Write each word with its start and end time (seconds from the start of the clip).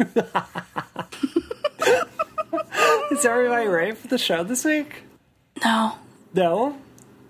Is 3.10 3.24
everybody 3.26 3.66
ready 3.66 3.92
for 3.92 4.08
the 4.08 4.18
show 4.18 4.44
this 4.44 4.64
week? 4.64 5.02
No. 5.64 5.94
No? 6.34 6.76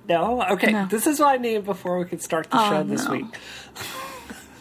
No? 0.08 0.43
Okay, 0.53 0.72
No. 0.72 0.87
this 0.87 1.06
is 1.06 1.19
what 1.21 1.29
I 1.30 1.37
need 1.38 1.64
before 1.64 1.98
we 1.98 2.04
can 2.04 2.19
start 2.21 2.51
the 2.51 2.61
Oh, 2.61 2.71
show 2.71 2.83
this 2.85 3.04
no. 3.06 3.12
week. 3.12 3.25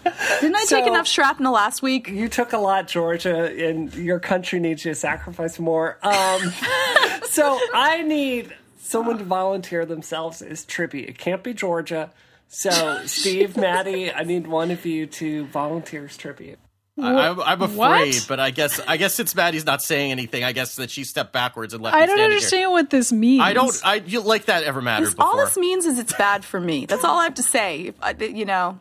Didn't 0.42 0.56
I 0.56 0.66
So- 0.66 0.78
take 0.78 0.88
enough 0.88 1.08
shrapnel 1.08 1.54
last 1.54 1.82
week? 1.82 2.08
You 2.08 2.30
took 2.30 2.54
a 2.54 2.58
lot, 2.58 2.88
Georgia, 2.88 3.46
and 3.68 3.94
your 3.94 4.20
country 4.20 4.60
needs 4.60 4.86
you 4.86 4.92
to 4.92 4.96
sacrifice 4.96 5.60
more. 5.60 5.98
Um, 6.02 6.54
so 7.30 7.60
I 7.74 8.02
need 8.04 8.56
someone 8.80 9.18
to 9.20 9.24
volunteer 9.24 9.86
themselves 9.86 10.42
as 10.42 10.66
tribute. 10.66 11.10
It 11.10 11.18
can't 11.18 11.44
be 11.44 11.54
Georgia. 11.54 12.12
So, 12.48 13.02
Steve, 13.06 13.56
Maddy, 13.58 14.12
I 14.12 14.24
need 14.24 14.48
one 14.48 14.72
of 14.72 14.86
you 14.86 15.06
to 15.06 15.46
volunteer 15.48 16.06
as 16.06 16.18
tribute. 16.18 16.58
I, 17.04 17.30
I'm, 17.30 17.40
I'm 17.62 17.76
What? 17.76 17.92
afraid, 18.02 18.22
but 18.28 18.40
I 18.40 18.52
guess 18.52 18.80
I 18.88 18.98
guess 18.98 19.14
since 19.16 19.34
Maddy's 19.36 19.66
not 19.66 19.82
saying 19.82 20.12
anything, 20.12 20.44
I 20.44 20.52
guess 20.52 20.76
that 20.78 20.90
she 20.92 21.04
stepped 21.04 21.34
backwards 21.34 21.74
and 21.74 21.82
left. 21.84 21.96
I 21.96 22.02
me 22.02 22.06
don't 22.08 22.18
standing 22.18 22.36
understand 22.36 22.72
what 22.72 22.90
this 22.90 23.12
means. 23.12 23.42
I 23.44 23.54
don't. 23.54 23.82
I 23.84 23.96
you 24.06 24.22
like 24.22 24.46
that 24.46 24.64
ever 24.64 24.82
mattered 24.82 25.06
This- 25.08 25.14
before? 25.16 25.30
all 25.32 25.38
this 25.38 25.58
means 25.58 25.86
is 25.86 26.00
it's 26.00 26.14
bad 26.14 26.44
for 26.46 26.60
me. 26.60 26.86
That's 26.86 27.04
all 27.04 27.18
I 27.20 27.24
have 27.26 27.36
to 27.36 27.44
say. 27.44 27.94
I- 28.02 28.12
You 28.20 28.46
know, 28.46 28.80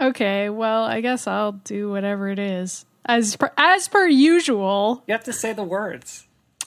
Okay, 0.00 0.48
well, 0.48 0.84
I 0.84 1.00
guess 1.02 1.26
I'll 1.26 1.52
do 1.52 1.90
whatever 1.90 2.28
it 2.30 2.38
is. 2.38 2.86
As 3.04 3.36
per, 3.36 3.50
as 3.58 3.86
per 3.88 4.06
usual, 4.06 5.02
You 5.06 5.12
have 5.12 5.24
to 5.24 5.32
say 5.32 5.52
the 5.52 5.62
words. 5.62 6.26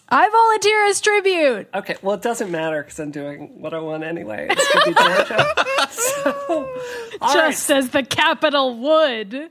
I 0.09 0.29
volunteer 0.29 0.85
as 0.85 1.01
tribute. 1.01 1.67
Okay, 1.73 1.95
well, 2.03 2.15
it 2.15 2.21
doesn't 2.21 2.51
matter 2.51 2.83
because 2.83 2.99
I'm 2.99 3.09
doing 3.09 3.59
what 3.61 3.73
I 3.73 3.79
want 3.79 4.03
anyway. 4.03 4.47
It's 4.51 4.85
be 4.85 4.93
Georgia. 4.93 5.47
so, 5.89 6.69
all 7.21 7.33
right. 7.35 7.51
Just 7.51 7.71
as 7.71 7.89
the 7.89 8.03
capital 8.03 8.75
would. 8.77 9.49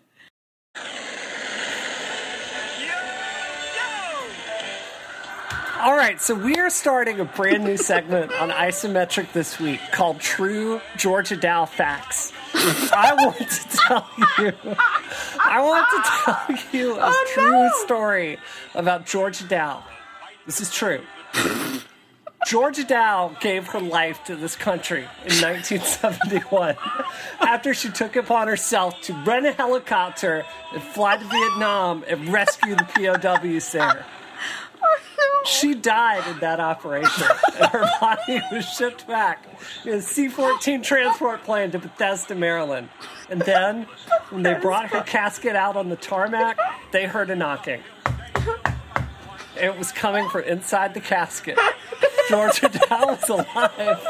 All 5.83 5.97
right, 5.97 6.23
so 6.23 6.37
we 6.37 6.55
are 6.61 6.70
starting 6.70 7.19
a 7.19 7.25
brand 7.25 7.64
new 7.64 7.77
segment 7.77 8.31
on 8.34 8.51
Isometric 8.51 9.33
this 9.33 9.59
week 9.59 9.81
called 9.91 10.20
True 10.20 10.81
Georgia 10.97 11.34
Dow 11.34 11.64
Facts. 11.64 12.33
I 12.55 13.12
want 13.19 13.39
to 13.39 13.79
tell 13.79 14.09
you, 14.39 14.53
I 15.41 15.61
want 15.61 15.87
to 15.91 16.59
tell 16.61 16.81
you 16.81 17.01
a 17.01 17.11
oh, 17.12 17.27
true 17.34 17.84
story 17.84 18.39
about 18.77 19.07
Georgia 19.07 19.42
Dow. 19.42 19.83
This 20.47 20.61
is 20.61 20.70
true. 20.70 21.01
Georgia 22.47 22.85
Dow 22.85 23.37
gave 23.41 23.69
her 23.69 23.81
life 23.81 24.25
to 24.25 24.37
this 24.37 24.57
country 24.57 25.03
in 25.25 25.41
1971 25.41 26.77
after 27.41 27.73
she 27.73 27.89
took 27.91 28.17
upon 28.17 28.48
herself 28.48 29.01
to 29.03 29.12
rent 29.25 29.47
a 29.47 29.53
helicopter 29.53 30.45
and 30.73 30.83
fly 30.83 31.17
to 31.17 31.25
Vietnam 31.25 32.05
and 32.09 32.33
rescue 32.33 32.75
the 32.75 32.85
POWs 32.85 33.73
there. 33.73 34.05
She 35.45 35.75
died 35.75 36.27
in 36.31 36.39
that 36.39 36.61
operation, 36.61 37.27
and 37.61 37.67
her 37.70 37.85
body 38.01 38.41
was 38.53 38.65
shipped 38.65 39.09
back 39.09 39.45
in 39.85 39.95
a 39.95 40.03
C 40.03 40.29
14 40.29 40.83
transport 40.83 41.43
plane 41.43 41.73
to 41.73 41.79
Bethesda, 41.79 42.35
Maryland. 42.35 42.89
And 43.29 43.43
then, 43.43 43.87
when 44.31 44.43
they 44.43 44.55
brought 44.55 44.91
her 44.91 45.03
casket 45.03 45.57
out 45.57 45.77
on 45.77 45.89
the 45.89 45.97
tarmac, 45.97 46.59
they 46.93 47.07
heard 47.07 47.31
a 47.31 47.37
knocking. 47.37 47.81
It 49.61 49.77
was 49.77 49.92
coming 49.92 50.28
from 50.28 50.45
inside 50.45 50.95
the 50.95 51.00
casket. 51.00 51.58
Georgia 52.28 52.69
Dow 52.69 53.06
was 53.06 53.28
alive. 53.28 53.47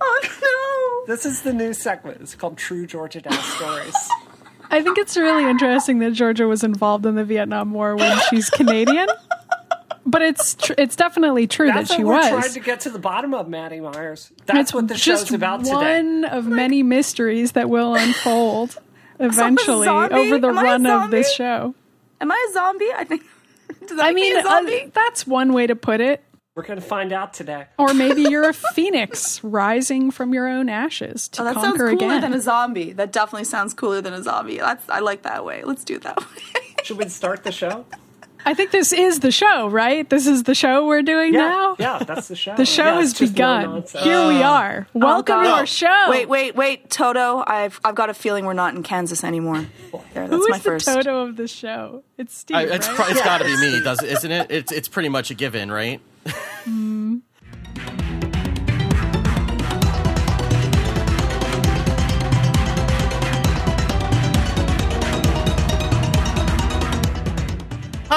oh 0.00 1.04
no! 1.06 1.14
This 1.14 1.26
is 1.26 1.42
the 1.42 1.52
new 1.52 1.72
segment. 1.72 2.20
It's 2.20 2.34
called 2.34 2.56
True 2.56 2.86
Georgia 2.86 3.20
Dow 3.20 3.30
Stories. 3.30 3.94
I 4.70 4.82
think 4.82 4.98
it's 4.98 5.16
really 5.16 5.48
interesting 5.48 5.98
that 6.00 6.12
Georgia 6.12 6.46
was 6.46 6.62
involved 6.62 7.06
in 7.06 7.14
the 7.14 7.24
Vietnam 7.24 7.72
War 7.72 7.96
when 7.96 8.18
she's 8.28 8.50
Canadian. 8.50 9.08
But 10.04 10.22
it's 10.22 10.54
tr- 10.54 10.72
it's 10.78 10.96
definitely 10.96 11.46
true 11.46 11.66
That's 11.66 11.90
that 11.90 11.96
she 11.96 12.04
what 12.04 12.12
we're 12.24 12.32
was. 12.32 12.44
trying 12.44 12.54
to 12.54 12.60
get 12.60 12.80
to 12.80 12.90
the 12.90 12.98
bottom 12.98 13.34
of, 13.34 13.46
Maddy 13.48 13.80
Myers. 13.80 14.32
That's 14.46 14.58
it's 14.58 14.74
what 14.74 14.88
the 14.88 14.96
show's 14.96 15.30
about 15.32 15.64
today. 15.64 15.72
one 15.74 16.24
of 16.24 16.46
many 16.46 16.82
mysteries 16.82 17.52
that 17.52 17.68
will 17.68 17.94
unfold 17.94 18.78
eventually 19.18 19.88
over 19.88 20.38
the 20.38 20.48
Am 20.48 20.54
run 20.56 20.86
of 20.86 21.10
this 21.10 21.32
show. 21.32 21.74
Am 22.20 22.30
I 22.32 22.46
a 22.50 22.52
zombie? 22.52 22.88
I 22.94 23.04
think. 23.04 23.22
Does 23.86 23.96
that 23.96 24.04
I 24.06 24.12
make 24.12 24.14
me 24.16 24.22
mean, 24.30 24.38
a 24.38 24.42
zombie? 24.42 24.82
uh, 24.84 24.90
that's 24.92 25.26
one 25.26 25.52
way 25.52 25.66
to 25.66 25.76
put 25.76 26.00
it. 26.00 26.22
We're 26.54 26.64
going 26.64 26.80
to 26.80 26.84
find 26.84 27.12
out 27.12 27.34
today. 27.34 27.66
Or 27.78 27.94
maybe 27.94 28.22
you're 28.22 28.48
a 28.48 28.52
phoenix 28.74 29.42
rising 29.44 30.10
from 30.10 30.34
your 30.34 30.48
own 30.48 30.68
ashes 30.68 31.28
to 31.28 31.42
Oh, 31.42 31.44
that 31.44 31.54
sounds 31.54 31.66
conquer 31.78 31.96
cooler 31.96 32.10
again. 32.16 32.20
than 32.22 32.34
a 32.34 32.40
zombie. 32.40 32.92
That 32.92 33.12
definitely 33.12 33.44
sounds 33.44 33.74
cooler 33.74 34.00
than 34.00 34.12
a 34.12 34.22
zombie. 34.22 34.58
That's 34.58 34.88
I 34.88 34.98
like 34.98 35.22
that 35.22 35.44
way. 35.44 35.62
Let's 35.64 35.84
do 35.84 35.94
it 35.96 36.02
that 36.02 36.18
way. 36.20 36.24
Should 36.82 36.98
we 36.98 37.08
start 37.08 37.44
the 37.44 37.52
show? 37.52 37.84
I 38.48 38.54
think 38.54 38.70
this 38.70 38.94
is 38.94 39.20
the 39.20 39.30
show, 39.30 39.68
right? 39.68 40.08
This 40.08 40.26
is 40.26 40.44
the 40.44 40.54
show 40.54 40.86
we're 40.86 41.02
doing 41.02 41.34
Yeah, 41.34 41.40
now. 41.40 41.76
yeah, 41.78 41.98
that's 41.98 42.28
the 42.28 42.34
show. 42.34 42.56
The 42.56 42.64
show 42.64 42.82
Yeah, 42.84 42.94
has 42.94 43.10
it's 43.10 43.18
just 43.18 43.38
more 43.38 43.82
begun. 43.82 43.84
Here 44.02 44.26
we 44.26 44.38
oh, 44.38 44.46
are. 44.46 44.88
Welcome 44.94 45.42
to 45.42 45.50
our 45.50 45.66
show. 45.66 46.06
Wait, 46.08 46.30
wait, 46.30 46.56
wait, 46.56 46.88
Toto. 46.88 47.44
I've 47.46 47.78
I've 47.84 47.94
got 47.94 48.08
a 48.08 48.14
feeling 48.14 48.46
we're 48.46 48.54
not 48.54 48.74
in 48.74 48.82
Kansas 48.82 49.22
anymore. 49.22 49.66
There, 50.14 50.26
that's 50.26 50.30
Who 50.30 50.46
is 50.46 50.48
my 50.48 50.58
the. 50.60 50.78
Toto 50.80 51.26
of 51.26 51.36
the 51.36 51.46
show? 51.46 52.02
It's 52.16 52.38
Steve, 52.38 52.56
I, 52.56 52.62
it's 52.62 52.88
right? 52.88 52.96
pro- 52.96 53.08
it's 53.08 53.20
got 53.20 53.38
to 53.38 53.44
be 53.44 53.54
me, 53.54 53.80
does 53.84 54.02
isn't 54.02 54.32
it? 54.32 54.50
It's 54.50 54.72
it's 54.72 54.88
pretty 54.88 55.10
much 55.10 55.30
a 55.30 55.34
given, 55.34 55.70
right? 55.70 56.00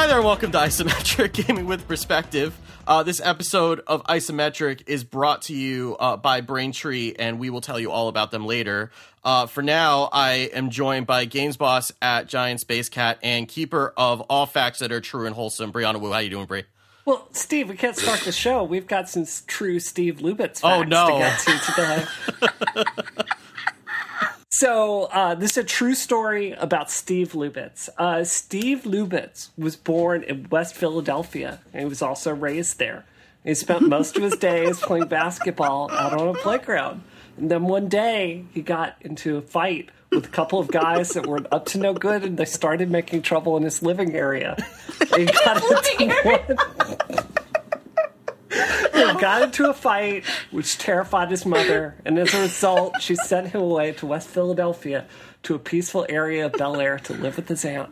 Hi 0.01 0.07
there, 0.07 0.23
welcome 0.23 0.51
to 0.53 0.57
Isometric 0.57 1.31
Gaming 1.45 1.67
with 1.67 1.87
Perspective. 1.87 2.57
Uh, 2.87 3.03
this 3.03 3.21
episode 3.23 3.81
of 3.85 4.01
Isometric 4.05 4.81
is 4.87 5.03
brought 5.03 5.43
to 5.43 5.53
you 5.53 5.95
uh, 5.99 6.17
by 6.17 6.41
Braintree, 6.41 7.13
and 7.19 7.37
we 7.39 7.51
will 7.51 7.61
tell 7.61 7.79
you 7.79 7.91
all 7.91 8.07
about 8.07 8.31
them 8.31 8.47
later. 8.47 8.89
Uh, 9.23 9.45
for 9.45 9.61
now, 9.61 10.09
I 10.11 10.49
am 10.53 10.71
joined 10.71 11.05
by 11.05 11.25
Games 11.25 11.55
Boss 11.55 11.91
at 12.01 12.25
Giant 12.25 12.61
Spacekat 12.61 13.17
and 13.21 13.47
keeper 13.47 13.93
of 13.95 14.21
all 14.21 14.47
facts 14.47 14.79
that 14.79 14.91
are 14.91 15.01
true 15.01 15.27
and 15.27 15.35
wholesome, 15.35 15.71
Brianna 15.71 16.01
Wu. 16.01 16.09
How 16.09 16.15
are 16.15 16.21
you 16.23 16.31
doing, 16.31 16.47
Bri? 16.47 16.63
Well, 17.05 17.27
Steve, 17.33 17.69
we 17.69 17.75
can't 17.75 17.95
start 17.95 18.21
the 18.21 18.31
show. 18.31 18.63
We've 18.63 18.87
got 18.87 19.07
some 19.07 19.27
true 19.45 19.79
Steve 19.79 20.15
Lubitz 20.17 20.61
facts 20.61 20.63
Oh, 20.63 20.81
no. 20.81 21.09
to 21.09 21.19
get 21.19 21.39
to 21.41 22.85
today. 22.87 23.23
so, 24.53 25.03
uh, 25.05 25.33
this 25.35 25.51
is 25.51 25.57
a 25.57 25.63
true 25.63 25.95
story 25.95 26.51
about 26.51 26.91
Steve 26.91 27.31
Lubitz. 27.31 27.89
Uh, 27.97 28.23
Steve 28.25 28.83
Lubitz 28.83 29.49
was 29.57 29.75
born 29.75 30.23
in 30.23 30.47
West 30.51 30.75
Philadelphia, 30.75 31.59
and 31.73 31.83
he 31.83 31.87
was 31.87 32.01
also 32.01 32.33
raised 32.33 32.77
there. 32.77 33.05
He 33.45 33.55
spent 33.55 33.87
most 33.87 34.17
of 34.17 34.23
his 34.23 34.35
days 34.35 34.79
playing 34.81 35.07
basketball 35.07 35.89
out 35.91 36.13
on 36.13 36.27
a 36.27 36.33
playground. 36.33 37.01
And 37.37 37.49
then 37.49 37.63
one 37.63 37.87
day, 37.87 38.43
he 38.53 38.61
got 38.61 38.97
into 39.01 39.37
a 39.37 39.41
fight 39.41 39.89
with 40.11 40.25
a 40.25 40.29
couple 40.29 40.59
of 40.59 40.67
guys 40.67 41.11
that 41.11 41.25
were 41.25 41.39
up 41.51 41.65
to 41.67 41.77
no 41.77 41.93
good, 41.93 42.23
and 42.23 42.37
they 42.37 42.45
started 42.45 42.91
making 42.91 43.21
trouble 43.21 43.55
in 43.57 43.63
his 43.63 43.81
living 43.81 44.15
area. 44.15 44.57
And 45.13 45.27
he 45.29 45.35
got 45.43 45.61
into 45.97 46.13
one- 46.23 47.30
got 49.19 49.41
into 49.43 49.69
a 49.69 49.73
fight, 49.73 50.25
which 50.51 50.77
terrified 50.77 51.31
his 51.31 51.45
mother, 51.45 51.95
and 52.05 52.17
as 52.19 52.33
a 52.33 52.41
result, 52.41 53.01
she 53.01 53.15
sent 53.15 53.47
him 53.49 53.61
away 53.61 53.93
to 53.93 54.05
West 54.05 54.27
Philadelphia 54.29 55.05
to 55.43 55.55
a 55.55 55.59
peaceful 55.59 56.05
area 56.09 56.45
of 56.45 56.53
Bel 56.53 56.79
Air 56.79 56.99
to 56.99 57.13
live 57.13 57.35
with 57.37 57.47
his 57.47 57.65
aunt. 57.65 57.89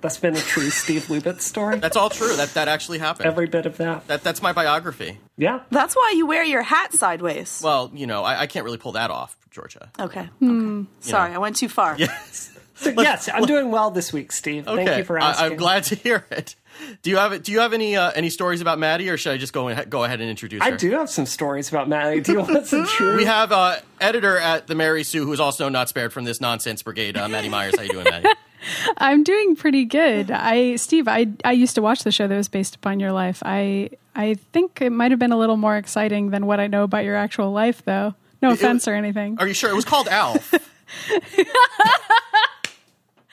That's 0.00 0.16
been 0.18 0.34
a 0.34 0.40
true 0.40 0.70
Steve 0.70 1.04
Lubitz 1.04 1.42
story. 1.42 1.78
That's 1.78 1.96
all 1.96 2.10
true. 2.10 2.34
That 2.34 2.54
that 2.54 2.66
actually 2.66 2.98
happened. 2.98 3.26
Every 3.26 3.46
bit 3.46 3.66
of 3.66 3.76
that. 3.76 4.08
that 4.08 4.24
that's 4.24 4.42
my 4.42 4.52
biography. 4.52 5.18
Yeah. 5.36 5.60
That's 5.70 5.94
why 5.94 6.14
you 6.16 6.26
wear 6.26 6.42
your 6.42 6.62
hat 6.62 6.92
sideways. 6.92 7.60
Well, 7.62 7.88
you 7.94 8.08
know, 8.08 8.24
I, 8.24 8.40
I 8.40 8.46
can't 8.48 8.64
really 8.64 8.78
pull 8.78 8.92
that 8.92 9.12
off, 9.12 9.36
Georgia. 9.52 9.90
okay. 10.00 10.20
Okay. 10.22 10.28
Hmm. 10.40 10.84
Sorry, 11.00 11.32
I 11.32 11.38
went 11.38 11.54
too 11.56 11.68
far. 11.68 11.94
Yes. 11.98 12.48
So, 12.74 12.90
yes, 12.90 13.28
I'm 13.32 13.44
doing 13.44 13.70
well 13.70 13.92
this 13.92 14.12
week, 14.12 14.32
Steve. 14.32 14.64
Thank 14.64 14.80
Okay. 14.80 14.98
you 14.98 15.04
for 15.04 15.20
I, 15.20 15.30
asking. 15.30 15.52
I'm 15.52 15.56
glad 15.56 15.84
to 15.84 15.94
hear 15.94 16.26
it. 16.32 16.56
Do 17.02 17.10
you 17.10 17.16
have 17.16 17.42
Do 17.42 17.52
you 17.52 17.60
have 17.60 17.72
any 17.72 17.96
uh, 17.96 18.10
any 18.12 18.30
stories 18.30 18.60
about 18.60 18.78
Maddy, 18.78 19.08
or 19.08 19.16
should 19.16 19.32
I 19.32 19.36
just 19.38 19.52
go 19.52 19.68
ahe- 19.68 19.88
go 19.88 20.04
ahead 20.04 20.20
and 20.20 20.28
introduce 20.28 20.62
her? 20.62 20.72
I 20.72 20.76
do 20.76 20.90
have 20.92 21.10
some 21.10 21.26
stories 21.26 21.68
about 21.68 21.88
Maddy. 21.88 22.20
Do 22.20 22.32
you 22.32 22.38
want 22.40 22.66
some 22.66 22.86
true? 22.96 23.16
We 23.16 23.24
have 23.24 23.52
uh, 23.52 23.76
editor 24.00 24.38
at 24.38 24.66
the 24.66 24.74
Mary 24.74 25.04
Sue, 25.04 25.24
who 25.24 25.32
is 25.32 25.40
also 25.40 25.68
not 25.68 25.88
spared 25.88 26.12
from 26.12 26.24
this 26.24 26.40
nonsense 26.40 26.82
brigade, 26.82 27.16
uh, 27.16 27.28
Maddy 27.28 27.48
Myers. 27.48 27.74
How 27.76 27.82
are 27.82 27.84
you 27.84 27.92
doing, 27.92 28.04
Maddy? 28.04 28.28
I'm 28.96 29.24
doing 29.24 29.56
pretty 29.56 29.84
good. 29.84 30.30
I 30.30 30.76
Steve, 30.76 31.08
I 31.08 31.28
I 31.44 31.52
used 31.52 31.74
to 31.74 31.82
watch 31.82 32.04
the 32.04 32.12
show 32.12 32.28
that 32.28 32.36
was 32.36 32.48
based 32.48 32.76
upon 32.76 33.00
your 33.00 33.12
life. 33.12 33.42
I 33.44 33.90
I 34.14 34.34
think 34.52 34.80
it 34.80 34.90
might 34.90 35.10
have 35.10 35.18
been 35.18 35.32
a 35.32 35.38
little 35.38 35.56
more 35.56 35.76
exciting 35.76 36.30
than 36.30 36.46
what 36.46 36.60
I 36.60 36.66
know 36.68 36.84
about 36.84 37.04
your 37.04 37.16
actual 37.16 37.52
life 37.52 37.84
though. 37.84 38.14
No 38.40 38.50
offense 38.52 38.88
or 38.88 38.94
anything. 38.94 39.36
Are 39.38 39.46
you 39.46 39.54
sure 39.54 39.70
it 39.70 39.76
was 39.76 39.84
called 39.84 40.08
Alf? 40.08 40.52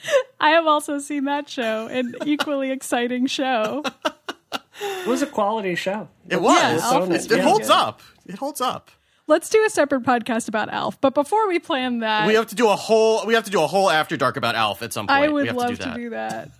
I 0.39 0.51
have 0.51 0.65
also 0.67 0.99
seen 0.99 1.25
that 1.25 1.49
show, 1.49 1.87
an 1.87 2.15
equally 2.25 2.71
exciting 2.71 3.27
show. 3.27 3.83
It 4.81 5.07
was 5.07 5.21
a 5.21 5.27
quality 5.27 5.75
show. 5.75 6.07
It 6.29 6.41
was. 6.41 6.57
Yeah, 6.57 6.79
Alf 6.93 7.03
It's- 7.09 7.25
it 7.25 7.31
really 7.31 7.41
holds 7.43 7.67
good. 7.67 7.75
up. 7.75 8.01
It 8.25 8.35
holds 8.35 8.61
up. 8.61 8.91
let's 9.27 9.49
do 9.49 9.63
a 9.65 9.69
separate 9.69 10.03
podcast 10.03 10.47
about 10.47 10.69
Alf. 10.69 10.99
But 11.01 11.13
before 11.13 11.47
we 11.47 11.59
plan 11.59 11.99
that, 11.99 12.27
We 12.27 12.35
have 12.35 12.47
to 12.47 12.55
do 12.55 12.69
a 12.69 12.75
whole. 12.75 13.25
We 13.25 13.33
have 13.33 13.43
to 13.45 13.51
do 13.51 13.61
a 13.61 13.67
whole 13.67 13.89
after 13.89 14.15
dark 14.17 14.37
about 14.37 14.55
Alf 14.55 14.81
at 14.81 14.93
some 14.93 15.07
point. 15.07 15.19
I 15.19 15.27
we 15.27 15.33
would 15.33 15.47
have 15.47 15.55
love 15.57 15.77
to 15.79 15.93
do 15.95 16.09
that. 16.11 16.51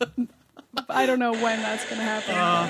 I 0.89 1.06
don't 1.06 1.19
know 1.19 1.31
when 1.31 1.62
that's 1.62 1.86
going 1.86 1.97
to 1.97 2.03
happen. 2.03 2.36
Uh, 2.36 2.69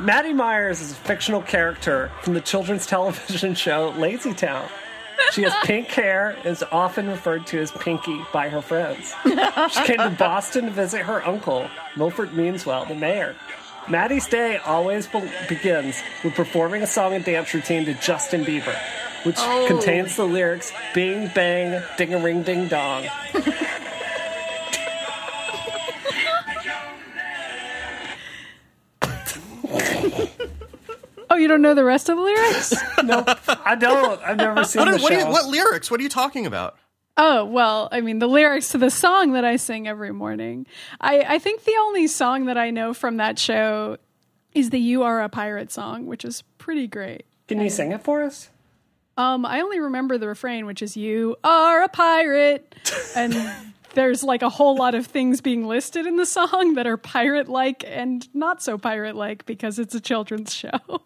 Maddie 0.00 0.32
Myers 0.32 0.80
is 0.80 0.92
a 0.92 0.94
fictional 0.94 1.42
character 1.42 2.10
from 2.22 2.34
the 2.34 2.40
children's 2.40 2.86
television 2.94 3.54
show 3.54 3.90
Lazy 3.96 4.32
Town. 4.32 4.68
She 5.32 5.42
has 5.42 5.54
pink 5.64 5.88
hair 5.88 6.30
and 6.38 6.46
is 6.46 6.62
often 6.72 7.08
referred 7.08 7.46
to 7.48 7.58
as 7.60 7.70
Pinky 7.70 8.20
by 8.32 8.48
her 8.48 8.62
friends. 8.62 9.14
She 9.24 9.82
came 9.84 9.98
to 9.98 10.14
Boston 10.18 10.66
to 10.66 10.70
visit 10.70 11.02
her 11.02 11.24
uncle, 11.26 11.68
Milford 11.96 12.30
Meanswell, 12.30 12.86
the 12.88 12.94
mayor. 12.94 13.34
Maddy's 13.88 14.26
day 14.26 14.58
always 14.58 15.06
be- 15.06 15.30
begins 15.48 16.02
with 16.22 16.34
performing 16.34 16.82
a 16.82 16.86
song 16.86 17.14
and 17.14 17.24
dance 17.24 17.52
routine 17.54 17.84
to 17.86 17.94
Justin 17.94 18.44
Bieber, 18.44 18.76
which 19.24 19.36
Oh. 19.38 19.66
contains 19.66 20.16
the 20.16 20.24
lyrics 20.24 20.72
Bing 20.94 21.28
Bang 21.34 21.82
Ding 21.96 22.12
a 22.14 22.18
Ring 22.18 22.42
Ding 22.42 22.68
Dong. 22.68 23.06
You 31.48 31.54
don't 31.54 31.62
know 31.62 31.74
the 31.74 31.84
rest 31.84 32.08
of 32.08 32.16
the 32.16 32.22
lyrics? 32.22 32.74
No, 33.04 33.24
I 33.64 33.74
don't. 33.74 34.20
I've 34.22 34.36
never 34.36 34.64
seen 34.64 34.80
What, 34.80 34.90
the 34.90 34.98
are, 34.98 35.02
what, 35.02 35.12
are 35.12 35.14
you, 35.14 35.20
show. 35.22 35.30
what 35.30 35.46
lyrics? 35.46 35.90
What 35.90 35.98
are 36.00 36.02
you 36.02 36.08
talking 36.10 36.44
about? 36.44 36.76
Oh, 37.16 37.44
well, 37.46 37.88
I 37.90 38.00
mean, 38.02 38.18
the 38.18 38.26
lyrics 38.28 38.68
to 38.72 38.78
the 38.78 38.90
song 38.90 39.32
that 39.32 39.44
I 39.44 39.56
sing 39.56 39.88
every 39.88 40.12
morning. 40.12 40.66
I, 41.00 41.20
I 41.26 41.38
think 41.38 41.64
the 41.64 41.74
only 41.80 42.06
song 42.06 42.44
that 42.46 42.58
I 42.58 42.70
know 42.70 42.92
from 42.92 43.16
that 43.16 43.38
show 43.38 43.96
is 44.52 44.70
the 44.70 44.78
You 44.78 45.04
Are 45.04 45.22
a 45.22 45.28
Pirate 45.30 45.72
song, 45.72 46.06
which 46.06 46.24
is 46.24 46.42
pretty 46.58 46.86
great. 46.86 47.24
Can 47.48 47.60
you 47.60 47.70
sing 47.70 47.92
it 47.92 48.02
for 48.02 48.22
us? 48.22 48.50
Um, 49.16 49.46
I 49.46 49.60
only 49.62 49.80
remember 49.80 50.18
the 50.18 50.28
refrain, 50.28 50.66
which 50.66 50.82
is 50.82 50.96
"You 50.96 51.36
are 51.42 51.82
a 51.82 51.88
pirate," 51.88 52.72
and 53.16 53.34
there's 53.94 54.22
like 54.22 54.42
a 54.42 54.48
whole 54.48 54.76
lot 54.76 54.94
of 54.94 55.06
things 55.06 55.40
being 55.40 55.66
listed 55.66 56.06
in 56.06 56.16
the 56.16 56.26
song 56.26 56.74
that 56.74 56.86
are 56.86 56.96
pirate-like 56.96 57.82
and 57.86 58.28
not 58.34 58.62
so 58.62 58.76
pirate-like 58.78 59.44
because 59.46 59.78
it's 59.80 59.94
a 59.94 60.00
children's 60.00 60.54
show. 60.62 61.00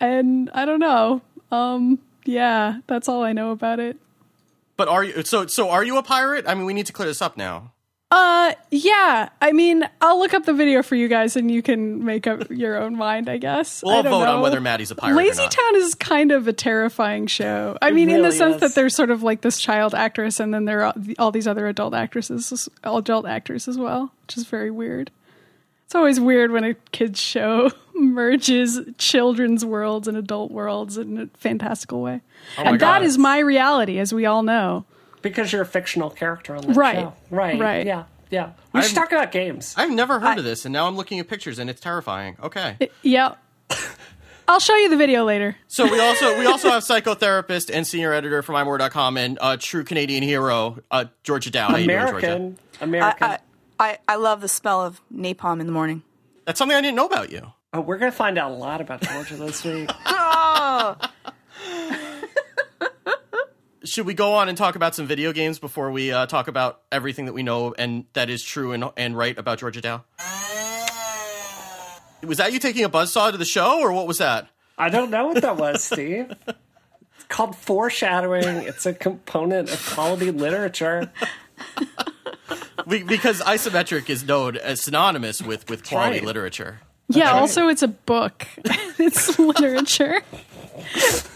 And 0.00 0.50
I 0.52 0.64
don't 0.64 0.80
know. 0.80 1.22
Um, 1.52 2.00
yeah, 2.24 2.80
that's 2.88 3.08
all 3.08 3.22
I 3.22 3.32
know 3.32 3.52
about 3.52 3.78
it. 3.78 3.96
But 4.76 4.88
are 4.88 5.04
you 5.04 5.22
so 5.22 5.46
so? 5.46 5.70
Are 5.70 5.84
you 5.84 5.96
a 5.96 6.02
pirate? 6.02 6.44
I 6.48 6.54
mean, 6.54 6.64
we 6.64 6.74
need 6.74 6.86
to 6.86 6.92
clear 6.92 7.06
this 7.06 7.22
up 7.22 7.36
now. 7.36 7.72
Uh, 8.10 8.52
yeah. 8.70 9.30
I 9.40 9.52
mean, 9.52 9.88
I'll 10.00 10.18
look 10.18 10.34
up 10.34 10.44
the 10.44 10.52
video 10.52 10.82
for 10.82 10.96
you 10.96 11.08
guys, 11.08 11.36
and 11.36 11.50
you 11.50 11.62
can 11.62 12.04
make 12.04 12.26
up 12.26 12.50
your 12.50 12.76
own 12.76 12.96
mind. 12.96 13.28
I 13.28 13.38
guess. 13.38 13.82
We'll 13.82 13.94
I 13.94 14.02
don't 14.02 14.10
vote 14.10 14.28
on 14.28 14.40
whether 14.42 14.60
Maddy's 14.60 14.90
a 14.90 14.96
pirate 14.96 15.12
or 15.12 15.16
Lazy 15.16 15.40
not. 15.40 15.52
Town 15.52 15.76
is 15.76 15.94
kind 15.94 16.32
of 16.32 16.48
a 16.48 16.52
terrifying 16.52 17.26
show. 17.26 17.78
I 17.80 17.90
mean, 17.90 18.10
in 18.10 18.16
the 18.16 18.24
really 18.24 18.36
sense 18.36 18.54
is. 18.56 18.60
that 18.60 18.74
there's 18.74 18.96
sort 18.96 19.10
of 19.10 19.22
like 19.22 19.42
this 19.42 19.60
child 19.60 19.94
actress, 19.94 20.40
and 20.40 20.52
then 20.52 20.64
there 20.64 20.84
are 20.84 20.94
all 21.18 21.30
these 21.30 21.46
other 21.46 21.68
adult 21.68 21.94
actresses, 21.94 22.68
adult 22.82 23.26
actors 23.26 23.68
as 23.68 23.78
well, 23.78 24.12
which 24.26 24.36
is 24.36 24.46
very 24.46 24.70
weird. 24.70 25.10
It's 25.92 25.94
always 25.94 26.18
weird 26.18 26.52
when 26.52 26.64
a 26.64 26.72
kids 26.90 27.20
show 27.20 27.70
merges 27.94 28.80
children's 28.96 29.62
worlds 29.62 30.08
and 30.08 30.16
adult 30.16 30.50
worlds 30.50 30.96
in 30.96 31.18
a 31.18 31.26
fantastical 31.36 32.00
way, 32.00 32.22
Oh 32.56 32.62
and 32.62 32.74
that 32.76 33.00
God. 33.00 33.02
is 33.02 33.18
my 33.18 33.40
reality, 33.40 33.98
as 33.98 34.10
we 34.14 34.24
all 34.24 34.42
know. 34.42 34.86
Because 35.20 35.52
you're 35.52 35.60
a 35.60 35.66
fictional 35.66 36.08
character 36.08 36.56
on 36.56 36.62
that 36.66 36.74
Right. 36.78 36.96
show. 37.00 37.12
Right. 37.30 37.60
Right. 37.60 37.84
Yeah. 37.86 38.04
Yeah. 38.30 38.52
We 38.72 38.80
should 38.80 38.96
I'm- 38.96 39.04
talk 39.04 39.12
about 39.12 39.32
games. 39.32 39.74
I've 39.76 39.90
never 39.90 40.18
heard 40.18 40.38
of 40.38 40.44
this, 40.44 40.64
and 40.64 40.72
now 40.72 40.86
I'm 40.86 40.96
looking 40.96 41.20
at 41.20 41.28
pictures, 41.28 41.58
and 41.58 41.68
it's 41.68 41.82
terrifying. 41.82 42.38
Okay. 42.42 42.88
Yep. 43.02 43.36
I'll 44.48 44.60
show 44.60 44.74
you 44.76 44.88
the 44.88 44.96
video 44.96 45.24
later. 45.26 45.56
So 45.68 45.84
we 45.84 46.00
also 46.00 46.38
we 46.38 46.46
also 46.46 46.70
have 46.70 46.82
psychotherapist 46.84 47.70
and 47.70 47.86
senior 47.86 48.14
editor 48.14 48.40
from 48.42 48.54
imore.com 48.54 49.18
and 49.18 49.38
a 49.42 49.58
true 49.58 49.84
Canadian 49.84 50.22
hero 50.22 50.78
uh, 50.90 51.04
Georgia 51.22 51.50
Dow. 51.50 51.68
How 51.68 51.76
you 51.76 51.86
doing, 51.86 51.98
Georgia? 51.98 52.16
American. 52.34 52.58
I, 52.80 52.84
American. 52.84 53.26
I, 53.28 53.38
I, 53.82 53.98
I 54.06 54.14
love 54.14 54.40
the 54.40 54.48
smell 54.48 54.80
of 54.80 55.00
napalm 55.12 55.60
in 55.60 55.66
the 55.66 55.72
morning. 55.72 56.02
That's 56.46 56.56
something 56.58 56.76
I 56.76 56.80
didn't 56.80 56.94
know 56.94 57.06
about 57.06 57.32
you. 57.32 57.52
oh, 57.72 57.80
we're 57.80 57.98
going 57.98 58.12
to 58.12 58.16
find 58.16 58.38
out 58.38 58.52
a 58.52 58.54
lot 58.54 58.80
about 58.80 59.00
Georgia 59.02 59.36
this 59.36 59.64
week. 59.64 59.90
Oh, 60.06 60.96
Should 63.84 64.06
we 64.06 64.14
go 64.14 64.34
on 64.34 64.48
and 64.48 64.56
talk 64.56 64.76
about 64.76 64.94
some 64.94 65.06
video 65.06 65.32
games 65.32 65.58
before 65.58 65.90
we 65.90 66.12
uh, 66.12 66.26
talk 66.26 66.46
about 66.46 66.82
everything 66.92 67.24
that 67.26 67.32
we 67.32 67.42
know 67.42 67.74
and 67.76 68.04
that 68.12 68.30
is 68.30 68.44
true 68.44 68.72
and, 68.72 68.84
and 68.96 69.16
right 69.16 69.36
about 69.36 69.58
Georgia 69.58 69.80
Dow? 69.80 70.04
Was 72.22 72.38
that 72.38 72.52
you 72.52 72.60
taking 72.60 72.84
a 72.84 72.88
buzzsaw 72.88 73.32
to 73.32 73.36
the 73.38 73.44
show, 73.44 73.80
or 73.80 73.92
what 73.92 74.06
was 74.06 74.18
that? 74.18 74.48
I 74.78 74.88
don't 74.88 75.10
know 75.10 75.26
what 75.26 75.42
that 75.42 75.56
was, 75.56 75.82
Steve. 75.82 76.32
It's 76.46 77.24
called 77.28 77.56
foreshadowing. 77.56 78.44
It's 78.62 78.86
a 78.86 78.94
component 78.94 79.72
of 79.72 79.84
quality 79.84 80.30
literature. 80.30 81.10
We, 82.86 83.02
because 83.04 83.40
isometric 83.40 84.10
is 84.10 84.24
known 84.24 84.56
as 84.56 84.80
synonymous 84.80 85.40
with, 85.40 85.70
with 85.70 85.86
quality 85.86 86.18
right. 86.18 86.26
literature. 86.26 86.80
Yeah, 87.08 87.32
right. 87.32 87.40
also 87.40 87.68
it's 87.68 87.82
a 87.82 87.88
book. 87.88 88.46
it's 88.98 89.38
literature. 89.38 90.22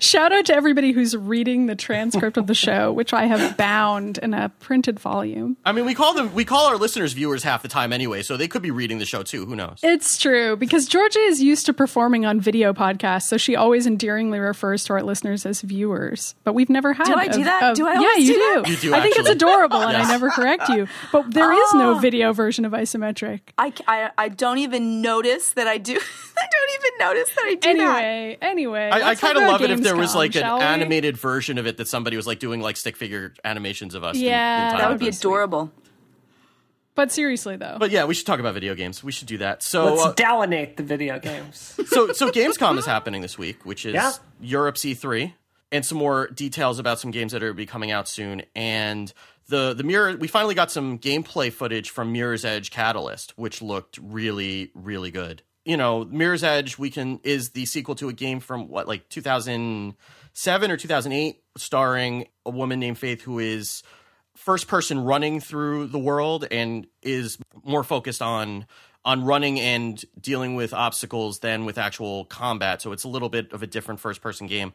Shout 0.00 0.32
out 0.32 0.46
to 0.46 0.54
everybody 0.54 0.92
who's 0.92 1.16
reading 1.16 1.66
the 1.66 1.74
transcript 1.74 2.36
of 2.36 2.46
the 2.46 2.54
show, 2.54 2.92
which 2.92 3.12
I 3.12 3.26
have 3.26 3.56
bound 3.56 4.18
in 4.18 4.34
a 4.34 4.48
printed 4.60 4.98
volume. 4.98 5.56
I 5.64 5.72
mean, 5.72 5.84
we 5.84 5.94
call 5.94 6.14
them 6.14 6.32
we 6.34 6.44
call 6.44 6.66
our 6.66 6.76
listeners 6.76 7.12
viewers 7.12 7.42
half 7.42 7.62
the 7.62 7.68
time 7.68 7.92
anyway, 7.92 8.22
so 8.22 8.36
they 8.36 8.48
could 8.48 8.62
be 8.62 8.70
reading 8.70 8.98
the 8.98 9.06
show 9.06 9.22
too. 9.22 9.44
Who 9.46 9.56
knows? 9.56 9.78
It's 9.82 10.18
true 10.18 10.56
because 10.56 10.86
Georgia 10.86 11.18
is 11.20 11.42
used 11.42 11.66
to 11.66 11.72
performing 11.72 12.24
on 12.26 12.40
video 12.40 12.72
podcasts, 12.72 13.24
so 13.24 13.36
she 13.36 13.54
always 13.56 13.86
endearingly 13.86 14.38
refers 14.38 14.84
to 14.84 14.94
our 14.94 15.02
listeners 15.02 15.44
as 15.46 15.60
viewers. 15.60 16.34
But 16.44 16.54
we've 16.54 16.70
never 16.70 16.92
had. 16.92 17.06
Do 17.06 17.14
I 17.14 17.24
a- 17.24 17.32
do 17.32 17.44
that? 17.44 17.72
a- 17.72 17.74
Do 17.74 17.86
I 17.86 17.92
yeah, 17.94 17.98
always 18.00 18.28
you 18.28 18.34
do 18.34 18.40
do. 18.40 18.62
that? 18.62 18.68
You 18.70 18.76
do, 18.76 18.94
I 18.94 19.00
think 19.00 19.16
it's 19.16 19.28
actually. 19.28 19.32
adorable, 19.32 19.80
and 19.82 19.92
Yes. 19.92 20.06
I 20.06 20.10
never 20.10 20.30
correct 20.30 20.68
you. 20.68 20.88
But 21.12 21.32
there 21.32 21.52
is 21.52 21.74
no 21.74 21.94
Oh. 21.94 21.98
video 21.98 22.32
version 22.32 22.64
of 22.64 22.72
isometric. 22.72 23.40
I, 23.58 23.72
I, 23.86 24.10
I 24.16 24.28
don't 24.28 24.58
even 24.58 25.02
notice 25.02 25.50
that 25.52 25.66
I 25.68 25.78
do. 25.78 25.98
I 26.42 26.46
don't 26.50 26.84
even 26.84 26.98
notice 26.98 27.34
that 27.34 27.44
I 27.46 27.54
do 27.54 27.78
that. 27.78 27.96
Anyway, 28.04 28.38
anyway, 28.42 28.90
I, 28.92 29.10
I 29.10 29.14
kind 29.14 29.36
of 29.36 29.44
love 29.44 29.62
it 29.62 29.70
if 29.70 29.80
there 29.82 29.96
was 29.96 30.14
like 30.14 30.34
an 30.36 30.42
we? 30.42 30.60
animated 30.62 31.16
version 31.16 31.58
of 31.58 31.66
it 31.66 31.76
that 31.76 31.88
somebody 31.88 32.16
was 32.16 32.26
like 32.26 32.38
doing 32.38 32.60
like 32.60 32.76
stick 32.76 32.96
figure 32.96 33.34
animations 33.44 33.94
of 33.94 34.04
us. 34.04 34.14
the- 34.14 34.20
the 34.22 34.26
Yeah, 34.26 34.76
That 34.78 34.88
would 34.90 34.98
be 34.98 35.06
time. 35.10 35.18
adorable. 35.18 35.72
But 36.94 37.10
seriously, 37.10 37.56
though, 37.56 37.76
But 37.78 37.90
yeah, 37.90 38.04
we 38.04 38.12
should 38.12 38.26
talk 38.26 38.38
about 38.38 38.52
video 38.52 38.74
games. 38.74 39.02
We 39.02 39.12
should 39.12 39.26
do 39.26 39.38
that. 39.38 39.62
So, 39.62 39.94
Let's 39.94 40.04
uh, 40.04 40.12
downate 40.14 40.76
the 40.76 40.82
video 40.82 41.18
games. 41.18 41.74
so, 41.86 42.12
so 42.12 42.30
Gamescom 42.30 42.76
is 42.76 42.84
happening 42.84 43.22
this 43.22 43.38
week, 43.38 43.64
which 43.64 43.86
is 43.86 43.94
Yeah. 43.94 44.12
Europe's 44.42 44.82
E3, 44.84 45.32
and 45.70 45.86
some 45.86 45.96
more 45.96 46.26
details 46.28 46.78
about 46.78 47.00
some 47.00 47.10
games 47.10 47.32
that 47.32 47.42
are 47.42 47.54
be 47.54 47.64
coming 47.64 47.90
out 47.90 48.08
soon. 48.08 48.42
And 48.54 49.10
the 49.48 49.72
the 49.72 49.84
mirror, 49.84 50.14
we 50.18 50.28
finally 50.28 50.54
got 50.54 50.70
some 50.70 50.98
gameplay 50.98 51.50
footage 51.50 51.88
from 51.88 52.12
Mirror's 52.12 52.44
Edge 52.44 52.70
Catalyst, 52.70 53.32
which 53.38 53.62
looked 53.62 53.98
really, 54.02 54.70
really 54.74 55.10
good. 55.10 55.40
You 55.64 55.76
know, 55.76 56.04
Mirror's 56.04 56.42
Edge 56.42 56.78
we 56.78 56.90
can 56.90 57.20
is 57.22 57.50
the 57.50 57.66
sequel 57.66 57.94
to 57.96 58.08
a 58.08 58.12
game 58.12 58.40
from 58.40 58.68
what 58.68 58.88
like 58.88 59.08
2007 59.08 60.70
or 60.70 60.76
2008, 60.76 61.42
starring 61.56 62.26
a 62.44 62.50
woman 62.50 62.80
named 62.80 62.98
Faith 62.98 63.22
who 63.22 63.38
is 63.38 63.82
first 64.36 64.66
person 64.66 65.04
running 65.04 65.40
through 65.40 65.86
the 65.86 65.98
world 65.98 66.46
and 66.50 66.86
is 67.02 67.38
more 67.64 67.84
focused 67.84 68.22
on 68.22 68.66
on 69.04 69.24
running 69.24 69.58
and 69.58 70.04
dealing 70.20 70.54
with 70.54 70.72
obstacles 70.72 71.40
than 71.40 71.64
with 71.64 71.76
actual 71.76 72.24
combat. 72.26 72.80
So 72.80 72.92
it's 72.92 73.04
a 73.04 73.08
little 73.08 73.28
bit 73.28 73.52
of 73.52 73.62
a 73.62 73.66
different 73.66 74.00
first 74.00 74.20
person 74.20 74.46
game. 74.46 74.72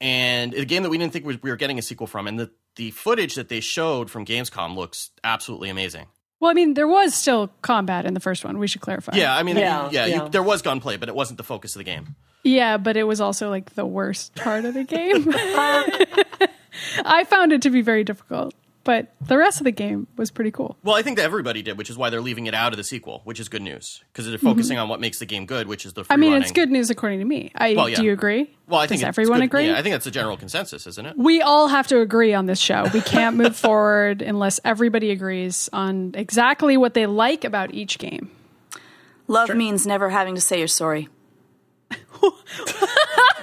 And 0.00 0.54
a 0.54 0.64
game 0.64 0.82
that 0.84 0.90
we 0.90 0.98
didn't 0.98 1.12
think 1.12 1.24
we 1.24 1.38
we 1.42 1.50
were 1.50 1.56
getting 1.56 1.78
a 1.78 1.82
sequel 1.82 2.06
from. 2.06 2.26
And 2.26 2.38
the, 2.38 2.50
the 2.76 2.90
footage 2.90 3.34
that 3.34 3.48
they 3.48 3.60
showed 3.60 4.10
from 4.10 4.24
Gamescom 4.24 4.76
looks 4.76 5.10
absolutely 5.22 5.70
amazing. 5.70 6.06
Well, 6.44 6.50
I 6.50 6.54
mean, 6.54 6.74
there 6.74 6.86
was 6.86 7.14
still 7.14 7.48
combat 7.62 8.04
in 8.04 8.12
the 8.12 8.20
first 8.20 8.44
one. 8.44 8.58
We 8.58 8.66
should 8.66 8.82
clarify. 8.82 9.12
Yeah, 9.16 9.34
I 9.34 9.42
mean, 9.42 9.56
Yeah, 9.56 9.88
yeah, 9.90 10.04
yeah. 10.04 10.24
You, 10.24 10.28
there 10.28 10.42
was 10.42 10.60
gunplay, 10.60 10.98
but 10.98 11.08
it 11.08 11.14
wasn't 11.14 11.38
the 11.38 11.42
focus 11.42 11.74
of 11.74 11.78
the 11.78 11.84
game. 11.84 12.16
yeah, 12.42 12.76
but 12.76 12.98
it 12.98 13.04
was 13.04 13.18
also 13.18 13.48
like 13.48 13.74
the 13.76 13.86
worst 13.86 14.34
part 14.34 14.66
of 14.66 14.74
the 14.74 14.84
game. 14.84 15.26
I 17.06 17.24
found 17.24 17.52
it 17.52 17.62
to 17.62 17.70
be 17.70 17.80
very 17.80 18.04
difficult, 18.04 18.52
but 18.84 19.14
the 19.20 19.36
rest 19.38 19.60
of 19.60 19.64
the 19.64 19.70
game 19.72 20.06
was 20.16 20.30
pretty 20.30 20.50
cool. 20.50 20.76
Well, 20.84 20.94
I 20.94 21.02
think 21.02 21.16
that 21.16 21.24
everybody 21.24 21.62
did, 21.62 21.76
which 21.78 21.90
is 21.90 21.96
why 21.96 22.10
they're 22.10 22.20
leaving 22.20 22.46
it 22.46 22.54
out 22.54 22.72
of 22.72 22.76
the 22.76 22.84
sequel, 22.84 23.22
which 23.24 23.40
is 23.40 23.48
good 23.48 23.62
news 23.62 24.04
because 24.12 24.28
they're 24.28 24.38
focusing 24.38 24.78
on 24.78 24.88
what 24.88 25.00
makes 25.00 25.18
the 25.18 25.26
game 25.26 25.46
good, 25.46 25.66
which 25.66 25.84
is 25.86 25.94
the. 25.94 26.04
Free 26.04 26.12
Mm-hmm. 26.12 26.12
I 26.12 26.16
mean, 26.20 26.30
running. 26.32 26.42
it's 26.42 26.52
good 26.52 26.70
news 26.70 26.90
according 26.90 27.18
to 27.20 27.24
me. 27.24 27.50
I 27.56 27.74
Well, 27.74 27.88
yeah. 27.88 27.96
do 27.96 28.04
you 28.04 28.12
agree? 28.12 28.54
Well, 28.68 28.78
I 28.80 28.86
think 28.86 29.00
Does 29.00 29.08
it's 29.08 29.18
everyone 29.18 29.38
good- 29.40 29.44
agree? 29.46 29.66
Yeah, 29.68 29.78
I 29.78 29.82
think 29.82 29.94
that's 29.94 30.04
the 30.04 30.10
general 30.10 30.36
consensus, 30.36 30.86
isn't 30.86 31.04
it? 31.06 31.16
we 31.18 31.42
all 31.42 31.68
have 31.68 31.86
to 31.88 32.00
agree 32.00 32.34
on 32.34 32.46
this 32.46 32.58
show. 32.60 32.86
We 32.94 33.00
can't 33.00 33.36
move 33.36 33.56
forward 33.66 34.22
unless 34.22 34.60
everybody 34.64 35.10
agrees 35.10 35.68
on 35.72 36.12
exactly 36.14 36.76
what 36.76 36.94
they 36.94 37.06
like 37.06 37.44
about 37.44 37.74
each 37.74 37.98
game. 37.98 38.30
Love 39.28 39.54
means 39.54 39.86
never 39.86 40.10
having 40.10 40.34
to 40.34 40.40
say 40.40 40.58
you're 40.58 40.68
sorry. 40.68 41.08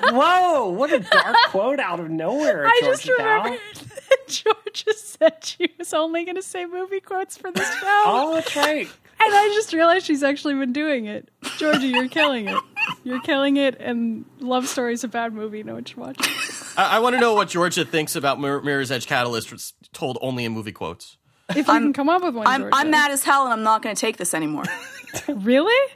Whoa, 0.03 0.69
what 0.69 0.91
a 0.91 0.99
dark 0.99 1.35
quote 1.49 1.79
out 1.79 1.99
of 1.99 2.09
nowhere, 2.09 2.65
I 2.67 2.79
Georgia 2.81 2.97
just 2.97 3.09
remembered 3.09 3.53
that 3.53 3.80
Georgia 4.43 4.93
said 4.95 5.43
she 5.43 5.69
was 5.77 5.93
only 5.93 6.23
going 6.25 6.35
to 6.35 6.41
say 6.41 6.65
movie 6.65 6.99
quotes 6.99 7.37
for 7.37 7.51
this 7.51 7.67
show. 7.79 8.03
Oh, 8.05 8.33
that's 8.35 8.55
right. 8.55 8.87
And 9.23 9.35
I 9.35 9.47
just 9.53 9.71
realized 9.73 10.05
she's 10.07 10.23
actually 10.23 10.55
been 10.55 10.73
doing 10.73 11.05
it. 11.05 11.29
Georgia, 11.57 11.85
you're 11.85 12.07
killing 12.07 12.47
it. 12.47 12.57
You're 13.03 13.21
killing 13.21 13.57
it, 13.57 13.79
and 13.79 14.25
Love 14.39 14.67
Story's 14.67 15.03
a 15.03 15.07
bad 15.07 15.31
movie. 15.33 15.61
No 15.61 15.75
one 15.75 15.85
should 15.85 15.97
watch 15.97 16.17
it. 16.19 16.77
I, 16.77 16.97
I 16.97 16.99
want 16.99 17.15
to 17.15 17.19
know 17.19 17.35
what 17.35 17.49
Georgia 17.49 17.85
thinks 17.85 18.15
about 18.15 18.39
Mir- 18.39 18.61
Mirror's 18.61 18.89
Edge 18.91 19.05
Catalyst, 19.05 19.51
was 19.51 19.73
told 19.93 20.17
only 20.21 20.43
in 20.45 20.53
movie 20.53 20.71
quotes. 20.71 21.17
If 21.49 21.57
you 21.57 21.63
can 21.65 21.93
come 21.93 22.09
up 22.09 22.23
with 22.23 22.33
one, 22.33 22.47
I'm, 22.47 22.61
Georgia. 22.61 22.75
I'm 22.77 22.89
mad 22.89 23.11
as 23.11 23.23
hell 23.23 23.43
and 23.43 23.53
I'm 23.53 23.61
not 23.63 23.83
going 23.83 23.95
to 23.95 23.99
take 23.99 24.17
this 24.17 24.33
anymore. 24.33 24.63
Really? 25.27 25.93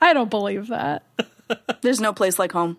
I 0.00 0.14
don't 0.14 0.30
believe 0.30 0.68
that. 0.68 1.02
There's 1.82 2.00
no 2.00 2.14
place 2.14 2.38
like 2.38 2.52
home. 2.52 2.78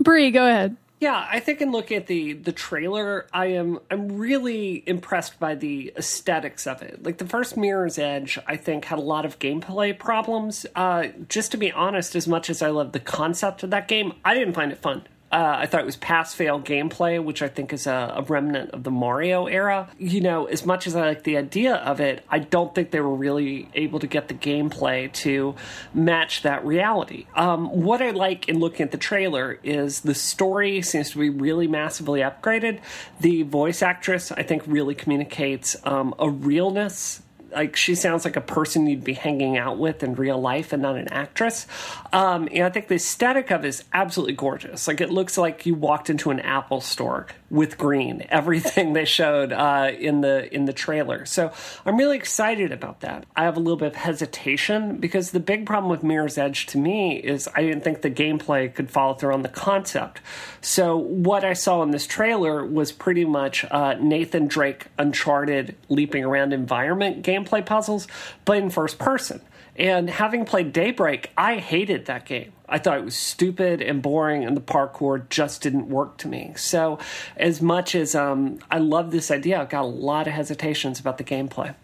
Bree, 0.00 0.32
go 0.32 0.44
ahead. 0.44 0.76
Yeah, 1.04 1.28
I 1.30 1.38
think 1.38 1.60
in 1.60 1.70
looking 1.70 1.98
at 1.98 2.06
the 2.06 2.32
the 2.32 2.50
trailer, 2.50 3.26
I 3.30 3.48
am 3.48 3.78
I'm 3.90 4.16
really 4.16 4.82
impressed 4.86 5.38
by 5.38 5.54
the 5.54 5.92
aesthetics 5.98 6.66
of 6.66 6.80
it. 6.80 7.02
Like 7.02 7.18
the 7.18 7.26
first 7.26 7.58
Mirror's 7.58 7.98
Edge, 7.98 8.38
I 8.46 8.56
think 8.56 8.86
had 8.86 8.98
a 8.98 9.02
lot 9.02 9.26
of 9.26 9.38
gameplay 9.38 9.98
problems. 9.98 10.64
Uh, 10.74 11.08
just 11.28 11.50
to 11.50 11.58
be 11.58 11.70
honest, 11.70 12.16
as 12.16 12.26
much 12.26 12.48
as 12.48 12.62
I 12.62 12.70
love 12.70 12.92
the 12.92 13.00
concept 13.00 13.62
of 13.62 13.68
that 13.68 13.86
game, 13.86 14.14
I 14.24 14.32
didn't 14.32 14.54
find 14.54 14.72
it 14.72 14.78
fun. 14.78 15.06
Uh, 15.34 15.56
I 15.58 15.66
thought 15.66 15.80
it 15.80 15.86
was 15.86 15.96
pass 15.96 16.32
fail 16.32 16.60
gameplay, 16.60 17.22
which 17.22 17.42
I 17.42 17.48
think 17.48 17.72
is 17.72 17.88
a, 17.88 18.14
a 18.18 18.22
remnant 18.22 18.70
of 18.70 18.84
the 18.84 18.92
Mario 18.92 19.46
era. 19.46 19.88
You 19.98 20.20
know, 20.20 20.44
as 20.44 20.64
much 20.64 20.86
as 20.86 20.94
I 20.94 21.08
like 21.08 21.24
the 21.24 21.36
idea 21.36 21.74
of 21.74 22.00
it, 22.00 22.24
I 22.30 22.38
don't 22.38 22.72
think 22.72 22.92
they 22.92 23.00
were 23.00 23.16
really 23.16 23.68
able 23.74 23.98
to 23.98 24.06
get 24.06 24.28
the 24.28 24.34
gameplay 24.34 25.12
to 25.14 25.56
match 25.92 26.42
that 26.42 26.64
reality. 26.64 27.26
Um, 27.34 27.82
what 27.82 28.00
I 28.00 28.10
like 28.10 28.48
in 28.48 28.60
looking 28.60 28.84
at 28.84 28.92
the 28.92 28.96
trailer 28.96 29.58
is 29.64 30.02
the 30.02 30.14
story 30.14 30.82
seems 30.82 31.10
to 31.10 31.18
be 31.18 31.30
really 31.30 31.66
massively 31.66 32.20
upgraded. 32.20 32.78
The 33.18 33.42
voice 33.42 33.82
actress, 33.82 34.30
I 34.30 34.44
think, 34.44 34.62
really 34.68 34.94
communicates 34.94 35.74
um, 35.82 36.14
a 36.20 36.30
realness 36.30 37.22
like 37.54 37.76
she 37.76 37.94
sounds 37.94 38.24
like 38.24 38.36
a 38.36 38.40
person 38.40 38.86
you'd 38.86 39.04
be 39.04 39.14
hanging 39.14 39.56
out 39.56 39.78
with 39.78 40.02
in 40.02 40.14
real 40.14 40.40
life 40.40 40.72
and 40.72 40.82
not 40.82 40.96
an 40.96 41.08
actress. 41.08 41.66
Um, 42.12 42.48
and 42.52 42.64
I 42.64 42.70
think 42.70 42.88
the 42.88 42.96
aesthetic 42.96 43.50
of 43.50 43.64
it 43.64 43.68
is 43.68 43.84
absolutely 43.92 44.34
gorgeous. 44.34 44.86
Like 44.88 45.00
it 45.00 45.10
looks 45.10 45.38
like 45.38 45.66
you 45.66 45.74
walked 45.74 46.10
into 46.10 46.30
an 46.30 46.40
Apple 46.40 46.80
store 46.80 47.26
with 47.54 47.78
green. 47.78 48.26
Everything 48.30 48.92
they 48.92 49.04
showed 49.04 49.52
uh, 49.52 49.92
in 49.96 50.20
the 50.20 50.52
in 50.52 50.64
the 50.64 50.72
trailer. 50.72 51.24
So 51.24 51.52
I'm 51.86 51.96
really 51.96 52.16
excited 52.16 52.72
about 52.72 53.00
that. 53.00 53.26
I 53.36 53.44
have 53.44 53.56
a 53.56 53.60
little 53.60 53.76
bit 53.76 53.88
of 53.88 53.94
hesitation 53.94 54.96
because 54.96 55.30
the 55.30 55.40
big 55.40 55.64
problem 55.64 55.88
with 55.88 56.02
Mirror's 56.02 56.36
Edge 56.36 56.66
to 56.66 56.78
me 56.78 57.16
is 57.16 57.48
I 57.54 57.62
didn't 57.62 57.84
think 57.84 58.02
the 58.02 58.10
gameplay 58.10 58.74
could 58.74 58.90
follow 58.90 59.14
through 59.14 59.32
on 59.32 59.42
the 59.42 59.48
concept. 59.48 60.20
So 60.60 60.96
what 60.96 61.44
I 61.44 61.52
saw 61.52 61.82
in 61.84 61.92
this 61.92 62.06
trailer 62.06 62.66
was 62.66 62.90
pretty 62.90 63.24
much 63.24 63.64
uh, 63.70 63.94
Nathan 63.94 64.48
Drake 64.48 64.86
Uncharted 64.98 65.76
leaping 65.88 66.24
around 66.24 66.52
environment 66.52 67.24
gameplay 67.24 67.64
puzzles, 67.64 68.08
but 68.44 68.58
in 68.58 68.70
first 68.70 68.98
person. 68.98 69.40
And 69.76 70.08
having 70.08 70.44
played 70.44 70.72
Daybreak, 70.72 71.32
I 71.36 71.56
hated 71.56 72.06
that 72.06 72.26
game. 72.26 72.52
I 72.68 72.78
thought 72.78 72.98
it 72.98 73.04
was 73.04 73.16
stupid 73.16 73.82
and 73.82 74.00
boring, 74.00 74.44
and 74.44 74.56
the 74.56 74.60
parkour 74.60 75.28
just 75.28 75.62
didn't 75.62 75.88
work 75.88 76.16
to 76.18 76.28
me. 76.28 76.52
So, 76.56 76.98
as 77.36 77.60
much 77.60 77.94
as 77.94 78.14
um, 78.14 78.60
I 78.70 78.78
love 78.78 79.10
this 79.10 79.30
idea, 79.30 79.60
I've 79.60 79.68
got 79.68 79.82
a 79.82 79.86
lot 79.86 80.26
of 80.26 80.32
hesitations 80.32 81.00
about 81.00 81.18
the 81.18 81.24
gameplay. 81.24 81.74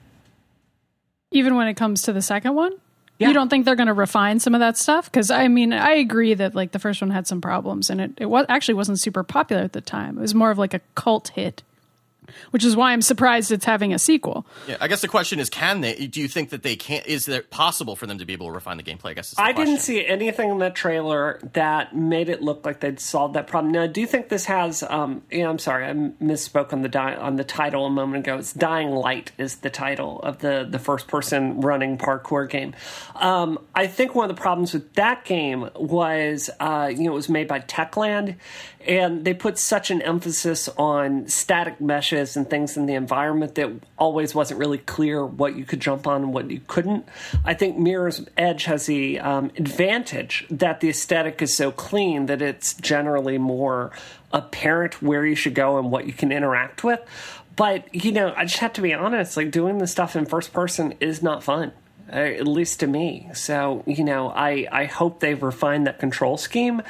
Even 1.33 1.57
when 1.57 1.69
it 1.69 1.75
comes 1.75 2.03
to 2.03 2.13
the 2.13 2.23
second 2.23 2.55
one? 2.55 2.73
Yeah. 3.19 3.29
You 3.29 3.35
don't 3.35 3.51
think 3.51 3.67
they're 3.67 3.77
going 3.77 3.89
to 3.89 3.93
refine 3.93 4.41
some 4.41 4.55
of 4.55 4.61
that 4.61 4.79
stuff? 4.79 5.05
Because 5.05 5.31
I 5.31 5.49
mean, 5.49 5.75
I 5.75 5.93
agree 5.93 6.33
that 6.33 6.55
like 6.55 6.73
the 6.73 6.79
first 6.79 7.03
one 7.03 7.11
had 7.11 7.27
some 7.27 7.41
problems, 7.43 7.91
and 7.91 8.01
it, 8.01 8.13
it 8.17 8.27
was 8.27 8.47
actually 8.49 8.75
wasn't 8.75 8.99
super 8.99 9.23
popular 9.23 9.63
at 9.63 9.75
the 9.75 9.83
time. 9.83 10.17
It 10.17 10.23
was 10.23 10.35
more 10.35 10.51
of 10.51 10.57
like 10.57 10.73
a 10.73 10.81
cult 10.95 11.29
hit, 11.29 11.63
which 12.51 12.65
is 12.65 12.77
why 12.77 12.93
I'm 12.93 13.03
surprised 13.03 13.51
it's 13.53 13.65
having 13.65 13.93
a 13.93 13.99
sequel. 13.99 14.47
Yeah, 14.67 14.77
I 14.81 14.89
guess 14.89 15.01
the 15.01 15.09
question 15.09 15.41
is, 15.41 15.51
can 15.51 15.81
they? 15.81 16.07
Do 16.07 16.21
you 16.21 16.29
think 16.29 16.51
that 16.51 16.63
they 16.63 16.77
can't? 16.77 17.07
Is 17.07 17.29
it 17.29 17.51
possible 17.51 17.97
for 17.97 18.07
them 18.07 18.19
to 18.19 18.25
be 18.25 18.33
able 18.33 18.47
to 18.47 18.53
refine 18.53 18.77
the 18.77 18.83
gameplay? 18.83 19.11
I 19.11 19.15
guess 19.15 19.31
the 19.33 19.41
I 19.41 19.53
question. 19.53 19.67
didn't 19.75 19.83
see 19.83 20.07
anything 20.07 20.51
in 20.51 20.59
that 20.59 20.75
trailer 20.75 21.41
that 21.53 21.95
made 21.95 22.29
it 22.29 22.43
look 22.43 22.65
like 22.65 22.81
they'd 22.81 23.01
solved 23.01 23.35
that 23.35 23.47
problem. 23.47 23.73
Now, 23.73 23.83
I 23.83 23.87
do 23.87 24.07
think 24.07 24.29
this 24.29 24.45
has. 24.47 24.83
Um, 24.83 25.23
yeah, 25.31 25.49
I'm 25.49 25.59
sorry, 25.59 25.87
I 25.87 25.93
misspoke 25.93 26.73
on 26.73 26.83
the 26.83 26.89
di- 26.89 27.17
on 27.17 27.37
the 27.37 27.45
title 27.45 27.87
a 27.87 27.91
moment 27.91 28.27
ago. 28.27 28.39
It's 28.39 28.53
Dying 28.53 28.91
Light 28.91 29.33
is 29.39 29.57
the 29.57 29.71
title 29.71 30.21
of 30.21 30.39
the 30.39 30.67
the 30.69 30.79
first 30.79 31.09
person 31.09 31.61
running 31.61 31.99
parkour 31.99 32.49
game. 32.49 32.75
Um, 33.17 33.59
I 33.75 33.87
think 33.87 34.15
one 34.15 34.29
of 34.31 34.37
the 34.37 34.41
problems 34.41 34.73
with 34.73 34.93
that 34.95 35.25
game 35.25 35.69
was, 35.77 36.51
uh, 36.61 36.91
you 36.95 37.05
know, 37.05 37.13
it 37.13 37.15
was 37.15 37.29
made 37.29 37.49
by 37.49 37.61
Techland, 37.61 38.37
and 38.87 39.25
they 39.25 39.35
put 39.35 39.59
such 39.59 39.91
an 39.91 40.01
emphasis 40.03 40.69
on 40.79 41.29
static 41.29 41.81
meshes 41.81 42.37
and 42.37 42.49
things 42.49 42.77
in 42.77 42.87
the 42.87 42.95
environment 42.95 43.55
that 43.57 43.71
always 43.99 44.35
wasn't 44.35 44.59
really 44.59 44.79
clear 44.79 45.25
what 45.25 45.55
you 45.55 45.65
could 45.65 45.81
jump 45.81 46.07
on 46.07 46.23
and 46.23 46.35
what 46.35 46.51
you 46.51 46.61
couldn't. 46.67 47.07
I 47.45 47.55
think 47.55 47.77
Mirror's 47.77 48.27
Edge 48.37 48.65
has 48.65 48.87
the 48.87 49.21
um, 49.21 49.51
advantage 49.57 50.47
that 50.51 50.81
the 50.81 50.89
aesthetic 50.89 51.43
is 51.43 51.55
so 51.55 51.71
clean 51.71 52.27
that 52.27 52.41
it's 52.41 52.75
generally 52.75 53.39
more 53.39 53.93
apparent 54.33 55.03
where 55.03 55.27
you 55.27 55.35
should 55.35 55.55
go 55.55 55.79
and 55.79 55.91
what 55.91 56.07
you 56.07 56.13
can 56.13 56.33
interact 56.33 56.83
with. 56.83 57.01
But, 57.57 57.95
you 57.95 58.13
know, 58.13 58.33
I 58.35 58.45
just 58.45 58.59
have 58.59 58.73
to 58.75 58.81
be 58.81 58.95
honest, 58.95 59.37
like 59.37 59.51
doing 59.51 59.79
the 59.79 59.87
stuff 59.87 60.17
in 60.17 60.25
first 60.25 60.53
person 60.53 60.95
is 61.01 61.23
not 61.23 61.45
fun. 61.45 61.73
Uh, 62.13 62.17
at 62.17 62.49
least 62.49 62.81
to 62.81 62.89
me. 62.89 63.29
So, 63.35 63.85
you 63.87 64.03
know, 64.03 64.31
I, 64.31 64.67
I 64.73 64.87
hope 64.87 65.21
they've 65.21 65.41
refined 65.41 65.87
that 65.87 66.01
control 66.01 66.37
scheme. 66.37 66.83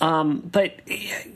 Um, 0.00 0.40
but 0.40 0.80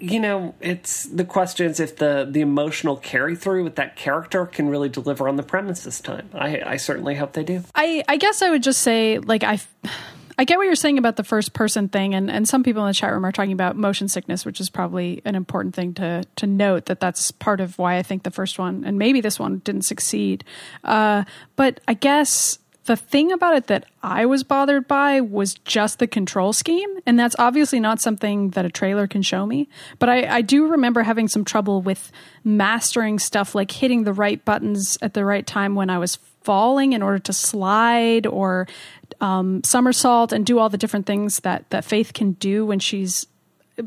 you 0.01 0.19
know, 0.21 0.55
it's 0.61 1.05
the 1.05 1.25
question 1.25 1.67
is 1.67 1.81
if 1.81 1.97
the 1.97 2.27
the 2.29 2.41
emotional 2.41 2.97
carry 2.97 3.37
through 3.37 3.65
with 3.65 3.77
that 3.77 3.97
character 3.97 4.47
can 4.47 4.69
really 4.69 4.89
deliver 4.89 5.29
on 5.29 5.37
the 5.37 5.43
premise 5.43 5.85
this 5.85 6.01
time. 6.01 6.31
I, 6.33 6.63
I 6.65 6.77
certainly 6.77 7.15
hope 7.15 7.35
they 7.35 7.45
do. 7.45 7.63
I 7.75 8.03
I 8.09 8.17
guess 8.17 8.43
I 8.43 8.51
would 8.51 8.63
just 8.63 8.81
say 8.83 9.19
like 9.19 9.43
I. 9.43 9.61
I 10.37 10.43
get 10.43 10.59
what 10.59 10.65
you're 10.65 10.75
saying 10.75 10.99
about 10.99 11.15
the 11.15 11.23
first 11.23 11.53
person 11.53 11.89
thing, 11.89 12.13
and, 12.13 12.29
and 12.29 12.49
some 12.49 12.65
people 12.65 12.83
in 12.83 12.89
the 12.89 12.95
chat 12.95 13.13
room 13.13 13.25
are 13.25 13.31
talking 13.31 13.53
about 13.53 13.77
motion 13.77 14.09
sickness, 14.09 14.45
which 14.45 14.61
is 14.61 14.69
probably 14.69 15.23
an 15.25 15.37
important 15.37 15.77
thing 15.77 15.95
to 15.95 16.25
to 16.35 16.47
note 16.49 16.87
that 16.87 16.99
that's 16.99 17.31
part 17.31 17.61
of 17.61 17.79
why 17.79 17.99
I 17.99 18.03
think 18.03 18.25
the 18.25 18.33
first 18.33 18.59
one 18.59 18.83
and 18.85 18.99
maybe 18.99 19.21
this 19.21 19.39
one 19.39 19.59
didn't 19.59 19.83
succeed. 19.83 20.43
Uh, 20.83 21.23
but 21.55 21.79
I 21.87 21.95
guess 21.95 22.59
the 22.87 22.97
thing 22.97 23.33
about 23.33 23.57
it 23.57 23.67
that 23.69 23.87
I 24.03 24.27
was 24.27 24.45
bothered 24.45 24.87
by 24.87 25.21
was 25.21 25.55
just 25.55 25.99
the 25.99 26.07
control 26.07 26.53
scheme, 26.53 26.91
and 27.07 27.19
that's 27.19 27.37
obviously 27.39 27.81
not 27.81 28.01
something 28.01 28.51
that 28.51 28.65
a 28.65 28.71
trailer 28.71 29.07
can 29.07 29.23
show 29.23 29.47
me. 29.47 29.69
But 29.99 30.11
I, 30.11 30.37
I 30.37 30.43
do 30.43 30.67
remember 30.67 31.03
having 31.03 31.29
some 31.29 31.45
trouble 31.45 31.81
with 31.81 32.13
mastering 32.45 33.19
stuff 33.19 33.55
like 33.55 33.71
hitting 33.71 34.05
the 34.05 34.13
right 34.13 34.45
buttons 34.45 34.99
at 35.01 35.15
the 35.15 35.25
right 35.25 35.47
time 35.47 35.75
when 35.75 35.89
I 35.89 35.99
was 35.99 36.17
falling 36.43 36.93
in 36.93 37.03
order 37.03 37.19
to 37.19 37.33
slide 37.33 38.27
or 38.27 38.69
um, 39.21 39.63
somersault 39.65 40.33
and 40.33 40.45
do 40.45 40.59
all 40.59 40.69
the 40.69 40.79
different 40.79 41.07
things 41.07 41.39
that 41.39 41.69
that 41.71 41.85
Faith 41.85 42.13
can 42.13 42.33
do 42.33 42.67
when 42.67 42.79
she's 42.79 43.27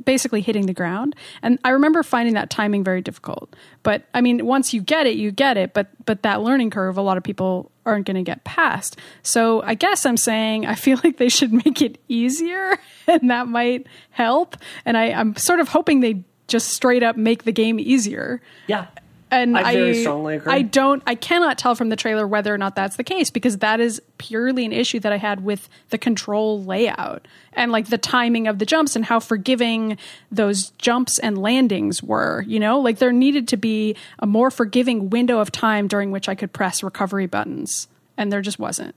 basically 0.03 0.41
hitting 0.41 0.65
the 0.65 0.73
ground. 0.73 1.15
And 1.41 1.59
I 1.63 1.69
remember 1.69 2.03
finding 2.03 2.33
that 2.35 2.49
timing 2.49 2.83
very 2.83 3.01
difficult. 3.01 3.55
But 3.83 4.03
I 4.13 4.21
mean, 4.21 4.45
once 4.45 4.73
you 4.73 4.81
get 4.81 5.07
it, 5.07 5.15
you 5.15 5.31
get 5.31 5.57
it. 5.57 5.73
But 5.73 5.87
but 6.05 6.23
that 6.23 6.41
learning 6.41 6.71
curve, 6.71 6.97
a 6.97 7.01
lot 7.01 7.17
of 7.17 7.23
people 7.23 7.71
aren't 7.85 8.05
going 8.05 8.15
to 8.15 8.23
get 8.23 8.43
past. 8.43 8.97
So 9.23 9.61
I 9.63 9.73
guess 9.73 10.05
I'm 10.05 10.17
saying 10.17 10.65
I 10.65 10.75
feel 10.87 10.99
like 11.03 11.17
they 11.17 11.29
should 11.29 11.53
make 11.53 11.81
it 11.81 11.99
easier, 12.07 12.77
and 13.07 13.29
that 13.29 13.47
might 13.47 13.87
help. 14.11 14.57
And 14.85 14.97
I, 14.97 15.11
I'm 15.11 15.35
sort 15.35 15.59
of 15.59 15.69
hoping 15.69 16.01
they 16.01 16.23
just 16.47 16.69
straight 16.69 17.03
up 17.03 17.17
make 17.17 17.43
the 17.43 17.51
game 17.51 17.79
easier. 17.79 18.41
Yeah. 18.67 18.87
And 19.29 19.57
I 19.57 19.73
very 19.73 20.01
strongly 20.01 20.35
agree. 20.35 20.53
I 20.53 20.61
don't. 20.61 21.03
I 21.05 21.15
cannot 21.15 21.57
tell 21.57 21.75
from 21.75 21.89
the 21.89 21.95
trailer 21.97 22.25
whether 22.25 22.53
or 22.53 22.57
not 22.57 22.75
that's 22.75 22.95
the 22.95 23.03
case 23.03 23.29
because 23.29 23.57
that 23.57 23.79
is 23.79 24.01
purely 24.17 24.65
an 24.65 24.71
issue 24.71 24.99
that 25.01 25.11
I 25.11 25.17
had 25.17 25.43
with 25.43 25.67
the 25.89 25.97
control 25.97 26.63
layout 26.63 27.27
and 27.51 27.71
like 27.71 27.87
the 27.87 27.97
timing 27.97 28.47
of 28.47 28.59
the 28.59 28.65
jumps 28.65 28.95
and 28.95 29.03
how 29.03 29.19
forgiving 29.19 29.97
those 30.31 30.69
jumps 30.77 31.19
and 31.19 31.37
landings 31.37 32.01
were. 32.01 32.43
You 32.47 32.59
know, 32.59 32.79
like 32.79 32.99
there 32.99 33.11
needed 33.11 33.49
to 33.49 33.57
be 33.57 33.97
a 34.19 34.25
more 34.25 34.49
forgiving 34.49 35.09
window 35.09 35.39
of 35.39 35.51
time 35.51 35.87
during 35.87 36.11
which 36.11 36.29
I 36.29 36.35
could 36.35 36.53
press 36.53 36.81
recovery 36.81 37.27
buttons, 37.27 37.89
and 38.15 38.31
there 38.31 38.41
just 38.41 38.59
wasn't. 38.59 38.95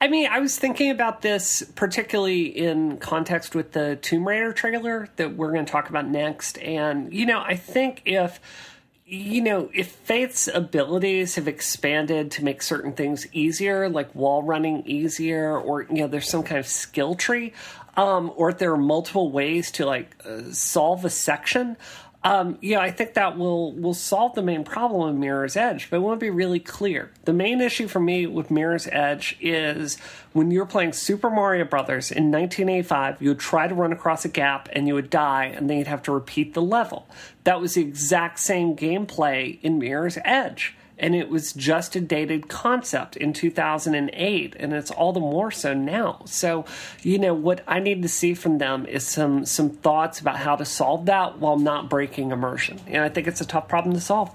I 0.00 0.06
mean, 0.06 0.28
I 0.28 0.38
was 0.38 0.56
thinking 0.56 0.90
about 0.90 1.22
this 1.22 1.62
particularly 1.74 2.46
in 2.46 2.98
context 2.98 3.56
with 3.56 3.72
the 3.72 3.96
Tomb 3.96 4.28
Raider 4.28 4.52
trailer 4.52 5.08
that 5.16 5.36
we're 5.36 5.52
going 5.52 5.66
to 5.66 5.72
talk 5.72 5.90
about 5.90 6.06
next. 6.06 6.56
And, 6.58 7.12
you 7.12 7.26
know, 7.26 7.40
I 7.40 7.56
think 7.56 8.02
if 8.04 8.40
you 9.10 9.40
know, 9.40 9.70
if 9.72 9.88
Faith's 9.88 10.48
abilities 10.52 11.36
have 11.36 11.48
expanded 11.48 12.30
to 12.32 12.44
make 12.44 12.60
certain 12.62 12.92
things 12.92 13.26
easier, 13.32 13.88
like 13.88 14.14
wall 14.14 14.42
running 14.42 14.82
easier, 14.86 15.58
or 15.58 15.82
you 15.82 15.94
know, 15.94 16.08
there's 16.08 16.28
some 16.28 16.42
kind 16.42 16.58
of 16.58 16.66
skill 16.66 17.14
tree, 17.14 17.54
um, 17.96 18.30
or 18.36 18.50
if 18.50 18.58
there 18.58 18.70
are 18.70 18.76
multiple 18.76 19.32
ways 19.32 19.70
to 19.72 19.86
like 19.86 20.14
uh, 20.26 20.42
solve 20.52 21.06
a 21.06 21.10
section, 21.10 21.78
um, 22.24 22.58
yeah, 22.60 22.80
I 22.80 22.90
think 22.90 23.14
that 23.14 23.38
will 23.38 23.72
will 23.72 23.94
solve 23.94 24.34
the 24.34 24.42
main 24.42 24.64
problem 24.64 25.08
of 25.08 25.14
Mirror's 25.14 25.56
Edge. 25.56 25.88
But 25.88 25.96
I 25.96 25.98
want 26.00 26.18
to 26.18 26.24
be 26.24 26.30
really 26.30 26.58
clear. 26.58 27.12
The 27.24 27.32
main 27.32 27.60
issue 27.60 27.86
for 27.86 28.00
me 28.00 28.26
with 28.26 28.50
Mirror's 28.50 28.88
Edge 28.90 29.36
is 29.40 29.98
when 30.32 30.50
you 30.50 30.58
were 30.58 30.66
playing 30.66 30.94
Super 30.94 31.30
Mario 31.30 31.64
Brothers 31.64 32.10
in 32.10 32.32
1985, 32.32 33.22
you 33.22 33.28
would 33.28 33.38
try 33.38 33.68
to 33.68 33.74
run 33.74 33.92
across 33.92 34.24
a 34.24 34.28
gap 34.28 34.68
and 34.72 34.88
you 34.88 34.94
would 34.94 35.10
die, 35.10 35.44
and 35.44 35.70
then 35.70 35.78
you'd 35.78 35.86
have 35.86 36.02
to 36.02 36.12
repeat 36.12 36.54
the 36.54 36.62
level. 36.62 37.06
That 37.44 37.60
was 37.60 37.74
the 37.74 37.82
exact 37.82 38.40
same 38.40 38.74
gameplay 38.74 39.60
in 39.62 39.78
Mirror's 39.78 40.18
Edge. 40.24 40.74
And 40.98 41.14
it 41.14 41.28
was 41.28 41.52
just 41.52 41.94
a 41.96 42.00
dated 42.00 42.48
concept 42.48 43.16
in 43.16 43.32
2008 43.32 44.56
and 44.58 44.72
it's 44.72 44.90
all 44.90 45.12
the 45.12 45.20
more 45.20 45.50
so 45.50 45.72
now 45.74 46.20
so 46.24 46.64
you 47.02 47.18
know 47.18 47.34
what 47.34 47.62
i 47.68 47.78
need 47.78 48.02
to 48.02 48.08
see 48.08 48.34
from 48.34 48.58
them 48.58 48.84
is 48.86 49.06
some 49.06 49.44
some 49.46 49.70
thoughts 49.70 50.20
about 50.20 50.36
how 50.36 50.56
to 50.56 50.64
solve 50.64 51.06
that 51.06 51.38
while 51.38 51.58
not 51.58 51.88
breaking 51.88 52.30
immersion 52.32 52.80
and 52.88 53.02
i 53.02 53.08
think 53.08 53.26
it's 53.26 53.40
a 53.40 53.46
tough 53.46 53.68
problem 53.68 53.94
to 53.94 54.00
solve 54.00 54.30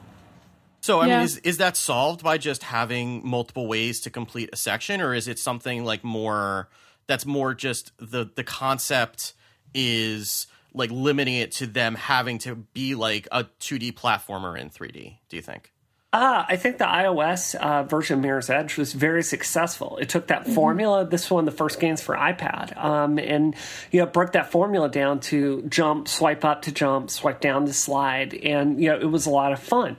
So 0.81 0.99
I 0.99 1.07
Yeah. 1.07 1.17
mean, 1.17 1.25
is 1.25 1.37
is 1.37 1.57
that 1.57 1.77
solved 1.77 2.23
by 2.23 2.37
just 2.37 2.63
having 2.63 3.25
multiple 3.27 3.67
ways 3.67 4.01
to 4.01 4.09
complete 4.09 4.49
a 4.51 4.57
section, 4.57 4.99
or 5.01 5.13
is 5.13 5.27
it 5.27 5.39
something 5.39 5.85
like 5.85 6.03
more 6.03 6.69
that's 7.07 7.25
more 7.25 7.53
just 7.53 7.91
the 7.99 8.29
the 8.35 8.43
concept 8.43 9.33
is 9.73 10.47
like 10.73 10.91
limiting 10.91 11.35
it 11.35 11.51
to 11.53 11.67
them 11.67 11.95
having 11.95 12.37
to 12.39 12.55
be 12.55 12.95
like 12.95 13.27
a 13.31 13.43
2D 13.59 13.93
platformer 13.93 14.59
in 14.59 14.69
3D? 14.69 15.19
Do 15.29 15.35
you 15.37 15.41
think? 15.41 15.71
Ah, 16.15 16.45
I 16.47 16.57
think 16.57 16.77
the 16.77 16.85
iOS 16.85 17.55
uh, 17.55 17.81
version 17.81 18.19
of 18.19 18.23
Mirror's 18.23 18.47
Edge 18.47 18.77
was 18.77 18.93
very 18.93 19.23
successful. 19.23 19.97
It 19.97 20.09
took 20.09 20.27
that 20.27 20.47
formula. 20.47 21.07
This 21.07 21.31
one 21.31 21.45
the 21.45 21.51
first 21.51 21.79
games 21.79 22.03
for 22.03 22.15
iPad, 22.15 22.77
um, 22.77 23.17
and 23.17 23.55
you 23.91 23.99
know 23.99 24.05
broke 24.05 24.33
that 24.33 24.51
formula 24.51 24.89
down 24.89 25.21
to 25.21 25.63
jump, 25.63 26.07
swipe 26.07 26.45
up 26.45 26.61
to 26.63 26.71
jump, 26.71 27.09
swipe 27.09 27.41
down 27.41 27.65
to 27.65 27.73
slide, 27.73 28.35
and 28.35 28.79
you 28.79 28.91
know 28.91 28.99
it 28.99 29.09
was 29.09 29.25
a 29.25 29.31
lot 29.31 29.53
of 29.53 29.59
fun. 29.59 29.97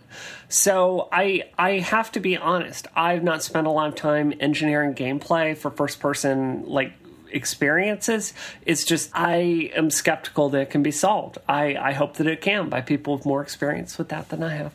So 0.48 1.08
I 1.10 1.50
I 1.58 1.78
have 1.80 2.12
to 2.12 2.20
be 2.20 2.36
honest. 2.36 2.86
I've 2.94 3.24
not 3.24 3.42
spent 3.42 3.66
a 3.66 3.70
lot 3.70 3.88
of 3.88 3.96
time 3.96 4.32
engineering 4.38 4.94
gameplay 4.94 5.56
for 5.56 5.72
first 5.72 5.98
person 5.98 6.62
like 6.66 6.92
experiences. 7.32 8.34
It's 8.64 8.84
just 8.84 9.10
I 9.12 9.72
am 9.74 9.90
skeptical 9.90 10.48
that 10.50 10.60
it 10.60 10.70
can 10.70 10.84
be 10.84 10.92
solved. 10.92 11.38
I, 11.48 11.74
I 11.74 11.92
hope 11.92 12.18
that 12.18 12.28
it 12.28 12.40
can 12.40 12.68
by 12.68 12.82
people 12.82 13.16
with 13.16 13.26
more 13.26 13.42
experience 13.42 13.98
with 13.98 14.10
that 14.10 14.28
than 14.28 14.44
I 14.44 14.54
have. 14.54 14.72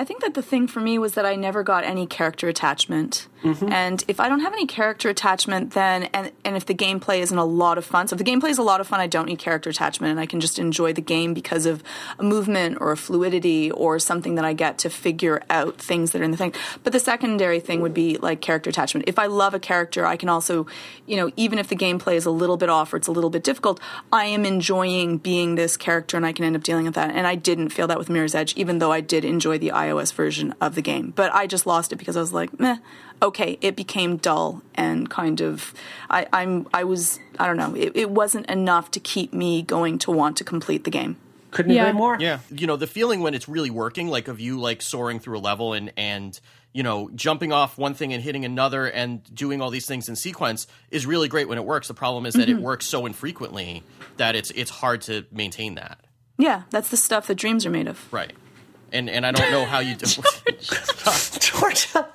I 0.00 0.04
think 0.04 0.22
that 0.22 0.32
the 0.32 0.40
thing 0.40 0.66
for 0.66 0.80
me 0.80 0.98
was 0.98 1.12
that 1.12 1.26
I 1.26 1.36
never 1.36 1.62
got 1.62 1.84
any 1.84 2.06
character 2.06 2.48
attachment. 2.48 3.26
Mm-hmm. 3.42 3.72
And 3.72 4.04
if 4.08 4.20
I 4.20 4.28
don't 4.28 4.40
have 4.40 4.52
any 4.52 4.66
character 4.66 5.08
attachment, 5.08 5.72
then, 5.72 6.04
and, 6.14 6.32
and 6.44 6.56
if 6.56 6.66
the 6.66 6.74
gameplay 6.74 7.20
isn't 7.20 7.36
a 7.36 7.44
lot 7.44 7.78
of 7.78 7.84
fun, 7.84 8.08
so 8.08 8.14
if 8.14 8.18
the 8.18 8.24
gameplay 8.24 8.50
is 8.50 8.58
a 8.58 8.62
lot 8.62 8.80
of 8.80 8.86
fun, 8.86 9.00
I 9.00 9.06
don't 9.06 9.26
need 9.26 9.38
character 9.38 9.70
attachment 9.70 10.10
and 10.10 10.20
I 10.20 10.26
can 10.26 10.40
just 10.40 10.58
enjoy 10.58 10.92
the 10.92 11.00
game 11.00 11.34
because 11.34 11.66
of 11.66 11.82
a 12.18 12.22
movement 12.22 12.78
or 12.80 12.92
a 12.92 12.96
fluidity 12.96 13.70
or 13.70 13.98
something 13.98 14.34
that 14.34 14.44
I 14.44 14.52
get 14.52 14.78
to 14.78 14.90
figure 14.90 15.42
out 15.48 15.78
things 15.78 16.10
that 16.12 16.20
are 16.20 16.24
in 16.24 16.30
the 16.30 16.36
thing. 16.36 16.54
But 16.82 16.92
the 16.92 17.00
secondary 17.00 17.60
thing 17.60 17.80
would 17.80 17.94
be 17.94 18.18
like 18.18 18.40
character 18.40 18.70
attachment. 18.70 19.08
If 19.08 19.18
I 19.18 19.26
love 19.26 19.54
a 19.54 19.58
character, 19.58 20.06
I 20.06 20.16
can 20.16 20.28
also, 20.28 20.66
you 21.06 21.16
know, 21.16 21.30
even 21.36 21.58
if 21.58 21.68
the 21.68 21.76
gameplay 21.76 22.14
is 22.14 22.26
a 22.26 22.30
little 22.30 22.56
bit 22.56 22.68
off 22.68 22.92
or 22.92 22.96
it's 22.96 23.08
a 23.08 23.12
little 23.12 23.30
bit 23.30 23.44
difficult, 23.44 23.80
I 24.12 24.26
am 24.26 24.44
enjoying 24.44 25.18
being 25.18 25.54
this 25.54 25.76
character 25.76 26.16
and 26.16 26.26
I 26.26 26.32
can 26.32 26.44
end 26.44 26.56
up 26.56 26.62
dealing 26.62 26.84
with 26.84 26.94
that. 26.94 27.14
And 27.14 27.26
I 27.26 27.34
didn't 27.34 27.70
feel 27.70 27.86
that 27.86 27.98
with 27.98 28.10
Mirror's 28.10 28.34
Edge, 28.34 28.54
even 28.54 28.78
though 28.78 28.92
I 28.92 29.00
did 29.00 29.24
enjoy 29.24 29.58
the 29.58 29.70
iOS 29.70 30.12
version 30.12 30.54
of 30.60 30.74
the 30.74 30.82
game. 30.82 31.12
But 31.14 31.34
I 31.34 31.46
just 31.46 31.66
lost 31.66 31.92
it 31.92 31.96
because 31.96 32.16
I 32.16 32.20
was 32.20 32.32
like, 32.32 32.58
meh, 32.58 32.76
okay, 33.22 33.58
it 33.60 33.76
became 33.76 34.16
dull 34.16 34.62
and 34.74 35.08
kind 35.10 35.40
of, 35.40 35.74
I, 36.08 36.26
I'm, 36.32 36.66
I 36.72 36.84
was, 36.84 37.18
I 37.38 37.46
don't 37.46 37.56
know, 37.56 37.74
it, 37.74 37.92
it 37.94 38.10
wasn't 38.10 38.46
enough 38.50 38.90
to 38.92 39.00
keep 39.00 39.32
me 39.32 39.62
going 39.62 39.98
to 40.00 40.10
want 40.10 40.36
to 40.38 40.44
complete 40.44 40.84
the 40.84 40.90
game. 40.90 41.16
Couldn't 41.50 41.72
Yeah. 41.72 41.86
agree 41.86 41.98
more. 41.98 42.16
Yeah, 42.20 42.38
you 42.50 42.66
know 42.68 42.76
the 42.76 42.86
feeling 42.86 43.20
when 43.22 43.34
it's 43.34 43.48
really 43.48 43.70
working, 43.70 44.06
like 44.06 44.28
of 44.28 44.38
you 44.38 44.60
like 44.60 44.80
soaring 44.80 45.18
through 45.18 45.38
a 45.38 45.40
level 45.40 45.72
and 45.72 45.92
and 45.96 46.38
you 46.72 46.84
know 46.84 47.10
jumping 47.16 47.52
off 47.52 47.76
one 47.76 47.94
thing 47.94 48.12
and 48.12 48.22
hitting 48.22 48.44
another 48.44 48.86
and 48.86 49.22
doing 49.34 49.60
all 49.60 49.68
these 49.70 49.84
things 49.84 50.08
in 50.08 50.14
sequence 50.14 50.68
is 50.92 51.06
really 51.06 51.26
great 51.26 51.48
when 51.48 51.58
it 51.58 51.64
works. 51.64 51.88
The 51.88 51.94
problem 51.94 52.24
is 52.24 52.34
that 52.34 52.48
it 52.48 52.54
mm-hmm. 52.54 52.62
works 52.62 52.86
so 52.86 53.04
infrequently 53.04 53.82
that 54.16 54.36
it's 54.36 54.52
it's 54.52 54.70
hard 54.70 55.00
to 55.02 55.24
maintain 55.32 55.74
that. 55.74 55.98
Yeah, 56.38 56.62
that's 56.70 56.88
the 56.88 56.96
stuff 56.96 57.26
that 57.26 57.34
dreams 57.34 57.66
are 57.66 57.70
made 57.70 57.88
of. 57.88 58.12
Right. 58.12 58.32
And 58.92 59.10
and 59.10 59.26
I 59.26 59.32
don't 59.32 59.50
know 59.50 59.64
how 59.64 59.80
you 59.80 59.94
do. 59.96 60.06
Georgia. 61.40 62.08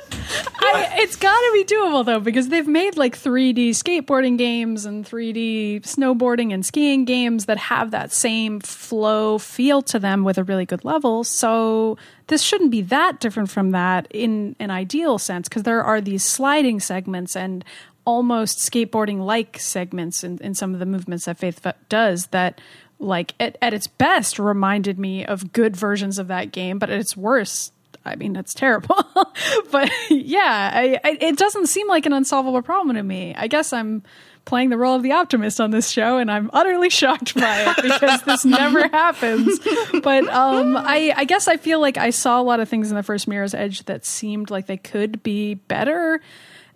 I, 0.64 0.94
it's 0.98 1.16
got 1.16 1.38
to 1.38 1.50
be 1.52 1.64
doable 1.64 2.04
though 2.04 2.20
because 2.20 2.48
they've 2.48 2.66
made 2.66 2.96
like 2.96 3.16
3D 3.16 3.70
skateboarding 3.70 4.38
games 4.38 4.84
and 4.84 5.04
3D 5.04 5.82
snowboarding 5.82 6.52
and 6.52 6.64
skiing 6.64 7.04
games 7.04 7.46
that 7.46 7.58
have 7.58 7.90
that 7.90 8.12
same 8.12 8.60
flow 8.60 9.38
feel 9.38 9.82
to 9.82 9.98
them 9.98 10.24
with 10.24 10.38
a 10.38 10.44
really 10.44 10.64
good 10.64 10.84
level. 10.84 11.24
So 11.24 11.98
this 12.28 12.42
shouldn't 12.42 12.70
be 12.70 12.82
that 12.82 13.20
different 13.20 13.50
from 13.50 13.72
that 13.72 14.06
in 14.10 14.56
an 14.58 14.70
ideal 14.70 15.18
sense 15.18 15.48
because 15.48 15.64
there 15.64 15.82
are 15.82 16.00
these 16.00 16.24
sliding 16.24 16.80
segments 16.80 17.36
and 17.36 17.64
almost 18.04 18.58
skateboarding 18.58 19.24
like 19.24 19.58
segments 19.58 20.24
in, 20.24 20.38
in 20.38 20.54
some 20.54 20.74
of 20.74 20.80
the 20.80 20.86
movements 20.86 21.26
that 21.26 21.38
Faith 21.38 21.64
does 21.88 22.26
that 22.28 22.60
like 22.98 23.34
at, 23.38 23.56
at 23.60 23.74
its 23.74 23.86
best 23.86 24.38
reminded 24.38 24.98
me 24.98 25.24
of 25.24 25.52
good 25.52 25.76
versions 25.76 26.18
of 26.18 26.28
that 26.28 26.52
game 26.52 26.78
but 26.78 26.90
at 26.90 26.98
its 26.98 27.16
worst 27.16 27.72
I 28.04 28.16
mean, 28.16 28.32
that's 28.32 28.54
terrible. 28.54 28.96
but 29.70 29.90
yeah, 30.10 30.70
I, 30.72 31.00
I, 31.04 31.18
it 31.20 31.36
doesn't 31.36 31.66
seem 31.66 31.88
like 31.88 32.06
an 32.06 32.12
unsolvable 32.12 32.62
problem 32.62 32.96
to 32.96 33.02
me. 33.02 33.34
I 33.36 33.46
guess 33.46 33.72
I'm 33.72 34.02
playing 34.44 34.70
the 34.70 34.76
role 34.76 34.96
of 34.96 35.02
the 35.02 35.12
optimist 35.12 35.60
on 35.60 35.70
this 35.70 35.88
show, 35.88 36.18
and 36.18 36.30
I'm 36.30 36.50
utterly 36.52 36.90
shocked 36.90 37.34
by 37.34 37.72
it 37.72 37.82
because 37.82 38.22
this 38.22 38.44
never 38.44 38.88
happens. 38.88 39.60
But 40.02 40.28
um, 40.28 40.76
I, 40.76 41.12
I 41.16 41.24
guess 41.24 41.48
I 41.48 41.56
feel 41.56 41.80
like 41.80 41.96
I 41.96 42.10
saw 42.10 42.40
a 42.40 42.44
lot 42.44 42.60
of 42.60 42.68
things 42.68 42.90
in 42.90 42.96
the 42.96 43.02
first 43.02 43.28
Mirror's 43.28 43.54
Edge 43.54 43.84
that 43.84 44.04
seemed 44.04 44.50
like 44.50 44.66
they 44.66 44.76
could 44.76 45.22
be 45.22 45.54
better, 45.54 46.20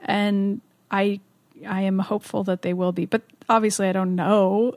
and 0.04 0.60
I 0.90 1.20
I 1.66 1.82
am 1.82 1.98
hopeful 1.98 2.44
that 2.44 2.62
they 2.62 2.72
will 2.74 2.92
be. 2.92 3.06
But 3.06 3.22
obviously, 3.48 3.88
I 3.88 3.92
don't 3.92 4.14
know. 4.14 4.74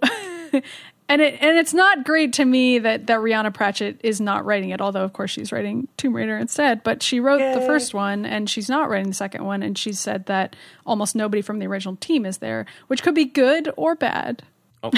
And 1.10 1.22
it 1.24 1.42
and 1.42 1.58
it's 1.58 1.74
not 1.74 2.06
great 2.06 2.34
to 2.34 2.46
me 2.46 2.78
that 2.78 3.08
that 3.08 3.20
Rhianna 3.20 3.52
Pratchett 3.52 4.00
is 4.04 4.22
not 4.22 4.46
writing 4.46 4.70
it. 4.70 4.80
Although 4.80 5.04
of 5.04 5.12
course 5.12 5.32
she's 5.32 5.52
writing 5.52 5.88
Tomb 5.98 6.16
Raider 6.16 6.38
instead, 6.38 6.84
but 6.84 7.02
she 7.02 7.20
wrote 7.20 7.40
the 7.56 7.62
first 7.62 7.96
one 7.96 8.28
and 8.28 8.48
she's 8.48 8.70
not 8.70 8.90
writing 8.90 9.08
the 9.08 9.16
second 9.16 9.44
one. 9.44 9.64
And 9.64 9.76
she 9.76 9.92
said 9.92 10.28
that 10.28 10.56
almost 10.86 11.16
nobody 11.16 11.42
from 11.42 11.58
the 11.58 11.66
original 11.66 11.96
team 11.96 12.28
is 12.28 12.38
there, 12.38 12.68
which 12.88 13.02
could 13.02 13.16
be 13.16 13.26
good 13.26 13.74
or 13.76 13.96
bad. 13.96 14.44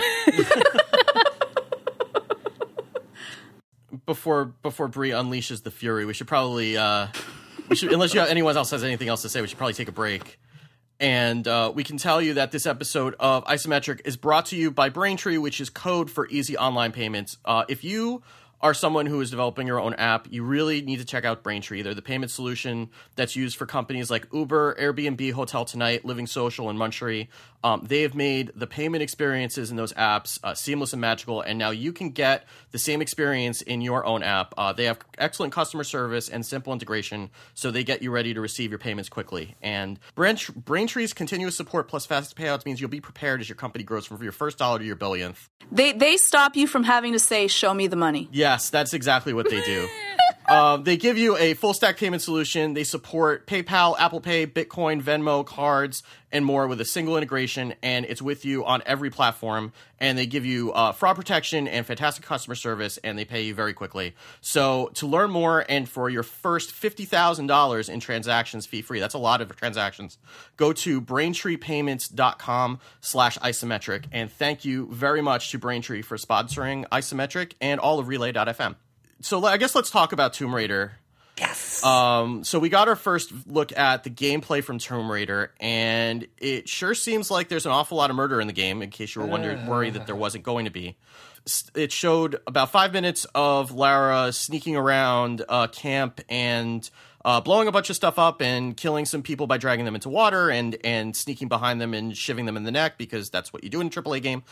before 4.05 4.45
before 4.45 4.89
Bree 4.89 5.11
unleashes 5.11 5.63
the 5.63 5.71
fury, 5.71 6.03
we 6.05 6.13
should 6.13 6.27
probably 6.27 6.75
uh, 6.75 7.07
we 7.69 7.77
should 7.77 7.93
unless 7.93 8.13
you 8.13 8.19
have, 8.19 8.29
anyone 8.29 8.57
else 8.57 8.71
has 8.71 8.83
anything 8.83 9.07
else 9.07 9.21
to 9.21 9.29
say, 9.29 9.39
we 9.39 9.47
should 9.47 9.57
probably 9.57 9.75
take 9.75 9.87
a 9.87 9.93
break. 9.93 10.37
And 11.01 11.47
uh, 11.47 11.71
we 11.73 11.83
can 11.83 11.97
tell 11.97 12.21
you 12.21 12.35
that 12.35 12.51
this 12.51 12.67
episode 12.67 13.15
of 13.19 13.43
Isometric 13.45 14.01
is 14.05 14.17
brought 14.17 14.45
to 14.47 14.55
you 14.55 14.69
by 14.69 14.89
Braintree, 14.89 15.39
which 15.39 15.59
is 15.59 15.71
code 15.71 16.11
for 16.11 16.27
easy 16.27 16.55
online 16.55 16.91
payments. 16.91 17.37
Uh, 17.43 17.65
if 17.67 17.83
you 17.83 18.21
are 18.61 18.75
someone 18.75 19.07
who 19.07 19.19
is 19.19 19.31
developing 19.31 19.65
your 19.65 19.79
own 19.79 19.95
app, 19.95 20.27
you 20.29 20.43
really 20.43 20.83
need 20.83 20.99
to 20.99 21.05
check 21.05 21.25
out 21.25 21.41
Braintree. 21.41 21.81
They're 21.81 21.95
the 21.95 22.03
payment 22.03 22.31
solution 22.31 22.91
that's 23.15 23.35
used 23.35 23.57
for 23.57 23.65
companies 23.65 24.11
like 24.11 24.27
Uber, 24.31 24.75
Airbnb, 24.79 25.31
Hotel 25.31 25.65
Tonight, 25.65 26.05
Living 26.05 26.27
Social, 26.27 26.69
and 26.69 26.77
Munchery. 26.77 27.29
Um, 27.63 27.85
they 27.87 28.01
have 28.01 28.15
made 28.15 28.51
the 28.55 28.67
payment 28.67 29.03
experiences 29.03 29.69
in 29.71 29.77
those 29.77 29.93
apps 29.93 30.39
uh, 30.43 30.53
seamless 30.53 30.93
and 30.93 31.01
magical, 31.01 31.41
and 31.41 31.59
now 31.59 31.69
you 31.69 31.93
can 31.93 32.09
get 32.09 32.45
the 32.71 32.79
same 32.79 33.01
experience 33.01 33.61
in 33.61 33.81
your 33.81 34.05
own 34.05 34.23
app. 34.23 34.53
Uh, 34.57 34.73
they 34.73 34.85
have 34.85 34.99
excellent 35.17 35.53
customer 35.53 35.83
service 35.83 36.29
and 36.29 36.45
simple 36.45 36.73
integration, 36.73 37.29
so 37.53 37.69
they 37.71 37.83
get 37.83 38.01
you 38.01 38.11
ready 38.11 38.33
to 38.33 38.41
receive 38.41 38.71
your 38.71 38.79
payments 38.79 39.09
quickly. 39.09 39.55
And 39.61 39.99
Brain- 40.15 40.35
Braintree's 40.37 41.13
continuous 41.13 41.55
support 41.55 41.87
plus 41.87 42.05
fast 42.05 42.35
payouts 42.35 42.65
means 42.65 42.81
you'll 42.81 42.89
be 42.89 43.01
prepared 43.01 43.41
as 43.41 43.49
your 43.49 43.55
company 43.55 43.83
grows 43.83 44.05
from 44.05 44.21
your 44.23 44.31
first 44.31 44.57
dollar 44.57 44.79
to 44.79 44.85
your 44.85 44.95
billionth. 44.95 45.49
They 45.71 45.93
they 45.93 46.17
stop 46.17 46.55
you 46.55 46.67
from 46.67 46.83
having 46.83 47.13
to 47.13 47.19
say, 47.19 47.47
"Show 47.47 47.73
me 47.73 47.87
the 47.87 47.95
money." 47.95 48.27
Yes, 48.31 48.69
that's 48.69 48.93
exactly 48.93 49.33
what 49.33 49.49
they 49.49 49.61
do. 49.61 49.87
um, 50.51 50.83
they 50.83 50.97
give 50.97 51.17
you 51.17 51.37
a 51.37 51.53
full 51.53 51.73
stack 51.73 51.97
payment 51.97 52.21
solution. 52.21 52.73
They 52.73 52.83
support 52.83 53.47
PayPal, 53.47 53.95
Apple 53.97 54.19
Pay, 54.19 54.47
Bitcoin, 54.47 55.01
Venmo, 55.01 55.45
cards, 55.45 56.03
and 56.31 56.45
more 56.45 56.67
with 56.67 56.81
a 56.81 56.85
single 56.85 57.17
integration, 57.17 57.73
and 57.81 58.05
it's 58.05 58.21
with 58.21 58.43
you 58.43 58.65
on 58.65 58.83
every 58.85 59.09
platform. 59.09 59.71
And 59.99 60.17
they 60.17 60.25
give 60.25 60.45
you 60.45 60.71
uh, 60.73 60.91
fraud 60.91 61.15
protection 61.15 61.67
and 61.67 61.85
fantastic 61.85 62.25
customer 62.25 62.55
service, 62.55 62.97
and 63.03 63.17
they 63.17 63.25
pay 63.25 63.43
you 63.43 63.53
very 63.53 63.73
quickly. 63.73 64.15
So 64.41 64.91
to 64.95 65.07
learn 65.07 65.31
more 65.31 65.65
and 65.69 65.87
for 65.87 66.09
your 66.09 66.23
first 66.23 66.71
fifty 66.71 67.05
thousand 67.05 67.47
dollars 67.47 67.87
in 67.87 67.99
transactions 67.99 68.65
fee 68.65 68.81
free, 68.81 68.99
that's 68.99 69.13
a 69.13 69.19
lot 69.19 69.41
of 69.41 69.55
transactions. 69.55 70.17
Go 70.57 70.73
to 70.73 71.01
BraintreePayments.com 71.01 72.79
slash 72.99 73.37
isometric, 73.37 74.05
and 74.11 74.31
thank 74.31 74.65
you 74.65 74.87
very 74.91 75.21
much 75.21 75.51
to 75.51 75.59
Braintree 75.59 76.01
for 76.01 76.17
sponsoring 76.17 76.85
Isometric 76.89 77.53
and 77.61 77.79
all 77.79 77.99
of 77.99 78.07
Relay.fm. 78.07 78.75
So 79.21 79.43
I 79.45 79.57
guess 79.57 79.75
let's 79.75 79.89
talk 79.89 80.13
about 80.13 80.33
Tomb 80.33 80.53
Raider. 80.53 80.93
Yes. 81.37 81.83
Um, 81.83 82.43
so 82.43 82.59
we 82.59 82.69
got 82.69 82.87
our 82.87 82.95
first 82.95 83.31
look 83.47 83.75
at 83.75 84.03
the 84.03 84.09
gameplay 84.09 84.63
from 84.63 84.77
Tomb 84.77 85.11
Raider, 85.11 85.51
and 85.59 86.27
it 86.37 86.69
sure 86.69 86.93
seems 86.93 87.31
like 87.31 87.49
there's 87.49 87.65
an 87.65 87.71
awful 87.71 87.97
lot 87.97 88.09
of 88.09 88.15
murder 88.15 88.39
in 88.39 88.47
the 88.47 88.53
game. 88.53 88.81
In 88.81 88.89
case 88.91 89.15
you 89.15 89.21
were 89.21 89.27
wondering, 89.27 89.65
worried 89.65 89.95
that 89.95 90.05
there 90.05 90.15
wasn't 90.15 90.43
going 90.43 90.65
to 90.65 90.71
be. 90.71 90.97
It 91.73 91.91
showed 91.91 92.39
about 92.45 92.71
five 92.71 92.93
minutes 92.93 93.25
of 93.33 93.71
Lara 93.71 94.31
sneaking 94.31 94.75
around 94.75 95.43
uh, 95.49 95.67
camp 95.67 96.21
and 96.29 96.87
uh, 97.25 97.41
blowing 97.41 97.67
a 97.67 97.71
bunch 97.71 97.89
of 97.89 97.95
stuff 97.95 98.19
up 98.19 98.41
and 98.41 98.77
killing 98.77 99.05
some 99.05 99.23
people 99.23 99.47
by 99.47 99.57
dragging 99.57 99.85
them 99.85 99.95
into 99.95 100.09
water 100.09 100.51
and 100.51 100.77
and 100.83 101.15
sneaking 101.15 101.47
behind 101.47 101.81
them 101.81 101.95
and 101.95 102.15
shiving 102.15 102.45
them 102.45 102.57
in 102.57 102.63
the 102.63 102.71
neck 102.71 102.99
because 102.99 103.31
that's 103.31 103.51
what 103.51 103.63
you 103.63 103.69
do 103.71 103.81
in 103.81 103.87
a 103.87 103.89
AAA 103.89 104.21
game. 104.21 104.43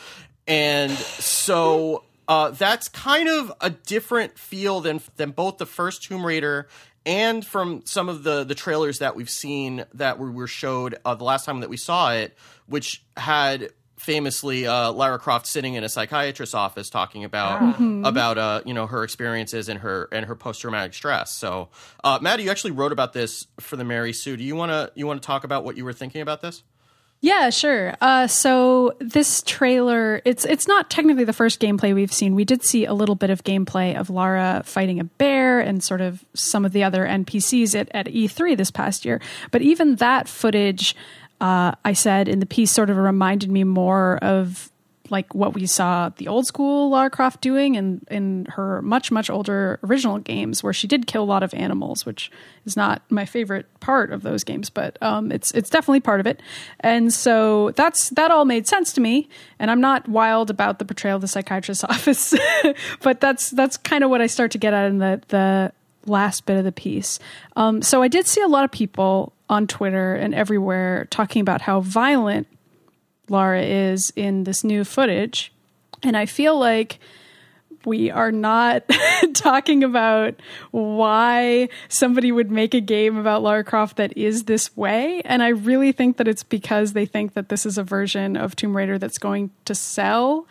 And 0.48 0.92
so 0.92 2.04
uh, 2.30 2.52
that's 2.52 2.88
kind 2.88 3.28
of 3.28 3.52
a 3.60 3.72
different 3.72 4.38
feel 4.38 4.80
than 4.80 5.02
than 5.18 5.32
both 5.32 5.58
the 5.58 5.66
first 5.66 6.04
Tomb 6.04 6.26
Raider 6.26 6.68
and 7.06 7.46
from 7.46 7.82
some 7.86 8.08
of 8.08 8.24
the 8.24 8.44
the 8.44 8.56
trailers 8.56 9.00
that 9.00 9.16
we've 9.16 9.30
seen 9.30 9.84
that 9.96 10.20
were, 10.20 10.32
were 10.32 10.48
showed 10.48 10.96
uh, 11.04 11.16
the 11.16 11.24
last 11.24 11.46
time 11.46 11.60
that 11.62 11.70
we 11.70 11.78
saw 11.78 12.14
it, 12.14 12.38
which 12.68 13.04
had 13.18 13.72
famously 13.98 14.66
uh, 14.66 14.92
Lara 14.94 15.20
Croft 15.20 15.46
sitting 15.46 15.74
in 15.74 15.84
a 15.84 15.90
psychiatrist's 15.90 16.56
office 16.56 16.90
talking 16.90 17.26
about 17.26 17.60
Mm-hmm. 17.60 18.06
about 18.06 18.38
uh, 18.38 18.62
you 18.66 18.74
know 18.74 18.86
her 18.86 19.04
experiences 19.04 19.68
and 19.68 19.80
her 19.80 20.08
and 20.12 20.26
her 20.26 20.36
post 20.36 20.62
traumatic 20.62 20.94
stress. 20.94 21.32
So, 21.34 21.70
uh, 22.04 22.20
Maddy, 22.22 22.44
you 22.44 22.52
actually 22.52 22.72
wrote 22.72 22.92
about 22.92 23.14
this 23.14 23.48
for 23.60 23.76
the 23.76 23.84
Mary 23.84 24.14
Sue. 24.14 24.38
Do 24.38 24.44
you 24.44 24.56
want 24.56 24.72
to 24.72 24.92
you 24.96 25.08
want 25.08 25.22
to 25.22 25.26
talk 25.26 25.44
about 25.44 25.64
what 25.64 25.78
you 25.78 25.84
were 25.84 25.94
thinking 25.94 26.22
about 26.22 26.42
this? 26.42 26.64
Yeah, 27.22 27.50
sure. 27.50 27.96
Uh, 28.00 28.28
so 28.28 28.94
this 29.00 29.42
trailer, 29.46 30.22
it's 30.24 30.46
it's 30.46 30.68
not 30.68 30.90
technically 30.90 31.26
the 31.26 31.34
first 31.34 31.60
gameplay 31.60 31.94
we've 31.94 32.14
seen. 32.14 32.34
We 32.34 32.46
did 32.46 32.64
see 32.64 32.86
a 32.86 32.94
little 32.94 33.16
bit 33.16 33.30
of 33.30 33.44
gameplay 33.44 33.94
of 34.00 34.10
Lara 34.10 34.62
fighting 34.66 35.02
a 35.02 35.04
bear 35.04 35.60
and 35.60 35.84
sort 35.84 36.00
of 36.00 36.24
some 36.34 36.64
of 36.64 36.72
the 36.72 36.84
other 36.84 37.06
NPCs 37.06 37.78
at, 37.78 37.90
at 37.94 38.06
E3 38.06 38.56
this 38.56 38.72
past 38.72 39.04
year. 39.04 39.20
But 39.52 39.62
even 39.62 39.96
that 39.98 40.30
footage, 40.30 40.96
uh, 41.42 41.74
I 41.84 41.92
said 41.92 42.30
in 42.30 42.40
the 42.40 42.46
piece, 42.46 42.72
sort 42.72 42.90
of 42.90 42.96
reminded 42.96 43.52
me 43.52 43.66
more 43.66 44.18
of 44.22 44.72
like 45.12 45.34
what 45.34 45.54
we 45.54 45.66
saw 45.66 46.10
the 46.18 46.28
old 46.28 46.46
school 46.46 46.90
Lara 46.90 47.10
Croft 47.10 47.42
doing 47.42 47.76
in 47.76 48.02
in 48.10 48.46
her 48.52 48.82
much 48.82 49.12
much 49.12 49.30
older 49.30 49.80
original 49.84 50.20
games, 50.20 50.64
where 50.64 50.74
she 50.74 50.88
did 50.88 51.08
kill 51.08 51.24
a 51.24 51.26
lot 51.26 51.44
of 51.44 51.54
animals, 51.54 52.06
which 52.06 52.32
is 52.66 52.76
not 52.76 53.02
my 53.10 53.26
favorite 53.26 53.68
part 53.80 54.12
of 54.12 54.24
those 54.24 54.44
games, 54.44 54.70
but 54.70 54.98
um, 55.02 55.32
it's 55.32 55.52
it's 55.52 55.70
definitely 55.70 56.00
part 56.00 56.20
of 56.20 56.28
it. 56.28 56.42
And 56.80 57.14
so 57.14 57.72
that's 57.72 58.10
that 58.12 58.32
all 58.32 58.46
made 58.46 58.68
sense 58.68 58.94
to 58.94 59.02
me. 59.02 59.30
And 59.60 59.70
I'm 59.70 59.82
not 59.82 60.08
wild 60.08 60.50
about 60.50 60.80
the 60.80 60.86
portrayal 60.86 61.16
of 61.16 61.22
the 61.22 61.28
psychiatrist's 61.28 61.84
office, 61.84 62.34
but 63.02 63.20
that's 63.20 63.50
that's 63.52 63.78
kind 63.78 64.04
of 64.04 64.10
what 64.10 64.22
I 64.22 64.28
start 64.28 64.52
to 64.52 64.58
get 64.58 64.74
at 64.74 64.86
in 64.88 65.00
the 65.00 65.22
the 65.30 65.72
last 66.06 66.46
bit 66.46 66.58
of 66.58 66.64
the 66.64 66.72
piece. 66.72 67.20
Um, 67.56 67.82
so 67.82 68.02
I 68.02 68.08
did 68.08 68.28
see 68.28 68.42
a 68.42 68.48
lot 68.48 68.64
of 68.64 68.72
people 68.72 69.34
on 69.50 69.68
Twitter 69.68 70.16
and 70.16 70.34
everywhere 70.36 71.08
talking 71.10 71.42
about 71.42 71.62
how 71.62 71.82
violent 71.82 72.48
Lara 73.30 73.62
is 73.62 74.12
in 74.16 74.44
this 74.44 74.64
new 74.64 74.84
footage. 74.84 75.52
And 76.04 76.16
I 76.16 76.26
feel 76.26 76.58
like 76.58 77.00
we 77.86 78.12
are 78.12 78.32
not 78.32 78.84
talking 79.34 79.84
about 79.84 80.36
why 80.72 81.70
somebody 81.88 82.32
would 82.32 82.52
make 82.52 82.74
a 82.74 82.82
game 82.82 83.18
about 83.18 83.42
Lara 83.42 83.64
Croft 83.64 83.98
that 83.98 84.18
is 84.18 84.44
this 84.44 84.76
way. 84.76 85.22
And 85.26 85.42
I 85.42 85.50
really 85.50 85.92
think 85.92 86.18
that 86.18 86.28
it's 86.28 86.44
because 86.44 86.94
they 86.94 87.06
think 87.06 87.34
that 87.34 87.50
this 87.50 87.66
is 87.66 87.78
a 87.78 87.84
version 87.84 88.36
of 88.36 88.56
Tomb 88.56 88.76
Raider 88.76 88.98
that's 88.98 89.18
going 89.18 89.52
to 89.66 89.76
sell. 89.76 90.48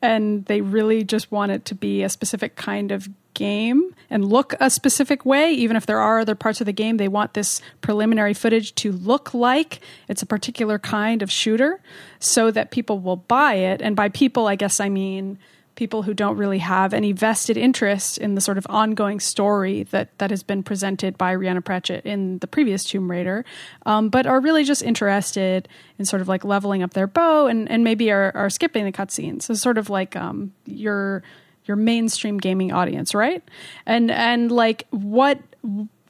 And 0.00 0.44
they 0.46 0.60
really 0.60 1.04
just 1.04 1.30
want 1.30 1.52
it 1.52 1.64
to 1.66 1.74
be 1.74 2.02
a 2.02 2.08
specific 2.08 2.56
kind 2.56 2.90
of 2.90 3.08
game 3.34 3.94
and 4.10 4.24
look 4.24 4.54
a 4.60 4.70
specific 4.70 5.24
way, 5.24 5.52
even 5.52 5.76
if 5.76 5.86
there 5.86 6.00
are 6.00 6.20
other 6.20 6.34
parts 6.34 6.60
of 6.60 6.66
the 6.66 6.72
game. 6.72 6.96
They 6.96 7.08
want 7.08 7.34
this 7.34 7.60
preliminary 7.80 8.34
footage 8.34 8.74
to 8.76 8.92
look 8.92 9.34
like 9.34 9.80
it's 10.08 10.22
a 10.22 10.26
particular 10.26 10.78
kind 10.78 11.22
of 11.22 11.30
shooter 11.30 11.80
so 12.18 12.50
that 12.50 12.70
people 12.70 12.98
will 12.98 13.16
buy 13.16 13.54
it. 13.54 13.80
And 13.82 13.96
by 13.96 14.08
people, 14.08 14.46
I 14.46 14.56
guess 14.56 14.80
I 14.80 14.88
mean 14.88 15.38
people 15.74 16.02
who 16.02 16.12
don't 16.12 16.36
really 16.36 16.58
have 16.58 16.92
any 16.92 17.12
vested 17.12 17.56
interest 17.56 18.18
in 18.18 18.34
the 18.34 18.40
sort 18.40 18.58
of 18.58 18.66
ongoing 18.68 19.18
story 19.18 19.84
that, 19.84 20.16
that 20.18 20.30
has 20.30 20.42
been 20.42 20.62
presented 20.62 21.16
by 21.16 21.34
Rhianna 21.34 21.64
Pratchett 21.64 22.04
in 22.04 22.38
the 22.38 22.46
previous 22.46 22.84
Tomb 22.84 23.10
Raider, 23.10 23.44
um, 23.86 24.08
but 24.10 24.26
are 24.26 24.40
really 24.40 24.64
just 24.64 24.82
interested 24.82 25.68
in 25.98 26.04
sort 26.04 26.20
of 26.20 26.28
like 26.28 26.44
leveling 26.44 26.82
up 26.82 26.92
their 26.92 27.06
bow 27.06 27.46
and, 27.46 27.70
and 27.70 27.84
maybe 27.84 28.10
are, 28.10 28.32
are 28.34 28.50
skipping 28.50 28.84
the 28.84 28.92
cutscenes. 28.92 29.42
So 29.42 29.54
sort 29.54 29.78
of 29.78 29.88
like 29.88 30.14
um, 30.14 30.52
your 30.66 31.22
your 31.64 31.76
mainstream 31.76 32.38
gaming 32.38 32.72
audience, 32.72 33.14
right? 33.14 33.42
And 33.86 34.10
and 34.10 34.50
like 34.50 34.86
what 34.90 35.38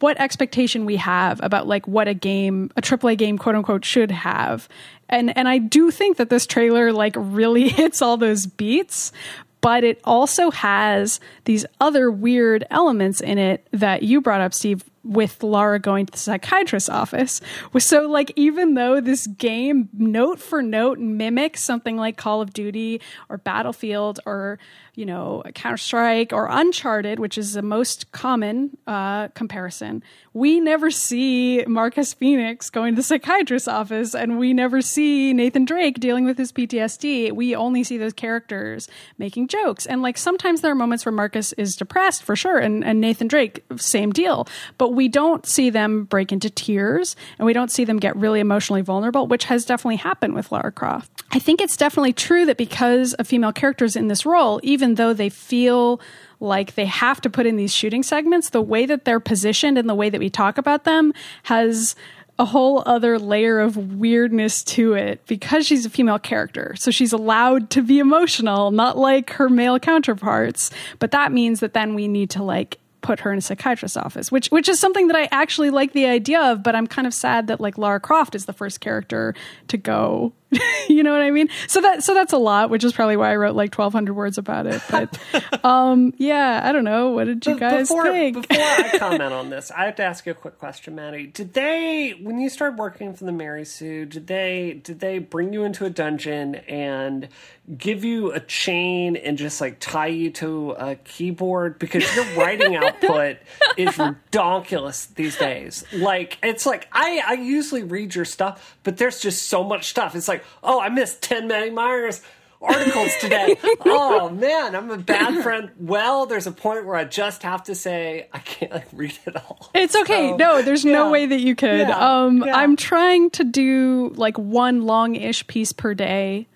what 0.01 0.21
expectation 0.21 0.85
we 0.85 0.97
have 0.97 1.41
about 1.43 1.69
like 1.69 1.87
what 1.87 2.09
a 2.09 2.15
game 2.15 2.71
a 2.77 2.83
AAA 2.83 3.17
game 3.19 3.39
quote 3.39 3.55
unquote 3.55 3.85
should 3.85 4.11
have. 4.11 4.69
And 5.09 5.37
and 5.37 5.49
I 5.49 5.59
do 5.59 5.91
think 5.91 6.17
that 6.17 6.31
this 6.31 6.47
trailer 6.47 6.93
like 6.93 7.15
really 7.17 7.69
hits 7.69 8.03
all 8.03 8.17
those 8.17 8.47
beats, 8.47 9.13
but 9.61 9.85
it 9.85 10.01
also 10.05 10.51
has 10.51 11.21
these 11.45 11.65
other 11.81 12.11
weird 12.11 12.67
elements 12.71 13.21
in 13.21 13.39
it 13.39 13.67
that 13.71 14.03
you 14.03 14.21
brought 14.21 14.41
up 14.41 14.53
Steve 14.53 14.85
with 15.05 15.43
Lara 15.43 15.79
going 15.79 16.07
to 16.07 16.13
the 16.13 16.19
psychiatrist's 16.19 16.89
office. 16.89 17.41
So, 17.79 18.09
like, 18.09 18.33
even 18.37 18.75
though 18.75 19.01
this 19.01 19.27
game 19.27 19.89
note 19.93 20.39
for 20.39 20.63
note 20.63 20.99
mimics 20.99 21.63
something 21.63 21.97
like 21.97 22.17
Call 22.17 22.41
of 22.41 22.53
Duty 22.53 23.01
or 23.29 23.39
Battlefield 23.39 24.21
or, 24.27 24.59
you 24.95 25.07
know, 25.07 25.43
Counter 25.55 25.77
Strike 25.77 26.33
or 26.33 26.49
Uncharted, 26.51 27.19
which 27.19 27.39
is 27.39 27.55
the 27.55 27.63
most 27.63 28.13
common 28.13 28.77
uh, 28.87 29.29
comparison, 29.29 30.03
we 30.35 30.61
never 30.61 30.91
see 30.91 31.63
Marcus 31.67 32.15
Fenix 32.15 32.71
going 32.71 32.95
to 32.95 32.97
the 32.97 33.03
psychiatrist's 33.03 33.69
office 33.69 34.15
and 34.15 34.39
we 34.39 34.55
never 34.55 34.81
see 34.81 35.33
Nathan 35.33 35.65
Drake 35.65 36.01
dealing 36.01 36.25
with 36.25 36.39
his 36.39 36.53
PTSD. 36.53 37.33
We 37.33 37.55
only 37.55 37.85
see 37.85 37.99
those 37.99 38.15
characters 38.15 38.89
making 39.19 39.49
jokes. 39.49 39.85
And, 39.85 40.01
like, 40.01 40.17
sometimes 40.17 40.63
there 40.63 40.73
are 40.73 40.77
moments 40.77 41.05
where 41.05 41.13
Marcus 41.13 41.53
is 41.55 41.77
depressed 41.77 42.23
for 42.23 42.35
sure, 42.35 42.59
and, 42.59 42.83
and 42.85 43.01
Nathan 43.01 43.29
Drake, 43.29 43.63
same 43.77 44.11
deal. 44.11 44.49
But 44.79 44.91
we 44.91 45.09
don't 45.09 45.47
see 45.47 45.69
them 45.71 46.05
break 46.05 46.33
into 46.33 46.49
tears 46.49 47.15
and 47.39 47.47
we 47.47 47.53
don't 47.53 47.71
see 47.71 47.85
them 47.85 47.99
get 47.99 48.17
really 48.17 48.41
emotionally 48.41 48.83
vulnerable, 48.83 49.27
which 49.27 49.45
has 49.45 49.65
definitely 49.65 49.97
happened 49.97 50.35
with 50.35 50.51
Lara 50.51 50.73
Croft. 50.73 51.11
I 51.33 51.39
think 51.39 51.61
it's 51.61 51.77
definitely 51.77 52.13
true 52.13 52.47
that 52.47 52.57
because 52.57 53.15
of 53.15 53.27
female 53.27 53.53
characters 53.53 53.97
in 53.97 54.09
this 54.09 54.25
role, 54.25 54.61
even 54.63 54.95
though 54.95 55.13
they 55.13 55.29
feel 55.29 56.01
like 56.43 56.75
they 56.75 56.87
have 56.87 57.21
to 57.23 57.31
put 57.31 57.47
in 57.47 57.57
these 57.57 57.73
shooting 57.73 58.03
segments, 58.03 58.51
the 58.51 58.61
way 58.61 58.85
that 58.85 59.05
they're 59.05 59.21
positioned 59.21 59.79
and 59.79 59.89
the 59.89 59.95
way 59.95 60.11
that 60.11 60.19
we 60.19 60.29
talk 60.29 60.59
about 60.59 60.85
them 60.85 61.15
has 61.45 61.95
a 62.39 62.45
whole 62.45 62.83
other 62.87 63.19
layer 63.19 63.61
of 63.61 63.77
weirdness 63.77 64.65
to 64.65 64.95
it 64.95 65.25
because 65.27 65.67
she's 65.67 65.87
a 65.87 65.91
female 65.91 66.19
character. 66.19 66.75
So 66.77 66.91
she's 66.91 67.13
allowed 67.13 67.71
to 67.71 67.83
be 67.83 67.99
emotional, 67.99 68.71
not 68.71 68.99
like 68.99 69.31
her 69.31 69.49
male 69.49 69.79
counterparts. 69.79 70.71
But 70.99 71.13
that 71.13 71.31
means 71.31 71.61
that 71.61 71.75
then 71.75 71.95
we 71.95 72.09
need 72.09 72.31
to 72.31 72.43
like 72.43 72.79
put 73.03 73.21
her 73.21 73.33
in 73.33 73.39
a 73.39 73.43
psychiatrist's 73.43 73.97
office, 73.97 74.33
which 74.33 74.49
which 74.49 74.69
is 74.69 74.81
something 74.81 75.09
that 75.09 75.17
I 75.17 75.29
actually 75.31 75.71
like 75.71 75.93
the 75.93 76.07
idea 76.07 76.41
of, 76.41 76.63
but 76.63 76.75
I'm 76.75 76.87
kind 76.87 77.07
of 77.07 77.15
sad 77.15 77.49
that 77.49 77.61
like 77.61 77.79
Lara 77.79 78.01
Croft 78.01 78.35
is 78.35 78.47
the 78.47 78.53
first 78.53 78.81
character 78.81 79.35
to 79.69 79.77
go. 79.77 80.33
you 80.89 81.03
know 81.03 81.13
what 81.13 81.23
I 81.23 81.31
mean? 81.31 81.49
So 81.67 81.81
that 81.81 82.03
so 82.03 82.15
that's 82.15 82.33
a 82.33 82.39
lot, 82.39 82.71
which 82.71 82.85
is 82.85 82.93
probably 82.93 83.17
why 83.17 83.33
I 83.33 83.37
wrote 83.37 83.55
like 83.55 83.77
1200 83.77 84.15
words 84.15 84.39
about 84.39 84.67
it. 84.67 84.83
But 84.91 85.19
um 85.65 86.13
yeah, 86.19 86.61
I 86.63 86.73
don't 86.73 86.85
know. 86.85 87.11
What 87.11 87.25
did 87.25 87.45
you 87.47 87.59
guys 87.59 87.89
before, 87.89 88.05
think? 88.05 88.49
Before 88.49 88.65
I 88.65 88.97
comment 88.99 89.23
on 89.23 89.51
this, 89.51 89.71
I 89.71 89.87
have 89.87 89.97
to 89.97 90.03
ask 90.03 90.27
you 90.27 90.33
a 90.33 90.35
quick 90.35 90.59
question, 90.59 90.95
Maddy. 90.95 91.27
Did 91.27 91.55
they, 91.55 92.15
when 92.21 92.39
you 92.39 92.49
started 92.49 92.79
working 92.79 93.15
for 93.15 93.25
the 93.25 93.33
Mary 93.33 93.65
Sue, 93.65 94.05
did 94.05 94.27
they 94.27 94.81
did 94.83 95.01
they 95.01 95.19
bring 95.19 95.53
you 95.53 95.65
into 95.65 95.85
a 95.85 95.91
dungeon 95.91 96.57
and 96.57 97.29
give 97.77 98.05
you 98.05 98.33
a 98.33 98.41
chain 98.41 99.15
and 99.17 99.39
just 99.39 99.61
like 99.61 99.79
tie 99.79 100.09
you 100.09 100.31
to 100.31 100.73
a 100.73 100.97
keyboard 100.97 101.79
because 101.79 102.05
your 102.17 102.25
writing 102.37 102.75
output 102.77 103.39
is 103.77 103.91
redonkulous 103.91 105.15
these 105.15 105.37
days. 105.39 105.85
Like 105.93 106.39
it's 106.43 106.67
like 106.67 106.89
I 106.93 107.23
I 107.27 107.33
usually 107.35 107.85
read 107.85 108.15
your 108.15 108.25
stuff, 108.25 108.77
but 108.83 108.97
there's 108.97 109.21
just 109.21 109.47
so 109.47 109.63
much 109.63 109.89
stuff. 109.89 110.15
It's 110.17 110.29
like, 110.29 110.42
oh, 110.63 110.81
I 110.81 110.89
missed 110.89 111.23
ten 111.23 111.49
Maddy 111.49 111.71
Myers 111.71 112.21
articles 112.63 113.11
today. 113.21 113.57
oh 113.85 114.31
man, 114.31 114.75
I'm 114.75 114.91
a 114.91 114.99
bad 114.99 115.43
friend. 115.43 115.71
Well, 115.79 116.27
there's 116.27 116.47
a 116.47 116.53
point 116.53 116.87
where 116.87 116.97
I 116.97 117.05
just 117.05 117.43
have 117.43 117.65
to 117.65 117.75
say 117.75 118.29
I 118.33 118.39
can't 118.39 118.73
like, 118.73 118.89
read 118.93 119.19
it 119.27 119.37
all. 119.37 119.71
It's 119.75 119.97
okay. 119.97 120.31
So, 120.31 120.37
no, 120.37 120.63
there's 120.63 120.85
yeah. 120.85 120.93
no 120.93 121.11
way 121.11 121.27
that 121.27 121.41
you 121.41 121.55
could. 121.55 121.81
Yeah, 121.81 122.25
Um, 122.25 122.43
yeah. 122.45 122.57
I'm 122.57 122.77
trying 122.77 123.31
to 123.31 123.45
do 123.45 124.13
like 124.15 124.39
one 124.39 124.83
long-ish 124.83 125.47
piece 125.47 125.73
per 125.73 125.95
day, 125.95 126.47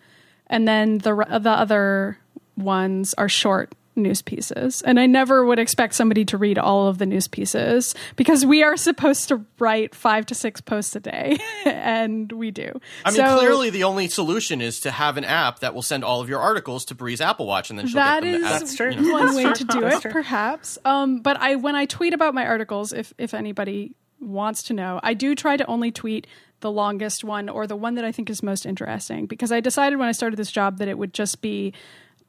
and 0.47 0.67
then 0.67 0.99
the 0.99 1.15
the 1.41 1.51
other 1.51 2.19
ones 2.57 3.15
are 3.15 3.29
short 3.29 3.73
news 3.97 4.21
pieces. 4.23 4.83
And 4.83 5.01
I 5.01 5.07
never 5.07 5.45
would 5.45 5.59
expect 5.59 5.95
somebody 5.95 6.25
to 6.27 6.37
read 6.39 6.59
all 6.59 6.87
of 6.89 6.99
the 6.99 7.07
news 7.07 7.27
pieces 7.29 7.95
because 8.17 8.45
we 8.45 8.63
are 8.63 8.77
supposed 8.77 9.29
to 9.29 9.45
write 9.59 9.95
five 9.95 10.27
to 10.27 10.35
six 10.35 10.61
posts 10.61 10.95
a 10.95 11.01
day, 11.01 11.39
and 11.65 12.31
we 12.33 12.51
do. 12.51 12.79
I 13.05 13.11
mean, 13.11 13.17
So- 13.17 13.39
clearly 13.39 13.71
the 13.71 13.85
only 13.85 14.09
solution 14.09 14.61
is 14.61 14.81
to 14.81 14.91
have 14.91 15.17
an 15.17 15.25
app 15.25 15.61
that 15.61 15.75
will 15.75 15.83
send 15.83 16.05
all 16.05 16.21
of 16.21 16.29
your 16.29 16.41
articles 16.41 16.85
to 16.87 16.95
Bree's 16.95 17.21
Apple 17.21 17.47
Watch, 17.47 17.71
and 17.71 17.79
then 17.79 17.87
she'll 17.87 17.97
That 17.97 18.23
get 18.23 18.33
them. 18.33 18.41
is 18.45 18.47
at, 18.47 18.59
That's 18.61 18.77
true. 18.77 18.91
you 18.93 19.01
know. 19.01 19.13
one 19.13 19.35
way 19.35 19.53
to 19.53 19.65
do 19.65 19.85
it, 19.87 20.03
perhaps. 20.03 20.79
Um, 20.85 21.21
but 21.21 21.41
I, 21.41 21.55
when 21.57 21.75
I 21.75 21.87
tweet 21.87 22.13
about 22.13 22.35
my 22.35 22.47
articles, 22.47 22.93
if 22.93 23.15
if 23.19 23.33
anybody 23.35 23.95
wants 24.21 24.63
to 24.65 24.75
know, 24.75 25.01
I 25.03 25.15
do 25.15 25.35
try 25.35 25.57
to 25.57 25.67
only 25.67 25.91
tweet 25.91 26.27
the 26.61 26.71
longest 26.73 27.23
one 27.23 27.49
or 27.51 27.67
the 27.67 27.77
one 27.77 27.97
that 27.97 28.05
I 28.05 28.13
think 28.13 28.31
is 28.31 28.43
most 28.43 28.65
interesting 28.65 29.27
because 29.27 29.53
I 29.53 29.61
decided 29.61 29.99
when 29.99 30.09
I 30.09 30.13
started 30.13 30.37
this 30.37 30.51
job 30.51 30.79
that 30.79 30.89
it 30.89 30.97
would 30.97 31.13
just 31.13 31.43
be 31.43 31.75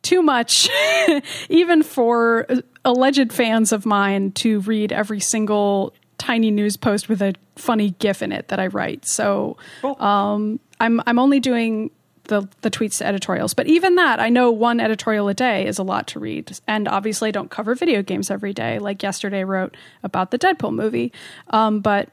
too 0.08 0.22
much, 0.22 0.70
even 1.50 1.84
for 1.84 2.48
alleged 2.86 3.34
fans 3.34 3.74
of 3.74 3.86
mine, 3.86 4.32
to 4.32 4.62
read 4.62 4.94
every 4.94 5.20
single 5.20 5.94
tiny 6.18 6.50
news 6.50 6.78
post 6.78 7.10
with 7.10 7.22
a 7.22 7.34
funny 7.58 7.92
GIF 8.00 8.22
in 8.22 8.32
it 8.32 8.48
that 8.48 8.60
I 8.60 8.68
write. 8.68 9.06
So 9.06 9.58
um, 9.84 10.60
I'm 10.80 11.02
I'm 11.06 11.20
only 11.20 11.42
doing 11.42 11.92
the 12.24 12.48
the 12.62 12.72
tweets 12.72 13.00
to 13.00 13.06
editorials. 13.06 13.54
But 13.54 13.68
even 13.68 13.96
that, 13.96 14.22
I 14.22 14.30
know 14.30 14.50
one 14.50 14.80
editorial 14.80 15.28
a 15.28 15.34
day 15.34 15.68
is 15.68 15.78
a 15.78 15.84
lot 15.84 16.08
to 16.08 16.20
read, 16.20 16.58
and 16.66 16.88
obviously 16.88 17.28
I 17.28 17.32
don't 17.32 17.52
cover 17.52 17.76
video 17.76 18.02
games 18.02 18.32
every 18.32 18.54
day. 18.54 18.80
Like 18.80 19.04
yesterday, 19.04 19.42
I 19.42 19.44
wrote 19.44 19.76
about 20.04 20.32
the 20.32 20.40
Deadpool 20.40 20.74
movie, 20.74 21.12
um, 21.50 21.82
but 21.82 22.10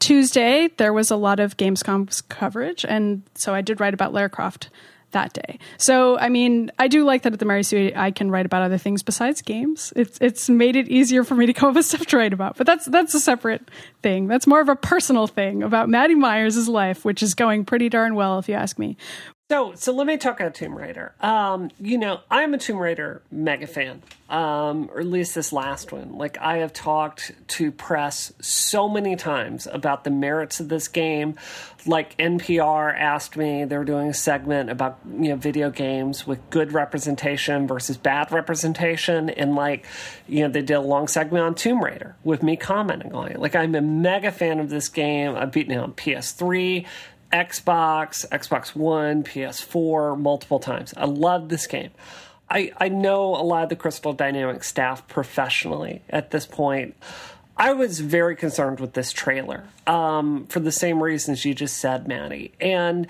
Tuesday 0.00 0.68
there 0.78 0.92
was 0.92 1.12
a 1.12 1.16
lot 1.16 1.38
of 1.38 1.56
Gamescom 1.56 2.28
coverage, 2.28 2.84
and 2.84 3.22
so 3.34 3.54
I 3.54 3.60
did 3.60 3.78
write 3.78 3.94
about 3.94 4.12
Lara 4.12 4.28
Croft 4.28 4.68
that 5.12 5.32
day. 5.32 5.58
So, 5.76 6.18
I 6.18 6.28
mean, 6.28 6.70
I 6.78 6.88
do 6.88 7.04
like 7.04 7.22
that 7.22 7.32
at 7.32 7.38
the 7.38 7.44
Mary 7.44 7.62
Sue 7.62 7.92
I 7.94 8.10
can 8.10 8.30
write 8.30 8.46
about 8.46 8.62
other 8.62 8.78
things 8.78 9.02
besides 9.02 9.42
games. 9.42 9.92
It's 9.96 10.18
it's 10.20 10.48
made 10.48 10.76
it 10.76 10.88
easier 10.88 11.24
for 11.24 11.34
me 11.34 11.46
to 11.46 11.52
come 11.52 11.70
up 11.70 11.74
with 11.74 11.86
stuff 11.86 12.06
to 12.06 12.16
write 12.16 12.32
about. 12.32 12.56
But 12.56 12.66
that's 12.66 12.86
that's 12.86 13.14
a 13.14 13.20
separate 13.20 13.70
thing. 14.02 14.26
That's 14.26 14.46
more 14.46 14.60
of 14.60 14.68
a 14.68 14.76
personal 14.76 15.26
thing 15.26 15.62
about 15.62 15.88
Maddy 15.88 16.14
Myers' 16.14 16.68
life, 16.68 17.04
which 17.04 17.22
is 17.22 17.34
going 17.34 17.64
pretty 17.64 17.88
darn 17.88 18.14
well, 18.14 18.38
if 18.38 18.48
you 18.48 18.54
ask 18.54 18.78
me. 18.78 18.96
So, 19.50 19.74
so 19.74 19.92
let 19.92 20.06
me 20.06 20.16
talk 20.16 20.38
about 20.38 20.54
Tomb 20.54 20.78
Raider. 20.78 21.12
Um, 21.20 21.72
you 21.80 21.98
know, 21.98 22.20
I'm 22.30 22.54
a 22.54 22.58
Tomb 22.58 22.78
Raider 22.78 23.20
mega 23.32 23.66
fan, 23.66 24.00
um, 24.28 24.88
or 24.92 25.00
at 25.00 25.06
least 25.06 25.34
this 25.34 25.52
last 25.52 25.90
one. 25.90 26.16
Like, 26.16 26.38
I 26.38 26.58
have 26.58 26.72
talked 26.72 27.32
to 27.48 27.72
press 27.72 28.32
so 28.40 28.88
many 28.88 29.16
times 29.16 29.66
about 29.66 30.04
the 30.04 30.10
merits 30.10 30.60
of 30.60 30.68
this 30.68 30.86
game. 30.86 31.34
Like, 31.84 32.16
NPR 32.18 32.96
asked 32.96 33.36
me, 33.36 33.64
they 33.64 33.76
were 33.76 33.84
doing 33.84 34.06
a 34.10 34.14
segment 34.14 34.70
about, 34.70 35.00
you 35.04 35.30
know, 35.30 35.36
video 35.36 35.68
games 35.68 36.28
with 36.28 36.38
good 36.50 36.70
representation 36.70 37.66
versus 37.66 37.96
bad 37.96 38.30
representation. 38.30 39.30
And, 39.30 39.56
like, 39.56 39.84
you 40.28 40.44
know, 40.44 40.48
they 40.48 40.62
did 40.62 40.74
a 40.74 40.80
long 40.80 41.08
segment 41.08 41.42
on 41.42 41.56
Tomb 41.56 41.82
Raider 41.82 42.14
with 42.22 42.44
me 42.44 42.54
commenting 42.54 43.14
on 43.14 43.32
it. 43.32 43.40
Like, 43.40 43.56
I'm 43.56 43.74
a 43.74 43.80
mega 43.80 44.30
fan 44.30 44.60
of 44.60 44.70
this 44.70 44.88
game. 44.88 45.34
I've 45.34 45.50
beaten 45.50 45.72
it 45.72 45.78
on 45.78 45.92
PS3. 45.94 46.86
Xbox, 47.32 48.28
Xbox 48.28 48.74
One, 48.74 49.22
PS4 49.22 50.18
multiple 50.18 50.58
times. 50.58 50.92
I 50.96 51.04
love 51.04 51.48
this 51.48 51.66
game. 51.66 51.90
I, 52.48 52.72
I 52.78 52.88
know 52.88 53.36
a 53.36 53.44
lot 53.44 53.62
of 53.62 53.68
the 53.68 53.76
Crystal 53.76 54.12
Dynamics 54.12 54.66
staff 54.66 55.06
professionally 55.06 56.02
at 56.10 56.32
this 56.32 56.46
point. 56.46 56.96
I 57.56 57.74
was 57.74 58.00
very 58.00 58.36
concerned 58.36 58.80
with 58.80 58.94
this 58.94 59.12
trailer 59.12 59.64
um, 59.86 60.46
for 60.46 60.60
the 60.60 60.72
same 60.72 61.02
reasons 61.02 61.44
you 61.44 61.54
just 61.54 61.78
said, 61.78 62.08
Maddy. 62.08 62.52
And, 62.60 63.06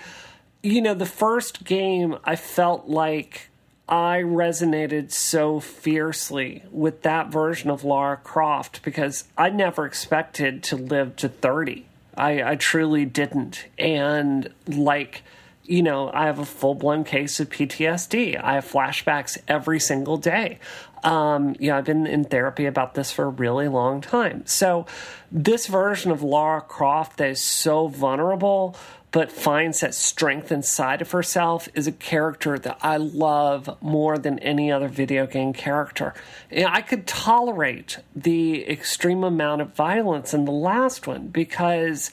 you 0.61 0.81
know, 0.81 0.93
the 0.93 1.05
first 1.05 1.63
game, 1.63 2.17
I 2.23 2.35
felt 2.35 2.87
like 2.87 3.49
I 3.87 4.19
resonated 4.19 5.11
so 5.11 5.59
fiercely 5.59 6.63
with 6.69 7.01
that 7.01 7.31
version 7.31 7.69
of 7.69 7.83
Lara 7.83 8.17
Croft 8.17 8.83
because 8.83 9.25
I 9.37 9.49
never 9.49 9.85
expected 9.85 10.63
to 10.63 10.75
live 10.75 11.15
to 11.17 11.29
30. 11.29 11.85
I, 12.15 12.51
I 12.51 12.55
truly 12.55 13.05
didn't. 13.05 13.65
And 13.77 14.53
like, 14.67 15.23
you 15.63 15.83
know, 15.83 16.11
I 16.13 16.25
have 16.25 16.39
a 16.39 16.45
full 16.45 16.75
blown 16.75 17.03
case 17.03 17.39
of 17.39 17.49
PTSD. 17.49 18.41
I 18.41 18.55
have 18.55 18.69
flashbacks 18.69 19.37
every 19.47 19.79
single 19.79 20.17
day. 20.17 20.59
Um, 21.03 21.55
you 21.59 21.69
know, 21.69 21.77
I've 21.77 21.85
been 21.85 22.05
in 22.05 22.25
therapy 22.25 22.65
about 22.65 22.93
this 22.93 23.11
for 23.11 23.25
a 23.25 23.29
really 23.29 23.67
long 23.67 24.01
time. 24.01 24.43
So, 24.45 24.85
this 25.31 25.65
version 25.65 26.11
of 26.11 26.21
Lara 26.21 26.61
Croft 26.61 27.17
that 27.17 27.29
is 27.29 27.41
so 27.41 27.87
vulnerable 27.87 28.75
but 29.11 29.31
finds 29.31 29.81
that 29.81 29.93
strength 29.93 30.51
inside 30.51 31.01
of 31.01 31.11
herself 31.11 31.67
is 31.73 31.85
a 31.85 31.91
character 31.91 32.57
that 32.57 32.77
I 32.81 32.97
love 32.97 33.77
more 33.81 34.17
than 34.17 34.39
any 34.39 34.71
other 34.71 34.87
video 34.87 35.27
game 35.27 35.51
character. 35.53 36.13
And 36.49 36.67
I 36.67 36.81
could 36.81 37.05
tolerate 37.05 37.99
the 38.15 38.69
extreme 38.69 39.23
amount 39.23 39.61
of 39.61 39.75
violence 39.75 40.33
in 40.33 40.45
the 40.45 40.51
last 40.51 41.07
one 41.07 41.27
because 41.27 42.11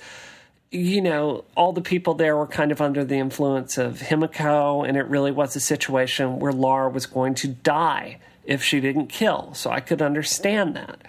you 0.70 1.00
know, 1.00 1.44
all 1.56 1.72
the 1.72 1.80
people 1.80 2.14
there 2.14 2.36
were 2.36 2.46
kind 2.46 2.72
of 2.72 2.80
under 2.82 3.02
the 3.02 3.14
influence 3.14 3.78
of 3.78 4.00
Himiko, 4.00 4.86
and 4.86 4.98
it 4.98 5.06
really 5.06 5.30
was 5.30 5.56
a 5.56 5.60
situation 5.60 6.40
where 6.40 6.52
Lara 6.52 6.90
was 6.90 7.06
going 7.06 7.34
to 7.36 7.48
die 7.48 8.18
if 8.44 8.62
she 8.62 8.80
didn't 8.80 9.06
kill. 9.06 9.54
So 9.54 9.70
I 9.70 9.80
could 9.80 10.02
understand 10.02 10.76
that. 10.76 11.00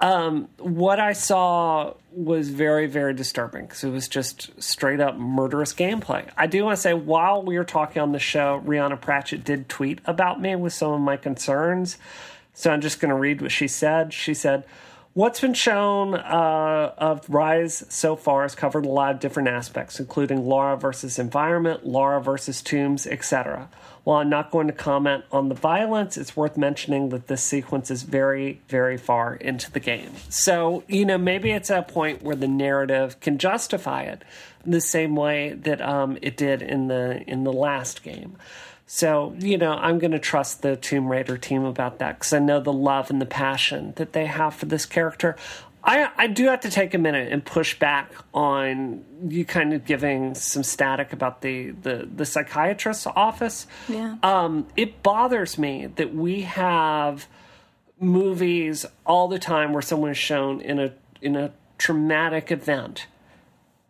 Um, 0.00 0.48
what 0.58 0.98
I 0.98 1.12
saw 1.12 1.92
was 2.10 2.48
very, 2.48 2.86
very 2.86 3.12
disturbing 3.12 3.66
because 3.66 3.84
it 3.84 3.90
was 3.90 4.08
just 4.08 4.50
straight 4.62 4.98
up 4.98 5.16
murderous 5.16 5.74
gameplay. 5.74 6.28
I 6.36 6.46
do 6.46 6.64
want 6.64 6.76
to 6.76 6.80
say, 6.80 6.94
while 6.94 7.42
we 7.42 7.58
were 7.58 7.64
talking 7.64 8.00
on 8.00 8.12
the 8.12 8.18
show, 8.18 8.62
Rhianna 8.64 9.00
Pratchett 9.00 9.44
did 9.44 9.68
tweet 9.68 10.00
about 10.06 10.40
me 10.40 10.56
with 10.56 10.72
some 10.72 10.92
of 10.92 11.00
my 11.00 11.16
concerns. 11.18 11.98
So 12.54 12.70
I'm 12.70 12.80
just 12.80 12.98
going 12.98 13.10
to 13.10 13.14
read 13.14 13.42
what 13.42 13.52
she 13.52 13.68
said. 13.68 14.12
She 14.12 14.34
said, 14.34 14.64
What's 15.12 15.40
been 15.40 15.54
shown 15.54 16.14
uh, 16.14 16.94
of 16.96 17.28
Rise 17.28 17.84
so 17.88 18.14
far 18.14 18.42
has 18.42 18.54
covered 18.54 18.86
a 18.86 18.88
lot 18.88 19.12
of 19.12 19.20
different 19.20 19.48
aspects, 19.48 19.98
including 19.98 20.46
Lara 20.46 20.76
versus 20.76 21.18
environment, 21.18 21.84
Lara 21.84 22.22
versus 22.22 22.62
tombs, 22.62 23.08
etc. 23.08 23.68
While 24.04 24.20
I'm 24.20 24.30
not 24.30 24.52
going 24.52 24.68
to 24.68 24.72
comment 24.72 25.24
on 25.32 25.48
the 25.48 25.56
violence, 25.56 26.16
it's 26.16 26.36
worth 26.36 26.56
mentioning 26.56 27.08
that 27.08 27.26
this 27.26 27.42
sequence 27.42 27.90
is 27.90 28.04
very, 28.04 28.60
very 28.68 28.96
far 28.96 29.34
into 29.34 29.68
the 29.72 29.80
game. 29.80 30.12
So, 30.28 30.84
you 30.86 31.04
know, 31.04 31.18
maybe 31.18 31.50
it's 31.50 31.72
at 31.72 31.90
a 31.90 31.92
point 31.92 32.22
where 32.22 32.36
the 32.36 32.48
narrative 32.48 33.18
can 33.18 33.36
justify 33.36 34.02
it 34.04 34.22
the 34.64 34.80
same 34.80 35.16
way 35.16 35.54
that 35.54 35.80
um, 35.80 36.18
it 36.22 36.36
did 36.36 36.62
in 36.62 36.86
the 36.86 37.22
in 37.26 37.42
the 37.42 37.52
last 37.52 38.04
game. 38.04 38.36
So, 38.92 39.36
you 39.38 39.56
know, 39.56 39.74
I'm 39.74 40.00
going 40.00 40.10
to 40.10 40.18
trust 40.18 40.62
the 40.62 40.74
Tomb 40.74 41.06
Raider 41.06 41.38
team 41.38 41.64
about 41.64 42.00
that 42.00 42.18
because 42.18 42.32
I 42.32 42.40
know 42.40 42.58
the 42.58 42.72
love 42.72 43.08
and 43.08 43.22
the 43.22 43.24
passion 43.24 43.92
that 43.94 44.14
they 44.14 44.26
have 44.26 44.52
for 44.56 44.66
this 44.66 44.84
character. 44.84 45.36
I, 45.84 46.10
I 46.16 46.26
do 46.26 46.46
have 46.46 46.62
to 46.62 46.70
take 46.70 46.92
a 46.92 46.98
minute 46.98 47.32
and 47.32 47.44
push 47.44 47.78
back 47.78 48.12
on 48.34 49.04
you 49.28 49.44
kind 49.44 49.74
of 49.74 49.84
giving 49.84 50.34
some 50.34 50.64
static 50.64 51.12
about 51.12 51.40
the, 51.40 51.70
the, 51.70 52.08
the 52.12 52.26
psychiatrist's 52.26 53.06
office. 53.06 53.68
Yeah. 53.88 54.16
Um, 54.24 54.66
it 54.76 55.04
bothers 55.04 55.56
me 55.56 55.86
that 55.94 56.12
we 56.12 56.42
have 56.42 57.28
movies 58.00 58.86
all 59.06 59.28
the 59.28 59.38
time 59.38 59.72
where 59.72 59.82
someone 59.82 60.10
is 60.10 60.18
shown 60.18 60.60
in 60.60 60.80
a 60.80 60.92
in 61.22 61.36
a 61.36 61.52
traumatic 61.78 62.50
event 62.50 63.06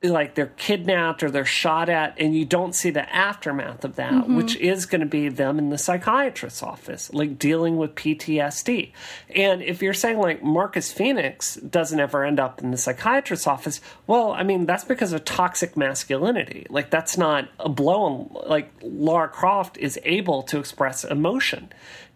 like 0.02 0.34
they're 0.34 0.46
kidnapped 0.46 1.22
or 1.22 1.30
they're 1.30 1.44
shot 1.44 1.90
at 1.90 2.14
and 2.18 2.34
you 2.34 2.44
don't 2.44 2.74
see 2.74 2.88
the 2.88 3.14
aftermath 3.14 3.84
of 3.84 3.96
that 3.96 4.12
mm-hmm. 4.12 4.36
which 4.36 4.56
is 4.56 4.86
going 4.86 5.00
to 5.00 5.06
be 5.06 5.28
them 5.28 5.58
in 5.58 5.68
the 5.68 5.76
psychiatrist's 5.76 6.62
office 6.62 7.12
like 7.12 7.38
dealing 7.38 7.76
with 7.76 7.94
PTSD 7.94 8.92
and 9.34 9.60
if 9.62 9.82
you're 9.82 9.92
saying 9.92 10.18
like 10.18 10.42
Marcus 10.42 10.90
Fenix 10.90 11.56
doesn't 11.56 12.00
ever 12.00 12.24
end 12.24 12.40
up 12.40 12.62
in 12.62 12.70
the 12.70 12.78
psychiatrist's 12.78 13.46
office 13.46 13.80
well 14.06 14.32
I 14.32 14.42
mean 14.42 14.64
that's 14.64 14.84
because 14.84 15.12
of 15.12 15.24
toxic 15.24 15.76
masculinity. 15.76 16.66
Like 16.70 16.90
that's 16.90 17.16
not 17.16 17.48
a 17.58 17.68
blow 17.68 18.02
on 18.02 18.48
like 18.48 18.70
Lara 18.82 19.28
Croft 19.28 19.78
is 19.78 19.98
able 20.04 20.42
to 20.44 20.58
express 20.58 21.04
emotion 21.04 21.72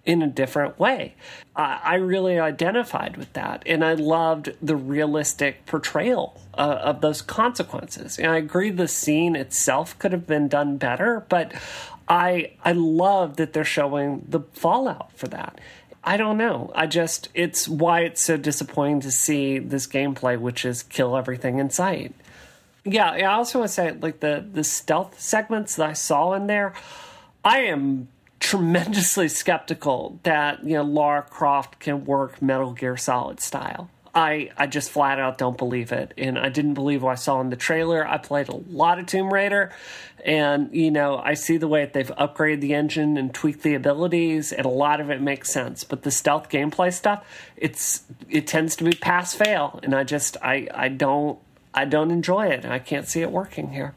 in 0.06 0.22
a 0.22 0.26
different 0.26 0.78
way. 0.78 1.14
I 1.56 1.94
really 1.96 2.38
identified 2.40 3.16
with 3.16 3.32
that, 3.34 3.62
and 3.64 3.84
I 3.84 3.94
loved 3.94 4.54
the 4.60 4.74
realistic 4.74 5.66
portrayal 5.66 6.40
uh, 6.54 6.78
of 6.82 7.00
those 7.00 7.22
consequences. 7.22 8.18
And 8.18 8.26
I 8.26 8.38
agree 8.38 8.70
the 8.70 8.88
scene 8.88 9.36
itself 9.36 9.96
could 10.00 10.10
have 10.10 10.26
been 10.26 10.48
done 10.48 10.78
better, 10.78 11.24
but 11.28 11.52
I 12.08 12.52
I 12.64 12.72
love 12.72 13.36
that 13.36 13.52
they're 13.52 13.64
showing 13.64 14.26
the 14.28 14.40
fallout 14.52 15.12
for 15.12 15.28
that. 15.28 15.60
I 16.02 16.16
don't 16.16 16.36
know. 16.36 16.72
I 16.74 16.86
just 16.86 17.28
it's 17.34 17.68
why 17.68 18.00
it's 18.00 18.22
so 18.22 18.36
disappointing 18.36 19.00
to 19.00 19.12
see 19.12 19.60
this 19.60 19.86
gameplay, 19.86 20.38
which 20.38 20.64
is 20.64 20.82
kill 20.82 21.16
everything 21.16 21.60
in 21.60 21.70
sight. 21.70 22.14
Yeah, 22.84 23.10
I 23.10 23.22
also 23.22 23.60
want 23.60 23.68
to 23.68 23.74
say 23.74 23.92
like 23.92 24.20
the 24.20 24.44
the 24.52 24.64
stealth 24.64 25.20
segments 25.20 25.76
that 25.76 25.88
I 25.88 25.92
saw 25.92 26.34
in 26.34 26.48
there. 26.48 26.74
I 27.44 27.60
am 27.60 28.08
tremendously 28.44 29.26
skeptical 29.26 30.20
that 30.22 30.62
you 30.64 30.74
know 30.74 30.82
Lara 30.82 31.22
Croft 31.22 31.80
can 31.80 32.04
work 32.04 32.42
Metal 32.42 32.72
Gear 32.72 32.96
Solid 32.98 33.40
style. 33.40 33.88
I, 34.14 34.50
I 34.56 34.68
just 34.68 34.90
flat 34.90 35.18
out 35.18 35.38
don't 35.38 35.58
believe 35.58 35.90
it. 35.90 36.12
And 36.16 36.38
I 36.38 36.48
didn't 36.48 36.74
believe 36.74 37.02
what 37.02 37.12
I 37.12 37.14
saw 37.16 37.40
in 37.40 37.50
the 37.50 37.56
trailer. 37.56 38.06
I 38.06 38.18
played 38.18 38.48
a 38.48 38.54
lot 38.54 39.00
of 39.00 39.06
Tomb 39.06 39.32
Raider, 39.32 39.72
and, 40.24 40.72
you 40.72 40.92
know, 40.92 41.18
I 41.18 41.34
see 41.34 41.56
the 41.56 41.66
way 41.66 41.84
that 41.84 41.94
they've 41.94 42.12
upgraded 42.16 42.60
the 42.60 42.74
engine 42.74 43.16
and 43.16 43.34
tweaked 43.34 43.62
the 43.62 43.74
abilities, 43.74 44.52
and 44.52 44.66
a 44.66 44.70
lot 44.70 45.00
of 45.00 45.10
it 45.10 45.20
makes 45.20 45.50
sense. 45.50 45.82
But 45.82 46.02
the 46.02 46.12
stealth 46.12 46.48
gameplay 46.48 46.92
stuff, 46.92 47.26
it's 47.56 48.04
it 48.28 48.46
tends 48.46 48.76
to 48.76 48.84
be 48.84 48.92
pass 48.92 49.34
fail, 49.34 49.80
and 49.82 49.94
I 49.94 50.04
just 50.04 50.36
I, 50.42 50.68
I 50.72 50.88
don't 50.88 51.38
I 51.74 51.86
don't 51.86 52.10
enjoy 52.10 52.48
it. 52.48 52.64
I 52.64 52.78
can't 52.78 53.08
see 53.08 53.22
it 53.22 53.32
working 53.32 53.72
here. 53.72 53.94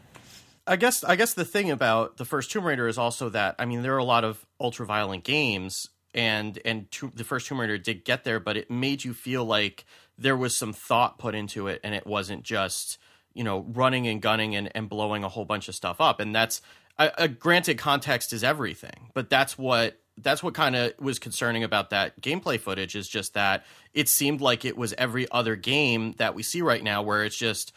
I 0.67 0.75
guess 0.75 1.03
I 1.03 1.15
guess 1.15 1.33
the 1.33 1.45
thing 1.45 1.71
about 1.71 2.17
the 2.17 2.25
first 2.25 2.51
Tomb 2.51 2.65
Raider 2.65 2.87
is 2.87 2.97
also 2.97 3.29
that 3.29 3.55
I 3.57 3.65
mean 3.65 3.81
there 3.81 3.95
are 3.95 3.99
a 3.99 4.03
lot 4.03 4.23
of 4.23 4.45
ultra 4.59 4.85
violent 4.85 5.23
games 5.23 5.89
and 6.13 6.59
and 6.65 6.91
to, 6.91 7.11
the 7.15 7.23
first 7.23 7.47
Tomb 7.47 7.61
Raider 7.61 7.77
did 7.77 8.03
get 8.03 8.23
there, 8.23 8.39
but 8.39 8.57
it 8.57 8.69
made 8.69 9.03
you 9.03 9.13
feel 9.13 9.45
like 9.45 9.85
there 10.17 10.35
was 10.35 10.57
some 10.57 10.73
thought 10.73 11.19
put 11.19 11.35
into 11.35 11.67
it, 11.67 11.79
and 11.83 11.93
it 11.93 12.05
wasn't 12.05 12.43
just 12.43 12.97
you 13.33 13.43
know 13.43 13.65
running 13.69 14.07
and 14.07 14.21
gunning 14.21 14.55
and, 14.55 14.69
and 14.75 14.89
blowing 14.89 15.23
a 15.23 15.29
whole 15.29 15.45
bunch 15.45 15.69
of 15.69 15.75
stuff 15.75 16.01
up. 16.01 16.19
And 16.19 16.35
that's 16.35 16.61
a 16.99 17.23
uh, 17.23 17.27
granted 17.27 17.77
context 17.77 18.33
is 18.33 18.43
everything, 18.43 19.11
but 19.13 19.29
that's 19.29 19.57
what 19.57 19.99
that's 20.17 20.41
what 20.41 20.55
kind 20.55 20.75
of 20.75 20.93
was 20.99 21.19
concerning 21.19 21.63
about 21.63 21.91
that 21.91 22.19
gameplay 22.19 22.59
footage 22.59 22.95
is 22.95 23.07
just 23.07 23.35
that 23.35 23.63
it 23.93 24.09
seemed 24.09 24.41
like 24.41 24.65
it 24.65 24.75
was 24.75 24.93
every 24.97 25.29
other 25.31 25.55
game 25.55 26.13
that 26.17 26.33
we 26.33 26.41
see 26.41 26.63
right 26.63 26.83
now 26.83 27.03
where 27.03 27.23
it's 27.23 27.37
just 27.37 27.71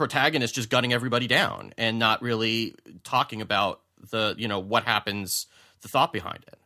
protagonist 0.00 0.54
just 0.54 0.70
gunning 0.70 0.94
everybody 0.94 1.26
down 1.26 1.74
and 1.76 1.98
not 1.98 2.22
really 2.22 2.74
talking 3.04 3.42
about 3.42 3.82
the 4.10 4.34
you 4.38 4.48
know 4.48 4.58
what 4.58 4.84
happens, 4.84 5.46
the 5.82 5.88
thought 5.88 6.10
behind 6.10 6.42
it. 6.46 6.58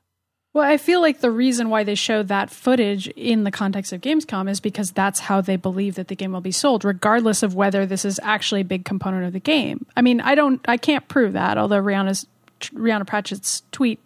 Well, 0.52 0.64
I 0.64 0.76
feel 0.76 1.00
like 1.00 1.18
the 1.18 1.32
reason 1.32 1.68
why 1.68 1.82
they 1.82 1.96
show 1.96 2.22
that 2.22 2.48
footage 2.48 3.08
in 3.08 3.42
the 3.42 3.50
context 3.50 3.92
of 3.92 4.00
Gamescom 4.00 4.48
is 4.48 4.60
because 4.60 4.92
that's 4.92 5.18
how 5.18 5.40
they 5.40 5.56
believe 5.56 5.96
that 5.96 6.06
the 6.06 6.14
game 6.14 6.30
will 6.30 6.40
be 6.40 6.52
sold, 6.52 6.84
regardless 6.84 7.42
of 7.42 7.56
whether 7.56 7.86
this 7.86 8.04
is 8.04 8.20
actually 8.22 8.60
a 8.60 8.64
big 8.64 8.84
component 8.84 9.24
of 9.24 9.32
the 9.32 9.40
game. 9.40 9.84
I 9.96 10.02
mean, 10.02 10.20
I 10.20 10.36
don't, 10.36 10.60
I 10.68 10.76
can't 10.76 11.08
prove 11.08 11.32
that. 11.32 11.58
Although 11.58 11.82
Rhianna's 11.82 12.24
Rhianna 12.60 13.04
Pratchett's 13.04 13.64
tweet 13.72 13.98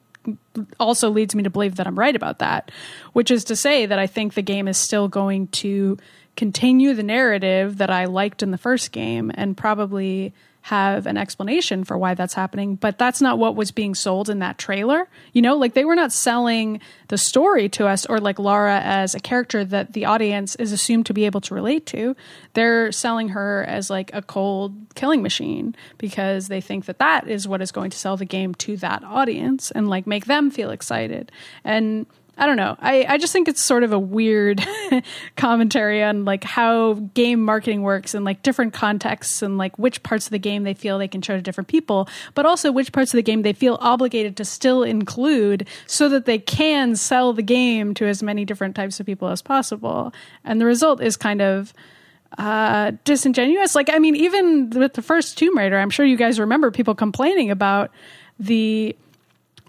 also 0.80 1.10
leads 1.10 1.34
me 1.34 1.42
to 1.42 1.50
believe 1.50 1.76
that 1.76 1.86
I'm 1.86 1.98
right 1.98 2.16
about 2.16 2.38
that, 2.38 2.70
which 3.12 3.30
is 3.30 3.44
to 3.44 3.54
say 3.54 3.84
that 3.84 3.98
I 3.98 4.06
think 4.06 4.32
the 4.32 4.40
game 4.40 4.68
is 4.68 4.78
still 4.78 5.06
going 5.06 5.48
to 5.48 5.98
continue 6.38 6.94
the 6.94 7.02
narrative 7.02 7.78
that 7.78 7.90
I 7.90 8.04
liked 8.04 8.44
in 8.44 8.52
the 8.52 8.58
first 8.58 8.92
game 8.92 9.32
and 9.34 9.56
probably 9.56 10.32
have 10.62 11.06
an 11.06 11.16
explanation 11.16 11.82
for 11.82 11.98
why 11.98 12.14
that's 12.14 12.34
happening, 12.34 12.76
but 12.76 12.96
that's 12.96 13.20
not 13.20 13.38
what 13.38 13.56
was 13.56 13.72
being 13.72 13.92
sold 13.92 14.30
in 14.30 14.38
that 14.38 14.56
trailer. 14.56 15.08
You 15.32 15.42
know, 15.42 15.56
like 15.56 15.74
they 15.74 15.84
were 15.84 15.96
not 15.96 16.12
selling 16.12 16.80
the 17.08 17.18
story 17.18 17.68
to 17.70 17.88
us 17.88 18.06
or 18.06 18.20
like 18.20 18.38
Lara 18.38 18.78
as 18.78 19.16
a 19.16 19.20
character 19.20 19.64
that 19.64 19.94
the 19.94 20.04
audience 20.04 20.54
is 20.56 20.70
assumed 20.70 21.06
to 21.06 21.14
be 21.14 21.24
able 21.24 21.40
to 21.40 21.54
relate 21.54 21.86
to. 21.86 22.14
They're 22.52 22.92
selling 22.92 23.30
her 23.30 23.64
as 23.66 23.90
like 23.90 24.14
a 24.14 24.22
cold 24.22 24.76
killing 24.94 25.22
machine 25.22 25.74
because 25.96 26.46
they 26.46 26.60
think 26.60 26.84
that 26.84 26.98
that 26.98 27.26
is 27.26 27.48
what 27.48 27.62
is 27.62 27.72
going 27.72 27.90
to 27.90 27.98
sell 27.98 28.16
the 28.16 28.24
game 28.24 28.54
to 28.56 28.76
that 28.76 29.02
audience 29.02 29.72
and 29.72 29.88
like 29.88 30.06
make 30.06 30.26
them 30.26 30.52
feel 30.52 30.70
excited. 30.70 31.32
And 31.64 32.06
I 32.38 32.46
don't 32.46 32.56
know. 32.56 32.76
I, 32.78 33.04
I 33.08 33.18
just 33.18 33.32
think 33.32 33.48
it's 33.48 33.64
sort 33.64 33.82
of 33.82 33.92
a 33.92 33.98
weird 33.98 34.64
commentary 35.36 36.04
on 36.04 36.24
like 36.24 36.44
how 36.44 36.94
game 37.14 37.44
marketing 37.44 37.82
works 37.82 38.14
and 38.14 38.24
like 38.24 38.42
different 38.42 38.72
contexts 38.72 39.42
and 39.42 39.58
like 39.58 39.76
which 39.76 40.04
parts 40.04 40.26
of 40.26 40.30
the 40.30 40.38
game 40.38 40.62
they 40.62 40.72
feel 40.72 40.98
they 40.98 41.08
can 41.08 41.20
show 41.20 41.34
to 41.34 41.42
different 41.42 41.66
people, 41.66 42.08
but 42.34 42.46
also 42.46 42.70
which 42.70 42.92
parts 42.92 43.12
of 43.12 43.18
the 43.18 43.22
game 43.22 43.42
they 43.42 43.52
feel 43.52 43.76
obligated 43.80 44.36
to 44.36 44.44
still 44.44 44.84
include 44.84 45.66
so 45.88 46.08
that 46.08 46.26
they 46.26 46.38
can 46.38 46.94
sell 46.94 47.32
the 47.32 47.42
game 47.42 47.92
to 47.94 48.06
as 48.06 48.22
many 48.22 48.44
different 48.44 48.76
types 48.76 49.00
of 49.00 49.06
people 49.06 49.26
as 49.28 49.42
possible. 49.42 50.14
And 50.44 50.60
the 50.60 50.66
result 50.66 51.02
is 51.02 51.16
kind 51.16 51.42
of 51.42 51.74
uh, 52.36 52.92
disingenuous. 53.02 53.74
Like, 53.74 53.90
I 53.92 53.98
mean, 53.98 54.14
even 54.14 54.70
with 54.70 54.94
the 54.94 55.02
first 55.02 55.38
Tomb 55.38 55.58
Raider, 55.58 55.76
I'm 55.76 55.90
sure 55.90 56.06
you 56.06 56.16
guys 56.16 56.38
remember 56.38 56.70
people 56.70 56.94
complaining 56.94 57.50
about 57.50 57.90
the 58.38 58.94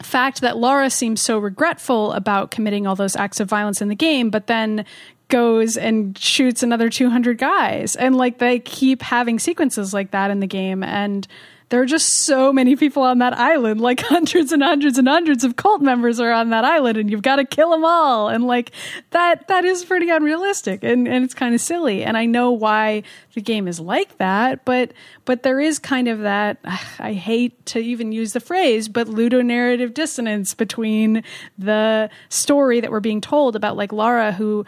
fact 0.01 0.41
that 0.41 0.57
Laura 0.57 0.89
seems 0.89 1.21
so 1.21 1.37
regretful 1.37 2.13
about 2.13 2.51
committing 2.51 2.87
all 2.87 2.95
those 2.95 3.15
acts 3.15 3.39
of 3.39 3.49
violence 3.49 3.81
in 3.81 3.87
the 3.87 3.95
game, 3.95 4.29
but 4.29 4.47
then 4.47 4.85
goes 5.29 5.77
and 5.77 6.17
shoots 6.17 6.63
another 6.63 6.89
200 6.89 7.37
guys. 7.37 7.95
And 7.95 8.15
like 8.15 8.39
they 8.39 8.59
keep 8.59 9.01
having 9.01 9.39
sequences 9.39 9.93
like 9.93 10.11
that 10.11 10.31
in 10.31 10.39
the 10.39 10.47
game. 10.47 10.83
And 10.83 11.27
there 11.69 11.81
are 11.81 11.85
just 11.85 12.25
so 12.25 12.51
many 12.51 12.75
people 12.75 13.03
on 13.03 13.19
that 13.19 13.37
island. 13.37 13.81
Like 13.81 13.99
hundreds 14.01 14.51
and 14.51 14.61
hundreds 14.61 14.97
and 14.97 15.07
hundreds 15.07 15.43
of 15.43 15.55
cult 15.55 15.81
members 15.81 16.19
are 16.19 16.31
on 16.31 16.49
that 16.49 16.65
island 16.65 16.97
and 16.97 17.09
you've 17.09 17.21
got 17.21 17.37
to 17.37 17.45
kill 17.45 17.71
them 17.71 17.85
all. 17.85 18.27
And 18.29 18.43
like 18.43 18.71
that 19.11 19.47
that 19.47 19.65
is 19.65 19.85
pretty 19.85 20.09
unrealistic 20.09 20.83
and 20.83 21.07
and 21.07 21.23
it's 21.23 21.33
kind 21.33 21.55
of 21.55 21.61
silly. 21.61 22.03
And 22.03 22.17
i 22.17 22.25
know 22.25 22.51
why 22.51 23.03
the 23.33 23.41
game 23.41 23.67
is 23.67 23.79
like 23.79 24.17
that 24.17 24.65
but 24.65 24.91
but 25.25 25.43
there 25.43 25.59
is 25.59 25.79
kind 25.79 26.07
of 26.07 26.19
that 26.19 26.57
i 26.99 27.13
hate 27.13 27.65
to 27.65 27.79
even 27.79 28.11
use 28.11 28.33
the 28.33 28.39
phrase 28.39 28.87
but 28.87 29.07
ludonarrative 29.07 29.93
dissonance 29.93 30.53
between 30.53 31.23
the 31.57 32.09
story 32.29 32.79
that 32.79 32.91
we're 32.91 32.99
being 32.99 33.21
told 33.21 33.55
about 33.55 33.77
like 33.77 33.93
lara 33.93 34.31
who 34.31 34.65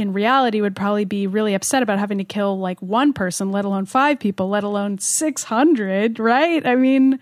in 0.00 0.12
reality 0.12 0.60
would 0.60 0.74
probably 0.74 1.04
be 1.04 1.26
really 1.26 1.54
upset 1.54 1.82
about 1.82 1.98
having 1.98 2.18
to 2.18 2.24
kill 2.24 2.58
like 2.58 2.80
one 2.80 3.12
person, 3.12 3.52
let 3.52 3.64
alone 3.64 3.84
five 3.84 4.18
people, 4.18 4.48
let 4.48 4.64
alone 4.64 4.98
600, 4.98 6.18
right? 6.18 6.66
I 6.66 6.74
mean, 6.74 7.20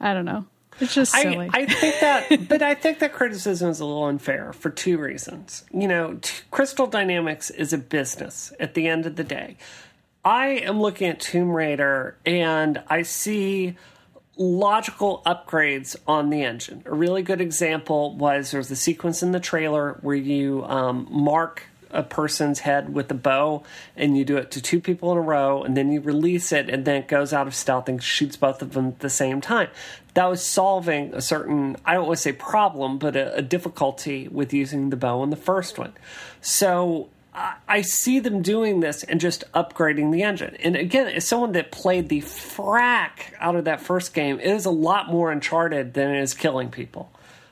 I 0.00 0.14
don't 0.14 0.24
know. 0.24 0.46
It's 0.80 0.94
just 0.94 1.12
silly. 1.12 1.50
I, 1.52 1.62
I 1.62 1.66
think 1.66 2.00
that, 2.00 2.28
but 2.48 2.62
I 2.62 2.74
think 2.74 3.00
that 3.00 3.12
criticism 3.12 3.68
is 3.68 3.80
a 3.80 3.84
little 3.84 4.04
unfair 4.04 4.52
for 4.52 4.70
two 4.70 4.96
reasons. 4.96 5.64
You 5.72 5.88
know, 5.88 6.14
t- 6.14 6.42
Crystal 6.50 6.86
Dynamics 6.86 7.50
is 7.50 7.72
a 7.72 7.78
business 7.78 8.52
at 8.58 8.74
the 8.74 8.86
end 8.86 9.04
of 9.04 9.16
the 9.16 9.24
day. 9.24 9.56
I 10.24 10.46
am 10.48 10.80
looking 10.80 11.08
at 11.08 11.20
Tomb 11.20 11.50
Raider 11.50 12.16
and 12.24 12.82
I 12.88 13.02
see 13.02 13.76
logical 14.36 15.22
upgrades 15.26 15.96
on 16.06 16.30
the 16.30 16.42
engine. 16.42 16.82
A 16.86 16.94
really 16.94 17.22
good 17.22 17.40
example 17.40 18.16
was 18.16 18.50
there's 18.52 18.70
a 18.70 18.76
sequence 18.76 19.22
in 19.22 19.32
the 19.32 19.40
trailer 19.40 19.98
where 20.00 20.16
you 20.16 20.64
um, 20.64 21.06
mark 21.10 21.64
a 21.92 22.02
person's 22.02 22.60
head 22.60 22.94
with 22.94 23.10
a 23.10 23.14
bow 23.14 23.62
and 23.96 24.16
you 24.16 24.24
do 24.24 24.36
it 24.36 24.50
to 24.52 24.60
two 24.60 24.80
people 24.80 25.12
in 25.12 25.18
a 25.18 25.20
row 25.20 25.62
and 25.62 25.76
then 25.76 25.90
you 25.90 26.00
release 26.00 26.52
it 26.52 26.68
and 26.68 26.84
then 26.84 26.96
it 26.96 27.08
goes 27.08 27.32
out 27.32 27.46
of 27.46 27.54
stealth 27.54 27.88
and 27.88 28.02
shoots 28.02 28.36
both 28.36 28.62
of 28.62 28.72
them 28.72 28.88
at 28.88 29.00
the 29.00 29.10
same 29.10 29.40
time. 29.40 29.68
That 30.14 30.26
was 30.26 30.44
solving 30.44 31.14
a 31.14 31.20
certain, 31.20 31.76
I 31.84 31.94
don't 31.94 32.06
want 32.06 32.18
to 32.18 32.22
say 32.22 32.32
problem, 32.32 32.98
but 32.98 33.16
a, 33.16 33.36
a 33.36 33.42
difficulty 33.42 34.28
with 34.28 34.52
using 34.52 34.90
the 34.90 34.96
bow 34.96 35.22
in 35.22 35.30
the 35.30 35.36
first 35.36 35.78
one. 35.78 35.92
So 36.40 37.08
I, 37.32 37.82
see 37.82 38.18
them 38.18 38.42
doing 38.42 38.80
this 38.80 39.04
and 39.04 39.20
just 39.20 39.44
upgrading 39.52 40.12
the 40.12 40.22
engine. 40.24 40.56
And 40.56 40.74
again, 40.76 41.06
as 41.06 41.26
someone 41.26 41.52
that 41.52 41.70
played 41.70 42.08
the 42.08 42.20
frack 42.22 43.32
out 43.38 43.54
of 43.54 43.64
that 43.66 43.80
first 43.80 44.14
game, 44.14 44.40
it 44.40 44.48
is 44.48 44.64
a 44.64 44.70
lot 44.70 45.08
more 45.08 45.30
Uncharted 45.30 45.94
than 45.94 46.10
it 46.10 46.20
is 46.20 46.34
killing 46.34 46.70
people. 46.70 47.10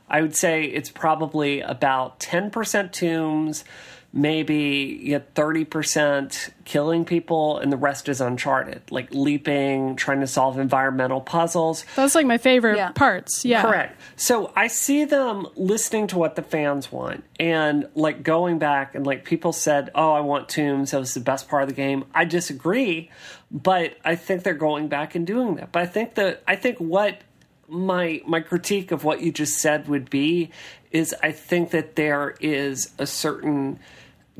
I 0.08 0.22
would 0.22 0.34
say 0.34 0.64
it's 0.64 0.90
probably 0.90 1.60
about 1.60 2.18
10% 2.18 2.92
tombs, 2.92 3.64
maybe 4.12 4.98
you 5.02 5.08
get 5.10 5.34
30% 5.34 6.50
killing 6.64 7.04
people 7.04 7.58
and 7.58 7.70
the 7.70 7.76
rest 7.76 8.08
is 8.08 8.20
uncharted. 8.20 8.82
Like 8.90 9.08
leaping 9.12 9.96
trying 9.96 10.20
to 10.20 10.26
solve 10.26 10.58
environmental 10.58 11.20
puzzles. 11.20 11.84
That's 11.94 12.14
like 12.14 12.26
my 12.26 12.38
favorite 12.38 12.76
Yeah. 12.76 12.92
parts 12.92 13.44
yeah. 13.44 13.62
Correct. 13.62 14.00
So 14.16 14.50
i 14.56 14.66
see 14.66 15.04
them 15.04 15.46
listening 15.56 16.06
to 16.08 16.18
what 16.18 16.36
the 16.36 16.42
fans 16.42 16.90
want 16.90 17.24
and 17.38 17.88
like 17.94 18.22
going 18.22 18.58
back 18.58 18.94
and 18.94 19.06
like 19.06 19.24
people 19.24 19.52
said 19.52 19.90
oh 19.94 20.12
i 20.12 20.20
want 20.20 20.48
tombs. 20.48 20.92
That 20.92 21.00
was 21.00 21.14
the 21.14 21.20
best 21.20 21.48
part 21.48 21.62
of 21.62 21.68
the 21.68 21.74
game. 21.74 22.04
I 22.14 22.24
disagree 22.24 23.10
but 23.50 23.96
i 24.04 24.14
think 24.16 24.42
they're 24.42 24.54
going 24.54 24.88
back 24.88 25.14
and 25.14 25.26
doing 25.26 25.56
that. 25.56 25.70
But 25.72 25.82
i 25.82 25.86
think 25.86 26.14
that 26.14 26.42
i 26.48 26.56
think 26.56 26.78
what 26.78 27.20
my 27.68 28.22
my 28.26 28.40
critique 28.40 28.90
of 28.90 29.04
what 29.04 29.20
you 29.20 29.30
just 29.30 29.58
said 29.58 29.86
would 29.88 30.08
be 30.08 30.50
is 30.90 31.14
I 31.22 31.32
think 31.32 31.72
that 31.72 31.96
there 31.96 32.34
is 32.40 32.94
a 32.98 33.06
certain 33.06 33.78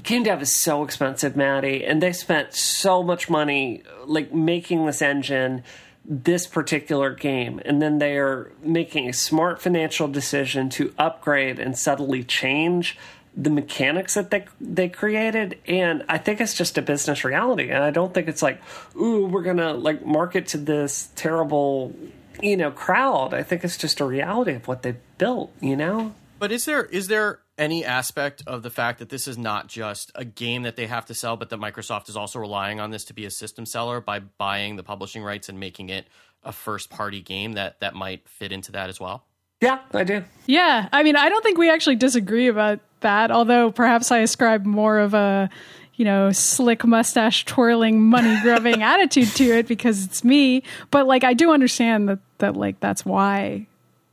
game 0.02 0.22
dev 0.22 0.42
is 0.42 0.54
so 0.54 0.84
expensive, 0.84 1.36
Maddy, 1.36 1.84
and 1.84 2.02
they 2.02 2.12
spent 2.12 2.54
so 2.54 3.02
much 3.02 3.28
money 3.28 3.82
like 4.06 4.32
making 4.32 4.86
this 4.86 5.02
engine 5.02 5.64
this 6.10 6.46
particular 6.46 7.12
game 7.12 7.60
and 7.66 7.82
then 7.82 7.98
they 7.98 8.16
are 8.16 8.50
making 8.62 9.10
a 9.10 9.12
smart 9.12 9.60
financial 9.60 10.08
decision 10.08 10.70
to 10.70 10.94
upgrade 10.98 11.58
and 11.58 11.76
subtly 11.76 12.24
change 12.24 12.96
the 13.36 13.50
mechanics 13.50 14.14
that 14.14 14.30
they 14.30 14.46
they 14.58 14.88
created 14.88 15.58
and 15.66 16.02
I 16.08 16.16
think 16.16 16.40
it's 16.40 16.54
just 16.54 16.78
a 16.78 16.82
business 16.82 17.24
reality 17.24 17.68
and 17.68 17.84
I 17.84 17.90
don't 17.90 18.14
think 18.14 18.26
it's 18.26 18.40
like 18.40 18.62
ooh 18.96 19.26
we're 19.26 19.42
going 19.42 19.58
to 19.58 19.74
like 19.74 20.04
market 20.04 20.46
to 20.48 20.56
this 20.58 21.10
terrible 21.14 21.94
you 22.40 22.56
know 22.56 22.70
crowd. 22.70 23.34
I 23.34 23.42
think 23.42 23.62
it's 23.62 23.76
just 23.76 24.00
a 24.00 24.06
reality 24.06 24.54
of 24.54 24.66
what 24.66 24.82
they 24.82 24.96
built 25.18 25.52
you 25.60 25.76
know? 25.76 26.14
But 26.38 26.52
is 26.52 26.64
there 26.64 26.86
is 26.86 27.08
there 27.08 27.40
any 27.58 27.84
aspect 27.84 28.42
of 28.46 28.62
the 28.62 28.70
fact 28.70 29.00
that 29.00 29.08
this 29.08 29.28
is 29.28 29.36
not 29.36 29.66
just 29.66 30.10
a 30.14 30.24
game 30.24 30.62
that 30.62 30.76
they 30.76 30.86
have 30.86 31.06
to 31.06 31.14
sell, 31.14 31.36
but 31.36 31.50
that 31.50 31.58
Microsoft 31.58 32.08
is 32.08 32.16
also 32.16 32.38
relying 32.38 32.80
on 32.80 32.90
this 32.90 33.04
to 33.06 33.12
be 33.12 33.26
a 33.26 33.30
system 33.30 33.66
seller 33.66 34.00
by 34.00 34.20
buying 34.20 34.76
the 34.76 34.82
publishing 34.82 35.22
rights 35.22 35.48
and 35.48 35.58
making 35.58 35.88
it 35.88 36.06
a 36.44 36.52
first 36.52 36.88
party 36.88 37.20
game 37.20 37.54
that 37.54 37.80
that 37.80 37.94
might 37.94 38.26
fit 38.28 38.52
into 38.52 38.72
that 38.72 38.88
as 38.88 39.00
well? 39.00 39.24
yeah 39.60 39.80
I 39.92 40.04
do 40.04 40.24
Yeah, 40.46 40.88
I 40.92 41.02
mean, 41.02 41.16
I 41.16 41.28
don't 41.28 41.42
think 41.42 41.58
we 41.58 41.70
actually 41.70 41.96
disagree 41.96 42.48
about 42.48 42.80
that. 43.00 43.30
Although 43.30 43.70
perhaps 43.70 44.10
I 44.10 44.18
ascribe 44.18 44.64
more 44.64 44.98
of 44.98 45.14
a, 45.14 45.50
you 45.94 46.04
know, 46.04 46.30
slick 46.30 46.84
mustache 46.84 47.44
twirling, 47.44 48.00
money 48.02 48.38
grubbing 48.42 48.82
attitude 48.84 49.28
to 49.36 49.44
it 49.44 49.66
because 49.66 50.04
it's 50.04 50.22
me. 50.22 50.62
But 50.90 51.06
like, 51.06 51.24
I 51.24 51.34
do 51.34 51.50
understand 51.50 52.08
that 52.08 52.18
that 52.38 52.56
like 52.56 52.78
that's 52.80 53.04
why 53.04 53.66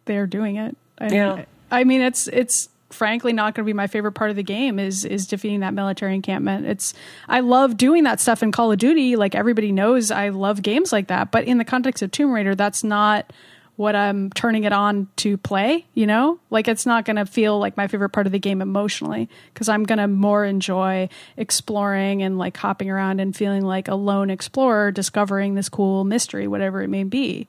they're 0.06 0.28
doing 0.28 0.56
it. 0.56 0.76
I, 0.98 1.08
Yeah. 1.10 1.46
I 1.72 1.84
mean, 1.84 2.02
it's 2.02 2.28
it's 2.28 2.70
frankly 2.96 3.34
not 3.34 3.54
going 3.54 3.66
to 3.66 3.70
be 3.70 3.74
my 3.74 3.88
favorite 3.88 4.14
part 4.14 4.30
of 4.30 4.36
the 4.36 4.44
game 4.44 4.80
is 4.80 5.06
is 5.06 5.28
defeating 5.28 5.60
that 5.60 5.74
military 5.74 6.16
encampment. 6.16 6.66
It's 6.66 6.94
I 7.28 7.42
love 7.42 7.78
doing 7.78 8.04
that 8.06 8.20
stuff 8.20 8.42
in 8.42 8.52
Call 8.52 8.72
of 8.72 8.78
Duty. 8.78 9.16
Like 9.16 9.36
everybody 9.36 9.72
knows, 9.72 10.12
I 10.12 10.30
love 10.30 10.62
games 10.62 10.92
like 10.92 11.08
that. 11.08 11.32
But 11.32 11.46
in 11.46 11.58
the 11.58 11.66
context 11.66 12.02
of 12.02 12.12
Tomb 12.12 12.32
Raider, 12.32 12.56
that's 12.56 12.84
not 12.84 13.32
what 13.76 13.96
I'm 13.96 14.30
turning 14.32 14.64
it 14.64 14.72
on 14.72 15.10
to 15.18 15.38
play, 15.38 15.86
you 15.94 16.08
know? 16.08 16.40
Like 16.50 16.68
it's 16.68 16.86
not 16.86 17.04
going 17.04 17.18
to 17.18 17.26
feel 17.26 17.60
like 17.60 17.76
my 17.76 17.88
favorite 17.88 18.10
part 18.10 18.26
of 18.26 18.32
the 18.32 18.40
game 18.40 18.62
emotionally 18.62 19.30
because 19.54 19.68
I'm 19.68 19.84
going 19.84 20.00
to 20.00 20.08
more 20.08 20.46
enjoy 20.46 21.10
exploring 21.36 22.24
and 22.24 22.38
like 22.38 22.56
hopping 22.56 22.90
around 22.90 23.20
and 23.20 23.36
feeling 23.36 23.64
like 23.64 23.88
a 23.88 23.96
lone 23.96 24.30
explorer 24.30 24.92
discovering 24.92 25.56
this 25.56 25.68
cool 25.68 26.06
mystery 26.06 26.48
whatever 26.48 26.82
it 26.82 26.90
may 26.90 27.04
be. 27.04 27.48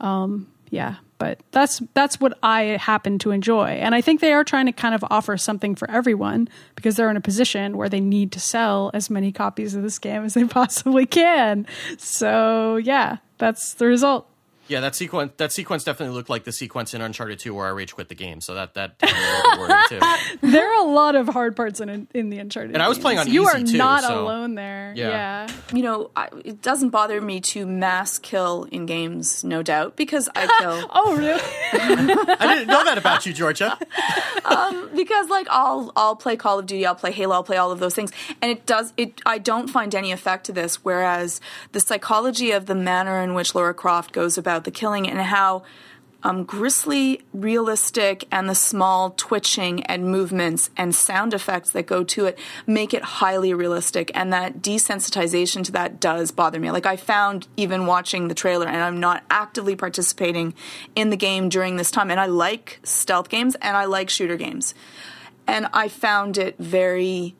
Um 0.00 0.48
yeah, 0.70 0.96
but 1.18 1.40
that's 1.50 1.82
that's 1.94 2.20
what 2.20 2.38
I 2.42 2.78
happen 2.80 3.18
to 3.20 3.30
enjoy. 3.30 3.68
And 3.68 3.94
I 3.94 4.00
think 4.00 4.20
they 4.20 4.32
are 4.32 4.44
trying 4.44 4.66
to 4.66 4.72
kind 4.72 4.94
of 4.94 5.04
offer 5.10 5.36
something 5.36 5.74
for 5.74 5.90
everyone 5.90 6.48
because 6.74 6.96
they're 6.96 7.10
in 7.10 7.16
a 7.16 7.20
position 7.20 7.76
where 7.76 7.88
they 7.88 8.00
need 8.00 8.32
to 8.32 8.40
sell 8.40 8.90
as 8.94 9.10
many 9.10 9.32
copies 9.32 9.74
of 9.74 9.82
this 9.82 9.98
game 9.98 10.24
as 10.24 10.34
they 10.34 10.44
possibly 10.60 11.06
can. 11.06 11.66
So, 11.98 12.76
yeah, 12.76 13.18
that's 13.38 13.74
the 13.74 13.86
result. 13.86 14.28
Yeah, 14.68 14.80
that 14.80 14.94
sequence 14.96 15.32
that 15.36 15.52
sequence 15.52 15.84
definitely 15.84 16.14
looked 16.16 16.28
like 16.30 16.44
the 16.44 16.52
sequence 16.52 16.92
in 16.94 17.00
Uncharted 17.00 17.38
2 17.38 17.54
where 17.54 17.66
I 17.66 17.70
rage 17.70 17.94
quit 17.94 18.08
the 18.08 18.14
game. 18.14 18.40
So 18.40 18.54
that 18.54 18.74
that 18.74 18.94
had 19.00 19.12
me 19.12 19.18
a 19.18 19.32
little 19.32 19.50
bit 19.50 19.60
worried 19.60 19.84
too. 20.40 20.46
There 20.56 20.70
are 20.72 20.80
a 20.86 20.88
lot 20.90 21.14
of 21.14 21.28
hard 21.28 21.56
parts 21.56 21.80
in 21.80 22.08
in 22.14 22.30
the 22.30 22.38
Uncharted. 22.38 22.74
And 22.74 22.82
I 22.82 22.88
was 22.88 22.98
playing 22.98 23.18
on 23.18 23.28
You 23.30 23.42
easy, 23.48 23.50
are 23.62 23.64
too, 23.64 23.76
not 23.78 24.02
so- 24.04 24.24
alone 24.24 24.54
there. 24.54 24.92
Yeah. 24.96 25.08
Yeah. 25.08 25.46
You 25.72 25.82
know, 25.82 26.10
I, 26.16 26.28
it 26.44 26.62
doesn't 26.62 26.90
bother 26.90 27.20
me 27.20 27.40
to 27.40 27.66
mass 27.66 28.18
kill 28.18 28.64
in 28.70 28.86
games, 28.86 29.42
no 29.44 29.62
doubt, 29.62 29.96
because 29.96 30.28
I 30.34 30.46
kill. 30.60 30.90
Oh, 30.98 31.16
really? 31.16 31.40
I 31.72 32.54
didn't 32.56 32.68
know 32.68 32.84
that 32.84 32.98
about 32.98 33.26
you, 33.26 33.32
Georgia. 33.32 33.76
Um, 34.44 34.90
because 34.94 35.28
like 35.28 35.46
I'll 35.50 35.92
I'll 35.96 36.16
play 36.16 36.36
Call 36.36 36.58
of 36.58 36.66
Duty, 36.66 36.86
I'll 36.86 36.94
play 36.94 37.12
Halo, 37.12 37.34
I'll 37.34 37.42
play 37.44 37.56
all 37.56 37.70
of 37.72 37.80
those 37.80 37.94
things, 37.94 38.12
and 38.40 38.50
it 38.50 38.66
does 38.66 38.92
it. 38.96 39.20
I 39.26 39.38
don't 39.38 39.68
find 39.68 39.94
any 39.94 40.12
effect 40.12 40.46
to 40.46 40.52
this. 40.52 40.84
Whereas 40.84 41.40
the 41.72 41.80
psychology 41.80 42.50
of 42.52 42.66
the 42.66 42.74
manner 42.74 43.20
in 43.22 43.34
which 43.34 43.54
Laura 43.54 43.74
Croft 43.74 44.12
goes 44.12 44.38
about 44.38 44.55
the 44.64 44.70
killing 44.70 45.08
and 45.08 45.20
how 45.20 45.62
um, 46.26 46.42
grisly, 46.42 47.22
realistic, 47.32 48.26
and 48.32 48.48
the 48.48 48.54
small 48.54 49.10
twitching 49.10 49.84
and 49.84 50.06
movements 50.06 50.70
and 50.76 50.92
sound 50.92 51.32
effects 51.32 51.70
that 51.70 51.86
go 51.86 52.02
to 52.02 52.26
it 52.26 52.38
make 52.66 52.92
it 52.92 53.02
highly 53.02 53.54
realistic. 53.54 54.10
And 54.12 54.32
that 54.32 54.60
desensitization 54.60 55.62
to 55.64 55.72
that 55.72 56.00
does 56.00 56.32
bother 56.32 56.58
me. 56.58 56.72
Like 56.72 56.84
I 56.84 56.96
found 56.96 57.46
even 57.56 57.86
watching 57.86 58.26
the 58.26 58.34
trailer, 58.34 58.66
and 58.66 58.78
I'm 58.78 58.98
not 58.98 59.22
actively 59.30 59.76
participating 59.76 60.54
in 60.96 61.10
the 61.10 61.16
game 61.16 61.48
during 61.48 61.76
this 61.76 61.92
time. 61.92 62.10
And 62.10 62.18
I 62.18 62.26
like 62.26 62.80
stealth 62.82 63.28
games 63.28 63.54
and 63.56 63.76
I 63.76 63.84
like 63.84 64.10
shooter 64.10 64.36
games, 64.36 64.74
and 65.46 65.68
I 65.72 65.88
found 65.88 66.38
it 66.38 66.56
very. 66.58 67.36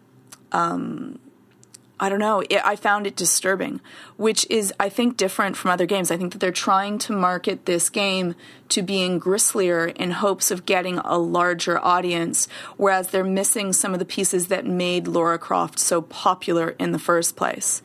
I 1.99 2.11
don't 2.11 2.19
know. 2.19 2.43
It, 2.51 2.61
I 2.63 2.77
found 2.77 3.07
it 3.07 3.17
disturbing, 3.17 3.81
which 4.19 4.47
is, 4.51 4.73
I 4.79 4.91
think, 4.91 5.17
different 5.17 5.57
from 5.57 5.71
other 5.71 5.87
games. 5.87 6.11
I 6.11 6.19
think 6.19 6.33
that 6.33 6.41
they're 6.41 6.53
trying 6.53 6.99
to 6.99 7.13
market 7.15 7.65
this 7.65 7.89
game 7.89 8.35
to 8.69 8.83
being 8.83 9.19
gristlier 9.19 9.95
in 9.97 10.11
hopes 10.11 10.51
of 10.51 10.67
getting 10.67 10.99
a 10.99 11.17
larger 11.17 11.83
audience, 11.83 12.49
whereas 12.77 13.09
they're 13.09 13.25
missing 13.25 13.73
some 13.73 13.95
of 13.95 13.99
the 13.99 14.05
pieces 14.05 14.49
that 14.49 14.67
made 14.67 15.09
Laura 15.09 15.39
Croft 15.39 15.79
so 15.79 16.03
popular 16.03 16.77
in 16.79 16.93
the 16.93 16.99
first 16.99 17.35
place. 17.35 17.83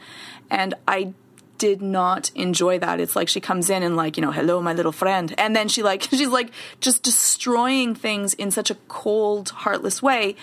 And 0.49 0.73
I 0.85 1.13
did 1.57 1.81
not 1.81 2.31
enjoy 2.35 2.79
that. 2.79 2.99
It's 2.99 3.15
like 3.15 3.29
she 3.29 3.39
comes 3.39 3.69
in 3.69 3.81
and 3.81 3.95
like, 3.95 4.17
you 4.17 4.21
know, 4.21 4.31
hello, 4.31 4.61
my 4.61 4.73
little 4.73 4.91
friend. 4.91 5.33
And 5.37 5.55
then 5.55 5.69
she 5.69 5.83
like, 5.83 6.01
she's 6.09 6.27
like 6.27 6.51
just 6.81 7.03
destroying 7.03 7.95
things 7.95 8.33
in 8.33 8.51
such 8.51 8.71
a 8.71 8.75
cold, 8.89 9.49
heartless 9.49 10.01
way. 10.01 10.35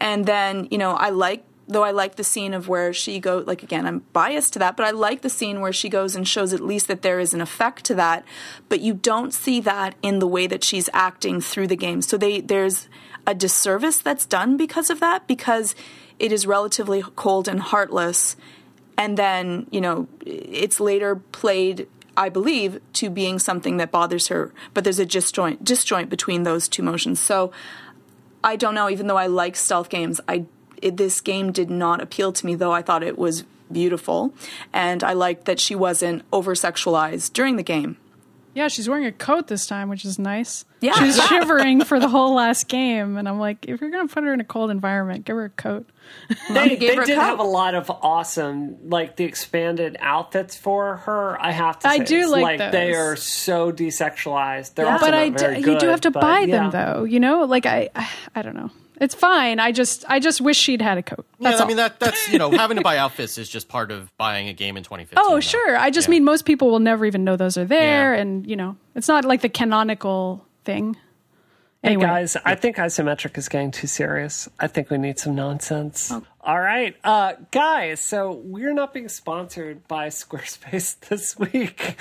And 0.00 0.24
then, 0.24 0.68
you 0.70 0.78
know, 0.78 0.92
I 0.92 1.10
like 1.10 1.44
though 1.68 1.84
I 1.84 1.90
like 1.90 2.16
the 2.16 2.24
scene 2.24 2.54
of 2.54 2.68
where 2.68 2.92
she 2.92 3.20
go 3.20 3.38
like 3.46 3.62
again 3.62 3.86
I'm 3.86 4.00
biased 4.12 4.52
to 4.54 4.58
that 4.60 4.76
but 4.76 4.86
I 4.86 4.90
like 4.90 5.22
the 5.22 5.30
scene 5.30 5.60
where 5.60 5.72
she 5.72 5.88
goes 5.88 6.16
and 6.16 6.26
shows 6.26 6.52
at 6.52 6.60
least 6.60 6.88
that 6.88 7.02
there 7.02 7.20
is 7.20 7.32
an 7.32 7.40
effect 7.40 7.84
to 7.86 7.94
that 7.94 8.24
but 8.68 8.80
you 8.80 8.94
don't 8.94 9.32
see 9.32 9.60
that 9.60 9.94
in 10.02 10.18
the 10.18 10.26
way 10.26 10.46
that 10.46 10.64
she's 10.64 10.88
acting 10.92 11.40
through 11.40 11.68
the 11.68 11.76
game 11.76 12.02
so 12.02 12.16
they 12.16 12.40
there's 12.40 12.88
a 13.26 13.34
disservice 13.34 13.98
that's 13.98 14.26
done 14.26 14.56
because 14.56 14.90
of 14.90 15.00
that 15.00 15.26
because 15.26 15.74
it 16.18 16.32
is 16.32 16.46
relatively 16.46 17.02
cold 17.16 17.48
and 17.48 17.60
heartless 17.60 18.36
and 18.98 19.16
then 19.16 19.66
you 19.70 19.80
know 19.80 20.08
it's 20.26 20.80
later 20.80 21.16
played 21.16 21.88
I 22.14 22.28
believe 22.28 22.78
to 22.94 23.08
being 23.08 23.38
something 23.38 23.78
that 23.78 23.90
bothers 23.90 24.28
her 24.28 24.52
but 24.74 24.84
there's 24.84 24.98
a 24.98 25.06
disjoint 25.06 25.64
disjoint 25.64 26.10
between 26.10 26.42
those 26.42 26.68
two 26.68 26.82
motions 26.82 27.20
so 27.20 27.52
I 28.44 28.56
don't 28.56 28.74
know. 28.74 28.90
Even 28.90 29.06
though 29.06 29.16
I 29.16 29.26
like 29.26 29.56
stealth 29.56 29.88
games, 29.88 30.20
I 30.28 30.44
it, 30.82 30.96
this 30.96 31.20
game 31.20 31.52
did 31.52 31.70
not 31.70 32.02
appeal 32.02 32.32
to 32.32 32.46
me. 32.46 32.54
Though 32.54 32.72
I 32.72 32.82
thought 32.82 33.02
it 33.02 33.18
was 33.18 33.44
beautiful, 33.70 34.34
and 34.72 35.02
I 35.02 35.14
liked 35.14 35.46
that 35.46 35.58
she 35.60 35.74
wasn't 35.74 36.22
over 36.32 36.54
sexualized 36.54 37.32
during 37.32 37.56
the 37.56 37.62
game. 37.62 37.96
Yeah, 38.54 38.68
she's 38.68 38.86
wearing 38.86 39.06
a 39.06 39.12
coat 39.12 39.46
this 39.46 39.66
time, 39.66 39.88
which 39.88 40.04
is 40.04 40.18
nice. 40.18 40.66
Yeah. 40.82 40.92
She 40.92 41.04
was 41.04 41.16
shivering 41.28 41.84
for 41.84 41.98
the 41.98 42.06
whole 42.08 42.34
last 42.34 42.68
game, 42.68 43.16
and 43.16 43.26
I'm 43.26 43.38
like, 43.38 43.64
if 43.66 43.80
you're 43.80 43.88
gonna 43.88 44.08
put 44.08 44.24
her 44.24 44.34
in 44.34 44.40
a 44.40 44.44
cold 44.44 44.70
environment, 44.70 45.24
give 45.24 45.36
her 45.36 45.46
a 45.46 45.48
coat. 45.48 45.88
They, 46.50 46.76
gave 46.76 46.80
they 46.80 46.86
did 46.96 47.06
coat. 47.06 47.14
have 47.14 47.38
a 47.38 47.44
lot 47.44 47.74
of 47.74 47.88
awesome, 47.90 48.90
like 48.90 49.16
the 49.16 49.24
expanded 49.24 49.96
outfits 50.00 50.54
for 50.54 50.96
her. 50.98 51.40
I 51.40 51.50
have 51.52 51.78
to. 51.78 51.88
I 51.88 51.96
do 52.00 52.20
It's 52.24 52.30
like 52.30 52.58
they 52.58 52.88
those. 52.92 52.96
are 52.96 53.16
so 53.16 53.72
desexualized. 53.72 54.74
They're 54.74 54.84
Yeah. 54.84 54.92
also 54.92 55.06
but 55.06 55.10
not 55.12 55.20
I 55.20 55.28
do, 55.30 55.38
very 55.38 55.58
you 55.60 55.78
do 55.78 55.86
have 55.88 56.02
to 56.02 56.10
but 56.10 56.20
buy 56.20 56.40
yeah. 56.40 56.68
them 56.68 56.70
though. 56.72 57.04
You 57.04 57.20
know, 57.20 57.44
like 57.44 57.64
I, 57.64 57.88
I 58.34 58.42
don't 58.42 58.54
know. 58.54 58.70
It's 59.00 59.14
fine. 59.14 59.58
I 59.58 59.72
just, 59.72 60.04
I 60.08 60.20
just 60.20 60.40
wish 60.40 60.56
she'd 60.58 60.80
had 60.82 60.98
a 60.98 61.02
coat. 61.02 61.26
Yeah, 61.38 61.48
That's 61.50 61.60
I 61.60 61.64
all. 61.64 61.68
mean 61.68 61.76
that 61.78 61.98
that's 61.98 62.28
you 62.30 62.38
know 62.38 62.50
having 62.50 62.76
to 62.76 62.82
buy 62.82 62.98
outfits 62.98 63.36
is 63.38 63.48
just 63.48 63.68
part 63.68 63.90
of 63.90 64.16
buying 64.16 64.48
a 64.48 64.52
game 64.52 64.76
in 64.76 64.84
2015. 64.84 65.18
Oh, 65.24 65.34
though. 65.34 65.40
sure. 65.40 65.76
I 65.76 65.90
just 65.90 66.06
Yeah. 66.08 66.12
mean 66.12 66.24
most 66.24 66.44
people 66.44 66.70
will 66.70 66.78
never 66.78 67.04
even 67.04 67.24
know 67.24 67.36
those 67.36 67.56
are 67.56 67.64
there, 67.64 68.14
Yeah. 68.14 68.20
and 68.20 68.46
you 68.46 68.54
know, 68.56 68.76
it's 68.94 69.08
not 69.08 69.24
like 69.24 69.40
the 69.40 69.48
canonical 69.48 70.46
thing. 70.64 70.94
Hey 71.82 71.88
Anyway, 71.94 72.04
guys, 72.06 72.36
I 72.44 72.54
think 72.54 72.76
isometric 72.76 73.36
is 73.36 73.48
getting 73.48 73.72
too 73.72 73.88
serious. 73.88 74.48
I 74.60 74.68
think 74.68 74.88
we 74.88 74.98
need 74.98 75.18
some 75.18 75.34
nonsense. 75.34 76.12
Oh. 76.12 76.22
All 76.44 76.60
right, 76.60 76.94
uh, 77.02 77.32
guys. 77.50 78.00
So 78.00 78.40
we're 78.44 78.72
not 78.72 78.94
being 78.94 79.08
sponsored 79.08 79.88
by 79.88 80.08
Squarespace 80.10 81.00
this 81.08 81.36
week. 81.36 81.96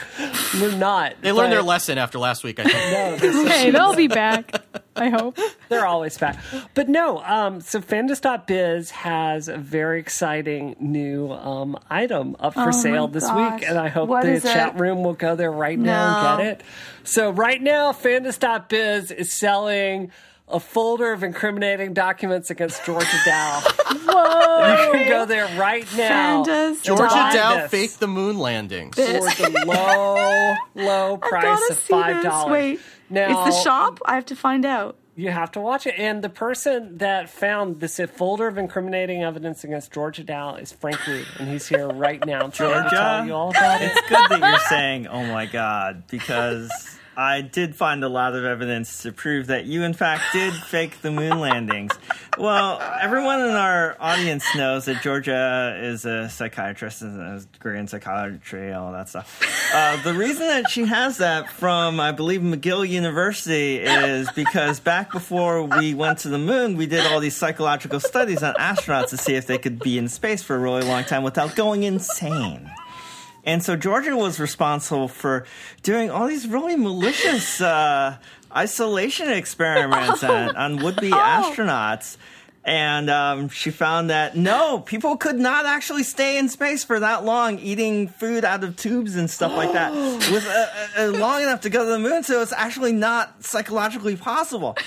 we're 0.60 0.76
not. 0.78 1.16
They 1.22 1.32
learned 1.32 1.52
their 1.52 1.64
lesson 1.64 1.98
after 1.98 2.20
last 2.20 2.44
week. 2.44 2.60
I 2.60 2.64
think. 2.64 2.76
No, 2.76 3.18
this 3.18 3.48
hey, 3.52 3.72
they'll 3.72 3.96
be 3.96 4.08
back. 4.08 4.52
I 4.96 5.10
hope. 5.10 5.38
They're 5.70 5.86
always 5.86 6.18
back. 6.18 6.38
But 6.74 6.90
no, 6.90 7.20
um, 7.24 7.62
so 7.62 7.80
Fandus.biz 7.80 8.92
has 8.92 9.48
a 9.48 9.58
very 9.58 10.00
exciting 10.00 10.76
new 10.80 11.32
um, 11.32 11.78
item 11.90 12.36
up 12.40 12.54
for 12.56 12.68
Oh 12.70 12.72
sale 12.72 13.08
this 13.08 13.26
gosh. 13.26 13.62
week, 13.62 13.70
and 13.70 13.78
I 13.80 13.88
hope 13.88 14.10
What 14.10 14.24
the 14.24 14.34
is 14.34 14.46
it? 14.46 14.52
chat 14.54 14.80
room 14.80 15.04
will 15.04 15.14
go 15.14 15.36
there 15.36 15.52
right 15.52 15.80
now 15.80 16.36
and 16.36 16.40
get 16.40 16.48
it. 16.48 16.64
So 17.06 17.30
right 17.30 17.62
now, 17.62 17.94
Fandus.biz 17.94 19.12
is 19.12 19.32
selling 19.32 20.12
a 20.48 20.60
folder 20.60 21.14
of 21.14 21.24
incriminating 21.24 21.94
documents 21.94 22.50
against 22.50 22.84
Georgia 22.86 23.08
Dow. 23.26 23.62
Whoa! 23.62 24.84
you 24.88 24.92
can 25.00 25.08
go 25.08 25.26
there 25.26 25.46
right 25.58 25.86
now. 25.96 26.44
Fandas. 26.44 26.84
Georgia 26.84 27.04
buy 27.06 27.34
Dow 27.34 27.56
this 27.62 27.72
faked 27.72 28.00
the 28.02 28.08
moon 28.08 28.38
landings. 28.38 28.96
for 28.96 29.02
the 29.04 29.64
low, 29.66 30.54
low 30.76 31.14
I 31.24 31.30
price 31.30 31.44
gotta 31.44 31.72
of 31.74 31.80
see 31.80 31.94
five 31.94 32.16
this. 32.18 32.26
dollars. 32.26 32.52
Wait, 32.52 32.80
Now, 33.12 33.46
it's 33.46 33.58
the 33.58 33.64
shop. 33.64 34.00
I 34.06 34.16
have 34.16 34.26
to 34.28 34.36
find 34.36 34.66
out. 34.66 34.98
You 35.14 35.30
have 35.30 35.52
to 35.52 35.60
watch 35.60 35.86
it. 35.86 35.96
And 35.98 36.24
the 36.24 36.30
person 36.30 36.98
that 37.00 37.30
found 37.30 37.82
this 37.82 38.00
folder 38.16 38.48
of 38.48 38.58
incriminating 38.58 39.24
evidence 39.24 39.64
against 39.66 39.92
Georgia 39.92 40.24
Dow 40.24 40.56
is 40.56 40.72
Frank 40.72 41.06
Reed, 41.06 41.28
and 41.38 41.50
he's 41.50 41.68
here 41.68 41.90
right 41.90 42.26
now 42.26 42.48
trying 42.48 42.86
to 42.86 42.90
tell 42.90 43.26
you 43.26 43.34
all 43.34 43.50
about 43.50 43.82
it. 43.82 43.92
It's 43.92 44.08
good 44.08 44.30
that 44.30 44.40
you're 44.40 44.70
saying, 44.70 45.08
oh 45.08 45.26
my 45.26 45.46
God, 45.48 46.08
because 46.08 46.72
I 47.22 47.42
did 47.42 47.76
find 47.76 48.04
a 48.04 48.10
lot 48.10 48.36
of 48.36 48.46
evidence 48.46 49.04
to 49.04 49.12
prove 49.12 49.48
that 49.48 49.66
you, 49.66 49.84
in 49.84 49.94
fact, 49.94 50.24
did 50.34 50.54
fake 50.70 51.02
the 51.04 51.12
moon 51.12 51.40
landings. 51.40 51.92
Well, 52.36 52.82
everyone 53.00 53.42
in 53.42 53.52
our 53.52 53.96
audience 54.00 54.44
knows 54.56 54.86
that 54.86 55.04
Georgia 55.04 55.80
is 55.84 56.04
a 56.06 56.30
psychiatrist 56.30 57.04
and 57.04 57.22
has 57.22 57.44
a 57.44 57.48
degree 57.48 57.78
in 57.78 57.88
psychiatry, 57.88 58.74
all 58.74 58.92
that 58.94 59.08
stuff. 59.08 59.72
Uh, 59.72 60.02
the 60.02 60.16
reason 60.16 60.48
that 60.48 60.72
she 60.72 60.86
has 60.86 61.18
that 61.18 61.52
from, 61.52 62.00
I 62.00 62.12
believe, 62.12 62.42
McGill 62.42 62.90
University 62.90 63.78
is 63.78 64.28
because 64.32 64.80
back 64.80 65.12
before 65.12 65.64
we 65.64 65.94
went 65.94 66.20
to 66.20 66.30
the 66.30 66.40
moon, 66.40 66.76
we 66.76 66.88
did 66.88 67.06
all 67.06 67.20
these 67.20 67.36
psychological 67.36 68.00
studies 68.00 68.42
on 68.42 68.56
astronauts 68.56 69.10
to 69.10 69.18
see 69.18 69.36
if 69.36 69.46
they 69.46 69.60
could 69.60 69.78
be 69.80 70.00
in 70.00 70.08
space 70.08 70.42
for 70.42 70.56
a 70.56 70.60
really 70.60 70.82
long 70.82 71.04
time 71.04 71.22
without 71.22 71.56
going 71.56 71.84
insane. 71.84 72.68
And 73.44 73.64
so 73.64 73.76
Georgia 73.76 74.16
was 74.16 74.40
responsible 74.40 75.08
for 75.08 75.46
doing 75.84 76.12
all 76.12 76.28
these 76.28 76.48
really 76.48 76.76
malicious 76.76 77.60
uh, 77.60 78.18
isolation 78.56 79.30
experiments 79.30 80.24
on, 80.24 80.56
on 80.56 80.84
would 80.84 80.98
be 80.98 81.10
astronauts. 81.10 82.18
And 82.64 83.10
um, 83.10 83.50
she 83.50 83.72
found 83.72 84.12
that 84.12 84.38
no, 84.38 84.80
people 84.80 85.18
could 85.18 85.40
not 85.40 85.66
actually 85.66 86.04
stay 86.04 86.38
in 86.38 86.48
space 86.48 86.84
for 86.84 87.00
that 87.00 87.26
long, 87.26 87.58
eating 87.58 88.08
food 88.08 88.46
out 88.46 88.64
of 88.64 88.76
tubes 88.76 89.16
and 89.16 89.28
stuff 89.28 89.52
like 89.54 89.74
that, 89.74 89.92
with 90.32 90.48
uh, 90.48 90.68
uh, 91.02 91.08
long 91.08 91.42
enough 91.42 91.62
to 91.62 91.72
go 91.72 91.84
to 91.84 91.90
the 91.90 91.98
moon. 91.98 92.22
So 92.22 92.40
it's 92.42 92.54
actually 92.54 92.94
not 92.94 93.44
psychologically 93.44 94.16
possible. 94.16 94.78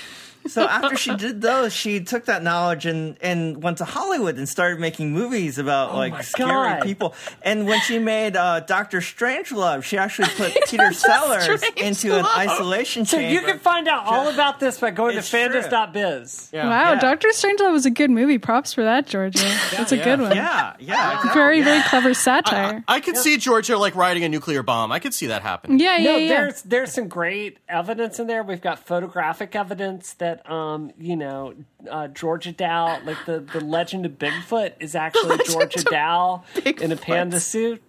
So 0.47 0.63
after 0.67 0.95
she 0.95 1.15
did 1.15 1.41
those, 1.41 1.73
she 1.73 2.01
took 2.03 2.25
that 2.25 2.43
knowledge 2.43 2.85
and, 2.85 3.17
and 3.21 3.63
went 3.63 3.79
to 3.79 3.85
Hollywood 3.85 4.37
and 4.37 4.47
started 4.47 4.79
making 4.79 5.11
movies 5.11 5.57
about 5.57 5.93
my 5.93 6.09
like 6.09 6.23
scary 6.23 6.49
God. 6.51 6.81
people. 6.83 7.15
And 7.41 7.65
when 7.67 7.79
she 7.81 7.99
made 7.99 8.35
uh, 8.37 8.59
Doctor 8.61 8.99
Strangelove, 8.99 9.83
she 9.83 9.97
actually 9.97 10.27
put 10.35 10.55
Peter 10.69 10.93
Sellers 10.93 11.47
into 11.77 12.15
an 12.17 12.23
Strangelove. 12.25 12.37
isolation 12.37 13.05
So 13.05 13.17
chamber. 13.17 13.33
you 13.33 13.41
can 13.41 13.59
find 13.59 13.87
out 13.87 14.05
all 14.05 14.27
about 14.29 14.59
this 14.59 14.79
by 14.79 14.91
going 14.91 15.17
It's 15.17 15.29
to 15.31 15.49
true. 15.49 15.61
fandus.biz. 15.61 16.49
Yeah. 16.53 16.67
Wow, 16.69 16.93
Yeah. 16.93 16.99
Doctor 16.99 17.29
Strangelove 17.29 17.71
was 17.71 17.85
a 17.85 17.91
good 17.91 18.11
movie. 18.11 18.37
Props 18.37 18.73
for 18.73 18.83
that, 18.83 19.07
Georgia. 19.07 19.39
That's 19.75 19.91
a 19.91 19.97
good 19.97 20.19
one. 20.21 20.35
yeah, 20.35 20.73
yeah, 20.79 21.15
exactly. 21.17 21.31
Very, 21.33 21.61
very 21.61 21.81
clever 21.83 22.13
satire. 22.13 22.83
I 22.87 22.99
could 22.99 23.17
see 23.17 23.37
Georgia 23.37 23.77
like 23.77 23.95
riding 23.95 24.23
a 24.23 24.29
nuclear 24.29 24.63
bomb. 24.63 24.91
I 24.91 24.99
could 24.99 25.13
see 25.13 25.27
that 25.27 25.41
happen. 25.41 25.79
yeah, 25.79 25.97
yeah, 25.97 26.11
No, 26.11 26.17
yeah. 26.17 26.27
there's 26.29 26.61
there's 26.63 26.91
some 26.91 27.07
great 27.07 27.57
evidence 27.69 28.19
in 28.19 28.27
there. 28.27 28.43
We've 28.43 28.61
got 28.61 28.79
photographic 28.85 29.55
evidence 29.55 30.13
that 30.15 30.34
um 30.49 30.91
you 30.97 31.15
know 31.15 31.53
uh, 31.89 32.07
Georgia 32.07 32.51
Dow, 32.51 32.99
like 33.03 33.17
the 33.25 33.39
the 33.39 33.61
legend 33.61 34.05
of 34.05 34.13
Bigfoot, 34.13 34.73
is 34.79 34.95
actually 34.95 35.37
Georgia 35.49 35.83
Dow 35.83 36.43
in 36.65 36.91
a 36.91 36.95
panda 36.95 37.39
suit. 37.39 37.81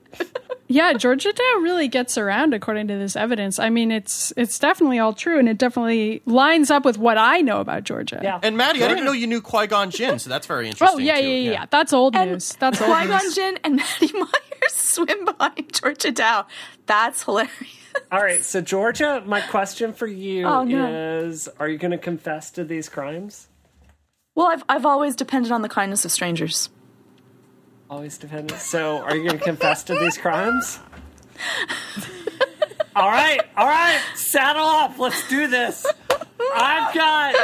Yeah, 0.69 0.95
Georgia 0.95 1.33
Dow 1.33 1.59
really 1.61 1.87
gets 1.87 2.19
around 2.19 2.53
according 2.53 2.89
to 2.89 2.97
this 2.99 3.15
evidence. 3.15 3.59
I 3.61 3.71
mean, 3.71 3.93
it's 3.93 4.33
it's 4.37 4.59
definitely 4.59 4.99
all 4.99 5.13
true, 5.13 5.39
and 5.39 5.49
it 5.49 5.59
definitely 5.59 6.23
lines 6.27 6.71
up 6.73 6.85
with 6.85 6.99
what 6.99 7.19
I 7.19 7.41
know 7.41 7.61
about 7.61 7.85
Georgia. 7.85 8.19
Yeah. 8.23 8.41
And 8.43 8.57
Maddy, 8.57 8.83
I 8.83 8.89
didn't 8.89 9.05
know 9.05 9.13
you 9.13 9.29
knew 9.29 9.41
Qui 9.41 9.69
Gon 9.69 9.91
Jinn, 9.91 10.19
so 10.19 10.29
that's 10.29 10.47
very 10.47 10.67
interesting. 10.67 10.97
Oh 10.97 10.99
yeah, 10.99 11.21
too. 11.21 11.27
yeah, 11.29 11.35
yeah, 11.35 11.51
yeah. 11.53 11.67
That's 11.71 11.93
old 11.93 12.17
And 12.17 12.33
news. 12.33 12.57
That's 12.59 12.81
old 12.81 12.91
Qui-Gon 12.91 13.23
news. 13.23 13.35
Jinn 13.35 13.59
and 13.63 13.77
Maddy 14.01 14.13
Myers 14.15 14.31
swim 14.73 15.25
behind 15.25 15.73
Georgia 15.73 16.11
Dow. 16.11 16.47
That's 16.87 17.23
hilarious. 17.23 17.76
All 18.13 18.21
right, 18.23 18.45
so 18.45 18.61
Georgia, 18.61 19.23
my 19.27 19.41
question 19.41 19.93
for 19.93 20.07
you 20.07 20.47
Oh, 20.47 20.65
no. 20.65 20.87
is: 21.25 21.49
Are 21.59 21.69
you 21.69 21.79
going 21.79 21.91
to 21.93 21.99
confess 21.99 22.51
to 22.53 22.65
these 22.65 22.89
crimes? 22.89 23.49
Well, 24.35 24.47
I've 24.49 24.63
I've 24.69 24.87
always 24.87 25.17
depended 25.17 25.51
on 25.53 25.63
the 25.63 25.69
kindness 25.69 26.05
of 26.05 26.13
strangers. 26.13 26.69
Always 27.89 28.19
dependent. 28.19 28.61
So, 28.61 28.99
are 28.99 29.15
you 29.17 29.25
going 29.27 29.39
to 29.39 29.45
confess 29.45 29.85
to 29.85 29.95
these 29.99 30.19
crimes? 30.19 30.79
all 32.97 33.09
right, 33.09 33.41
all 33.57 33.67
right, 33.67 34.01
saddle 34.15 34.67
up. 34.67 34.99
Let's 34.99 35.27
do 35.29 35.47
this. 35.49 35.87
I've 36.55 36.95
got 36.95 37.35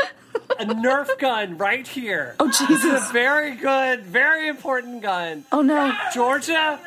a 0.59 0.65
Nerf 0.67 1.19
gun 1.19 1.57
right 1.59 1.87
here. 1.87 2.35
Oh 2.41 2.49
It's 2.49 2.59
Jesus! 2.67 3.09
a 3.11 3.13
very 3.13 3.55
good, 3.55 4.05
very 4.05 4.49
important 4.49 5.03
gun. 5.03 5.45
Oh 5.53 5.63
no! 5.63 5.93
Georgia, 6.15 6.79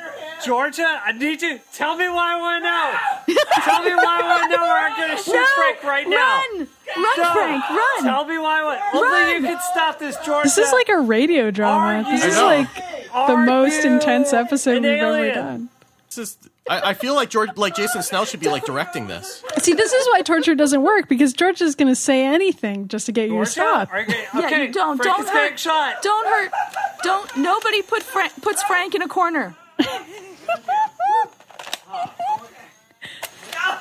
Georgia, 0.44 1.02
I 1.04 1.12
need 1.12 1.42
you. 1.42 1.60
Tell 1.74 1.96
me 1.98 2.08
why 2.08 2.36
I 2.36 2.40
want 2.40 2.64
to 2.64 3.34
know. 3.34 3.44
Tell 3.64 3.84
me 3.84 3.96
why 3.96 4.22
I 4.22 4.28
want 4.28 4.52
to 4.52 4.58
know, 4.58 4.64
or 4.64 4.78
I'm 4.78 4.98
going 4.98 5.18
to 5.18 5.24
shoot 5.24 5.34
No! 5.34 5.46
Frank 5.56 5.84
right 5.84 6.08
now. 6.08 6.18
Run! 6.38 6.58
Run, 6.60 7.18
No. 7.18 7.34
Frank! 7.34 7.70
Run! 7.70 8.04
Tell 8.04 8.26
me 8.26 8.38
why 8.38 8.60
I 8.60 8.64
want. 8.64 8.80
Only 8.94 9.08
Run. 9.34 9.42
you 9.44 9.50
can 9.50 9.60
stop 9.72 10.00
this, 10.00 10.16
Georgia. 10.26 10.44
This 10.48 10.58
is 10.58 10.72
like 10.72 10.90
a 10.90 11.00
radio 11.00 11.52
drama. 11.52 12.04
Are 12.08 12.12
This 12.12 12.24
you- 12.24 12.30
is 12.30 12.38
like 12.38 12.74
the 13.28 13.38
most 13.38 13.84
intense 13.86 14.34
episode 14.34 14.84
we've 14.84 14.92
ever 15.02 15.32
done. 15.34 15.70
This 16.10 16.18
is, 16.18 16.38
I, 16.68 16.90
I 16.90 16.94
feel 16.96 17.14
like 17.14 17.30
George, 17.30 17.52
like 17.58 17.76
Jason 17.76 18.02
Snell, 18.02 18.26
should 18.26 18.40
be 18.40 18.50
like 18.50 18.66
directing 18.66 19.08
this. 19.08 19.44
See, 19.60 19.74
this 19.74 19.94
is 19.94 20.08
why 20.08 20.22
torture 20.24 20.56
doesn't 20.56 20.82
work 20.82 21.08
because 21.08 21.32
George 21.34 21.62
is 21.62 21.76
going 21.76 21.90
to 21.90 21.96
say 21.96 22.26
anything 22.26 22.88
just 22.88 23.06
to 23.06 23.12
get 23.12 23.30
you 23.30 23.38
to 23.40 23.46
stop. 23.46 23.92
Are 23.94 24.02
you 24.02 24.08
gonna- 24.08 24.18
Yeah, 24.34 24.46
okay, 24.48 24.66
you 24.68 24.74
don't. 24.74 24.98
Frank 24.98 25.18
don't 25.18 25.28
hurt. 25.28 25.60
shot. 25.60 26.02
Don't 26.02 26.28
hurt. 26.28 26.52
Don't. 27.04 27.38
Nobody 27.38 27.82
put 27.84 28.02
Frank 28.02 28.34
puts 28.42 28.64
Frank 28.64 28.96
in 28.96 29.02
a 29.04 29.08
corner. 29.08 29.56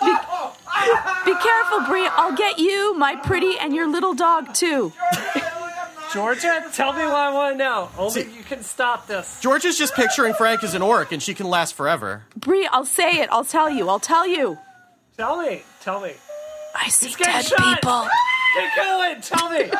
Be, 0.02 0.12
be 1.24 1.34
careful, 1.40 1.80
Bree. 1.88 2.06
I'll 2.12 2.36
get 2.36 2.58
you, 2.58 2.94
my 2.98 3.16
pretty, 3.16 3.56
and 3.58 3.74
your 3.74 3.88
little 3.88 4.12
dog 4.14 4.52
too. 4.54 4.92
Georgia, 6.14 6.64
tell 6.72 6.92
me 6.92 7.00
what 7.02 7.14
I 7.16 7.34
want 7.34 7.54
to 7.54 7.58
know. 7.58 7.90
Only 7.98 8.22
you 8.22 8.44
can 8.44 8.62
stop 8.62 9.08
this. 9.08 9.40
Georgia's 9.40 9.76
just 9.76 9.94
picturing 9.96 10.32
Frank 10.34 10.62
as 10.62 10.74
an 10.74 10.80
orc, 10.80 11.10
and 11.10 11.20
she 11.20 11.34
can 11.34 11.48
last 11.50 11.74
forever. 11.74 12.22
Bree, 12.36 12.68
I'll 12.70 12.84
say 12.84 13.18
it. 13.20 13.28
I'll 13.32 13.44
tell 13.44 13.68
you. 13.68 13.88
I'll 13.88 13.98
tell 13.98 14.24
you. 14.24 14.56
Tell 15.16 15.42
me. 15.42 15.64
Tell 15.80 16.00
me. 16.00 16.12
I 16.72 16.88
see 16.88 17.08
getting 17.10 17.24
dead 17.24 17.44
shot. 17.46 17.80
people. 17.80 18.08
Get 18.54 18.76
going. 18.76 19.20
Tell 19.22 19.50
me. 19.50 19.64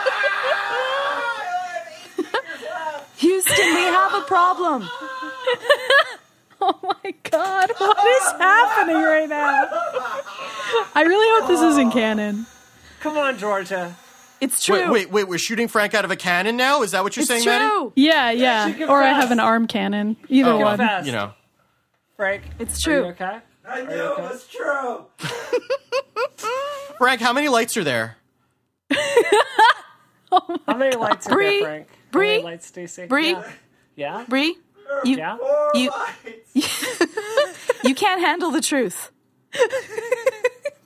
Houston, 3.18 3.66
we 3.74 3.82
have 3.82 4.14
a 4.14 4.22
problem. 4.22 4.88
Oh 6.66 6.78
my 6.82 7.14
god, 7.24 7.70
what 7.76 8.06
is 8.06 8.32
happening 8.40 8.96
right 8.96 9.28
now? 9.28 9.66
I 10.94 11.02
really 11.02 11.40
hope 11.40 11.48
this 11.50 11.60
isn't 11.60 11.90
canon. 11.90 12.46
Come 13.00 13.18
on, 13.18 13.36
Georgia. 13.36 13.94
It's 14.40 14.62
true. 14.64 14.76
Wait, 14.76 14.90
wait, 14.90 15.10
wait. 15.10 15.28
We're 15.28 15.38
shooting 15.38 15.68
Frank 15.68 15.94
out 15.94 16.04
of 16.04 16.10
a 16.10 16.16
cannon 16.16 16.56
now. 16.56 16.82
Is 16.82 16.90
that 16.90 17.02
what 17.02 17.16
you're 17.16 17.22
It's 17.22 17.30
saying, 17.30 17.44
Maddy? 17.44 17.64
true. 17.68 17.92
Yeah, 17.96 18.30
yeah. 18.30 18.86
Or 18.88 19.02
I 19.02 19.08
have 19.12 19.30
an 19.30 19.40
arm 19.40 19.66
cannon. 19.66 20.16
Either 20.28 20.50
Oh, 20.52 20.58
one. 20.58 20.78
Confess. 20.78 21.06
You 21.06 21.12
know. 21.12 21.32
Frank. 22.16 22.42
It's 22.58 22.86
Are 22.86 22.90
you 22.90 22.96
true. 23.00 23.04
okay? 23.10 23.38
I 23.66 23.82
knew 23.82 23.94
it 23.94 24.18
was 24.18 24.46
true. 24.48 25.06
Frank, 26.98 27.20
how 27.20 27.32
many 27.32 27.48
lights 27.48 27.76
are 27.76 27.84
there? 27.84 28.16
Oh 30.36 30.58
how 30.66 30.76
many 30.76 30.96
lights 30.96 31.28
are 31.28 31.34
Bree, 31.34 31.46
there, 31.60 31.60
Frank? 31.62 31.86
How 31.88 31.94
Bree, 32.10 32.28
many 32.30 32.42
lights, 32.42 32.66
Stacy? 32.66 33.06
Bree. 33.06 33.30
Yeah. 33.32 33.52
Yeah. 33.94 34.24
Bree, 34.28 34.56
you 35.04 35.16
Yeah. 35.16 35.36
you 35.74 35.90
you 37.84 37.94
can't 37.94 38.20
handle 38.20 38.50
the 38.50 38.60
truth. 38.60 39.12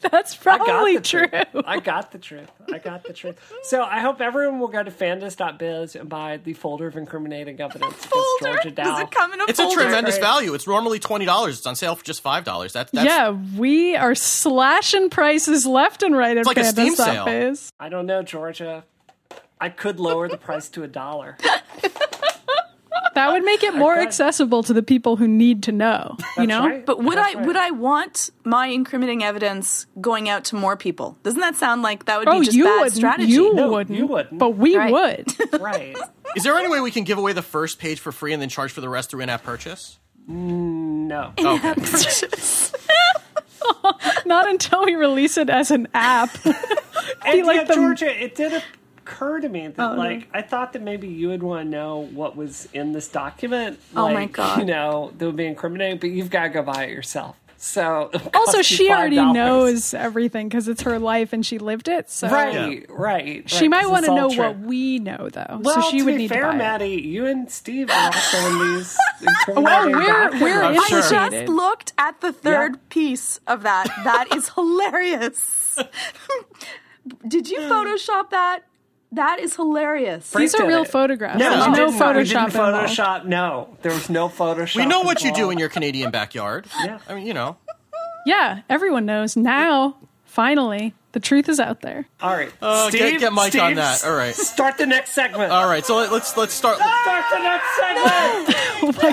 That's 0.11 0.37
probably 0.37 0.97
the 0.97 1.01
true. 1.03 1.27
truth. 1.27 1.65
I 1.67 1.81
got 1.81 2.13
the 2.13 2.19
truth. 2.19 2.51
I 2.73 2.79
got 2.79 3.05
the 3.05 3.13
truth. 3.13 3.37
So 3.65 3.83
I 3.83 4.01
hope 4.01 4.21
everyone 4.21 4.61
will 4.61 4.69
go 4.69 4.83
to 4.83 4.91
fandus.biz 4.91 5.97
and 5.97 6.09
buy 6.09 6.37
the 6.37 6.53
folder 6.55 6.87
of 6.87 6.97
incriminating 6.97 7.61
evidence 7.61 7.93
against 7.95 8.09
Folder? 8.09 8.55
Georgia 8.55 8.71
Dow. 8.71 8.85
Does 8.85 9.01
it 9.01 9.11
come 9.11 9.33
in 9.33 9.41
a 9.41 9.45
It's 9.49 9.59
a 9.59 9.71
tremendous 9.71 10.15
Right. 10.17 10.21
value. 10.23 10.55
It's 10.55 10.67
normally 10.67 10.99
twenty 10.99 11.25
dollars. 11.25 11.59
It's 11.59 11.67
on 11.67 11.75
sale 11.77 11.95
for 11.97 12.05
just 12.05 12.21
five 12.23 12.45
dollars. 12.45 12.75
That, 12.75 12.91
that's 12.93 13.07
yeah, 13.07 13.31
we 13.57 13.97
are 13.97 14.15
slashing 14.15 15.11
prices 15.11 15.67
left 15.67 16.03
and 16.03 16.17
right 16.17 16.37
at 16.37 16.47
like 16.47 16.57
a 16.59 16.65
Steam 16.65 16.95
sale. 16.95 17.25
Pandas.biz. 17.27 17.73
I 17.81 17.89
don't 17.89 18.07
know, 18.07 18.23
Georgia. 18.23 18.85
I 19.61 19.69
could 19.71 19.99
lower 19.99 20.29
the 20.29 20.37
price 20.39 20.69
to 20.71 20.85
a 20.85 20.89
dollar. 20.89 21.37
That 23.15 23.33
would 23.33 23.45
make 23.45 23.63
it 23.63 23.75
more 23.75 23.95
Okay. 23.95 24.03
accessible 24.03 24.63
to 24.65 24.73
the 24.73 24.83
people 24.83 25.17
who 25.17 25.27
need 25.27 25.65
to 25.65 25.73
know. 25.73 26.17
you 26.37 26.47
know? 26.47 26.67
right. 26.67 26.87
But 26.87 27.03
would 27.03 27.19
That's 27.19 27.35
I 27.35 27.39
right. 27.39 27.47
would 27.47 27.57
I 27.57 27.71
want 27.73 28.31
my 28.45 28.67
incriminating 28.69 29.25
evidence 29.25 29.87
going 30.01 30.29
out 30.29 30.45
to 30.47 30.57
more 30.57 30.77
people? 30.77 31.17
Doesn't 31.25 31.41
that 31.41 31.57
sound 31.57 31.83
like 31.83 32.05
that 32.07 32.21
would 32.21 32.29
Oh, 32.29 32.41
be 32.41 32.47
just 32.47 32.57
you 32.57 32.65
bad 32.65 32.75
wouldn't. 32.77 32.93
strategy? 32.95 33.33
You 33.33 33.55
No, 33.55 33.71
wouldn't. 33.73 33.99
you 33.99 34.07
wouldn't. 34.07 34.39
But 34.39 34.51
we 34.51 34.77
Right. 34.77 34.93
would. 34.93 35.35
Right. 35.61 35.97
Is 36.37 36.45
there 36.45 36.57
any 36.57 36.69
way 36.69 36.81
we 36.81 36.91
can 36.91 37.05
give 37.05 37.19
away 37.19 37.33
the 37.33 37.43
first 37.43 37.79
page 37.79 38.01
for 38.01 38.13
free 38.13 38.33
and 38.33 38.41
then 38.41 38.49
charge 38.49 38.73
for 38.73 38.81
the 38.81 38.89
rest 38.89 39.11
through 39.11 39.21
in-app 39.21 39.43
purchase? 39.43 39.99
No. 40.29 41.33
Okay. 41.39 41.75
Not 44.27 44.49
until 44.49 44.85
we 44.85 44.95
release 44.95 45.39
it 45.39 45.49
as 45.51 45.71
an 45.71 45.89
app. 45.95 46.31
And 47.25 47.47
like 47.47 47.57
yeah, 47.57 47.65
the- 47.65 47.75
Georgia, 47.75 48.23
it 48.25 48.35
did 48.35 48.63
occur 49.09 49.41
to 49.41 49.49
me 49.49 49.67
that, 49.69 49.79
Oh, 49.83 49.93
no. 49.95 49.99
like, 49.99 50.29
I 50.35 50.43
thought 50.43 50.73
that 50.75 50.83
maybe 50.83 51.09
you 51.09 51.29
would 51.29 51.43
want 51.43 51.65
to 51.67 51.71
know 51.71 51.99
what 52.13 52.37
was 52.37 52.69
in 52.73 52.93
this 52.93 53.09
document. 53.09 53.79
Oh, 53.97 54.09
my 54.13 54.27
God. 54.27 54.59
You 54.59 54.65
know, 54.67 55.13
that 55.17 55.25
would 55.27 55.37
be 55.37 55.47
incriminating, 55.47 55.99
but 55.99 56.11
you've 56.11 56.31
got 56.31 56.45
to 56.45 56.49
go 56.51 56.63
buy 56.63 56.85
it 56.85 56.91
yourself. 56.91 57.37
So 57.61 58.13
also, 58.35 58.63
she 58.63 58.89
already 58.89 59.17
$5. 59.17 59.35
knows 59.35 59.93
everything 59.93 60.49
because 60.49 60.69
it's 60.69 60.83
her 60.83 61.01
life 61.01 61.33
and 61.33 61.45
she 61.45 61.59
lived 61.59 61.89
it. 61.89 62.09
So 62.09 62.29
Right, 62.29 62.87
right. 62.89 63.51
she 63.51 63.65
right, 63.65 63.71
might 63.71 63.83
'cause 63.83 63.91
want 63.91 64.05
to 64.05 64.15
know 64.15 64.29
true. 64.31 64.45
what 64.45 64.59
we 64.61 65.01
know, 65.01 65.29
though. 65.29 65.59
Well, 65.63 65.83
so 65.83 65.91
she 65.91 65.99
to 65.99 66.05
would 66.05 66.13
be 66.13 66.19
need 66.19 66.29
fair, 66.29 66.43
to 66.43 66.47
buy 66.51 66.55
it. 66.55 66.59
Maddy, 66.59 66.91
you 67.03 67.27
and 67.27 67.51
Steve 67.51 67.91
are 67.91 68.07
also 68.15 68.39
in 68.47 68.77
these 68.77 68.97
Well, 69.49 69.59
incriminating 69.89 70.41
we're 70.41 70.41
we're 70.41 70.63
I'm 70.63 70.75
sure. 70.87 71.01
just 71.01 71.49
looked 71.49 71.95
at 71.99 72.21
the 72.21 72.33
third 72.33 72.75
Yeah. 72.75 72.81
piece 72.91 73.41
of 73.49 73.65
that. 73.65 73.89
That 74.05 74.33
is 74.37 74.51
hilarious. 74.51 75.81
Did 77.27 77.49
you 77.51 77.61
hmm. 77.63 77.73
Photoshop 77.73 78.31
that? 78.31 78.61
That 79.13 79.41
is 79.41 79.57
hilarious. 79.57 80.31
Frank 80.31 80.43
These 80.43 80.55
are 80.61 80.67
real 80.69 80.83
it. 80.83 80.89
photographs. 80.91 81.39
No, 81.39 81.51
There's 81.51 81.65
you 81.67 81.71
no 81.73 81.77
didn't. 81.77 81.95
You 81.95 82.01
Photoshop 82.03 82.51
didn't. 82.53 82.61
Photoshop. 82.61 83.25
No, 83.25 83.77
there 83.83 83.93
was 83.93 84.11
no 84.11 84.29
Photoshop. 84.29 84.77
We 84.77 84.87
know 84.87 85.01
what 85.01 85.23
you 85.23 85.33
do 85.33 85.51
in 85.51 85.59
your 85.59 85.71
Canadian 85.71 86.11
backyard. 86.11 86.67
Yeah. 86.85 86.99
I 87.09 87.15
mean, 87.15 87.27
you 87.27 87.33
know. 87.35 87.57
Yeah, 88.27 88.61
everyone 88.69 89.07
knows 89.07 89.37
now. 89.37 89.97
Finally, 90.27 90.93
the 91.13 91.21
truth 91.21 91.49
is 91.49 91.59
out 91.59 91.81
there. 91.81 92.07
All 92.21 92.31
right, 92.37 92.53
Uh, 92.61 92.91
get- 92.91 93.01
Steve, 93.09 93.21
get 93.21 93.33
Mike 93.33 93.51
Steve, 93.53 93.63
on 93.63 93.75
that. 93.77 94.05
All 94.05 94.15
right. 94.15 94.35
Start 94.35 94.77
the 94.77 94.85
next 94.87 95.13
segment. 95.13 95.51
All 95.53 95.67
right, 95.67 95.85
so 95.85 95.97
let, 95.97 96.13
let's 96.13 96.37
let's 96.37 96.53
start. 96.53 96.77
Start 96.77 97.25
the 97.33 97.39
next 97.39 97.67
segment. 97.77 98.57
Oh 98.81 98.93
my 99.03 99.11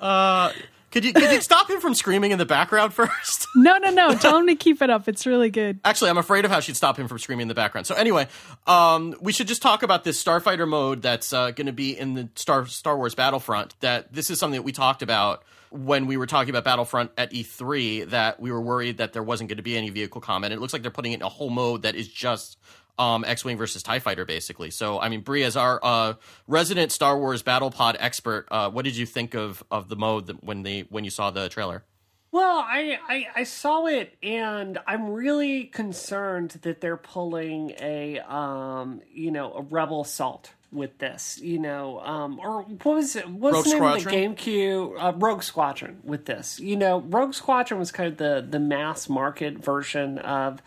god! 0.00 0.54
Could 0.90 1.04
you 1.04 1.12
could 1.12 1.30
you 1.30 1.40
stop 1.40 1.70
him 1.70 1.80
from 1.80 1.94
screaming 1.94 2.32
in 2.32 2.38
the 2.38 2.46
background 2.46 2.92
first? 2.94 3.46
No, 3.54 3.78
no, 3.78 3.90
no! 3.90 4.14
Tell 4.14 4.38
him 4.38 4.46
to 4.48 4.56
keep 4.56 4.82
it 4.82 4.90
up. 4.90 5.08
It's 5.08 5.24
really 5.26 5.50
good. 5.50 5.78
Actually, 5.84 6.10
I'm 6.10 6.18
afraid 6.18 6.44
of 6.44 6.50
how 6.50 6.60
she'd 6.60 6.76
stop 6.76 6.98
him 6.98 7.06
from 7.06 7.18
screaming 7.18 7.42
in 7.42 7.48
the 7.48 7.54
background. 7.54 7.86
So 7.86 7.94
anyway, 7.94 8.26
um, 8.66 9.14
we 9.20 9.32
should 9.32 9.46
just 9.46 9.62
talk 9.62 9.82
about 9.82 10.02
this 10.04 10.22
Starfighter 10.22 10.68
mode 10.68 11.02
that's 11.02 11.32
uh, 11.32 11.52
going 11.52 11.66
to 11.66 11.72
be 11.72 11.96
in 11.96 12.14
the 12.14 12.28
Star 12.34 12.66
Star 12.66 12.96
Wars 12.96 13.14
Battlefront. 13.14 13.78
That 13.80 14.12
this 14.12 14.30
is 14.30 14.40
something 14.40 14.58
that 14.58 14.64
we 14.64 14.72
talked 14.72 15.02
about 15.02 15.44
when 15.70 16.06
we 16.06 16.16
were 16.16 16.26
talking 16.26 16.50
about 16.50 16.64
Battlefront 16.64 17.12
at 17.16 17.32
E3. 17.32 18.10
That 18.10 18.40
we 18.40 18.50
were 18.50 18.60
worried 18.60 18.98
that 18.98 19.12
there 19.12 19.22
wasn't 19.22 19.48
going 19.48 19.58
to 19.58 19.62
be 19.62 19.76
any 19.76 19.90
vehicle 19.90 20.20
combat. 20.20 20.50
It 20.50 20.58
looks 20.58 20.72
like 20.72 20.82
they're 20.82 20.90
putting 20.90 21.12
it 21.12 21.16
in 21.16 21.22
a 21.22 21.28
whole 21.28 21.50
mode 21.50 21.82
that 21.82 21.94
is 21.94 22.08
just 22.08 22.58
um, 22.98 23.24
X-wing 23.24 23.56
versus 23.56 23.82
Tie 23.82 23.98
Fighter, 23.98 24.24
basically. 24.24 24.70
So 24.70 25.00
I 25.00 25.08
mean, 25.08 25.20
Brie, 25.20 25.44
as 25.44 25.56
our 25.56 25.80
uh, 25.82 26.14
resident 26.46 26.92
Star 26.92 27.18
Wars 27.18 27.42
battle 27.42 27.70
pod 27.70 27.96
expert, 28.00 28.46
uh, 28.50 28.70
what 28.70 28.84
did 28.84 28.96
you 28.96 29.06
think 29.06 29.34
of 29.34 29.62
of 29.70 29.88
the 29.88 29.96
mode 29.96 30.26
that 30.26 30.42
when 30.42 30.62
they 30.62 30.80
when 30.90 31.04
you 31.04 31.10
saw 31.10 31.30
the 31.30 31.48
trailer? 31.48 31.84
Well, 32.32 32.58
I, 32.58 32.98
I 33.08 33.26
I 33.36 33.42
saw 33.44 33.86
it, 33.86 34.16
and 34.22 34.78
I'm 34.86 35.10
really 35.10 35.64
concerned 35.64 36.50
that 36.62 36.80
they're 36.80 36.96
pulling 36.96 37.72
a 37.80 38.20
um 38.20 39.02
you 39.12 39.30
know 39.32 39.52
a 39.52 39.62
rebel 39.62 40.02
assault 40.02 40.52
with 40.72 40.98
this, 40.98 41.40
you 41.42 41.58
know, 41.58 41.98
um 42.00 42.38
or 42.38 42.62
what 42.62 42.94
was 42.94 43.16
it? 43.16 43.28
What's 43.28 43.56
Rogue 43.56 43.64
the 43.64 43.70
name 43.72 43.82
of 43.82 44.04
the 44.04 44.10
GameCube? 44.10 44.94
Uh, 44.96 45.12
Rogue 45.16 45.42
Squadron 45.42 45.98
with 46.04 46.26
this, 46.26 46.60
you 46.60 46.76
know, 46.76 47.00
Rogue 47.00 47.34
Squadron 47.34 47.80
was 47.80 47.90
kind 47.90 48.08
of 48.12 48.18
the 48.18 48.46
the 48.48 48.60
mass 48.60 49.08
market 49.08 49.58
version 49.58 50.18
of 50.18 50.62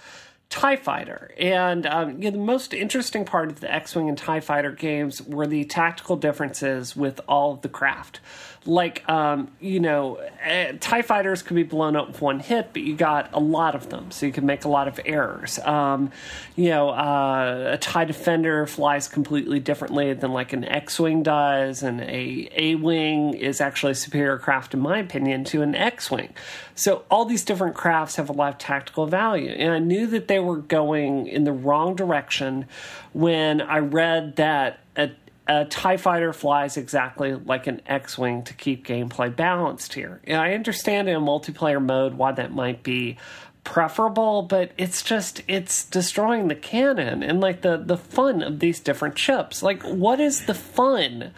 TIE 0.53 0.75
Fighter. 0.75 1.31
And 1.39 1.87
um, 1.87 2.21
you 2.21 2.29
know, 2.29 2.37
the 2.37 2.43
most 2.43 2.75
interesting 2.75 3.25
part 3.25 3.49
of 3.49 3.59
the 3.59 3.73
X 3.73 3.95
Wing 3.95 4.07
and 4.07 4.15
TIE 4.15 4.39
Fighter 4.39 4.71
games 4.71 5.19
were 5.19 5.47
the 5.47 5.63
tactical 5.63 6.15
differences 6.15 6.95
with 6.95 7.19
all 7.27 7.53
of 7.53 7.61
the 7.61 7.69
craft 7.69 8.19
like 8.65 9.07
um, 9.09 9.49
you 9.59 9.79
know 9.79 10.17
uh, 10.45 10.73
tie 10.79 11.01
fighters 11.01 11.41
can 11.41 11.55
be 11.55 11.63
blown 11.63 11.95
up 11.95 12.07
with 12.07 12.21
one 12.21 12.39
hit 12.39 12.69
but 12.73 12.81
you 12.81 12.95
got 12.95 13.29
a 13.33 13.39
lot 13.39 13.75
of 13.75 13.89
them 13.89 14.11
so 14.11 14.25
you 14.25 14.31
can 14.31 14.45
make 14.45 14.65
a 14.65 14.69
lot 14.69 14.87
of 14.87 14.99
errors. 15.05 15.59
Um, 15.59 16.11
you 16.55 16.69
know 16.69 16.89
uh, 16.89 17.71
a 17.73 17.77
tie 17.77 18.05
defender 18.05 18.65
flies 18.65 19.07
completely 19.07 19.59
differently 19.59 20.13
than 20.13 20.31
like 20.31 20.53
an 20.53 20.63
x-wing 20.63 21.23
does 21.23 21.83
and 21.83 22.01
a 22.01 22.49
a-wing 22.55 23.33
is 23.33 23.59
actually 23.59 23.91
a 23.91 23.95
superior 23.95 24.37
craft 24.37 24.73
in 24.73 24.79
my 24.79 24.99
opinion 24.99 25.43
to 25.45 25.61
an 25.61 25.75
x-wing. 25.75 26.33
So 26.75 27.03
all 27.11 27.25
these 27.25 27.43
different 27.43 27.75
crafts 27.75 28.15
have 28.15 28.29
a 28.29 28.33
lot 28.33 28.53
of 28.53 28.57
tactical 28.59 29.05
value 29.05 29.51
and 29.51 29.71
i 29.71 29.79
knew 29.79 30.07
that 30.07 30.27
they 30.27 30.39
were 30.39 30.57
going 30.57 31.27
in 31.27 31.43
the 31.43 31.51
wrong 31.51 31.95
direction 31.95 32.65
when 33.11 33.61
i 33.61 33.77
read 33.77 34.35
that 34.37 34.79
a 34.95 35.09
a 35.47 35.65
TIE 35.65 35.97
fighter 35.97 36.31
flies 36.31 36.77
exactly 36.77 37.33
like 37.33 37.67
an 37.67 37.81
X 37.85 38.17
Wing 38.17 38.43
to 38.43 38.53
keep 38.53 38.85
gameplay 38.85 39.35
balanced 39.35 39.93
here. 39.93 40.21
And 40.23 40.39
I 40.39 40.53
understand 40.53 41.09
in 41.09 41.15
a 41.15 41.21
multiplayer 41.21 41.83
mode 41.83 42.13
why 42.13 42.31
that 42.31 42.53
might 42.53 42.83
be 42.83 43.17
preferable, 43.63 44.43
but 44.43 44.71
it's 44.77 45.03
just 45.03 45.41
it's 45.47 45.85
destroying 45.85 46.47
the 46.47 46.55
canon 46.55 47.23
and 47.23 47.41
like 47.41 47.61
the 47.61 47.77
the 47.77 47.97
fun 47.97 48.41
of 48.41 48.59
these 48.59 48.79
different 48.79 49.17
ships. 49.17 49.61
Like 49.61 49.83
what 49.83 50.19
is 50.19 50.45
the 50.45 50.53
fun 50.53 51.33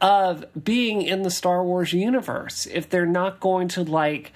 of 0.00 0.44
being 0.62 1.02
in 1.02 1.22
the 1.22 1.30
Star 1.30 1.64
Wars 1.64 1.92
universe 1.92 2.66
if 2.66 2.88
they're 2.90 3.06
not 3.06 3.38
going 3.38 3.68
to 3.68 3.82
like 3.82 4.32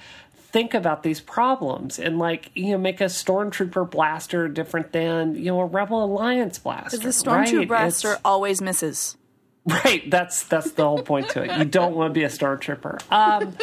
think 0.57 0.73
about 0.73 1.03
these 1.03 1.21
problems 1.21 1.99
and 1.99 2.19
like 2.19 2.51
you 2.55 2.71
know 2.73 2.79
make 2.79 3.03
a 3.03 3.05
stormtrooper 3.05 3.91
blaster 3.91 4.49
different 4.49 4.91
than 4.93 5.35
you 5.35 5.45
know 5.45 5.61
a 5.61 5.67
rebel 5.67 6.03
alliance 6.03 6.59
blaster 6.59 6.97
the 6.97 7.11
stormtrooper 7.11 7.59
right? 7.59 7.69
blaster 7.69 8.13
It's- 8.13 8.21
always 8.25 8.63
misses 8.63 9.19
Right, 9.67 10.09
that's 10.09 10.45
that's 10.45 10.71
the 10.73 10.85
whole 10.85 11.03
point 11.03 11.31
to 11.31 11.43
it. 11.43 11.59
You 11.59 11.65
don't 11.65 11.97
want 11.97 12.11
to 12.11 12.19
be 12.19 12.23
a 12.23 12.29
stormtrooper. 12.29 13.01
Um, 13.11 13.57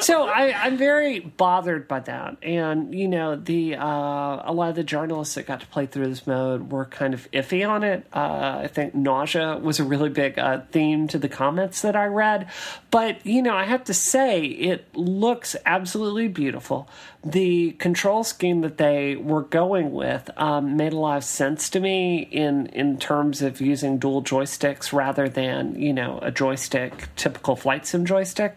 so 0.00 0.26
I, 0.26 0.50
I'm 0.54 0.78
very 0.78 1.20
bothered 1.20 1.86
by 1.86 2.00
that, 2.00 2.38
and 2.42 2.94
you 2.94 3.06
know 3.06 3.36
the 3.36 3.76
uh, 3.76 3.84
a 3.84 4.52
lot 4.52 4.70
of 4.70 4.76
the 4.76 4.82
journalists 4.82 5.34
that 5.34 5.46
got 5.46 5.60
to 5.60 5.66
play 5.66 5.84
through 5.84 6.08
this 6.08 6.26
mode 6.26 6.72
were 6.72 6.86
kind 6.86 7.12
of 7.12 7.30
iffy 7.32 7.68
on 7.68 7.84
it. 7.84 8.06
Uh, 8.14 8.60
I 8.62 8.66
think 8.66 8.94
nausea 8.94 9.58
was 9.58 9.78
a 9.78 9.84
really 9.84 10.08
big 10.08 10.38
uh, 10.38 10.62
theme 10.70 11.06
to 11.08 11.18
the 11.18 11.28
comments 11.28 11.82
that 11.82 11.96
I 11.96 12.06
read, 12.06 12.48
but 12.90 13.24
you 13.26 13.42
know 13.42 13.54
I 13.54 13.64
have 13.64 13.84
to 13.84 13.94
say 13.94 14.44
it 14.46 14.96
looks 14.96 15.54
absolutely 15.66 16.28
beautiful. 16.28 16.88
The 17.24 17.72
control 17.72 18.24
scheme 18.24 18.62
that 18.62 18.78
they 18.78 19.14
were 19.14 19.42
going 19.42 19.92
with 19.92 20.28
um, 20.36 20.76
made 20.76 20.92
a 20.92 20.98
lot 20.98 21.18
of 21.18 21.24
sense 21.24 21.70
to 21.70 21.78
me 21.78 22.18
in 22.18 22.66
in 22.66 22.98
terms 22.98 23.42
of 23.42 23.60
using 23.60 23.98
dual 23.98 24.22
joysticks 24.22 24.92
rather 24.92 25.28
than 25.28 25.80
you 25.80 25.92
know 25.92 26.18
a 26.20 26.32
joystick 26.32 27.08
typical 27.14 27.54
flight 27.54 27.86
sim 27.86 28.04
joystick. 28.06 28.56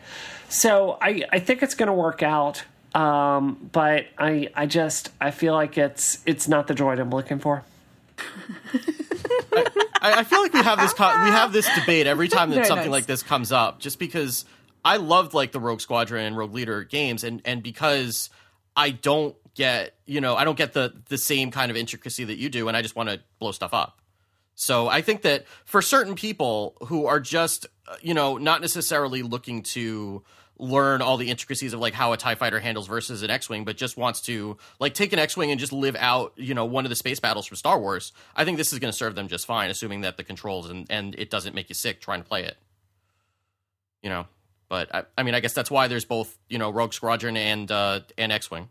So 0.50 0.98
I 1.00 1.24
I 1.32 1.40
think 1.40 1.62
it's 1.62 1.76
going 1.76 1.88
to 1.88 1.94
work 1.94 2.24
out. 2.24 2.64
Um, 2.96 3.70
but 3.72 4.08
I 4.18 4.50
I 4.56 4.66
just 4.66 5.12
I 5.22 5.30
feel 5.30 5.54
like 5.54 5.78
it's 5.78 6.20
it's 6.26 6.48
not 6.48 6.66
the 6.66 6.74
droid 6.74 7.00
I'm 7.00 7.12
looking 7.12 7.38
for. 7.40 7.64
I, 10.02 10.20
I 10.20 10.24
feel 10.24 10.42
like 10.42 10.54
we 10.54 10.64
have 10.64 10.80
this 10.80 10.94
co- 10.94 11.24
we 11.24 11.30
have 11.30 11.52
this 11.54 11.68
debate 11.76 12.08
every 12.08 12.28
time 12.28 12.50
that 12.50 12.56
Very 12.56 12.68
something 12.68 12.86
nice. 12.92 13.02
like 13.02 13.06
this 13.06 13.24
comes 13.24 13.52
up, 13.52 13.80
just 13.80 14.00
because 14.00 14.46
I 14.84 14.98
loved 14.98 15.34
like 15.34 15.52
the 15.52 15.60
Rogue 15.60 15.82
Squadron 15.82 16.26
and 16.26 16.38
Rogue 16.38 16.54
Leader 16.54 16.84
games, 16.84 17.24
and 17.24 17.42
and 17.46 17.62
because 17.62 18.30
I 18.76 18.92
don't 18.92 19.36
get 19.56 19.94
you 20.06 20.22
know 20.22 20.36
I 20.36 20.44
don't 20.44 20.58
get 20.58 20.74
the 20.74 20.94
the 21.10 21.18
same 21.18 21.52
kind 21.52 21.72
of 21.72 21.78
intricacy 21.78 22.24
that 22.26 22.38
you 22.38 22.50
do, 22.50 22.68
and 22.68 22.78
I 22.78 22.82
just 22.82 22.96
want 22.96 23.10
to 23.10 23.22
blow 23.40 23.52
stuff 23.52 23.74
up. 23.74 24.02
So 24.56 24.88
I 24.88 25.02
think 25.02 25.24
that 25.24 25.46
for 25.66 25.82
certain 25.82 26.16
people 26.16 26.78
who 26.88 27.06
are 27.06 27.20
just 27.20 27.68
you 28.02 28.14
know 28.14 28.38
not 28.38 28.62
necessarily 28.62 29.22
looking 29.22 29.64
to 29.64 30.24
learn 30.58 31.02
all 31.02 31.18
the 31.18 31.30
intricacies 31.30 31.74
of 31.74 31.80
like 31.80 31.94
how 31.94 32.14
a 32.14 32.18
tie 32.18 32.36
fighter 32.36 32.60
handles 32.60 32.88
versus 32.88 33.24
an 33.24 33.30
X-wing 33.30 33.66
but 33.66 33.76
just 33.76 33.98
wants 33.98 34.22
to 34.22 34.58
like 34.80 34.94
take 34.94 35.12
an 35.12 35.20
X-wing 35.20 35.52
and 35.52 35.60
just 35.60 35.74
live 35.74 35.98
out, 35.98 36.32
you 36.38 36.54
know, 36.54 36.64
one 36.64 36.86
of 36.86 36.90
the 36.90 36.96
space 36.96 37.20
battles 37.20 37.46
from 37.46 37.58
Star 37.58 37.78
Wars. 37.78 38.14
I 38.38 38.46
think 38.46 38.58
this 38.58 38.72
is 38.72 38.80
going 38.80 38.92
to 38.92 38.98
serve 38.98 39.16
them 39.16 39.28
just 39.28 39.46
fine 39.46 39.70
assuming 39.70 40.02
that 40.02 40.18
the 40.18 40.24
controls 40.24 40.70
and 40.70 40.86
and 40.90 41.16
it 41.16 41.30
doesn't 41.30 41.56
make 41.56 41.70
you 41.70 41.76
sick 41.76 42.00
trying 42.00 42.22
to 42.22 42.28
play 42.28 42.44
it. 42.44 42.58
You 44.02 44.10
know, 44.10 44.28
but 44.70 44.94
I, 44.94 45.04
I 45.18 45.24
mean 45.24 45.36
I 45.36 45.40
guess 45.40 45.54
that's 45.54 45.72
why 45.72 45.88
there's 45.88 46.06
both, 46.06 46.38
you 46.50 46.58
know, 46.58 46.70
Rogue 46.70 46.94
Squadron 46.94 47.38
and 47.38 47.72
uh 47.72 48.02
and 48.18 48.32
X-wing. 48.32 48.70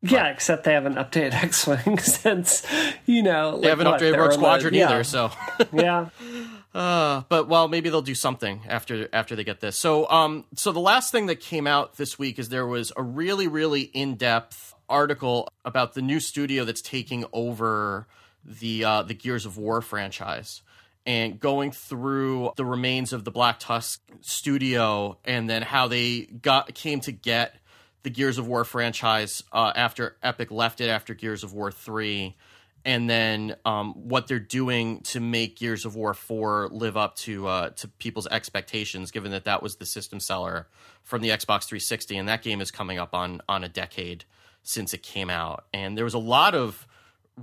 Yeah, 0.00 0.28
except 0.28 0.64
they 0.64 0.74
haven't 0.74 0.94
updated 0.94 1.34
X-wing 1.42 1.98
since 1.98 2.66
you 3.06 3.22
know 3.22 3.50
like 3.50 3.62
They 3.62 3.68
haven't 3.68 3.86
what, 3.86 4.00
updated 4.00 4.18
Rogue 4.18 4.32
Squadron 4.32 4.74
yeah, 4.74 4.86
either, 4.86 5.04
so 5.04 5.30
yeah. 5.72 6.08
Uh, 6.74 7.22
but 7.30 7.48
well, 7.48 7.66
maybe 7.66 7.88
they'll 7.88 8.02
do 8.02 8.14
something 8.14 8.60
after 8.68 9.08
after 9.12 9.34
they 9.34 9.42
get 9.42 9.58
this. 9.58 9.76
So, 9.76 10.08
um, 10.10 10.44
so 10.54 10.70
the 10.70 10.78
last 10.78 11.10
thing 11.10 11.26
that 11.26 11.40
came 11.40 11.66
out 11.66 11.96
this 11.96 12.18
week 12.18 12.38
is 12.38 12.50
there 12.50 12.66
was 12.66 12.92
a 12.94 13.02
really 13.02 13.48
really 13.48 13.80
in 13.80 14.16
depth 14.16 14.74
article 14.86 15.48
about 15.64 15.94
the 15.94 16.02
new 16.02 16.20
studio 16.20 16.64
that's 16.64 16.82
taking 16.82 17.24
over 17.32 18.06
the 18.44 18.84
uh, 18.84 19.02
the 19.02 19.14
Gears 19.14 19.46
of 19.46 19.56
War 19.56 19.80
franchise 19.80 20.62
and 21.08 21.40
going 21.40 21.72
through 21.72 22.52
the 22.56 22.66
remains 22.66 23.14
of 23.14 23.24
the 23.24 23.30
Black 23.30 23.58
Tusk 23.58 24.02
studio 24.20 25.16
and 25.24 25.48
then 25.48 25.62
how 25.62 25.88
they 25.88 26.26
got 26.26 26.74
came 26.74 27.00
to 27.00 27.12
get 27.12 27.54
the 28.02 28.10
Gears 28.10 28.36
of 28.36 28.46
War 28.46 28.62
franchise 28.62 29.42
uh, 29.50 29.72
after 29.74 30.16
Epic 30.22 30.50
left 30.50 30.82
it 30.82 30.88
after 30.88 31.14
Gears 31.14 31.42
of 31.42 31.54
War 31.54 31.72
three 31.72 32.36
and 32.84 33.08
then 33.08 33.56
um, 33.64 33.92
what 33.94 34.28
they're 34.28 34.38
doing 34.38 35.00
to 35.00 35.20
make 35.20 35.58
Gears 35.58 35.84
of 35.84 35.96
War 35.96 36.14
4 36.14 36.68
live 36.70 36.96
up 36.96 37.16
to 37.16 37.46
uh, 37.46 37.70
to 37.70 37.88
people's 37.88 38.26
expectations, 38.28 39.10
given 39.10 39.32
that 39.32 39.44
that 39.44 39.62
was 39.62 39.76
the 39.76 39.84
system 39.84 40.20
seller 40.20 40.68
from 41.02 41.20
the 41.20 41.28
Xbox 41.28 41.64
360, 41.64 42.16
and 42.16 42.28
that 42.28 42.42
game 42.42 42.60
is 42.62 42.70
coming 42.70 42.98
up 42.98 43.14
on 43.14 43.42
on 43.48 43.64
a 43.64 43.68
decade 43.68 44.24
since 44.62 44.94
it 44.94 45.02
came 45.02 45.28
out. 45.28 45.64
And 45.74 45.98
there 45.98 46.04
was 46.04 46.14
a 46.14 46.18
lot 46.18 46.54
of 46.54 46.86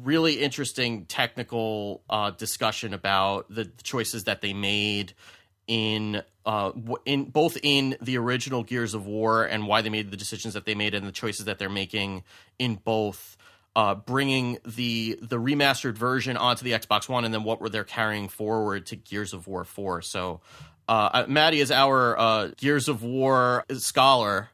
really 0.04 0.42
interesting 0.42 1.06
technical 1.06 2.02
uh, 2.10 2.32
discussion 2.32 2.94
about 2.94 3.48
the 3.50 3.66
choices 3.84 4.26
that 4.26 4.42
they 4.42 4.54
made 4.54 5.14
in 5.68 6.22
uh 6.46 6.72
in 7.06 7.26
both 7.26 7.58
in 7.64 7.98
the 8.02 8.18
original 8.18 8.64
Gears 8.64 8.94
of 8.94 9.08
War 9.08 9.44
and 9.46 9.68
why 9.68 9.82
they 9.82 9.90
made 9.90 10.12
the 10.12 10.18
decisions 10.18 10.54
that 10.54 10.66
they 10.66 10.76
made 10.76 10.94
and 10.94 11.08
the 11.08 11.12
choices 11.12 11.46
that 11.46 11.58
they're 11.58 11.70
making 11.70 12.24
in 12.60 12.76
both 12.76 13.36
uh 13.76 13.96
bringing 13.96 14.60
the 14.64 15.18
the 15.22 15.38
remastered 15.38 15.96
version 15.98 16.38
onto 16.38 16.64
the 16.64 16.72
Xbox 16.72 17.10
One 17.10 17.26
and 17.26 17.34
then 17.34 17.44
what 17.44 17.62
were 17.62 17.70
they 17.70 17.84
carrying 17.84 18.30
forward 18.30 18.86
to 18.88 18.96
Gears 18.96 19.34
of 19.34 19.48
War 19.48 19.64
4 19.64 20.04
so 20.04 20.40
uh 20.88 21.26
Maddy 21.28 21.60
is 21.60 21.72
our 21.72 22.18
uh 22.18 22.52
Gears 22.58 22.88
of 22.88 23.02
War 23.02 23.66
scholar 23.74 24.50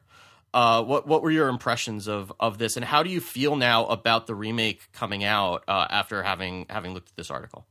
uh, 0.54 0.82
what 0.82 1.06
what 1.06 1.22
were 1.22 1.30
your 1.30 1.48
impressions 1.48 2.08
of 2.08 2.32
of 2.38 2.58
this, 2.58 2.76
and 2.76 2.84
how 2.84 3.02
do 3.02 3.10
you 3.10 3.20
feel 3.20 3.56
now 3.56 3.86
about 3.86 4.26
the 4.26 4.34
remake 4.34 4.92
coming 4.92 5.24
out 5.24 5.64
uh, 5.66 5.86
after 5.90 6.22
having 6.22 6.66
having 6.68 6.94
looked 6.94 7.10
at 7.10 7.16
this 7.16 7.30
article? 7.30 7.66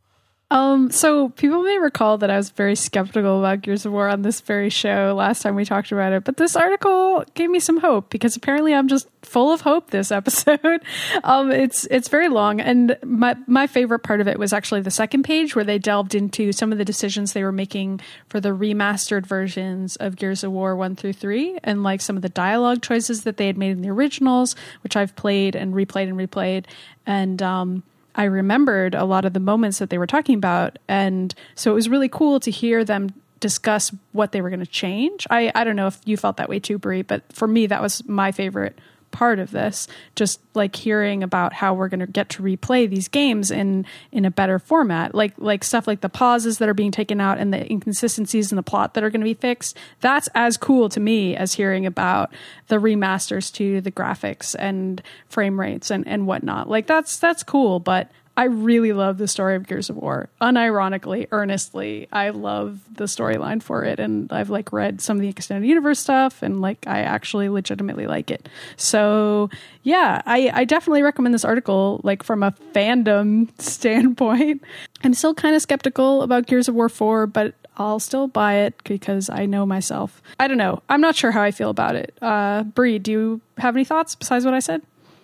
Um, 0.52 0.92
so 0.92 1.30
people 1.30 1.64
may 1.64 1.80
recall 1.80 2.18
that 2.18 2.30
I 2.30 2.36
was 2.36 2.50
very 2.50 2.76
skeptical 2.76 3.40
about 3.40 3.62
Gears 3.62 3.86
of 3.86 3.94
War 3.94 4.10
on 4.10 4.22
this 4.22 4.42
very 4.42 4.70
show 4.70 5.16
last 5.18 5.42
time 5.42 5.56
we 5.56 5.64
talked 5.64 5.94
about 5.94 6.12
it, 6.12 6.26
but 6.26 6.36
this 6.36 6.58
article 6.58 7.24
gave 7.36 7.50
me 7.50 7.62
some 7.62 7.80
hope 7.80 8.10
because 8.10 8.36
apparently 8.36 8.74
I'm 8.74 8.90
just 8.90 9.08
full 9.22 9.54
of 9.54 9.62
hope 9.62 9.92
this 9.92 10.12
episode. 10.12 10.84
um, 11.24 11.54
it's 11.54 11.86
it's 11.86 12.10
very 12.10 12.28
long, 12.28 12.60
and 12.60 12.98
my 13.02 13.38
my 13.48 13.66
favorite 13.66 14.00
part 14.00 14.20
of 14.20 14.28
it 14.28 14.38
was 14.38 14.52
actually 14.52 14.82
the 14.82 14.92
second 14.92 15.24
page 15.24 15.56
where 15.56 15.64
they 15.64 15.80
delved 15.80 16.16
into 16.16 16.52
some 16.52 16.74
of 16.74 16.78
the 16.78 16.86
decisions 16.86 17.32
they 17.32 17.44
were 17.46 17.54
making 17.54 18.02
for 18.28 18.42
the 18.42 18.50
remastered 18.50 19.26
versions 19.26 19.96
of 19.96 20.18
Gears 20.18 20.44
of 20.44 20.52
War 20.52 20.76
one 20.76 20.98
through 20.98 21.14
three, 21.14 21.60
and 21.64 21.82
like 21.82 22.02
some 22.02 22.18
of 22.18 22.24
the 22.24 22.30
dialogue 22.30 22.82
choices 22.82 23.24
that 23.24 23.38
they 23.38 23.48
had 23.48 23.58
made 23.58 23.72
in 23.72 23.82
the 23.82 23.90
originals, 23.90 24.58
which 24.84 24.98
I've 24.98 25.16
played 25.16 25.56
and 25.56 25.74
replayed 25.74 26.10
and 26.10 26.18
replayed, 26.18 26.66
and 27.06 27.42
um, 27.42 27.84
I 28.16 28.26
remembered 28.26 28.96
a 28.96 29.06
lot 29.06 29.26
of 29.26 29.34
the 29.34 29.40
moments 29.40 29.80
that 29.80 29.90
they 29.90 29.98
were 29.98 30.08
talking 30.08 30.36
about. 30.36 30.80
And 30.88 31.34
so 31.56 31.72
it 31.72 31.76
was 31.76 31.90
really 31.90 32.10
cool 32.10 32.40
to 32.42 32.52
hear 32.52 32.84
them 32.84 33.14
discuss 33.40 33.92
what 34.12 34.32
they 34.32 34.42
were 34.42 34.50
going 34.50 34.60
to 34.60 34.66
change. 34.66 35.26
I, 35.30 35.52
I 35.56 35.64
don't 35.64 35.76
know 35.76 35.88
if 35.88 36.00
you 36.06 36.16
felt 36.18 36.38
that 36.38 36.50
way 36.50 36.60
too, 36.60 36.78
Brie, 36.78 37.02
but 37.02 37.24
for 37.34 37.48
me, 37.48 37.68
that 37.68 37.82
was 37.82 38.08
my 38.08 38.32
favorite 38.32 38.78
part 39.12 39.40
of 39.40 39.52
this. 39.52 39.88
Just 40.16 40.40
like 40.54 40.76
hearing 40.76 41.24
about 41.24 41.54
how 41.54 41.74
we're 41.74 41.88
going 41.88 42.00
to 42.00 42.08
get 42.08 42.30
to 42.30 42.44
replay 42.44 42.90
these 42.90 43.08
games 43.08 43.52
in 43.52 43.86
in 44.12 44.26
a 44.26 44.32
better 44.32 44.60
format, 44.60 45.14
like 45.14 45.34
like 45.38 45.64
stuff 45.64 45.88
like 45.88 46.02
the 46.02 46.10
pauses 46.10 46.58
that 46.58 46.70
are 46.70 46.74
being 46.74 46.92
taken 46.92 47.22
out 47.22 47.38
and 47.38 47.54
the 47.54 47.72
inconsistencies 47.72 48.52
in 48.52 48.56
the 48.56 48.64
plot 48.64 48.94
that 48.94 49.04
are 49.04 49.10
going 49.10 49.22
to 49.22 49.26
be 49.26 49.34
fixed. 49.34 49.78
That's 50.00 50.30
as 50.34 50.58
cool 50.58 50.90
to 50.90 51.00
me 51.00 51.36
as 51.36 51.54
hearing 51.54 51.86
about 51.86 52.34
the 52.68 52.78
remasters 52.78 53.54
to 53.56 53.82
the 53.82 53.92
graphics 53.92 54.56
and 54.58 55.02
frame 55.28 55.60
rates 55.60 55.92
and 55.92 56.08
and 56.08 56.28
whatnot. 56.28 56.70
Like 56.70 56.88
that's 56.88 57.18
that's 57.20 57.44
cool, 57.44 57.80
but. 57.80 58.12
I 58.42 58.46
really 58.46 58.92
love 58.92 59.20
the 59.20 59.28
story 59.28 59.56
of 59.56 59.68
Gears 59.68 59.92
of 59.92 59.98
War. 59.98 60.28
Unironically, 60.42 61.28
earnestly, 61.30 62.08
I 62.12 62.32
love 62.32 62.80
the 62.92 63.04
storyline 63.04 63.62
for 63.62 63.84
it, 63.84 64.00
and 64.00 64.34
I've 64.34 64.50
like 64.50 64.74
read 64.74 65.00
some 65.00 65.18
of 65.18 65.22
the 65.22 65.30
extended 65.30 65.68
universe 65.68 66.00
stuff, 66.00 66.42
and 66.42 66.60
like 66.60 66.88
I 66.88 67.02
actually 67.02 67.50
legitimately 67.50 68.08
like 68.08 68.32
it. 68.32 68.50
So 68.78 69.52
yeah, 69.84 70.24
I, 70.26 70.50
I 70.56 70.66
definitely 70.66 71.04
recommend 71.04 71.36
this 71.36 71.46
article. 71.46 72.02
Like 72.04 72.24
from 72.24 72.42
a 72.42 72.50
fandom 72.74 73.50
standpoint, 73.62 74.64
I'm 75.04 75.14
still 75.14 75.36
kind 75.36 75.56
of 75.56 75.62
skeptical 75.62 76.24
about 76.24 76.48
Gears 76.48 76.68
of 76.68 76.74
War 76.74 76.90
Four, 76.90 77.28
but 77.28 77.54
I'll 77.78 78.00
still 78.00 78.28
buy 78.28 78.56
it 78.56 78.74
because 78.86 79.30
I 79.30 79.46
know 79.46 79.68
myself. 79.68 80.20
I 80.40 80.48
don't 80.48 80.58
know. 80.58 80.82
I'm 80.90 81.02
not 81.02 81.16
sure 81.16 81.30
how 81.30 81.44
I 81.44 81.52
feel 81.52 81.70
about 81.70 81.96
it. 81.96 82.18
Uh, 82.24 82.64
Bree, 82.64 82.98
do 82.98 83.12
you 83.12 83.42
have 83.60 83.76
any 83.76 83.86
thoughts 83.86 84.16
besides 84.16 84.46
what 84.46 84.56
I 84.56 84.60
said? 84.62 84.82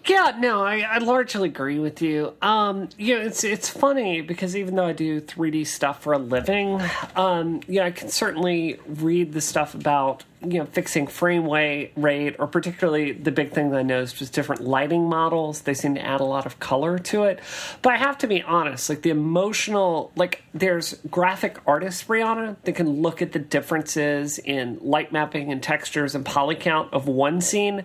Yeah, 0.07 0.33
no, 0.39 0.63
I, 0.63 0.79
I 0.79 0.97
largely 0.99 1.49
agree 1.49 1.79
with 1.79 2.01
you. 2.01 2.33
Um, 2.41 2.87
you 2.97 3.15
know, 3.15 3.25
it's 3.25 3.43
it's 3.43 3.67
funny 3.67 4.21
because 4.21 4.55
even 4.55 4.75
though 4.75 4.85
I 4.85 4.93
do 4.93 5.19
3D 5.19 5.67
stuff 5.67 6.01
for 6.01 6.13
a 6.13 6.17
living, 6.17 6.81
um, 7.15 7.61
you 7.67 7.79
know, 7.79 7.87
I 7.87 7.91
can 7.91 8.07
certainly 8.07 8.79
read 8.87 9.33
the 9.33 9.41
stuff 9.41 9.73
about 9.73 10.23
you 10.41 10.59
know 10.59 10.65
fixing 10.65 11.07
frame 11.07 11.49
rate, 11.49 12.35
or 12.39 12.47
particularly 12.47 13.11
the 13.11 13.31
big 13.31 13.51
thing 13.51 13.71
that 13.71 13.79
I 13.79 13.83
noticed 13.83 14.19
was 14.19 14.29
different 14.29 14.63
lighting 14.63 15.09
models. 15.09 15.61
They 15.61 15.73
seem 15.73 15.95
to 15.95 16.01
add 16.01 16.21
a 16.21 16.25
lot 16.25 16.45
of 16.45 16.59
color 16.59 16.99
to 16.99 17.23
it. 17.23 17.39
But 17.81 17.93
I 17.93 17.97
have 17.97 18.17
to 18.19 18.27
be 18.27 18.41
honest, 18.41 18.89
like 18.89 19.01
the 19.01 19.09
emotional, 19.09 20.11
like 20.15 20.41
there's 20.53 20.93
graphic 21.11 21.59
artists, 21.67 22.03
Brianna, 22.03 22.55
that 22.63 22.73
can 22.73 23.01
look 23.01 23.21
at 23.21 23.33
the 23.33 23.39
differences 23.39 24.39
in 24.39 24.79
light 24.81 25.11
mapping 25.11 25.51
and 25.51 25.61
textures 25.61 26.15
and 26.15 26.25
poly 26.25 26.55
count 26.55 26.93
of 26.93 27.07
one 27.07 27.41
scene 27.41 27.83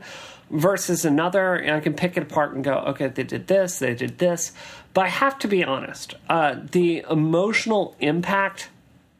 versus 0.53 1.05
another, 1.05 1.55
and 1.55 1.74
I 1.74 1.80
can 1.80 1.94
pick 1.94 2.16
it 2.16 2.22
apart 2.22 2.55
and 2.55 2.62
go, 2.62 2.74
okay, 2.88 3.09
they 3.09 3.24
did 3.24 3.46
this, 3.48 3.78
they 3.78 3.94
did 3.94 4.18
this. 4.18 4.53
But 4.94 5.07
I 5.07 5.09
have 5.09 5.38
to 5.40 5.48
be 5.48 5.64
honest, 5.64 6.14
uh, 6.28 6.57
the 6.70 7.05
emotional 7.11 7.96
impact 7.98 8.68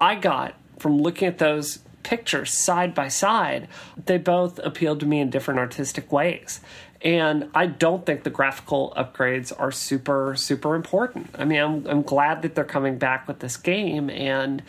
I 0.00 0.14
got 0.14 0.54
from 0.78 0.98
looking 0.98 1.26
at 1.26 1.38
those 1.38 1.78
pictures 2.02 2.52
side 2.52 2.94
by 2.94 3.08
side, 3.08 3.68
they 4.04 4.18
both 4.18 4.58
appealed 4.58 5.00
to 5.00 5.06
me 5.06 5.20
in 5.20 5.30
different 5.30 5.58
artistic 5.58 6.12
ways. 6.12 6.60
And 7.00 7.48
I 7.54 7.66
don't 7.66 8.04
think 8.06 8.22
the 8.22 8.30
graphical 8.30 8.92
upgrades 8.96 9.52
are 9.58 9.72
super, 9.72 10.34
super 10.36 10.74
important. 10.74 11.30
I 11.36 11.44
mean, 11.44 11.60
I'm, 11.60 11.86
I'm 11.86 12.02
glad 12.02 12.42
that 12.42 12.54
they're 12.54 12.64
coming 12.64 12.98
back 12.98 13.26
with 13.26 13.40
this 13.40 13.56
game 13.56 14.10
and, 14.10 14.62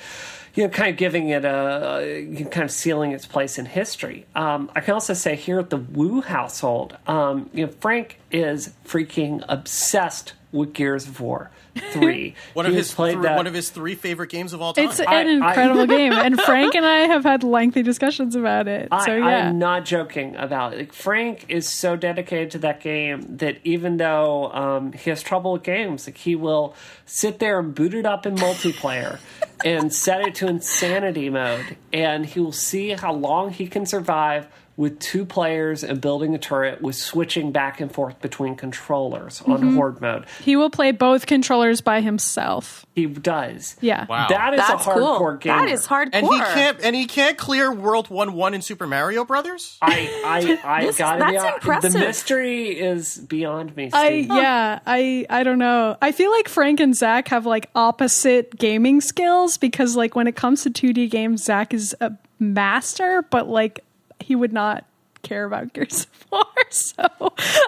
you 0.54 0.64
know, 0.64 0.70
kind 0.70 0.92
of 0.92 0.98
giving 0.98 1.30
it 1.30 1.46
a, 1.46 2.46
kind 2.52 2.64
of 2.64 2.72
sealing 2.72 3.12
its 3.12 3.26
place 3.26 3.58
in 3.58 3.66
history. 3.66 4.26
Um, 4.36 4.70
I 4.76 4.82
can 4.82 4.94
also 4.94 5.14
say 5.14 5.36
here 5.36 5.60
at 5.60 5.70
the 5.70 5.78
Wu 5.78 6.22
household, 6.22 6.98
um, 7.08 7.50
you 7.54 7.66
know, 7.66 7.72
Frank 7.80 8.20
is 8.32 8.74
freaking 8.86 9.44
obsessed 9.50 10.34
with 10.52 10.74
Gears 10.74 11.08
of 11.08 11.20
War 11.20 11.50
three. 11.92 12.36
one 12.54 12.66
of 12.66 12.74
his 12.74 12.94
played 12.94 13.22
th- 13.22 13.36
one 13.36 13.48
of 13.48 13.54
his 13.54 13.70
three 13.70 13.96
favorite 13.96 14.30
games 14.30 14.54
of 14.54 14.62
all 14.62 14.74
time. 14.74 14.86
It's 14.86 15.00
an 15.00 15.08
I, 15.08 15.22
incredible 15.22 15.82
I, 15.82 15.86
game, 15.98 16.14
and 16.14 16.40
Frank 16.42 16.76
and 16.76 16.86
I 16.86 17.08
have 17.08 17.24
had 17.24 17.44
lengthy 17.44 17.84
discussions 17.84 18.36
about 18.36 18.68
it. 18.68 18.90
I, 18.92 19.06
so 19.06 19.16
yeah, 19.16 19.50
I'm 19.50 19.60
not 19.60 19.86
joking 19.86 20.36
about 20.36 20.74
it. 20.74 20.80
Like, 20.80 20.94
Frank 20.94 21.46
is 21.50 21.70
so 21.70 21.96
dedicated 21.96 22.52
to 22.52 22.58
that 22.60 22.82
game 22.82 23.38
that 23.38 23.58
even 23.64 23.98
though 23.98 24.52
um, 24.52 24.94
he 24.94 25.10
has 25.10 25.22
trouble 25.22 25.54
with 25.54 25.64
games, 25.64 26.08
like 26.08 26.18
he 26.18 26.36
will 26.36 26.76
sit 27.06 27.40
there 27.40 27.60
and 27.60 27.74
boot 27.74 27.94
it 27.94 28.06
up 28.06 28.26
in 28.26 28.36
multiplayer 28.36 29.20
and 29.66 29.94
set 29.94 30.22
it 30.22 30.36
to 30.36 30.48
insanity 30.48 31.30
mode, 31.30 31.78
and 31.92 32.26
he 32.26 32.40
will 32.40 32.52
see 32.52 32.90
how 32.90 33.14
long 33.14 33.52
he 33.52 33.68
can 33.68 33.86
survive 33.86 34.48
with 34.76 35.00
two 35.00 35.26
players 35.26 35.84
and 35.84 36.02
building 36.02 36.34
a 36.34 36.38
turret 36.38 36.82
with 36.82 36.96
switching 36.96 37.52
back 37.52 37.80
and 37.80 37.92
forth 37.92 38.20
between 38.22 38.56
controllers 38.56 39.42
on 39.44 39.60
mm-hmm. 39.60 39.76
horde 39.76 40.02
mode. 40.02 40.26
He 40.42 40.56
will 40.56 40.72
play 40.72 40.92
both 40.92 41.28
controllers 41.28 41.82
by 41.82 42.02
himself. 42.02 42.86
He 42.96 43.06
does. 43.06 43.76
Yeah. 43.82 44.06
Wow. 44.08 44.28
That 44.30 44.54
is 44.54 44.60
That's 44.60 44.86
a 44.86 44.90
hardcore 44.90 45.18
cool. 45.18 45.38
game. 45.38 45.58
That 45.58 45.70
is 45.70 45.86
hardcore. 45.86 46.10
And 46.14 46.28
he 46.28 46.38
can't 46.40 46.80
and 46.82 46.96
he 46.96 47.06
can't 47.06 47.38
clear 47.38 47.72
World 47.72 48.10
1 48.10 48.34
1 48.34 48.54
in 48.54 48.62
Super 48.62 48.88
Mario 48.88 49.26
Brothers? 49.26 49.78
I 49.82 50.22
I 50.26 50.80
I 50.80 50.86
this, 50.86 50.98
gotta 50.98 51.26
be 51.26 51.36
impressive. 51.36 51.94
The 51.94 52.00
mystery 52.00 52.80
is 52.80 53.18
beyond 53.18 53.76
me, 53.76 53.90
Steve. 53.90 54.02
I 54.02 54.10
yeah, 54.10 54.80
I 54.86 55.26
I 55.30 55.44
don't 55.44 55.60
know. 55.60 55.98
I 56.02 56.12
feel 56.12 56.32
like 56.32 56.48
Frank 56.48 56.80
and 56.80 56.96
Zach 56.96 57.28
have 57.28 57.46
like 57.46 57.70
opposite 57.76 58.58
gaming 58.58 59.02
skills 59.02 59.58
because 59.58 59.96
like 59.96 60.16
when 60.16 60.28
it 60.28 60.36
comes 60.36 60.64
to 60.64 60.72
2D 60.72 61.12
games, 61.12 61.44
Zach 61.44 61.74
is 61.74 61.96
a 62.02 62.12
master, 62.40 63.24
but 63.30 63.48
like 63.48 63.84
he 64.24 64.36
would 64.36 64.54
not 64.54 64.86
care 65.24 65.46
about 65.46 65.74
Gears 65.74 66.04
of 66.04 66.32
War. 66.32 66.44
So 66.70 67.04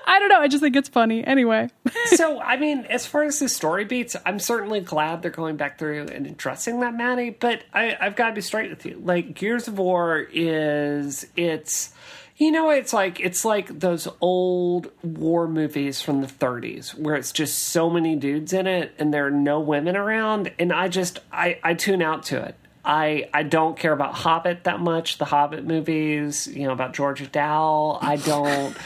I 0.08 0.18
don't 0.18 0.30
know. 0.30 0.40
I 0.40 0.48
just 0.48 0.64
think 0.64 0.76
it's 0.76 0.90
funny. 0.90 1.24
Anyway. 1.24 1.70
so 2.08 2.42
I 2.42 2.58
mean, 2.58 2.86
as 2.90 3.06
far 3.06 3.22
as 3.22 3.38
the 3.38 3.48
story 3.48 3.86
beats, 3.86 4.16
I'm 4.26 4.40
certainly 4.40 4.80
glad 4.80 5.22
they're 5.22 5.30
going 5.30 5.58
back 5.58 5.78
through 5.78 6.08
and 6.08 6.26
addressing 6.26 6.80
that, 6.80 6.96
Maddy. 6.96 7.30
But 7.30 7.64
I, 7.72 7.96
I've 8.02 8.16
got 8.16 8.30
to 8.30 8.34
be 8.34 8.42
straight 8.42 8.72
with 8.72 8.84
you. 8.84 9.00
Like 9.04 9.36
Gears 9.36 9.68
of 9.68 9.78
War 9.78 10.26
is 10.32 11.28
it's 11.38 11.94
you 12.38 12.52
know 12.52 12.72
it's 12.72 12.94
like 12.94 13.20
it's 13.20 13.46
like 13.46 13.80
those 13.80 14.08
old 14.22 14.92
war 15.04 15.48
movies 15.48 16.02
from 16.02 16.22
the 16.22 16.28
30s 16.28 16.98
where 16.98 17.16
it's 17.16 17.32
just 17.32 17.60
so 17.60 17.90
many 17.90 18.16
dudes 18.16 18.54
in 18.54 18.66
it 18.68 18.94
and 18.98 19.14
there 19.14 19.28
are 19.28 19.32
no 19.32 19.60
women 19.60 19.96
around 19.96 20.52
and 20.60 20.74
i 20.74 20.88
just 20.88 21.20
i 21.32 21.58
i 21.64 21.74
tune 21.74 22.02
out 22.02 22.24
to 22.24 22.42
it 22.42 22.56
I 22.86 23.30
I 23.34 23.44
don't 23.44 23.78
care 23.78 23.92
about 23.92 24.14
Hobbit 24.14 24.64
that 24.66 24.80
much. 24.80 25.18
The 25.18 25.26
Hobbit 25.26 25.66
movies, 25.66 26.48
you 26.48 26.64
know, 26.64 26.72
about 26.72 26.94
Georgia 26.94 27.28
Dow. 27.28 27.98
I 28.02 28.18
don't. 28.18 28.78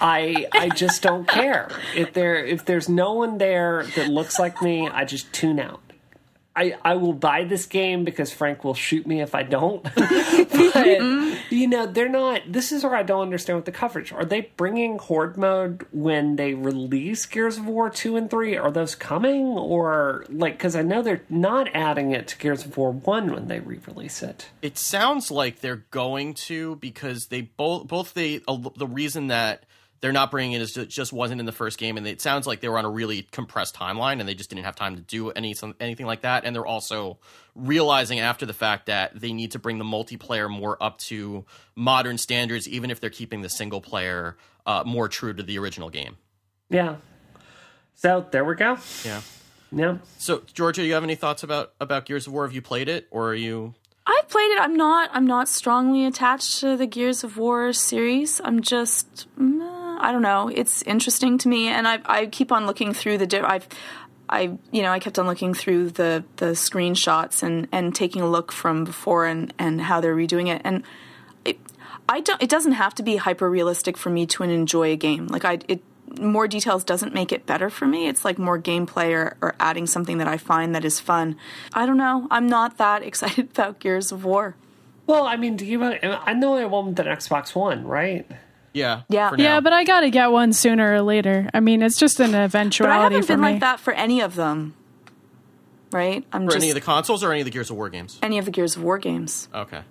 I 0.00 0.46
I 0.52 0.70
just 0.70 1.02
don't 1.02 1.28
care 1.28 1.68
if 1.94 2.12
there 2.14 2.44
if 2.44 2.64
there's 2.64 2.88
no 2.88 3.12
one 3.12 3.38
there 3.38 3.84
that 3.94 4.08
looks 4.08 4.38
like 4.38 4.62
me. 4.62 4.88
I 4.88 5.04
just 5.04 5.32
tune 5.32 5.60
out. 5.60 5.91
I, 6.54 6.76
I 6.84 6.94
will 6.96 7.14
buy 7.14 7.44
this 7.44 7.64
game 7.64 8.04
because 8.04 8.30
Frank 8.30 8.62
will 8.62 8.74
shoot 8.74 9.06
me 9.06 9.22
if 9.22 9.34
I 9.34 9.42
don't. 9.42 9.82
but, 9.94 11.00
you 11.50 11.66
know, 11.66 11.86
they're 11.86 12.10
not. 12.10 12.42
This 12.46 12.72
is 12.72 12.84
where 12.84 12.94
I 12.94 13.02
don't 13.02 13.22
understand 13.22 13.56
with 13.56 13.64
the 13.64 13.72
coverage. 13.72 14.12
Are 14.12 14.24
they 14.24 14.52
bringing 14.56 14.98
Horde 14.98 15.38
mode 15.38 15.86
when 15.92 16.36
they 16.36 16.52
release 16.52 17.24
Gears 17.24 17.56
of 17.56 17.66
War 17.66 17.88
2 17.88 18.16
and 18.16 18.28
3? 18.28 18.56
Are 18.58 18.70
those 18.70 18.94
coming? 18.94 19.46
Or, 19.46 20.26
like, 20.28 20.58
because 20.58 20.76
I 20.76 20.82
know 20.82 21.00
they're 21.00 21.22
not 21.30 21.68
adding 21.72 22.12
it 22.12 22.28
to 22.28 22.38
Gears 22.38 22.66
of 22.66 22.76
War 22.76 22.92
1 22.92 23.32
when 23.32 23.48
they 23.48 23.60
re 23.60 23.78
release 23.86 24.22
it. 24.22 24.48
It 24.60 24.76
sounds 24.76 25.30
like 25.30 25.60
they're 25.60 25.84
going 25.90 26.34
to 26.34 26.76
because 26.76 27.26
they 27.26 27.40
both, 27.42 27.86
both 27.88 28.12
they, 28.12 28.42
uh, 28.46 28.58
the 28.76 28.86
reason 28.86 29.28
that 29.28 29.64
they're 30.02 30.12
not 30.12 30.32
bringing 30.32 30.52
it 30.52 30.60
as 30.60 30.76
it 30.76 30.88
just 30.88 31.12
wasn't 31.12 31.40
in 31.40 31.46
the 31.46 31.52
first 31.52 31.78
game, 31.78 31.96
and 31.96 32.06
it 32.06 32.20
sounds 32.20 32.44
like 32.44 32.60
they 32.60 32.68
were 32.68 32.76
on 32.76 32.84
a 32.84 32.90
really 32.90 33.22
compressed 33.22 33.76
timeline, 33.76 34.18
and 34.18 34.28
they 34.28 34.34
just 34.34 34.50
didn't 34.50 34.64
have 34.64 34.74
time 34.74 34.96
to 34.96 35.00
do 35.00 35.30
any 35.30 35.54
anything 35.80 36.06
like 36.06 36.22
that. 36.22 36.44
And 36.44 36.54
they're 36.54 36.66
also 36.66 37.18
realizing 37.54 38.18
after 38.18 38.44
the 38.44 38.52
fact 38.52 38.86
that 38.86 39.18
they 39.18 39.32
need 39.32 39.52
to 39.52 39.60
bring 39.60 39.78
the 39.78 39.84
multiplayer 39.84 40.50
more 40.50 40.76
up 40.82 40.98
to 40.98 41.46
modern 41.76 42.18
standards, 42.18 42.68
even 42.68 42.90
if 42.90 43.00
they're 43.00 43.10
keeping 43.10 43.42
the 43.42 43.48
single 43.48 43.80
player 43.80 44.36
uh, 44.66 44.82
more 44.84 45.08
true 45.08 45.32
to 45.32 45.42
the 45.42 45.56
original 45.58 45.88
game. 45.88 46.16
Yeah. 46.68 46.96
So 47.94 48.26
there 48.32 48.44
we 48.44 48.56
go. 48.56 48.78
Yeah. 49.04 49.20
Yeah. 49.70 49.98
So 50.18 50.42
Georgia, 50.52 50.82
do 50.82 50.88
you 50.88 50.94
have 50.94 51.04
any 51.04 51.14
thoughts 51.14 51.44
about 51.44 51.74
about 51.80 52.06
Gears 52.06 52.26
of 52.26 52.32
War? 52.32 52.44
Have 52.44 52.54
you 52.54 52.60
played 52.62 52.88
it, 52.88 53.06
or 53.12 53.28
are 53.28 53.34
you? 53.34 53.74
I've 54.04 54.28
played 54.28 54.50
it. 54.50 54.60
I'm 54.60 54.74
not. 54.74 55.10
I'm 55.12 55.28
not 55.28 55.48
strongly 55.48 56.04
attached 56.04 56.58
to 56.58 56.76
the 56.76 56.86
Gears 56.88 57.22
of 57.22 57.36
War 57.36 57.72
series. 57.72 58.40
I'm 58.42 58.62
just. 58.62 59.28
Mm, 59.38 59.81
I 60.02 60.12
don't 60.12 60.22
know. 60.22 60.48
It's 60.48 60.82
interesting 60.82 61.38
to 61.38 61.48
me, 61.48 61.68
and 61.68 61.86
I 61.86 62.00
I 62.04 62.26
keep 62.26 62.52
on 62.52 62.66
looking 62.66 62.92
through 62.92 63.18
the. 63.18 63.48
I've 63.48 63.68
I 64.28 64.58
you 64.70 64.82
know 64.82 64.90
I 64.90 64.98
kept 64.98 65.18
on 65.18 65.26
looking 65.26 65.54
through 65.54 65.90
the 65.90 66.24
the 66.36 66.46
screenshots 66.46 67.42
and 67.42 67.68
and 67.72 67.94
taking 67.94 68.20
a 68.20 68.28
look 68.28 68.52
from 68.52 68.84
before 68.84 69.26
and 69.26 69.54
and 69.58 69.80
how 69.80 70.00
they're 70.00 70.16
redoing 70.16 70.48
it 70.54 70.60
and. 70.64 70.82
It, 71.44 71.58
I 72.08 72.20
don't. 72.20 72.42
It 72.42 72.50
doesn't 72.50 72.72
have 72.72 72.94
to 72.96 73.02
be 73.02 73.16
hyper 73.16 73.48
realistic 73.48 73.96
for 73.96 74.10
me 74.10 74.26
to 74.26 74.42
enjoy 74.42 74.92
a 74.92 74.96
game. 74.96 75.28
Like 75.28 75.44
I, 75.44 75.60
it 75.68 75.82
more 76.20 76.46
details 76.46 76.84
doesn't 76.84 77.14
make 77.14 77.32
it 77.32 77.46
better 77.46 77.70
for 77.70 77.86
me. 77.86 78.08
It's 78.08 78.24
like 78.24 78.38
more 78.38 78.60
gameplay 78.60 79.12
or, 79.12 79.36
or, 79.40 79.54
adding 79.58 79.86
something 79.86 80.18
that 80.18 80.28
I 80.28 80.36
find 80.36 80.74
that 80.74 80.84
is 80.84 81.00
fun. 81.00 81.36
I 81.72 81.86
don't 81.86 81.96
know. 81.96 82.26
I'm 82.30 82.46
not 82.46 82.78
that 82.78 83.02
excited 83.10 83.50
about 83.52 83.78
Gears 83.78 84.12
of 84.12 84.24
War. 84.24 84.56
Well, 85.06 85.26
I 85.26 85.36
mean, 85.36 85.56
do 85.56 85.66
you? 85.66 85.82
I 85.82 86.32
know 86.32 86.56
I 86.56 86.64
want 86.66 86.96
the 86.96 87.02
Xbox 87.04 87.54
One, 87.54 87.84
right? 87.86 88.26
Yeah. 88.72 89.02
Yeah. 89.08 89.32
Yeah, 89.36 89.60
but 89.60 89.72
I 89.72 89.84
got 89.84 90.00
to 90.00 90.10
get 90.10 90.30
one 90.30 90.52
sooner 90.52 90.94
or 90.94 91.02
later. 91.02 91.48
I 91.52 91.60
mean, 91.60 91.82
it's 91.82 91.98
just 91.98 92.20
an 92.20 92.34
eventuality. 92.34 92.94
But 92.94 93.00
I 93.00 93.02
haven't 93.02 93.28
been 93.28 93.40
me. 93.40 93.52
like 93.52 93.60
that 93.60 93.80
for 93.80 93.92
any 93.92 94.20
of 94.20 94.34
them. 94.34 94.74
Right? 95.90 96.24
I'm 96.32 96.46
for 96.46 96.52
just, 96.52 96.62
any 96.62 96.70
of 96.70 96.74
the 96.74 96.80
consoles 96.80 97.22
or 97.22 97.32
any 97.32 97.42
of 97.42 97.44
the 97.44 97.50
Gears 97.50 97.70
of 97.70 97.76
War 97.76 97.90
games? 97.90 98.18
Any 98.22 98.38
of 98.38 98.46
the 98.46 98.50
Gears 98.50 98.76
of 98.76 98.82
War 98.82 98.98
games. 98.98 99.48
Okay. 99.54 99.82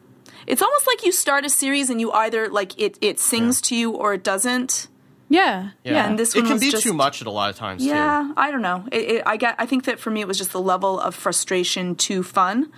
It's 0.48 0.62
almost 0.62 0.88
like 0.88 1.06
you 1.06 1.12
start 1.12 1.46
a 1.46 1.50
series 1.50 1.90
and 1.92 2.02
you 2.02 2.12
either 2.12 2.50
like 2.50 2.80
it 2.80 2.98
it 3.02 3.20
sings 3.20 3.60
yeah. 3.60 3.68
to 3.68 3.76
you 3.76 3.92
or 3.92 4.16
it 4.16 4.24
doesn't. 4.24 4.88
Yeah. 5.30 5.70
Yeah, 5.84 5.94
yeah 5.94 6.10
and 6.10 6.20
this 6.20 6.36
it 6.36 6.46
can 6.46 6.60
be 6.60 6.72
just, 6.72 6.84
too 6.84 6.94
much 6.94 7.22
at 7.22 7.28
a 7.28 7.32
lot 7.32 7.50
of 7.50 7.56
times. 7.56 7.86
Yeah, 7.86 8.28
too. 8.28 8.34
I 8.36 8.52
don't 8.52 8.62
know. 8.62 8.86
It, 8.92 8.98
it, 8.98 9.24
I 9.26 9.38
get. 9.38 9.56
I 9.60 9.66
think 9.66 9.86
that 9.86 10.00
for 10.00 10.10
me, 10.10 10.22
it 10.22 10.28
was 10.28 10.38
just 10.38 10.52
the 10.52 10.62
level 10.62 11.00
of 11.00 11.16
frustration 11.16 11.96
to 11.96 12.24
fun. 12.24 12.72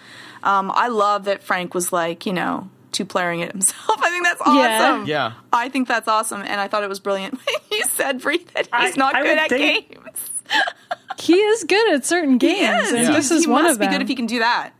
Um, 0.43 0.71
I 0.75 0.89
love 0.89 1.23
that 1.23 1.41
Frank 1.41 1.73
was 1.73 1.91
like, 1.91 2.25
you 2.25 2.33
know, 2.33 2.69
two 2.93 3.05
playing 3.05 3.41
it 3.41 3.51
himself. 3.51 3.99
I 4.01 4.09
think 4.09 4.23
that's 4.25 4.41
awesome. 4.41 4.57
Yeah. 4.57 5.03
yeah. 5.05 5.33
I 5.51 5.69
think 5.69 5.87
that's 5.87 6.07
awesome, 6.07 6.41
and 6.41 6.59
I 6.61 6.67
thought 6.67 6.83
it 6.83 6.89
was 6.89 6.99
brilliant 6.99 7.33
when 7.45 7.55
you 7.71 7.83
said 7.85 8.21
Bree 8.21 8.45
that 8.53 8.65
he's 8.65 8.71
I, 8.71 8.91
not 8.97 9.15
I 9.15 9.23
good 9.23 9.37
at 9.37 9.49
think, 9.49 9.89
games. 9.89 10.29
he 11.19 11.33
is 11.35 11.63
good 11.63 11.93
at 11.93 12.05
certain 12.05 12.37
games, 12.37 12.59
Yes, 12.61 12.91
and 12.91 12.99
he- 13.07 13.13
this 13.13 13.31
is 13.31 13.45
he 13.45 13.51
one 13.51 13.63
must 13.63 13.73
of 13.75 13.79
be 13.79 13.85
them. 13.85 13.93
good 13.93 14.01
if 14.01 14.07
he 14.07 14.15
can 14.15 14.25
do 14.27 14.39
that. 14.39 14.71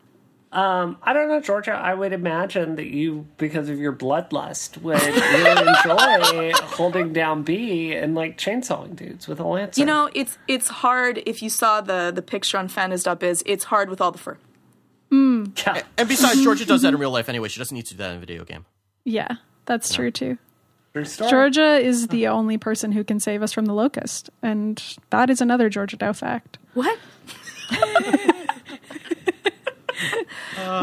Um, 0.51 0.97
I 1.01 1.13
don't 1.13 1.29
know, 1.29 1.39
Georgia. 1.41 1.71
I 1.71 1.95
would 1.95 2.13
imagine 2.13 2.75
that 2.75 2.85
you, 2.85 3.25
because 3.37 3.69
of 3.69 3.79
your 3.79 3.91
bloodlust, 3.91 4.79
would 4.83 5.01
really 5.01 5.67
enjoy 5.67 6.51
holding 6.67 7.11
down 7.11 7.41
B 7.41 7.91
and 7.95 8.13
like 8.13 8.37
chainsawing 8.37 8.95
dudes 8.95 9.27
with 9.27 9.39
a 9.39 9.43
lancer. 9.43 9.79
You 9.81 9.87
know, 9.87 10.11
it's 10.13 10.37
it's 10.47 10.67
hard 10.67 11.23
if 11.25 11.41
you 11.41 11.49
saw 11.49 11.81
the 11.81 12.11
the 12.13 12.21
picture 12.21 12.59
on 12.59 12.67
Faniz.biz, 12.67 13.41
it's 13.47 13.63
hard 13.63 13.89
with 13.89 13.99
all 13.99 14.11
the 14.11 14.19
fur. 14.19 14.37
Mm. 15.13 15.65
yeah. 15.65 15.83
And 15.97 16.09
besides, 16.09 16.35
mm-hmm. 16.35 16.43
Georgia 16.43 16.65
does 16.65 16.81
that 16.81 16.87
in 16.87 16.93
mm-hmm. 16.95 17.01
real 17.01 17.11
life 17.11 17.29
anyway. 17.29 17.47
She 17.47 17.59
doesn't 17.59 17.75
need 17.75 17.85
to 17.85 17.93
do 17.93 17.97
that 17.99 18.11
in 18.11 18.17
a 18.17 18.19
video 18.19 18.43
game. 18.43 18.65
yeah, 19.03 19.35
that's 19.65 19.93
true 19.93 20.11
too. 20.11 20.37
Georgia 20.95 21.77
is 21.77 22.07
the 22.07 22.27
uh-huh. 22.27 22.37
only 22.37 22.57
person 22.57 22.91
who 22.91 23.03
can 23.03 23.19
save 23.19 23.41
us 23.41 23.51
from 23.51 23.65
the 23.65 23.73
locust, 23.73 24.29
and 24.41 24.81
that 25.09 25.29
is 25.29 25.41
another 25.41 25.69
Georgia 25.69 25.97
Dow 25.97 26.13
fact. 26.13 26.59
What? 26.73 26.99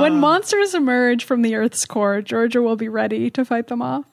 when 0.00 0.18
monsters 0.18 0.74
emerge 0.74 1.24
from 1.24 1.42
the 1.42 1.54
Earth's 1.54 1.84
core, 1.84 2.22
Georgia 2.22 2.60
will 2.60 2.74
be 2.76 2.88
ready 2.88 3.30
to 3.30 3.44
fight 3.44 3.68
them 3.68 3.82
off. 3.82 4.04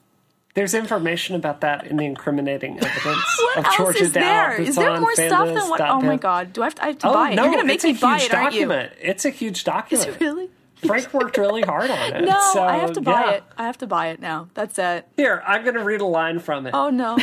There's 0.58 0.74
information 0.74 1.36
about 1.36 1.62
that 1.62 1.86
in 1.86 1.98
the 1.98 2.06
incriminating 2.06 2.80
evidence 2.80 3.06
What 3.40 3.58
of 3.60 3.66
else 3.66 3.78
Georgia 3.78 4.00
is 4.02 4.12
Dow. 4.12 4.22
there? 4.22 4.66
there 4.66 4.90
on 4.90 5.02
more 5.02 5.14
stuff 5.14 5.48
than 5.50 5.70
what? 5.70 5.80
Oh 5.82 6.02
my 6.02 6.18
god! 6.18 6.52
Do 6.52 6.64
I 6.64 6.66
have 6.66 6.74
to, 6.74 6.84
I 6.84 6.88
have 6.88 6.98
to 6.98 7.10
Oh 7.10 7.14
buy 7.14 7.30
it? 7.30 7.36
no, 7.36 7.44
You're 7.44 7.52
gonna 7.52 7.66
make 7.66 7.76
it's 7.76 7.84
me 7.84 7.94
buy 7.94 8.18
it, 8.18 8.34
aren't 8.34 8.56
you? 8.56 8.72
It's 8.72 9.24
a 9.24 9.30
huge 9.30 9.66
document. 9.66 10.10
Is 10.10 10.16
it 10.16 10.20
really? 10.20 10.50
Frank 10.84 11.14
worked 11.14 11.38
really 11.38 11.62
hard 11.62 11.92
on 11.92 12.14
it. 12.16 12.26
No, 12.26 12.40
so, 12.54 12.64
I 12.64 12.78
have 12.78 12.94
to 12.94 13.02
buy 13.02 13.12
yeah. 13.12 13.32
it. 13.34 13.44
I 13.56 13.66
have 13.68 13.78
to 13.78 13.86
buy 13.86 14.08
it 14.08 14.20
now. 14.20 14.50
That's 14.56 14.80
it. 14.80 15.08
Here, 15.16 15.44
I'm 15.46 15.62
going 15.62 15.76
to 15.76 15.84
read 15.84 16.02
a 16.02 16.06
line 16.06 16.40
from 16.40 16.66
it. 16.66 16.72
Oh 16.74 16.90
no! 16.90 17.20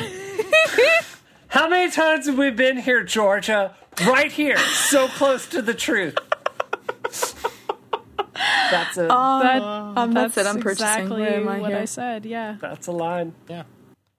How 1.49 1.69
many 1.69 1.91
times 1.91 2.27
have 2.27 2.39
we 2.39 2.51
been 2.51 2.77
here, 2.77 3.03
Georgia? 3.03 3.75
Right 4.07 4.31
here, 4.31 4.59
so 4.59 5.09
close 5.09 5.49
to 5.49 5.61
the 5.61 5.75
truth. 5.75 6.19
That's 8.71 8.97
a 8.97 9.03
That, 9.03 9.63
Um, 9.63 10.13
that's, 10.13 10.37
it. 10.37 10.47
I'm 10.47 10.61
purchasing. 10.61 10.87
exactly 10.87 11.21
Where 11.23 11.35
am 11.37 11.49
I 11.49 11.59
what 11.61 11.71
here? 11.71 11.81
I 11.81 11.85
said. 11.85 12.25
Yeah. 12.27 12.57
that's 12.61 12.87
a 12.87 12.93
line. 12.93 13.35
Yeah. 13.49 13.65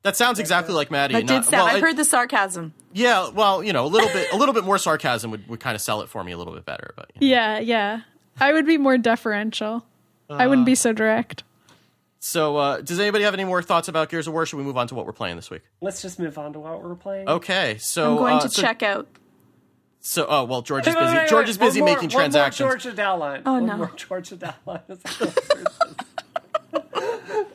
That 0.04 0.16
sounds 0.16 0.38
exactly 0.40 0.74
like 0.76 0.92
Maddy. 0.92 1.16
That 1.16 1.26
Not- 1.26 1.34
did 1.44 1.44
sound. 1.50 1.52
well, 1.54 1.66
I've 1.68 1.78
it- 1.78 1.82
heard 1.84 1.98
the 1.98 2.06
sarcasm. 2.06 2.74
Yeah, 2.94 3.30
well, 3.30 3.62
you 3.64 3.74
know, 3.74 3.86
a 3.86 3.88
little 3.88 4.08
bit, 4.10 4.32
a 4.32 4.38
little 4.38 4.54
bit 4.54 4.64
more 4.64 4.78
sarcasm 4.78 5.32
would, 5.32 5.48
would 5.50 5.60
kind 5.60 5.76
of 5.76 5.82
sell 5.82 6.02
it 6.02 6.08
for 6.10 6.24
me 6.24 6.32
a 6.32 6.38
little 6.38 6.54
bit 6.54 6.64
better. 6.64 6.94
But 6.96 7.12
you 7.20 7.28
know. 7.28 7.36
Yeah, 7.36 7.60
yeah. 7.60 8.02
I 8.40 8.54
would 8.54 8.66
be 8.66 8.78
more 8.78 8.98
deferential. 8.98 9.86
I 10.30 10.48
wouldn't 10.48 10.66
be 10.66 10.76
so 10.76 10.94
direct. 10.94 11.44
so, 12.20 12.56
uh, 12.58 12.82
does 12.82 13.00
anybody 13.00 13.24
have 13.26 13.34
any 13.34 13.44
more 13.44 13.62
thoughts 13.62 13.88
about 13.88 14.10
Gears 14.10 14.28
of 14.28 14.34
War? 14.34 14.46
Should 14.46 14.58
we 14.58 14.64
move 14.64 14.78
on 14.78 14.88
to 14.88 14.96
what 14.96 15.06
we're 15.06 15.12
playing 15.14 15.36
this 15.36 15.50
week? 15.50 15.62
Let's 15.82 16.02
just 16.02 16.20
move 16.20 16.38
on 16.38 16.54
to 16.54 16.60
what 16.60 16.82
we're 16.84 16.96
playing. 16.96 17.28
Okay, 17.30 17.78
so 17.80 18.12
I'm 18.12 18.18
going 18.18 18.38
uh, 18.38 18.42
to 18.42 18.50
so- 18.50 18.62
check 18.62 18.82
out. 18.82 19.08
So, 20.08 20.28
oh 20.30 20.44
well, 20.44 20.62
George 20.62 20.86
is 20.88 20.94
Wait, 20.94 21.02
wait, 21.02 21.06
busy. 21.08 21.18
wait, 21.18 21.30
George 21.30 21.46
wait. 21.46 21.50
is 21.50 21.58
busy 21.58 21.82
One 21.82 21.90
more- 21.90 21.96
making 21.98 22.10
one 22.10 22.14
more 22.14 22.22
transactions. 22.22 22.70
Georgia 22.70 22.92
Dow 22.94 23.18
line. 23.18 23.42
Oh, 23.44 23.54
one 23.54 23.66
no. 23.66 23.78
more 23.78 23.92
Georgia 23.96 24.36
Dow 24.36 24.54
line. 24.68 24.80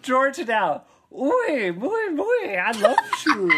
Georgia 0.03 0.45
Dow. 0.45 0.83
Oi, 1.17 1.71
boy, 1.71 2.17
boy, 2.17 2.57
I 2.59 2.73
love 2.81 2.97
you. 3.27 3.49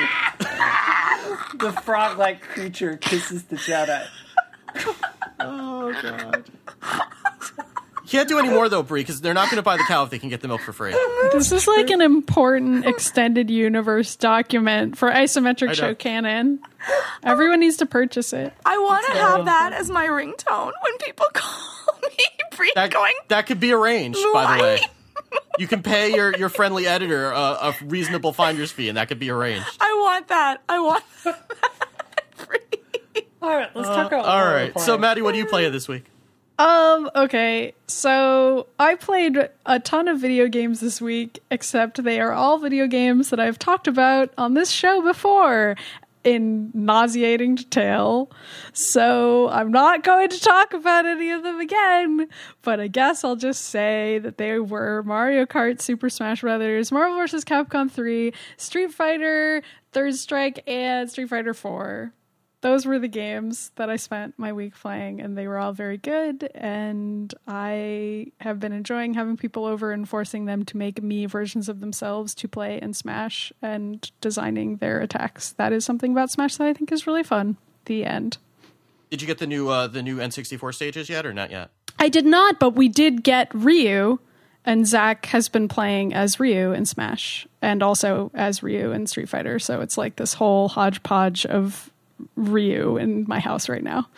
the 1.58 1.72
frog-like 1.84 2.42
creature 2.42 2.98
kisses 2.98 3.44
the 3.44 3.56
Jedi. 3.56 4.06
Oh 5.40 5.92
god. 6.02 6.50
Can't 8.12 8.28
do 8.28 8.38
any 8.38 8.50
more 8.50 8.68
though, 8.68 8.82
Brie, 8.82 9.00
because 9.00 9.22
they're 9.22 9.32
not 9.32 9.46
going 9.48 9.56
to 9.56 9.62
buy 9.62 9.78
the 9.78 9.84
cow 9.84 10.04
if 10.04 10.10
they 10.10 10.18
can 10.18 10.28
get 10.28 10.42
the 10.42 10.48
milk 10.48 10.60
for 10.60 10.74
free. 10.74 10.94
This 11.32 11.50
is 11.50 11.66
like 11.66 11.88
an 11.88 12.02
important 12.02 12.84
extended 12.84 13.50
universe 13.50 14.16
document 14.16 14.98
for 14.98 15.10
isometric 15.10 15.70
I 15.70 15.72
show 15.72 15.94
canon. 15.94 16.60
Everyone 17.22 17.60
needs 17.60 17.78
to 17.78 17.86
purchase 17.86 18.34
it. 18.34 18.52
I 18.66 18.76
want 18.76 19.06
to 19.06 19.12
have 19.12 19.44
that 19.46 19.72
as 19.72 19.88
my 19.88 20.08
ringtone 20.08 20.72
when 20.82 20.98
people 20.98 21.24
call 21.32 21.94
me. 22.02 22.24
Free 22.52 22.70
That, 22.74 22.90
going. 22.90 23.14
that 23.28 23.46
could 23.46 23.60
be 23.60 23.72
arranged, 23.72 24.20
by 24.34 24.58
the 24.58 24.62
way. 24.62 24.80
You 25.58 25.66
can 25.66 25.82
pay 25.82 26.14
your, 26.14 26.36
your 26.36 26.50
friendly 26.50 26.86
editor 26.86 27.30
a, 27.30 27.38
a 27.38 27.74
reasonable 27.82 28.34
finder's 28.34 28.70
fee, 28.70 28.90
and 28.90 28.98
that 28.98 29.08
could 29.08 29.20
be 29.20 29.30
arranged. 29.30 29.66
I 29.80 29.90
want 30.02 30.28
that. 30.28 30.60
I 30.68 30.80
want 30.80 31.04
that. 31.24 31.48
All 33.40 33.48
right, 33.48 33.74
let's 33.74 33.88
talk 33.88 34.12
about. 34.12 34.26
All 34.26 34.44
what 34.44 34.80
so. 34.80 34.98
Maddy, 34.98 35.22
what 35.22 35.32
do 35.32 35.38
you 35.38 35.46
play 35.46 35.66
this 35.70 35.88
week? 35.88 36.04
Um, 36.58 37.10
okay. 37.16 37.74
So 37.86 38.66
I 38.78 38.94
played 38.94 39.48
a 39.66 39.80
ton 39.80 40.08
of 40.08 40.18
video 40.18 40.48
games 40.48 40.80
this 40.80 41.00
week, 41.00 41.40
except 41.50 42.02
they 42.02 42.20
are 42.20 42.32
all 42.32 42.58
video 42.58 42.86
games 42.86 43.30
that 43.30 43.40
I've 43.40 43.58
talked 43.58 43.88
about 43.88 44.32
on 44.36 44.54
this 44.54 44.70
show 44.70 45.02
before 45.02 45.76
in 46.24 46.70
nauseating 46.74 47.56
detail. 47.56 48.30
So 48.72 49.48
I'm 49.48 49.70
not 49.72 50.04
going 50.04 50.28
to 50.28 50.40
talk 50.40 50.72
about 50.72 51.04
any 51.04 51.30
of 51.30 51.42
them 51.42 51.58
again, 51.60 52.28
but 52.62 52.80
I 52.80 52.86
guess 52.86 53.24
I'll 53.24 53.36
just 53.36 53.62
say 53.62 54.18
that 54.18 54.38
they 54.38 54.58
were 54.58 55.02
Mario 55.02 55.46
Kart, 55.46 55.80
Super 55.80 56.08
Smash 56.08 56.42
Brothers, 56.42 56.92
Marvel 56.92 57.16
vs. 57.18 57.44
Capcom 57.44 57.90
3, 57.90 58.32
Street 58.56 58.92
Fighter, 58.92 59.62
Third 59.92 60.14
Strike, 60.14 60.62
and 60.68 61.10
Street 61.10 61.28
Fighter 61.28 61.54
4 61.54 62.12
those 62.62 62.86
were 62.86 62.98
the 62.98 63.08
games 63.08 63.72
that 63.74 63.90
I 63.90 63.96
spent 63.96 64.38
my 64.38 64.52
week 64.52 64.74
playing, 64.74 65.20
and 65.20 65.36
they 65.36 65.48
were 65.48 65.58
all 65.58 65.72
very 65.72 65.98
good. 65.98 66.48
And 66.54 67.32
I 67.46 68.28
have 68.40 68.60
been 68.60 68.72
enjoying 68.72 69.14
having 69.14 69.36
people 69.36 69.64
over 69.64 69.92
and 69.92 70.08
forcing 70.08 70.46
them 70.46 70.64
to 70.66 70.76
make 70.76 71.02
me 71.02 71.26
versions 71.26 71.68
of 71.68 71.80
themselves 71.80 72.34
to 72.36 72.48
play 72.48 72.78
and 72.80 72.96
Smash 72.96 73.52
and 73.60 74.10
designing 74.20 74.76
their 74.76 75.00
attacks. 75.00 75.52
That 75.52 75.72
is 75.72 75.84
something 75.84 76.12
about 76.12 76.30
Smash 76.30 76.56
that 76.56 76.68
I 76.68 76.72
think 76.72 76.92
is 76.92 77.06
really 77.06 77.24
fun. 77.24 77.56
The 77.86 78.04
end. 78.04 78.38
Did 79.10 79.20
you 79.20 79.26
get 79.26 79.38
the 79.38 79.46
new 79.46 79.68
uh, 79.68 79.88
the 79.88 80.02
new 80.02 80.18
N64 80.18 80.72
stages 80.72 81.10
yet, 81.10 81.26
or 81.26 81.34
not 81.34 81.50
yet? 81.50 81.70
I 81.98 82.08
did 82.08 82.24
not, 82.24 82.60
but 82.60 82.70
we 82.70 82.88
did 82.88 83.24
get 83.24 83.52
Ryu, 83.52 84.20
and 84.64 84.86
Zach 84.86 85.26
has 85.26 85.48
been 85.48 85.66
playing 85.68 86.14
as 86.14 86.38
Ryu 86.38 86.72
in 86.72 86.86
Smash, 86.86 87.46
and 87.60 87.82
also 87.82 88.30
as 88.34 88.62
Ryu 88.62 88.92
in 88.92 89.08
Street 89.08 89.28
Fighter. 89.28 89.58
So 89.58 89.80
it's 89.80 89.98
like 89.98 90.16
this 90.16 90.34
whole 90.34 90.68
hodgepodge 90.68 91.44
of 91.44 91.91
Ryu 92.36 92.96
in 92.96 93.24
my 93.28 93.38
house 93.40 93.68
right 93.68 93.82
now. 93.82 94.08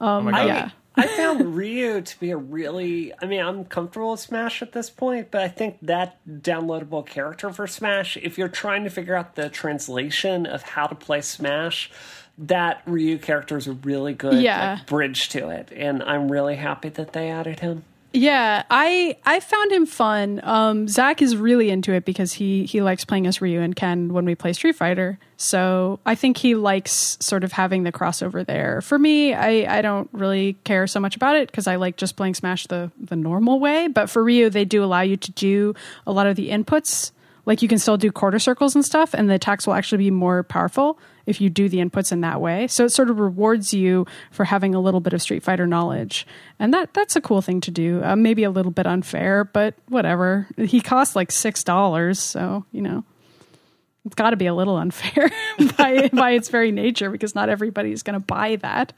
Um, 0.00 0.24
my 0.24 0.30
God. 0.32 0.46
yeah. 0.46 0.70
I 0.96 1.06
found 1.06 1.54
Ryu 1.54 2.00
to 2.00 2.20
be 2.20 2.30
a 2.32 2.36
really. 2.36 3.12
I 3.22 3.26
mean, 3.26 3.40
I'm 3.40 3.64
comfortable 3.64 4.10
with 4.12 4.20
Smash 4.20 4.62
at 4.62 4.72
this 4.72 4.90
point, 4.90 5.30
but 5.30 5.42
I 5.42 5.48
think 5.48 5.78
that 5.82 6.18
downloadable 6.28 7.06
character 7.06 7.50
for 7.52 7.68
Smash, 7.68 8.16
if 8.16 8.36
you're 8.36 8.48
trying 8.48 8.82
to 8.84 8.90
figure 8.90 9.14
out 9.14 9.36
the 9.36 9.48
translation 9.48 10.44
of 10.44 10.62
how 10.62 10.88
to 10.88 10.96
play 10.96 11.20
Smash, 11.20 11.90
that 12.36 12.82
Ryu 12.84 13.18
character 13.18 13.56
is 13.56 13.68
a 13.68 13.72
really 13.72 14.12
good 14.12 14.42
Yeah. 14.42 14.74
like, 14.78 14.86
bridge 14.86 15.28
to 15.30 15.50
it, 15.50 15.68
and 15.74 16.02
I'm 16.02 16.32
really 16.32 16.56
happy 16.56 16.88
that 16.88 17.12
they 17.12 17.30
added 17.30 17.60
him. 17.60 17.84
Yeah, 18.12 18.62
I 18.70 19.18
I 19.26 19.40
found 19.40 19.70
him 19.70 19.84
fun. 19.84 20.40
Um, 20.42 20.88
Zach 20.88 21.20
is 21.20 21.36
really 21.36 21.68
into 21.68 21.92
it 21.92 22.06
because 22.06 22.32
he 22.32 22.64
he 22.64 22.80
likes 22.80 23.04
playing 23.04 23.26
as 23.26 23.42
Ryu 23.42 23.60
and 23.60 23.76
Ken 23.76 24.14
when 24.14 24.24
we 24.24 24.34
play 24.34 24.54
Street 24.54 24.76
Fighter. 24.76 25.18
So 25.36 26.00
I 26.06 26.14
think 26.14 26.38
he 26.38 26.54
likes 26.54 27.18
sort 27.20 27.44
of 27.44 27.52
having 27.52 27.82
the 27.82 27.92
crossover 27.92 28.46
there. 28.46 28.80
For 28.80 28.98
me, 28.98 29.34
I 29.34 29.78
I 29.78 29.82
don't 29.82 30.08
really 30.12 30.54
care 30.64 30.86
so 30.86 31.00
much 31.00 31.16
about 31.16 31.36
it 31.36 31.50
because 31.50 31.66
I 31.66 31.76
like 31.76 31.98
just 31.98 32.16
playing 32.16 32.34
Smash 32.34 32.66
the 32.66 32.90
the 32.98 33.16
normal 33.16 33.60
way. 33.60 33.88
But 33.88 34.08
for 34.08 34.24
Ryu, 34.24 34.48
they 34.48 34.64
do 34.64 34.82
allow 34.82 35.02
you 35.02 35.18
to 35.18 35.32
do 35.32 35.74
a 36.06 36.12
lot 36.12 36.26
of 36.26 36.34
the 36.34 36.48
inputs. 36.48 37.12
Like 37.44 37.60
you 37.60 37.68
can 37.68 37.78
still 37.78 37.98
do 37.98 38.10
quarter 38.10 38.38
circles 38.38 38.74
and 38.74 38.84
stuff, 38.84 39.14
and 39.14 39.28
the 39.28 39.34
attacks 39.34 39.66
will 39.66 39.74
actually 39.74 40.04
be 40.04 40.10
more 40.10 40.42
powerful 40.44 40.98
if 41.28 41.40
you 41.40 41.50
do 41.50 41.68
the 41.68 41.78
inputs 41.78 42.10
in 42.10 42.22
that 42.22 42.40
way. 42.40 42.66
So 42.66 42.84
it 42.84 42.90
sort 42.90 43.10
of 43.10 43.18
rewards 43.20 43.72
you 43.74 44.06
for 44.30 44.44
having 44.44 44.74
a 44.74 44.80
little 44.80 45.00
bit 45.00 45.12
of 45.12 45.22
Street 45.22 45.42
Fighter 45.42 45.66
knowledge, 45.66 46.26
and 46.58 46.72
that 46.74 46.94
that's 46.94 47.14
a 47.16 47.20
cool 47.20 47.42
thing 47.42 47.60
to 47.62 47.70
do. 47.70 48.02
Uh, 48.02 48.16
maybe 48.16 48.44
a 48.44 48.50
little 48.50 48.72
bit 48.72 48.86
unfair, 48.86 49.44
but 49.44 49.74
whatever. 49.88 50.48
He 50.56 50.80
costs 50.80 51.14
like 51.14 51.30
six 51.30 51.62
dollars, 51.62 52.18
so 52.18 52.64
you 52.72 52.82
know 52.82 53.04
it's 54.04 54.14
got 54.14 54.30
to 54.30 54.36
be 54.36 54.46
a 54.46 54.54
little 54.54 54.76
unfair 54.76 55.30
by 55.76 56.08
by 56.12 56.30
its 56.30 56.48
very 56.48 56.72
nature 56.72 57.10
because 57.10 57.34
not 57.34 57.48
everybody's 57.48 58.02
going 58.02 58.14
to 58.14 58.24
buy 58.24 58.56
that. 58.56 58.92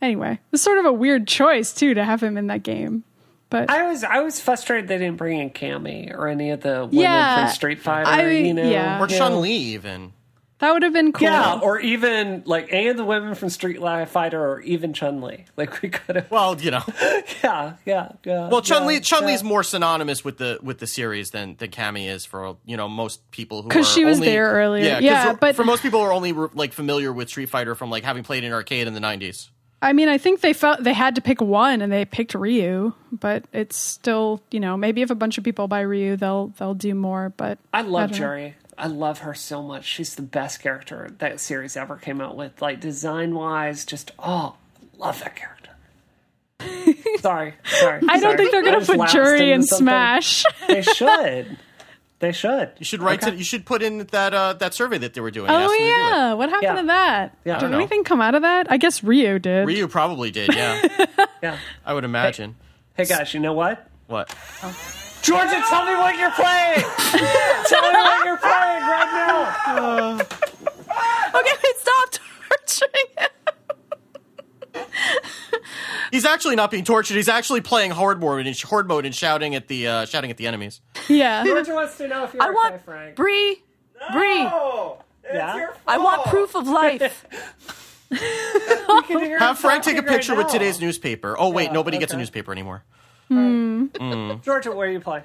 Anyway, 0.00 0.40
it's 0.52 0.62
sort 0.62 0.78
of 0.78 0.84
a 0.84 0.92
weird 0.92 1.28
choice 1.28 1.72
too 1.72 1.94
to 1.94 2.04
have 2.04 2.22
him 2.22 2.36
in 2.36 2.48
that 2.48 2.62
game. 2.64 3.04
But 3.50 3.70
I 3.70 3.86
was 3.86 4.02
I 4.02 4.20
was 4.20 4.40
frustrated 4.40 4.88
they 4.88 4.96
didn't 4.98 5.18
bring 5.18 5.38
in 5.38 5.50
Cammy 5.50 6.10
or 6.12 6.26
any 6.26 6.50
of 6.50 6.62
the 6.62 6.86
women 6.86 6.90
Yeah, 7.02 7.44
from 7.46 7.54
Street 7.54 7.80
Fighter. 7.80 8.08
I- 8.08 8.30
you 8.30 8.54
know, 8.54 8.68
yeah. 8.68 8.98
Or 8.98 9.06
Yeah. 9.08 9.18
Chun 9.18 9.40
Li 9.42 9.52
even. 9.52 10.12
That 10.62 10.72
would 10.72 10.84
have 10.84 10.92
been 10.92 11.12
cool. 11.12 11.26
Yeah, 11.26 11.58
or 11.60 11.80
even 11.80 12.44
like 12.46 12.68
any 12.70 12.86
of 12.86 12.96
the 12.96 13.04
women 13.04 13.34
from 13.34 13.50
Street 13.50 13.80
Fighter, 14.08 14.40
or 14.40 14.60
even 14.60 14.92
Chun 14.92 15.20
Li. 15.20 15.44
Like 15.56 15.82
we 15.82 15.88
could 15.88 16.14
have. 16.16 16.30
Well, 16.30 16.58
you 16.60 16.70
know. 16.70 16.82
Yeah, 17.42 17.72
yeah, 17.84 18.12
yeah. 18.24 18.48
Well, 18.48 18.62
Chun 18.62 18.86
Li 18.86 18.94
yeah, 18.94 19.00
Chun 19.00 19.26
Li's 19.26 19.42
yeah. 19.42 19.48
more 19.48 19.64
synonymous 19.64 20.24
with 20.24 20.38
the 20.38 20.60
with 20.62 20.78
the 20.78 20.86
series 20.86 21.32
than 21.32 21.56
than 21.56 21.70
Cammy 21.70 22.08
is 22.08 22.24
for 22.24 22.56
you 22.64 22.76
know 22.76 22.88
most 22.88 23.28
people 23.32 23.62
who 23.62 23.68
'Cause 23.68 23.90
are 23.90 23.92
she 23.92 24.04
was 24.04 24.18
only- 24.18 24.28
there 24.28 24.52
earlier. 24.52 24.84
Yeah, 24.84 24.94
'cause 24.94 25.02
Yeah, 25.02 25.32
but- 25.32 25.56
for 25.56 25.64
most 25.64 25.82
people 25.82 25.98
who 25.98 26.06
are 26.06 26.12
only 26.12 26.32
like 26.32 26.72
familiar 26.72 27.12
with 27.12 27.28
Street 27.28 27.48
Fighter 27.48 27.74
from 27.74 27.90
like 27.90 28.04
having 28.04 28.22
played 28.22 28.44
in 28.44 28.52
arcade 28.52 28.86
in 28.86 28.94
the 28.94 29.00
'90s. 29.00 29.48
I 29.84 29.92
mean, 29.92 30.08
I 30.08 30.16
think 30.18 30.42
they 30.42 30.52
felt 30.52 30.84
they 30.84 30.92
had 30.92 31.16
to 31.16 31.20
pick 31.20 31.40
one, 31.40 31.82
and 31.82 31.92
they 31.92 32.04
picked 32.04 32.36
Ryu. 32.36 32.92
But 33.10 33.42
it's 33.52 33.76
still, 33.76 34.40
you 34.52 34.60
know, 34.60 34.76
maybe 34.76 35.02
if 35.02 35.10
a 35.10 35.16
bunch 35.16 35.38
of 35.38 35.42
people 35.42 35.66
buy 35.66 35.80
Ryu, 35.80 36.14
they'll 36.16 36.52
they'll 36.58 36.74
do 36.74 36.94
more. 36.94 37.32
But 37.36 37.58
I 37.74 37.80
love 37.82 38.10
don't. 38.10 38.18
Juri. 38.18 38.54
I 38.82 38.86
love 38.88 39.20
her 39.20 39.32
so 39.32 39.62
much. 39.62 39.84
She's 39.84 40.16
the 40.16 40.22
best 40.22 40.60
character 40.60 41.12
that 41.18 41.38
series 41.38 41.76
ever 41.76 41.94
came 41.94 42.20
out 42.20 42.36
with. 42.36 42.60
Like 42.60 42.80
design 42.80 43.32
wise, 43.32 43.84
just 43.84 44.10
oh, 44.18 44.56
love 44.98 45.20
that 45.20 45.36
character. 45.36 45.70
sorry, 47.20 47.54
sorry. 47.64 48.00
I 48.08 48.18
don't 48.18 48.22
sorry. 48.22 48.36
think 48.38 48.50
they're 48.50 48.64
going 48.64 48.80
to 48.80 48.84
put 48.86 48.98
lapsed 48.98 49.14
Juri 49.14 49.52
into 49.52 49.54
in 49.54 49.62
something. 49.62 49.84
Smash. 49.86 50.44
They 50.66 50.82
should. 50.82 51.58
They 52.18 52.32
should. 52.32 52.72
You 52.78 52.84
should 52.84 53.02
write 53.02 53.22
Okay. 53.22 53.30
to, 53.30 53.36
you 53.36 53.44
should 53.44 53.64
put 53.66 53.82
in 53.82 53.98
that 54.10 54.34
uh, 54.34 54.52
that 54.54 54.74
survey 54.74 54.98
that 54.98 55.14
they 55.14 55.20
were 55.20 55.30
doing. 55.30 55.48
oh 55.48 55.58
them 55.58 55.70
to 55.70 55.76
do 55.78 55.84
yeah, 55.84 56.32
what 56.34 56.50
happened 56.50 56.62
Yeah. 56.76 56.80
to 56.80 56.86
that? 56.88 57.36
Yeah. 57.44 57.54
Did 57.54 57.60
don't 57.60 57.70
know. 57.70 57.78
anything 57.78 58.02
come 58.04 58.20
out 58.20 58.34
of 58.34 58.42
that? 58.42 58.66
I 58.70 58.78
guess 58.78 59.04
Ryu 59.04 59.38
did. 59.38 59.66
Ryu 59.66 59.86
probably 59.86 60.32
did. 60.32 60.54
Yeah, 60.54 61.06
Yeah. 61.42 61.58
I 61.84 61.94
would 61.94 62.04
imagine. 62.04 62.56
Hey 62.96 63.04
guys, 63.04 63.32
you 63.32 63.38
know 63.38 63.52
what? 63.52 63.88
What? 64.08 64.34
Georgia, 65.22 65.62
tell 65.68 65.86
me 65.86 65.94
what 65.94 66.16
you're 66.18 66.30
playing. 66.32 66.80
tell 67.66 67.82
me 67.92 67.98
what 67.98 68.24
you're 68.24 68.36
playing 68.36 68.82
right 68.82 69.10
now. 69.68 70.18
Okay, 71.34 71.50
wait, 71.64 71.76
stop 71.78 72.10
torturing 72.68 73.06
him. 74.76 74.84
He's 76.12 76.26
actually 76.26 76.56
not 76.56 76.70
being 76.70 76.84
tortured. 76.84 77.14
He's 77.14 77.28
actually 77.30 77.62
playing 77.62 77.90
horde 77.92 78.20
mode 78.20 78.46
and 78.46 78.60
horde 78.60 78.86
mode 78.86 79.06
and 79.06 79.14
shouting 79.14 79.54
at 79.54 79.66
the 79.68 79.88
uh, 79.88 80.04
shouting 80.04 80.30
at 80.30 80.36
the 80.36 80.46
enemies. 80.46 80.82
Yeah. 81.08 81.42
Georgia 81.44 81.72
wants 81.72 81.96
to 81.96 82.06
know 82.06 82.24
if 82.24 82.34
you're 82.34 82.42
I 82.42 82.48
okay, 82.48 82.54
want 82.54 82.84
Frank. 82.84 83.16
Bree. 83.16 83.62
Bree. 84.12 84.42
Yeah? 85.32 85.68
I 85.86 85.96
want 85.98 86.26
proof 86.26 86.54
of 86.54 86.68
life. 86.68 87.24
You 88.10 88.18
can 89.06 89.20
hear 89.20 89.38
Have 89.38 89.58
Frank 89.58 89.82
take 89.84 89.94
a 89.94 89.96
talking 89.96 90.08
right 90.08 90.16
picture 90.18 90.34
with 90.34 90.48
today's 90.48 90.80
newspaper. 90.80 91.34
Oh 91.38 91.48
wait, 91.48 91.66
Yeah, 91.66 91.72
nobody 91.72 91.96
gets 91.96 92.12
a 92.12 92.18
newspaper 92.18 92.52
anymore. 92.52 92.84
Georgia, 94.42 94.72
where 94.72 94.88
are 94.88 94.90
you 94.90 95.00
playing? 95.00 95.24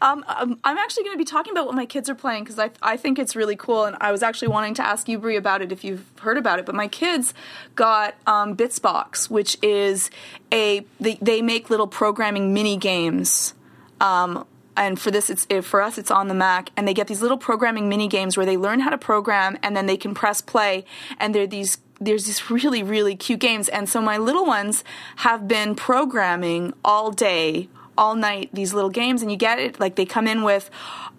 Um, 0.00 0.24
um, 0.28 0.58
I'm 0.64 0.78
actually 0.78 1.04
going 1.04 1.14
to 1.14 1.18
be 1.18 1.24
talking 1.24 1.52
about 1.52 1.66
what 1.66 1.74
my 1.74 1.86
kids 1.86 2.08
are 2.08 2.14
playing 2.14 2.44
because 2.44 2.58
I, 2.58 2.70
I 2.82 2.96
think 2.96 3.18
it's 3.18 3.34
really 3.34 3.56
cool, 3.56 3.84
and 3.84 3.96
I 4.00 4.12
was 4.12 4.22
actually 4.22 4.48
wanting 4.48 4.74
to 4.74 4.86
ask 4.86 5.08
you, 5.08 5.18
Brie, 5.18 5.36
about 5.36 5.62
it 5.62 5.72
if 5.72 5.84
you've 5.84 6.04
heard 6.20 6.36
about 6.36 6.58
it. 6.58 6.66
But 6.66 6.74
my 6.74 6.88
kids 6.88 7.34
got 7.74 8.14
um, 8.26 8.56
Bitsbox, 8.56 9.30
which 9.30 9.56
is 9.62 10.10
a 10.52 10.84
they, 11.00 11.18
they 11.22 11.42
make 11.42 11.70
little 11.70 11.86
programming 11.86 12.52
mini 12.52 12.76
games. 12.76 13.54
Um, 14.00 14.46
and 14.76 15.00
for 15.00 15.10
this, 15.10 15.28
it's 15.28 15.44
for 15.66 15.82
us, 15.82 15.98
it's 15.98 16.10
on 16.10 16.28
the 16.28 16.34
Mac, 16.34 16.70
and 16.76 16.86
they 16.86 16.94
get 16.94 17.08
these 17.08 17.20
little 17.20 17.36
programming 17.36 17.88
mini 17.88 18.06
games 18.06 18.36
where 18.36 18.46
they 18.46 18.56
learn 18.56 18.78
how 18.80 18.90
to 18.90 18.98
program, 18.98 19.58
and 19.60 19.76
then 19.76 19.86
they 19.86 19.96
can 19.96 20.14
press 20.14 20.40
play, 20.40 20.84
and 21.18 21.34
they're 21.34 21.48
these 21.48 21.78
there's 22.00 22.26
these 22.26 22.50
really 22.50 22.82
really 22.82 23.16
cute 23.16 23.40
games, 23.40 23.68
and 23.68 23.88
so 23.88 24.00
my 24.00 24.18
little 24.18 24.46
ones 24.46 24.84
have 25.16 25.48
been 25.48 25.74
programming 25.74 26.72
all 26.84 27.10
day 27.10 27.68
all 27.98 28.14
night 28.14 28.48
these 28.52 28.72
little 28.72 28.88
games. 28.88 29.20
And 29.20 29.30
you 29.30 29.36
get 29.36 29.58
it 29.58 29.78
like 29.78 29.96
they 29.96 30.06
come 30.06 30.26
in 30.28 30.42
with 30.42 30.70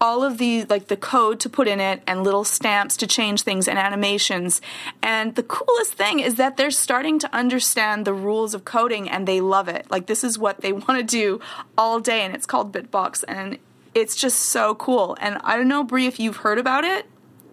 all 0.02 0.24
of 0.24 0.38
the 0.38 0.64
like 0.64 0.88
the 0.88 0.96
code 0.96 1.40
to 1.42 1.50
put 1.50 1.68
in 1.68 1.80
it 1.80 2.02
and 2.08 2.24
little 2.24 2.46
stamps 2.46 2.96
to 2.98 3.06
change 3.06 3.42
things 3.42 3.68
and 3.68 3.78
animations. 3.78 4.62
And 5.04 5.36
the 5.36 5.44
coolest 5.44 5.94
thing 5.94 6.22
is 6.22 6.36
that 6.36 6.56
they're 6.58 6.72
starting 6.72 7.20
to 7.20 7.36
understand 7.36 8.06
the 8.06 8.14
rules 8.14 8.54
of 8.54 8.64
coding 8.64 9.10
and 9.10 9.28
they 9.28 9.42
love 9.42 9.68
it. 9.68 9.92
Like 9.92 10.08
this 10.08 10.24
is 10.24 10.40
what 10.40 10.62
they 10.62 10.72
want 10.88 10.98
to 10.98 11.04
do 11.04 11.42
all 11.78 12.00
day 12.00 12.22
and 12.22 12.34
it's 12.34 12.46
called 12.46 12.74
Bitsbox 12.74 13.26
and 13.28 13.60
it's 13.94 14.16
just 14.16 14.40
so 14.40 14.76
cool. 14.76 15.18
And 15.20 15.38
i 15.44 15.58
don't 15.58 15.68
know 15.68 15.84
brie 15.84 16.08
if 16.08 16.20
you've 16.20 16.38
heard 16.38 16.58
about 16.58 16.86
it 16.86 17.06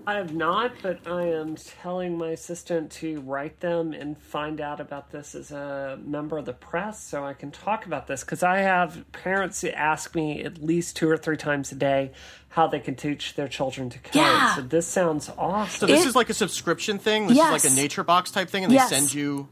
I 0.08 0.14
have 0.14 0.32
not, 0.32 0.72
but 0.82 1.00
I 1.08 1.24
am 1.30 1.56
telling 1.56 2.16
my 2.16 2.28
assistant 2.28 2.92
to 2.92 3.20
write 3.22 3.58
them 3.58 3.92
and 3.92 4.16
find 4.16 4.60
out 4.60 4.80
about 4.80 5.10
this 5.10 5.34
as 5.34 5.50
a 5.50 5.98
member 6.04 6.38
of 6.38 6.44
the 6.44 6.52
press 6.52 7.02
so 7.02 7.24
I 7.24 7.32
can 7.34 7.50
talk 7.50 7.86
about 7.86 8.06
this 8.06 8.22
because 8.22 8.44
I 8.44 8.58
have 8.58 9.04
parents 9.10 9.62
who 9.62 9.70
ask 9.70 10.14
me 10.14 10.44
at 10.44 10.62
least 10.62 10.94
two 10.96 11.08
or 11.10 11.16
three 11.16 11.36
times 11.36 11.72
a 11.72 11.74
day 11.74 12.12
how 12.50 12.68
they 12.68 12.78
can 12.78 12.94
teach 12.94 13.34
their 13.34 13.48
children 13.48 13.90
to 13.90 13.98
code. 13.98 14.14
Yeah. 14.14 14.54
So 14.54 14.60
this 14.62 14.86
sounds 14.86 15.28
awesome. 15.36 15.80
So 15.80 15.86
this 15.86 16.04
It- 16.04 16.08
is 16.08 16.14
like 16.14 16.30
a 16.30 16.34
subscription 16.34 16.98
thing. 17.00 17.26
This 17.26 17.36
Yes. 17.38 17.64
is 17.64 17.64
like 17.64 17.72
a 17.72 17.74
nature 17.82 18.04
box 18.04 18.30
type 18.30 18.48
thing, 18.48 18.62
and 18.62 18.70
they 18.70 18.76
Yes. 18.76 18.88
send 18.88 19.12
you. 19.12 19.48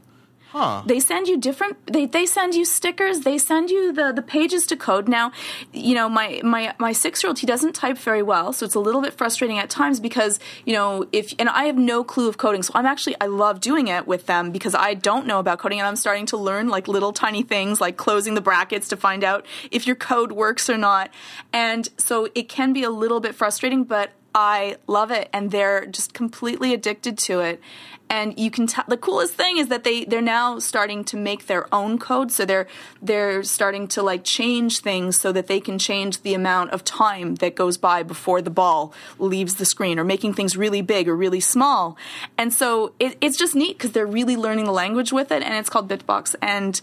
Huh. 0.55 0.83
they 0.85 1.01
send 1.01 1.27
you 1.27 1.35
different 1.35 1.85
they, 1.85 2.05
they 2.05 2.25
send 2.25 2.55
you 2.55 2.63
stickers 2.63 3.19
they 3.19 3.37
send 3.37 3.69
you 3.69 3.91
the, 3.91 4.13
the 4.13 4.21
pages 4.21 4.65
to 4.67 4.77
code 4.77 5.09
now 5.09 5.33
you 5.73 5.93
know 5.93 6.07
my 6.07 6.39
my 6.45 6.73
my 6.79 6.93
six 6.93 7.21
year 7.21 7.27
old 7.27 7.39
he 7.39 7.45
doesn't 7.45 7.73
type 7.73 7.97
very 7.97 8.23
well 8.23 8.53
so 8.53 8.65
it's 8.65 8.73
a 8.73 8.79
little 8.79 9.01
bit 9.01 9.13
frustrating 9.13 9.59
at 9.59 9.69
times 9.69 9.99
because 9.99 10.39
you 10.63 10.71
know 10.71 11.05
if 11.11 11.33
and 11.39 11.49
i 11.49 11.65
have 11.65 11.77
no 11.77 12.05
clue 12.05 12.29
of 12.29 12.37
coding 12.37 12.63
so 12.63 12.71
i'm 12.73 12.85
actually 12.85 13.17
i 13.19 13.25
love 13.25 13.59
doing 13.59 13.89
it 13.89 14.07
with 14.07 14.27
them 14.27 14.49
because 14.49 14.73
i 14.73 14.93
don't 14.93 15.27
know 15.27 15.39
about 15.39 15.59
coding 15.59 15.77
and 15.77 15.87
i'm 15.89 15.97
starting 15.97 16.25
to 16.25 16.37
learn 16.37 16.69
like 16.69 16.87
little 16.87 17.11
tiny 17.11 17.43
things 17.43 17.81
like 17.81 17.97
closing 17.97 18.33
the 18.33 18.39
brackets 18.39 18.87
to 18.87 18.95
find 18.95 19.25
out 19.25 19.45
if 19.71 19.85
your 19.85 19.97
code 19.97 20.31
works 20.31 20.69
or 20.69 20.77
not 20.77 21.09
and 21.51 21.89
so 21.97 22.29
it 22.33 22.47
can 22.47 22.71
be 22.71 22.83
a 22.83 22.89
little 22.89 23.19
bit 23.19 23.35
frustrating 23.35 23.83
but 23.83 24.11
I 24.35 24.75
love 24.85 25.11
it, 25.11 25.29
and 25.31 25.49
they're 25.49 25.85
just 25.85 26.13
completely 26.13 26.73
addicted 26.73 27.17
to 27.19 27.39
it. 27.39 27.61
And 28.07 28.37
you 28.37 28.51
can 28.51 28.67
tell 28.67 28.83
the 28.87 28.97
coolest 28.97 29.33
thing 29.33 29.57
is 29.57 29.69
that 29.69 29.83
they 29.83 30.05
they're 30.05 30.21
now 30.21 30.59
starting 30.59 31.03
to 31.05 31.17
make 31.17 31.47
their 31.47 31.73
own 31.73 31.97
code. 31.97 32.31
So 32.31 32.45
they're 32.45 32.67
they're 33.01 33.41
starting 33.41 33.87
to 33.89 34.03
like 34.03 34.23
change 34.23 34.81
things 34.81 35.19
so 35.19 35.31
that 35.31 35.47
they 35.47 35.59
can 35.59 35.79
change 35.79 36.21
the 36.21 36.35
amount 36.35 36.69
of 36.69 36.83
time 36.83 37.35
that 37.35 37.55
goes 37.55 37.77
by 37.77 38.03
before 38.03 38.43
the 38.43 38.51
ball 38.51 38.93
leaves 39.17 39.55
the 39.55 39.65
screen, 39.65 39.97
or 39.97 40.03
making 40.03 40.35
things 40.35 40.55
really 40.55 40.83
big 40.83 41.07
or 41.09 41.15
really 41.15 41.39
small. 41.39 41.97
And 42.37 42.53
so 42.53 42.93
it, 42.99 43.17
it's 43.21 43.37
just 43.37 43.55
neat 43.55 43.77
because 43.77 43.93
they're 43.93 44.05
really 44.05 44.37
learning 44.37 44.65
the 44.65 44.71
language 44.71 45.11
with 45.11 45.31
it, 45.31 45.41
and 45.41 45.53
it's 45.55 45.69
called 45.69 45.89
Bitsbox. 45.89 46.35
And 46.41 46.79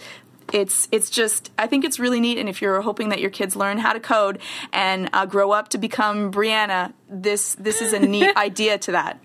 it's 0.53 0.89
it's 0.93 1.11
just 1.11 1.51
I 1.59 1.67
think 1.67 1.85
it's 1.85 1.99
really 1.99 2.21
neat. 2.21 2.39
And 2.39 2.49
if 2.49 2.61
you're 2.63 2.81
hoping 2.83 3.09
that 3.09 3.21
your 3.21 3.31
kids 3.31 3.57
learn 3.57 3.79
how 3.79 3.93
to 3.93 4.01
code 4.01 4.39
and 4.73 5.09
uh, 5.13 5.27
grow 5.27 5.51
up 5.51 5.69
to 5.71 5.79
become 5.79 6.31
Brianna, 6.31 6.93
this 7.09 7.55
this 7.57 7.81
is 7.81 7.93
a 7.93 7.99
neat 7.99 8.37
idea 8.37 8.79
to 8.79 8.93
that. 8.93 9.19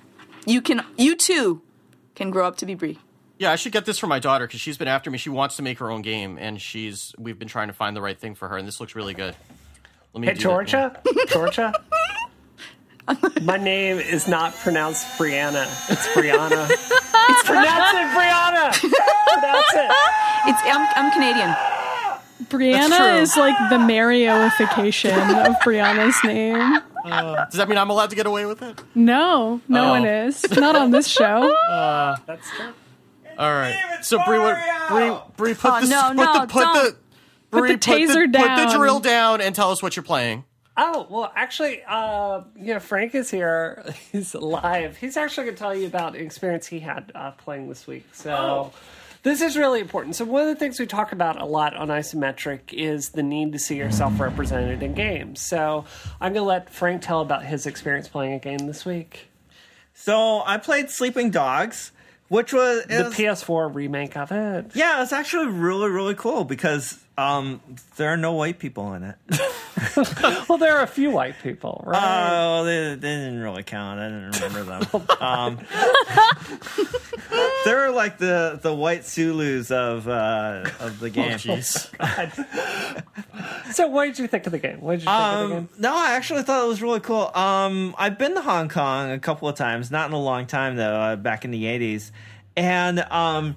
You 0.46 0.62
can 0.62 0.84
you 0.98 1.16
too 1.16 1.62
can 2.16 2.32
grow 2.32 2.48
up 2.48 2.56
to 2.58 2.66
be 2.66 2.74
Brie. 2.74 3.00
Yeah, 3.40 3.52
I 3.52 3.56
should 3.56 3.72
get 3.72 3.86
this 3.86 4.00
for 4.00 4.08
my 4.08 4.18
daughter 4.18 4.48
because 4.48 4.62
she's 4.62 4.78
been 4.80 4.88
after 4.88 5.12
me. 5.12 5.20
She 5.20 5.30
wants 5.30 5.58
to 5.58 5.62
make 5.62 5.78
her 5.78 5.92
own 5.92 6.02
game, 6.02 6.38
and 6.40 6.60
she's 6.60 7.14
we've 7.20 7.38
been 7.38 7.48
trying 7.48 7.68
to 7.68 7.74
find 7.74 7.96
the 7.96 8.02
right 8.02 8.18
thing 8.20 8.34
for 8.34 8.48
her, 8.48 8.58
and 8.58 8.68
this 8.68 8.80
looks 8.80 8.96
really 8.96 9.14
good. 9.14 9.36
Let 10.14 10.22
me 10.22 10.28
Hey, 10.28 10.34
do 10.34 10.40
that. 10.40 10.42
Georgia? 10.44 11.02
Georgia? 11.28 11.74
My 13.42 13.58
name 13.58 14.00
is 14.00 14.28
not 14.28 14.54
pronounced 14.56 15.06
Brianna. 15.18 15.64
It's 15.90 16.08
Brianna. 16.08 16.70
it's 16.70 17.44
pronounce 17.44 17.94
it, 17.94 18.08
Brianna. 18.18 18.72
Pronounce 19.32 19.74
it. 19.74 19.92
It's 20.48 20.62
I'm, 20.66 20.88
I'm 20.96 21.12
Canadian. 21.12 21.56
Brianna 22.46 23.22
is 23.22 23.36
like 23.38 23.56
the 23.70 23.78
Marioification 23.78 25.48
of 25.48 25.56
Brianna's 25.58 26.22
name. 26.24 26.82
Uh, 27.06 27.46
does 27.46 27.54
that 27.54 27.70
mean 27.70 27.78
I'm 27.78 27.90
allowed 27.90 28.10
to 28.10 28.16
get 28.16 28.26
away 28.28 28.46
with 28.46 28.62
it? 28.62 28.82
No, 28.94 29.62
no 29.70 29.86
Oh. 29.86 29.90
one 29.92 30.06
is. 30.06 30.44
Not 30.58 30.76
on 30.76 30.92
this 30.92 31.08
show. 31.08 31.54
Uh, 31.70 32.18
That's 32.26 32.50
true. 32.52 32.74
All 33.38 33.52
right. 33.52 33.76
So 34.02 34.18
Bree, 34.26 34.40
what, 34.40 34.56
Bree, 34.90 35.00
Mario! 35.00 35.32
Bree, 35.38 35.54
put 35.54 35.72
Oh, 35.74 35.82
the 35.82 35.88
no, 35.88 36.02
put 36.08 36.16
no, 36.16 36.34
the 36.42 36.48
put 36.48 36.62
don't. 36.64 36.74
the 36.86 36.96
Bree, 37.52 37.72
the 37.74 37.78
taser 37.78 38.08
put 38.26 38.32
the, 38.32 38.38
Put 38.40 38.48
down. 38.48 38.68
the 38.68 38.74
drill 38.78 39.00
down 39.00 39.42
and 39.42 39.54
tell 39.56 39.72
us 39.72 39.82
what 39.84 39.96
you're 39.96 40.04
playing. 40.04 40.44
Oh, 40.80 41.08
well, 41.10 41.32
actually, 41.36 41.82
uh, 41.88 42.42
you 42.56 42.74
know, 42.76 42.80
Frank 42.80 43.16
is 43.16 43.32
here. 43.32 43.84
He's 44.12 44.36
live. 44.36 44.96
He's 44.98 45.18
actually 45.18 45.46
going 45.46 45.56
to 45.56 45.60
tell 45.60 45.76
you 45.76 45.88
about 45.88 46.16
an 46.16 46.22
experience 46.24 46.68
he 46.68 46.80
had 46.80 47.12
uh, 47.16 47.32
playing 47.32 47.68
this 47.68 47.88
week. 47.88 48.06
So, 48.14 48.72
this 49.24 49.42
is 49.42 49.58
really 49.58 49.80
important. 49.80 50.16
So, 50.16 50.24
one 50.26 50.44
of 50.44 50.48
the 50.50 50.56
things 50.56 50.80
we 50.80 50.86
talk 50.86 51.12
about 51.12 51.42
a 51.42 51.46
lot 51.46 51.76
on 51.76 51.88
Isometric 51.88 52.74
is 52.74 53.10
the 53.10 53.24
need 53.24 53.54
to 53.54 53.60
see 53.60 53.76
yourself 53.76 54.20
represented 54.20 54.84
in 54.84 54.94
games. 54.94 55.42
So, 55.42 55.86
I'm 56.22 56.34
going 56.34 56.44
to 56.44 56.48
let 56.48 56.70
Frank 56.70 57.02
tell 57.02 57.22
about 57.22 57.44
his 57.44 57.66
experience 57.66 58.08
playing 58.08 58.34
a 58.34 58.40
game 58.40 58.60
this 58.68 58.86
week. 58.86 59.30
So 59.96 60.44
I 60.46 60.58
played 60.58 60.92
Sleeping 60.92 61.32
Dogs, 61.32 61.92
which 62.28 62.54
was, 62.54 62.86
The 62.86 63.06
was 63.06 63.16
PS4 63.16 63.74
remake 63.74 64.16
of 64.16 64.32
it. 64.32 64.76
yeah, 64.76 65.02
it's 65.02 65.12
actually 65.12 65.48
really 65.48 65.90
really 65.90 66.14
cool 66.14 66.44
because 66.44 67.04
um, 67.18 67.62
there 67.96 68.10
are 68.10 68.18
no 68.18 68.34
white 68.34 68.60
people 68.60 68.94
in 68.94 69.04
it. 69.04 69.16
Well, 70.48 70.58
there 70.58 70.78
are 70.78 70.84
a 70.84 70.88
few 70.88 71.12
white 71.12 71.36
people, 71.42 71.84
right? 71.86 72.30
Oh, 72.32 72.64
they, 72.64 72.96
they 72.96 72.96
didn't 72.96 73.40
really 73.40 73.64
count. 73.64 74.00
I 74.00 74.10
didn't 74.10 74.32
remember 74.42 74.64
them. 74.64 75.08
um, 75.22 75.60
they're 77.66 77.92
like 77.92 78.18
the 78.18 78.60
the 78.62 78.74
white 78.74 79.06
Zulus 79.06 79.72
of 79.72 80.08
uh, 80.08 80.70
of 80.80 81.00
the 81.00 81.10
game. 81.12 81.38
so, 83.72 83.88
what 83.88 84.06
did 84.06 84.20
you 84.20 84.28
think 84.28 84.46
of 84.46 84.52
the 84.52 84.60
game? 84.60 84.82
What 84.82 84.94
did 84.94 85.02
you 85.02 85.06
think 85.08 85.20
of 85.20 85.40
the 85.50 85.56
game? 85.56 85.58
Um, 85.58 85.70
no, 85.80 85.96
I 85.96 86.14
actually 86.14 86.44
thought 86.44 86.64
it 86.64 86.68
was 86.68 86.82
really 86.82 87.00
cool. 87.00 87.32
Um, 87.36 87.96
I've 87.98 88.18
been 88.18 88.36
to 88.36 88.42
Hong 88.42 88.70
Kong 88.70 89.12
a 89.12 89.20
couple 89.20 89.48
of 89.48 89.56
times, 89.56 89.92
not 89.92 90.10
in 90.10 90.14
a 90.14 90.22
long 90.22 90.46
time 90.48 90.76
though, 90.76 90.96
uh, 90.96 91.16
back 91.16 91.46
in 91.46 91.52
the 91.52 91.64
'80s, 91.66 92.12
and 92.56 93.00
um, 93.12 93.56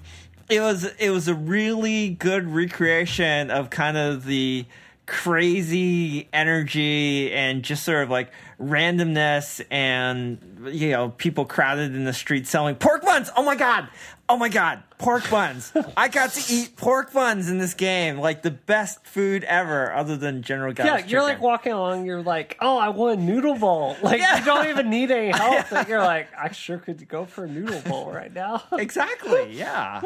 it 0.51 0.59
was 0.59 0.83
it 0.99 1.09
was 1.11 1.29
a 1.29 1.33
really 1.33 2.09
good 2.09 2.45
recreation 2.45 3.49
of 3.49 3.69
kind 3.69 3.95
of 3.95 4.25
the 4.25 4.65
crazy 5.05 6.27
energy 6.33 7.31
and 7.33 7.63
just 7.63 7.83
sort 7.83 8.03
of 8.03 8.09
like 8.09 8.31
randomness 8.59 9.61
and 9.71 10.39
you 10.69 10.91
know 10.91 11.09
people 11.09 11.45
crowded 11.45 11.95
in 11.95 12.03
the 12.03 12.13
street 12.13 12.47
selling 12.47 12.75
pork 12.75 13.01
buns. 13.01 13.29
Oh 13.37 13.43
my 13.43 13.55
god! 13.55 13.87
Oh 14.31 14.37
my 14.37 14.47
god, 14.47 14.81
pork 14.97 15.29
buns! 15.29 15.73
I 15.97 16.07
got 16.07 16.31
to 16.31 16.53
eat 16.53 16.77
pork 16.77 17.11
buns 17.11 17.49
in 17.49 17.57
this 17.57 17.73
game, 17.73 18.17
like 18.17 18.43
the 18.43 18.51
best 18.51 19.05
food 19.05 19.43
ever, 19.43 19.91
other 19.93 20.15
than 20.15 20.41
General 20.41 20.71
Gao's 20.71 20.85
Yeah, 20.85 20.93
you're 20.99 21.03
chicken. 21.03 21.23
like 21.23 21.41
walking 21.41 21.71
along. 21.73 22.05
You're 22.05 22.21
like, 22.23 22.55
oh, 22.61 22.77
I 22.77 22.89
want 22.89 23.19
a 23.19 23.21
noodle 23.21 23.55
bowl. 23.55 23.97
Like 24.01 24.21
Yeah. 24.21 24.39
you 24.39 24.45
don't 24.45 24.69
even 24.69 24.89
need 24.89 25.11
any 25.11 25.31
help. 25.31 25.65
But 25.69 25.87
you're 25.89 25.99
like, 25.99 26.29
I 26.37 26.51
sure 26.51 26.77
could 26.77 27.05
go 27.09 27.25
for 27.25 27.43
a 27.43 27.47
noodle 27.49 27.81
bowl 27.81 28.09
right 28.09 28.33
now. 28.33 28.63
exactly, 28.71 29.51
yeah, 29.53 30.01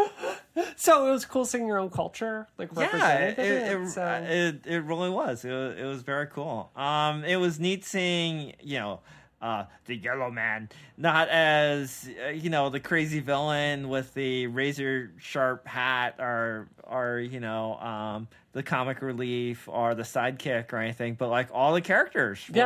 so 0.75 1.07
it 1.07 1.11
was 1.11 1.23
cool 1.25 1.45
seeing 1.45 1.67
your 1.67 1.77
own 1.77 1.91
culture, 1.91 2.47
like 2.57 2.69
yeah. 2.75 3.17
It 3.27 3.37
it, 3.39 3.81
it, 3.81 3.89
so. 3.89 4.25
it, 4.27 4.65
it 4.65 4.79
really 4.83 5.11
was. 5.11 5.45
It, 5.45 5.51
was. 5.51 5.77
it 5.77 5.85
was 5.85 6.01
very 6.01 6.25
cool. 6.27 6.71
Um, 6.75 7.23
it 7.23 7.35
was 7.35 7.59
neat 7.59 7.85
seeing 7.85 8.53
you 8.61 8.79
know. 8.79 9.01
Uh, 9.45 9.63
the 9.85 9.95
yellow 9.95 10.31
man, 10.31 10.67
not 10.97 11.29
as 11.29 12.09
uh, 12.25 12.29
you 12.29 12.49
know 12.49 12.71
the 12.71 12.79
crazy 12.79 13.19
villain 13.19 13.89
with 13.89 14.11
the 14.15 14.47
razor 14.47 15.11
sharp 15.19 15.67
hat, 15.67 16.15
or 16.17 16.67
or 16.83 17.19
you 17.19 17.39
know 17.39 17.75
um, 17.75 18.27
the 18.53 18.63
comic 18.63 19.03
relief 19.03 19.69
or 19.69 19.93
the 19.93 20.01
sidekick 20.01 20.73
or 20.73 20.77
anything, 20.77 21.13
but 21.13 21.29
like 21.29 21.49
all 21.53 21.75
the 21.75 21.81
characters 21.81 22.43
Yeah. 22.51 22.65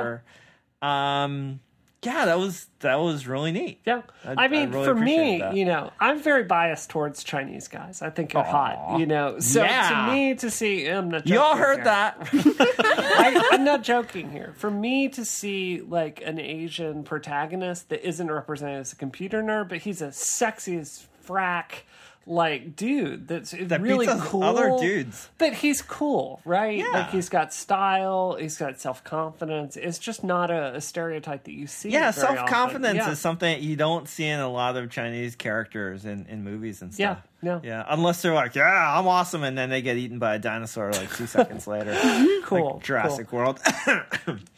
were. 0.81 0.87
Um, 0.87 1.59
yeah, 2.03 2.25
that 2.25 2.37
was 2.39 2.67
that 2.79 2.95
was 2.95 3.27
really 3.27 3.51
neat. 3.51 3.81
Yeah, 3.85 4.03
I- 4.23 4.45
I, 4.45 4.47
mean, 4.47 4.69
I 4.69 4.71
really 4.71 4.85
for 4.85 4.95
me, 4.95 5.39
that. 5.39 5.55
you 5.55 5.65
know, 5.65 5.91
I'm 5.99 6.21
very 6.21 6.43
biased 6.45 6.89
towards 6.89 7.23
Chinese 7.23 7.67
guys. 7.67 8.01
I 8.01 8.09
think 8.09 8.31
they're 8.31 8.43
hot, 8.43 8.99
you 8.99 9.05
know. 9.05 9.39
So 9.39 9.63
Yeah. 9.63 10.05
to 10.07 10.11
me, 10.13 10.35
to 10.35 10.49
see, 10.49 10.87
I'm 10.87 11.09
not. 11.11 11.27
You 11.27 11.39
all 11.39 11.57
heard 11.57 11.77
here. 11.79 11.83
that. 11.85 12.29
I, 12.79 13.49
I'm 13.51 13.63
not 13.65 13.83
joking 13.83 14.31
here. 14.31 14.53
For 14.57 14.71
me 14.71 15.09
to 15.09 15.25
see 15.25 15.81
like 15.81 16.21
an 16.25 16.39
Asian 16.39 17.03
protagonist 17.03 17.89
that 17.89 18.07
isn't 18.07 18.31
represented 18.31 18.79
as 18.79 18.93
a 18.93 18.95
computer 18.95 19.43
nerd, 19.43 19.67
but 19.69 19.79
he's 19.79 20.01
a 20.01 20.11
sexy 20.11 20.77
as 20.77 21.05
frack. 21.27 21.83
Like 22.31 22.75
dude, 22.75 23.27
that's 23.27 23.55
That 23.59 23.81
really 23.81 24.05
cool. 24.07 24.43
other 24.43 24.77
dudes. 24.79 25.29
but 25.39 25.53
he's 25.53 25.81
cool, 25.81 26.41
right? 26.45 26.77
Yeah. 26.77 26.85
Like 26.93 27.09
he's 27.09 27.27
got 27.27 27.51
style, 27.51 28.37
he's 28.39 28.55
got 28.55 28.79
self 28.79 29.03
confidence. 29.03 29.75
It's 29.75 29.97
just 29.97 30.23
not 30.23 30.51
a, 30.51 30.75
a 30.75 30.81
stereotype 30.81 31.45
that 31.45 31.53
you 31.53 31.65
see. 31.65 31.89
yeah, 31.89 32.11
self 32.11 32.45
confidence 32.47 32.97
Yeah. 32.97 33.09
is 33.11 33.19
something 33.19 33.63
you 33.63 33.75
don't 33.75 34.07
see 34.07 34.25
in 34.27 34.39
a 34.39 34.47
lot 34.47 34.77
of 34.77 34.91
Chinese 34.91 35.35
characters 35.35 36.05
in, 36.05 36.27
in 36.27 36.43
movies 36.43 36.83
and 36.83 36.93
stuff. 36.93 36.99
Yeah, 37.17 37.28
yeah. 37.41 37.59
yeah. 37.63 37.85
Unless 37.87 38.21
they're 38.21 38.33
like, 38.33 38.55
"Yeah, 38.55 38.97
I'm 38.97 39.07
awesome," 39.07 39.43
and 39.43 39.57
then 39.57 39.69
they 39.69 39.81
get 39.81 39.97
eaten 39.97 40.19
by 40.19 40.35
a 40.35 40.39
dinosaur 40.39 40.91
like 40.91 41.15
two 41.15 41.27
seconds 41.27 41.67
later. 41.67 41.97
cool. 42.43 42.73
Like 42.75 42.83
Jurassic 42.83 43.31
World. 43.31 43.59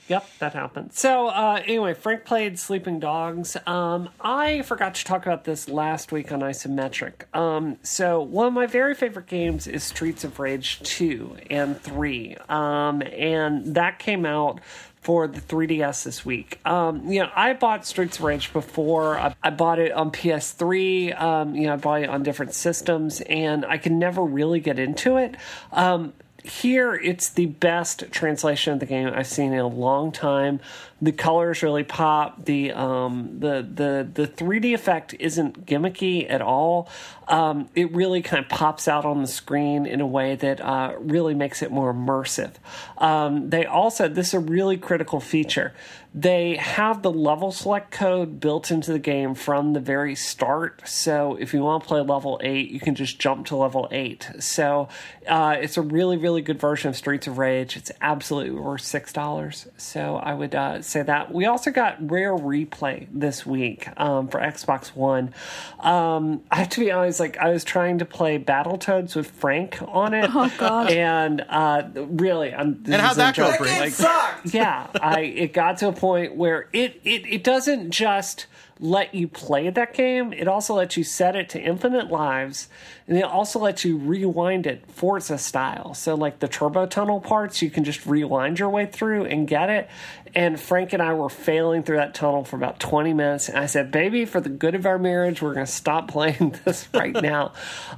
Yep, 0.07 0.27
that 0.39 0.53
happened. 0.53 0.91
So 0.91 1.27
uh, 1.27 1.61
anyway, 1.65 1.93
Frank 1.93 2.25
played 2.25 2.59
Sleeping 2.59 2.99
Dogs. 2.99 3.55
Um, 3.65 4.09
I 4.19 4.61
forgot 4.63 4.95
to 4.95 5.05
talk 5.05 5.25
about 5.25 5.45
this 5.45 5.69
last 5.69 6.11
week 6.11 6.33
on 6.33 6.41
Isometric. 6.41 7.33
Um, 7.33 7.77
so 7.81 8.21
one 8.21 8.47
of 8.47 8.51
my 8.51 8.65
very 8.65 8.93
favorite 8.93 9.27
games 9.27 9.67
is 9.67 9.85
Streets 9.85 10.25
of 10.25 10.37
Rage 10.37 10.81
two 10.81 11.37
and 11.49 11.79
three, 11.79 12.35
um, 12.49 13.01
and 13.03 13.75
that 13.75 13.99
came 13.99 14.25
out 14.25 14.59
for 15.01 15.27
the 15.27 15.41
3DS 15.41 16.03
this 16.03 16.23
week. 16.23 16.59
Um, 16.65 17.11
you 17.11 17.21
know, 17.21 17.29
I 17.35 17.53
bought 17.53 17.85
Streets 17.85 18.17
of 18.17 18.23
Rage 18.23 18.53
before. 18.53 19.17
I, 19.17 19.35
I 19.41 19.49
bought 19.49 19.79
it 19.79 19.91
on 19.91 20.11
PS3. 20.11 21.19
Um, 21.19 21.55
you 21.55 21.67
know, 21.67 21.73
I 21.73 21.77
bought 21.77 22.03
it 22.03 22.09
on 22.09 22.21
different 22.23 22.53
systems, 22.53 23.19
and 23.21 23.65
I 23.65 23.77
can 23.77 23.97
never 23.97 24.23
really 24.23 24.59
get 24.59 24.77
into 24.77 25.17
it. 25.17 25.35
Um, 25.71 26.13
here 26.43 26.95
it's 26.95 27.29
the 27.29 27.45
best 27.45 28.11
translation 28.11 28.73
of 28.73 28.79
the 28.79 28.85
game 28.85 29.11
I've 29.13 29.27
seen 29.27 29.53
in 29.53 29.59
a 29.59 29.67
long 29.67 30.11
time. 30.11 30.59
The 31.01 31.11
colors 31.11 31.63
really 31.63 31.83
pop. 31.83 32.45
The 32.45 32.73
um, 32.73 33.39
the 33.39 33.67
the 33.67 34.07
the 34.13 34.27
3D 34.27 34.73
effect 34.73 35.15
isn't 35.19 35.65
gimmicky 35.65 36.29
at 36.29 36.41
all. 36.41 36.89
Um, 37.27 37.69
it 37.75 37.91
really 37.93 38.21
kind 38.21 38.43
of 38.43 38.49
pops 38.49 38.87
out 38.87 39.05
on 39.05 39.21
the 39.21 39.27
screen 39.27 39.85
in 39.85 40.01
a 40.01 40.07
way 40.07 40.35
that 40.35 40.59
uh, 40.59 40.95
really 40.99 41.33
makes 41.33 41.61
it 41.61 41.71
more 41.71 41.93
immersive. 41.93 42.53
Um, 42.97 43.49
they 43.49 43.65
also 43.65 44.07
this 44.07 44.29
is 44.29 44.33
a 44.35 44.39
really 44.39 44.77
critical 44.77 45.19
feature. 45.19 45.73
They 46.13 46.57
have 46.57 47.03
the 47.03 47.11
level 47.11 47.53
select 47.53 47.91
code 47.91 48.41
built 48.41 48.69
into 48.69 48.91
the 48.91 48.99
game 48.99 49.33
from 49.33 49.71
the 49.71 49.79
very 49.79 50.13
start. 50.13 50.81
So 50.85 51.37
if 51.39 51.53
you 51.53 51.61
want 51.61 51.83
to 51.83 51.87
play 51.87 52.01
level 52.01 52.37
eight, 52.43 52.69
you 52.69 52.81
can 52.81 52.95
just 52.95 53.17
jump 53.17 53.45
to 53.45 53.55
level 53.55 53.87
eight. 53.91 54.29
So 54.39 54.89
uh, 55.25 55.55
it's 55.61 55.77
a 55.77 55.81
really, 55.81 56.17
really 56.17 56.41
good 56.41 56.59
version 56.59 56.89
of 56.89 56.97
Streets 56.97 57.27
of 57.27 57.37
Rage. 57.37 57.77
It's 57.77 57.93
absolutely 58.01 58.51
worth 58.51 58.81
six 58.81 59.13
dollars. 59.13 59.69
So 59.77 60.17
I 60.17 60.33
would 60.33 60.53
uh, 60.53 60.81
say 60.91 61.01
that. 61.03 61.31
We 61.33 61.45
also 61.45 61.71
got 61.71 62.11
Rare 62.11 62.35
Replay 62.35 63.07
this 63.11 63.45
week 63.45 63.87
um, 63.97 64.27
for 64.27 64.39
Xbox 64.39 64.95
One. 64.95 65.33
Um, 65.79 66.43
I 66.51 66.57
have 66.57 66.69
to 66.69 66.79
be 66.79 66.91
honest, 66.91 67.19
like 67.19 67.37
I 67.37 67.49
was 67.49 67.63
trying 67.63 67.99
to 67.99 68.05
play 68.05 68.37
Battletoads 68.37 69.15
with 69.15 69.29
Frank 69.31 69.79
on 69.87 70.13
it. 70.13 70.29
Oh 70.43 70.51
God. 70.57 70.89
And 70.91 71.45
uh, 71.49 71.83
really, 71.93 72.53
I'm, 72.53 72.81
this 72.83 72.93
And 72.93 73.01
how'd 73.01 73.11
isn't 73.11 73.17
that 73.19 73.35
go, 73.35 73.51
joking. 73.51 73.65
Brink? 73.65 73.79
Like, 73.79 73.91
sucked. 73.91 74.45
yeah, 74.53 74.87
I 75.01 75.19
it 75.21 75.53
got 75.53 75.77
to 75.77 75.89
a 75.89 75.93
point 75.93 76.35
where 76.35 76.67
it, 76.73 76.99
it 77.03 77.25
it 77.27 77.43
doesn't 77.43 77.91
just 77.91 78.47
let 78.81 79.13
you 79.13 79.27
play 79.27 79.69
that 79.69 79.93
game, 79.93 80.33
it 80.33 80.47
also 80.47 80.73
lets 80.73 80.97
you 80.97 81.03
set 81.03 81.35
it 81.35 81.49
to 81.49 81.61
infinite 81.61 82.09
lives, 82.09 82.67
and 83.07 83.15
it 83.15 83.23
also 83.23 83.59
lets 83.59 83.85
you 83.85 83.95
rewind 83.95 84.65
it 84.65 84.89
Forza 84.89 85.37
style. 85.37 85.93
So 85.93 86.15
like 86.15 86.39
the 86.39 86.47
turbo 86.47 86.87
tunnel 86.87 87.21
parts, 87.21 87.61
you 87.61 87.69
can 87.69 87.83
just 87.83 88.07
rewind 88.07 88.57
your 88.57 88.69
way 88.69 88.87
through 88.87 89.25
and 89.25 89.47
get 89.47 89.69
it. 89.69 89.87
And 90.33 90.59
Frank 90.59 90.93
and 90.93 91.01
I 91.01 91.13
were 91.13 91.29
failing 91.29 91.83
through 91.83 91.97
that 91.97 92.15
tunnel 92.15 92.43
for 92.43 92.55
about 92.55 92.79
20 92.79 93.13
minutes. 93.13 93.49
And 93.49 93.59
I 93.59 93.67
said, 93.67 93.91
baby, 93.91 94.25
for 94.25 94.41
the 94.41 94.49
good 94.49 94.73
of 94.73 94.87
our 94.87 94.97
marriage, 94.97 95.43
we're 95.43 95.53
going 95.53 95.65
to 95.65 95.71
stop 95.71 96.07
playing 96.07 96.55
this 96.65 96.87
right 96.91 97.13
now. 97.13 97.53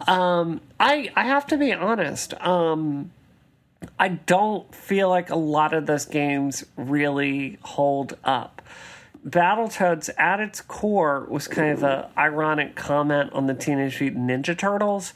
Um, 0.05 0.59
I, 0.79 1.11
I 1.15 1.23
have 1.23 1.47
to 1.47 1.57
be 1.57 1.71
honest. 1.71 2.33
Um, 2.41 3.11
I 3.97 4.09
don't 4.09 4.73
feel 4.73 5.09
like 5.09 5.29
a 5.29 5.35
lot 5.35 5.73
of 5.73 5.85
those 5.85 6.05
games 6.05 6.65
really 6.75 7.57
hold 7.61 8.17
up. 8.23 8.61
Battletoads, 9.27 10.09
at 10.17 10.39
its 10.39 10.61
core, 10.61 11.25
was 11.29 11.47
kind 11.47 11.71
of 11.71 11.83
a 11.83 12.09
ironic 12.17 12.75
comment 12.75 13.31
on 13.33 13.47
the 13.47 13.53
Teenage 13.53 14.01
Mutant 14.01 14.29
Ninja 14.29 14.57
Turtles, 14.57 15.13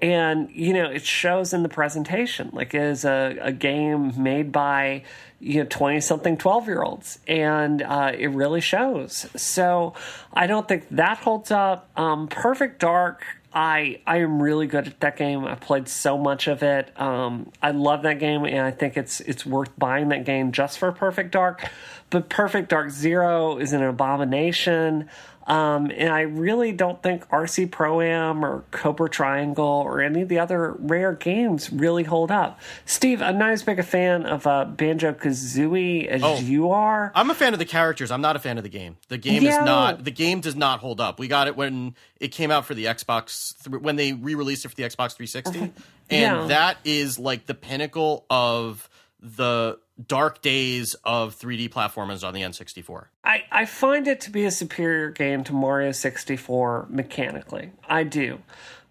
and 0.00 0.50
you 0.50 0.72
know 0.72 0.90
it 0.90 1.04
shows 1.04 1.52
in 1.52 1.62
the 1.62 1.68
presentation. 1.68 2.50
Like 2.52 2.74
it 2.74 2.82
is 2.82 3.04
a, 3.04 3.36
a 3.40 3.52
game 3.52 4.14
made 4.22 4.50
by 4.50 5.02
you 5.40 5.60
know 5.60 5.66
twenty 5.68 6.00
something 6.00 6.38
twelve 6.38 6.66
year 6.66 6.82
olds, 6.82 7.18
and 7.26 7.82
uh, 7.82 8.12
it 8.16 8.28
really 8.28 8.62
shows. 8.62 9.26
So 9.36 9.92
I 10.32 10.46
don't 10.46 10.66
think 10.66 10.88
that 10.90 11.18
holds 11.18 11.50
up. 11.50 11.90
Um, 11.98 12.28
Perfect 12.28 12.80
Dark. 12.80 13.24
I 13.52 14.00
I 14.06 14.18
am 14.18 14.40
really 14.40 14.66
good 14.66 14.86
at 14.86 15.00
that 15.00 15.16
game. 15.16 15.44
I 15.44 15.56
played 15.56 15.88
so 15.88 16.16
much 16.16 16.46
of 16.46 16.62
it. 16.62 16.98
Um, 17.00 17.50
I 17.60 17.72
love 17.72 18.02
that 18.02 18.18
game, 18.20 18.44
and 18.44 18.60
I 18.60 18.70
think 18.70 18.96
it's 18.96 19.20
it's 19.20 19.44
worth 19.44 19.76
buying 19.76 20.10
that 20.10 20.24
game 20.24 20.52
just 20.52 20.78
for 20.78 20.92
Perfect 20.92 21.32
Dark. 21.32 21.68
But 22.10 22.28
Perfect 22.28 22.68
Dark 22.68 22.90
Zero 22.90 23.58
is 23.58 23.72
an 23.72 23.82
abomination, 23.82 25.08
um, 25.46 25.90
and 25.96 26.10
I 26.12 26.20
really 26.20 26.70
don't 26.72 27.02
think 27.02 27.26
RC 27.28 27.70
Pro 27.70 28.00
Am 28.00 28.44
or 28.44 28.64
Cobra 28.70 29.08
Triangle 29.08 29.64
or 29.64 30.00
any 30.00 30.22
of 30.22 30.28
the 30.28 30.38
other 30.38 30.72
rare 30.78 31.12
games 31.14 31.72
really 31.72 32.04
hold 32.04 32.30
up. 32.30 32.60
Steve, 32.84 33.20
I'm 33.22 33.38
not 33.38 33.50
as 33.50 33.62
big 33.62 33.78
a 33.78 33.82
fan 33.82 34.26
of 34.26 34.46
uh, 34.46 34.66
Banjo 34.66 35.12
Kazooie 35.14 36.06
as 36.06 36.22
Oh. 36.22 36.38
you 36.38 36.70
are. 36.70 37.10
I'm 37.14 37.30
a 37.30 37.34
fan 37.34 37.52
of 37.52 37.58
the 37.58 37.64
characters. 37.64 38.10
I'm 38.10 38.20
not 38.20 38.36
a 38.36 38.38
fan 38.38 38.58
of 38.58 38.62
the 38.64 38.68
game. 38.68 38.96
The 39.08 39.18
game 39.18 39.42
Yeah. 39.42 39.60
is 39.60 39.64
not. 39.64 40.04
The 40.04 40.10
game 40.10 40.40
does 40.40 40.54
not 40.56 40.80
hold 40.80 41.00
up. 41.00 41.18
We 41.18 41.26
got 41.26 41.48
it 41.48 41.56
when 41.56 41.94
it 42.20 42.28
came 42.28 42.50
out 42.50 42.66
for 42.66 42.74
the 42.74 42.84
Xbox 42.84 43.54
when 43.80 43.96
they 43.96 44.12
re-released 44.12 44.64
it 44.64 44.68
for 44.68 44.74
the 44.76 44.82
Xbox 44.82 45.14
360, 45.16 45.60
and 45.60 45.72
Yeah. 46.10 46.44
that 46.48 46.76
is 46.84 47.18
like 47.18 47.46
the 47.46 47.54
pinnacle 47.54 48.26
of 48.28 48.88
the 49.22 49.78
dark 50.06 50.40
days 50.42 50.94
of 51.04 51.38
3D 51.38 51.70
platformers 51.70 52.26
on 52.26 52.34
the 52.34 52.40
N64. 52.40 53.06
I, 53.24 53.44
I 53.52 53.66
find 53.66 54.08
it 54.08 54.20
to 54.22 54.30
be 54.30 54.44
a 54.44 54.50
superior 54.50 55.10
game 55.10 55.44
to 55.44 55.52
Mario 55.52 55.92
64 55.92 56.86
mechanically. 56.88 57.72
I 57.88 58.04
do. 58.04 58.40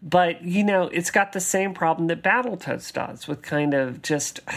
But, 0.02 0.44
you 0.44 0.64
know, 0.64 0.84
it's 0.84 1.12
got 1.12 1.34
the 1.34 1.42
same 1.42 1.74
problem 1.74 2.08
that 2.08 2.24
Battletoads 2.24 2.94
does 2.94 3.28
with 3.28 3.42
kind 3.42 3.74
of 3.74 4.02
just 4.02 4.40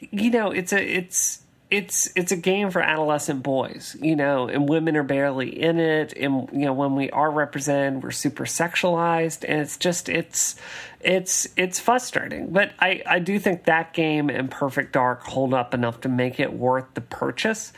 you 0.00 0.30
know, 0.30 0.50
it's 0.50 0.72
a 0.72 0.80
it's 0.80 1.42
it's 1.70 2.10
it's 2.16 2.32
a 2.32 2.36
game 2.36 2.70
for 2.70 2.80
adolescent 2.80 3.42
boys, 3.42 3.96
you 4.00 4.16
know, 4.16 4.48
and 4.48 4.68
women 4.68 4.96
are 4.96 5.02
barely 5.02 5.60
in 5.60 5.78
it 5.78 6.14
and 6.16 6.48
you 6.52 6.64
know, 6.64 6.72
when 6.72 6.94
we 6.94 7.10
are 7.10 7.30
represented, 7.30 8.02
we're 8.02 8.10
super 8.10 8.44
sexualized 8.44 9.44
and 9.46 9.60
it's 9.60 9.76
just 9.76 10.08
it's 10.08 10.56
it's 11.00 11.48
it's 11.56 11.78
frustrating. 11.78 12.50
But 12.50 12.72
I 12.78 13.02
I 13.06 13.18
do 13.18 13.38
think 13.38 13.64
that 13.64 13.92
game 13.92 14.30
and 14.30 14.50
Perfect 14.50 14.92
Dark 14.92 15.22
hold 15.22 15.54
up 15.54 15.74
enough 15.74 16.00
to 16.02 16.08
make 16.08 16.40
it 16.40 16.52
worth 16.52 16.86
the 16.94 17.00
purchase. 17.00 17.72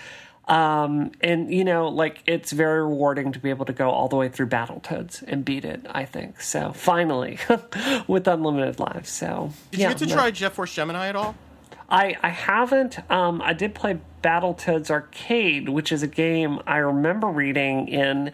Um, 0.46 1.12
and 1.20 1.52
you 1.52 1.64
know, 1.64 1.88
like 1.88 2.22
it's 2.26 2.50
very 2.50 2.82
rewarding 2.82 3.32
to 3.32 3.38
be 3.38 3.50
able 3.50 3.66
to 3.66 3.72
go 3.72 3.90
all 3.90 4.08
the 4.08 4.16
way 4.16 4.28
through 4.28 4.48
Battletoads 4.48 5.22
and 5.26 5.44
beat 5.44 5.64
it. 5.64 5.86
I 5.88 6.04
think 6.04 6.40
so. 6.40 6.72
Finally, 6.72 7.38
with 8.08 8.26
unlimited 8.26 8.80
lives. 8.80 9.10
So 9.10 9.52
Did 9.70 9.80
yeah, 9.80 9.88
you 9.88 9.94
get 9.94 9.98
to 9.98 10.06
no. 10.06 10.14
try 10.14 10.30
Jet 10.30 10.52
Force 10.52 10.74
Gemini 10.74 11.08
at 11.08 11.16
all? 11.16 11.36
I 11.88 12.16
I 12.22 12.30
haven't. 12.30 12.98
Um, 13.10 13.40
I 13.42 13.52
did 13.52 13.74
play 13.74 14.00
Battletoads 14.22 14.90
Arcade, 14.90 15.68
which 15.68 15.92
is 15.92 16.02
a 16.02 16.08
game 16.08 16.60
I 16.66 16.78
remember 16.78 17.28
reading 17.28 17.88
in 17.88 18.32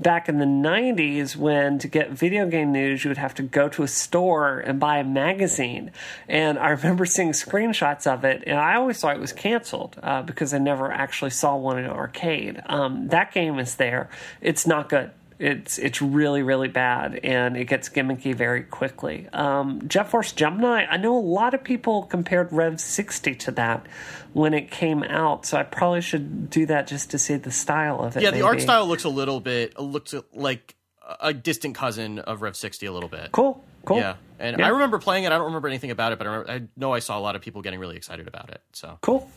back 0.00 0.28
in 0.28 0.38
the 0.38 0.44
90s 0.44 1.36
when 1.36 1.78
to 1.78 1.88
get 1.88 2.10
video 2.10 2.48
game 2.48 2.72
news 2.72 3.04
you 3.04 3.10
would 3.10 3.18
have 3.18 3.34
to 3.34 3.42
go 3.42 3.68
to 3.68 3.82
a 3.82 3.88
store 3.88 4.58
and 4.58 4.80
buy 4.80 4.98
a 4.98 5.04
magazine. 5.04 5.90
And 6.28 6.58
i 6.58 6.70
remember 6.70 7.04
seeing 7.04 7.32
screenshots 7.32 8.06
of 8.06 8.24
it 8.24 8.42
and 8.46 8.58
i 8.58 8.74
always 8.74 8.98
thought 8.98 9.16
it 9.16 9.20
was 9.20 9.32
canceled 9.32 9.98
uh, 10.02 10.22
because 10.22 10.54
i 10.54 10.58
never 10.58 10.90
actually 10.90 11.30
saw 11.30 11.56
one 11.56 11.78
in 11.78 11.84
an 11.84 11.90
arcade. 11.90 12.62
Um, 12.66 13.08
that 13.08 13.32
game 13.32 13.58
is 13.58 13.76
there. 13.76 14.08
It's 14.40 14.66
not 14.66 14.88
good 14.88 15.10
it's 15.40 15.78
it's 15.78 16.02
really 16.02 16.42
really 16.42 16.68
bad 16.68 17.14
and 17.24 17.56
it 17.56 17.64
gets 17.64 17.88
gimmicky 17.88 18.34
very 18.34 18.62
quickly. 18.62 19.26
Um, 19.32 19.88
Jet 19.88 20.08
Force 20.10 20.32
Gemini, 20.32 20.84
I 20.84 20.98
know 20.98 21.16
a 21.16 21.18
lot 21.18 21.54
of 21.54 21.64
people 21.64 22.02
compared 22.02 22.52
Rev 22.52 22.78
60 22.78 23.34
to 23.36 23.50
that 23.52 23.86
when 24.34 24.52
it 24.52 24.70
came 24.70 25.02
out, 25.02 25.46
so 25.46 25.56
I 25.56 25.62
probably 25.62 26.02
should 26.02 26.50
do 26.50 26.66
that 26.66 26.86
just 26.86 27.10
to 27.12 27.18
see 27.18 27.36
the 27.36 27.50
style 27.50 28.00
of 28.00 28.16
it. 28.16 28.22
Yeah, 28.22 28.30
the 28.32 28.42
art 28.42 28.60
style 28.60 28.86
looks 28.86 29.04
a 29.04 29.08
little 29.08 29.40
bit 29.40 29.78
looks 29.80 30.14
like 30.34 30.76
a 31.20 31.32
distant 31.32 31.74
cousin 31.74 32.18
of 32.18 32.42
Rev 32.42 32.54
60 32.54 32.84
a 32.86 32.92
little 32.92 33.08
bit. 33.08 33.32
Cool, 33.32 33.64
cool. 33.86 33.96
Yeah, 33.96 34.16
and 34.38 34.58
Yeah. 34.58 34.66
I 34.66 34.68
remember 34.68 34.98
playing 34.98 35.24
it. 35.24 35.28
I 35.32 35.38
don't 35.38 35.46
remember 35.46 35.68
anything 35.68 35.90
about 35.90 36.12
it, 36.12 36.18
but 36.18 36.26
I, 36.26 36.30
remember, 36.30 36.52
I 36.52 36.62
know 36.76 36.92
I 36.92 36.98
saw 36.98 37.18
a 37.18 37.22
lot 37.22 37.34
of 37.34 37.40
people 37.40 37.62
getting 37.62 37.80
really 37.80 37.96
excited 37.96 38.28
about 38.28 38.50
it. 38.50 38.60
So, 38.74 38.98
Cool. 39.00 39.28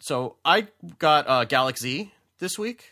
so 0.00 0.34
I 0.44 0.66
got 0.98 1.28
uh, 1.28 1.44
Galak-Z 1.46 2.12
this 2.40 2.58
week, 2.58 2.90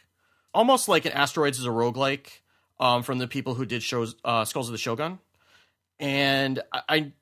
almost 0.54 0.88
like 0.88 1.04
an 1.06 1.12
Asteroids 1.12 1.58
is 1.58 1.66
a 1.66 1.70
roguelike 1.70 2.38
um, 2.82 3.04
from 3.04 3.18
the 3.18 3.28
people 3.28 3.54
who 3.54 3.64
did 3.64 3.82
shows 3.82 4.16
uh, 4.24 4.44
Skulls 4.44 4.68
of 4.68 4.72
the 4.72 4.78
Shogun, 4.78 5.20
and 6.00 6.60
I, 6.72 6.82
I 6.88 7.12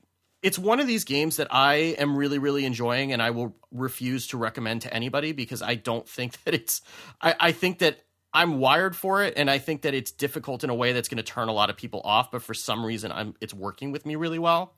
it's 0.43 0.59
one 0.59 0.81
of 0.81 0.87
these 0.87 1.05
games 1.05 1.37
that 1.37 1.49
I 1.51 1.75
am 1.99 2.17
really, 2.17 2.39
really 2.39 2.65
enjoying, 2.65 3.13
and 3.13 3.23
I 3.23 3.31
will 3.31 3.55
refuse 3.71 4.29
to 4.29 4.39
recommend 4.39 4.83
to 4.83 4.93
anybody 4.93 5.33
because 5.33 5.61
I 5.61 5.75
don't 5.75 6.09
think 6.09 6.43
that 6.45 6.55
it's. 6.55 6.81
I, 7.21 7.35
I 7.39 7.53
think 7.53 7.81
that 7.81 8.01
I'm 8.33 8.59
wired 8.59 8.97
for 8.97 9.23
it, 9.23 9.35
and 9.37 9.51
I 9.51 9.59
think 9.59 9.83
that 9.83 9.93
it's 9.93 10.11
difficult 10.11 10.65
in 10.65 10.71
a 10.71 10.75
way 10.75 10.93
that's 10.93 11.09
going 11.09 11.19
to 11.19 11.23
turn 11.23 11.49
a 11.49 11.53
lot 11.53 11.69
of 11.69 11.77
people 11.77 12.01
off. 12.05 12.31
But 12.31 12.43
for 12.43 12.55
some 12.55 12.85
reason, 12.85 13.13
I'm 13.13 13.35
it's 13.43 13.53
working 13.53 13.93
with 13.93 14.07
me 14.07 14.17
really 14.17 14.39
well. 14.39 14.75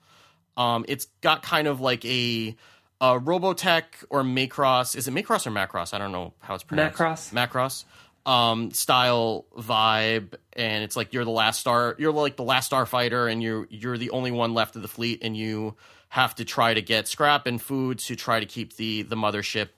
Um, 0.57 0.85
it's 0.89 1.07
got 1.21 1.45
kind 1.45 1.69
of 1.69 1.81
like 1.81 2.05
a, 2.05 2.57
a 3.01 3.21
Robotech 3.21 3.85
or 4.11 4.25
Macross. 4.25 4.97
Is 4.97 5.07
it 5.07 5.15
Macross 5.15 5.47
or 5.47 5.53
Macross? 5.53 5.95
I 5.95 5.99
don't 5.99 6.13
know 6.13 6.35
how 6.41 6.57
it's 6.57 6.65
pronounced. 6.65 6.99
Macross. 6.99 7.33
Macross 7.33 7.85
um 8.25 8.71
style 8.71 9.47
vibe 9.57 10.35
and 10.53 10.85
it's 10.85 10.95
like 10.95 11.13
you're 11.13 11.25
the 11.25 11.31
last 11.31 11.59
star 11.59 11.97
you're 11.99 12.13
like 12.13 12.37
the 12.37 12.45
last 12.45 12.71
starfighter 12.71 13.31
and 13.31 13.43
you're 13.43 13.67
you're 13.69 13.99
the 13.99 14.11
only 14.11 14.31
one 14.31 14.55
left 14.55 14.77
of 14.77 14.83
the 14.83 14.89
fleet 14.89 15.19
and 15.23 15.37
you 15.37 15.75
have 16.09 16.35
to 16.35 16.45
try 16.45 16.73
to 16.73 16.83
get 16.83 17.09
scrap 17.09 17.47
and 17.47 17.61
food 17.61 17.99
to 17.99 18.15
try 18.15 18.39
to 18.39 18.47
keep 18.47 18.77
the 18.77 19.03
the 19.03 19.17
mothership 19.17 19.69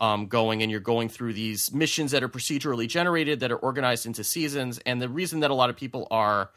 um, 0.00 0.26
going 0.26 0.62
and 0.62 0.70
you're 0.70 0.80
going 0.80 1.08
through 1.08 1.32
these 1.32 1.72
missions 1.72 2.12
that 2.12 2.22
are 2.22 2.28
procedurally 2.28 2.86
generated 2.86 3.40
that 3.40 3.50
are 3.50 3.56
organized 3.56 4.04
into 4.04 4.22
seasons 4.22 4.78
and 4.84 5.00
the 5.00 5.08
reason 5.08 5.40
that 5.40 5.50
a 5.50 5.54
lot 5.54 5.70
of 5.70 5.76
people 5.76 6.06
are 6.10 6.50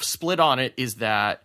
split 0.00 0.40
on 0.40 0.58
it 0.58 0.72
is 0.76 0.96
that 0.96 1.42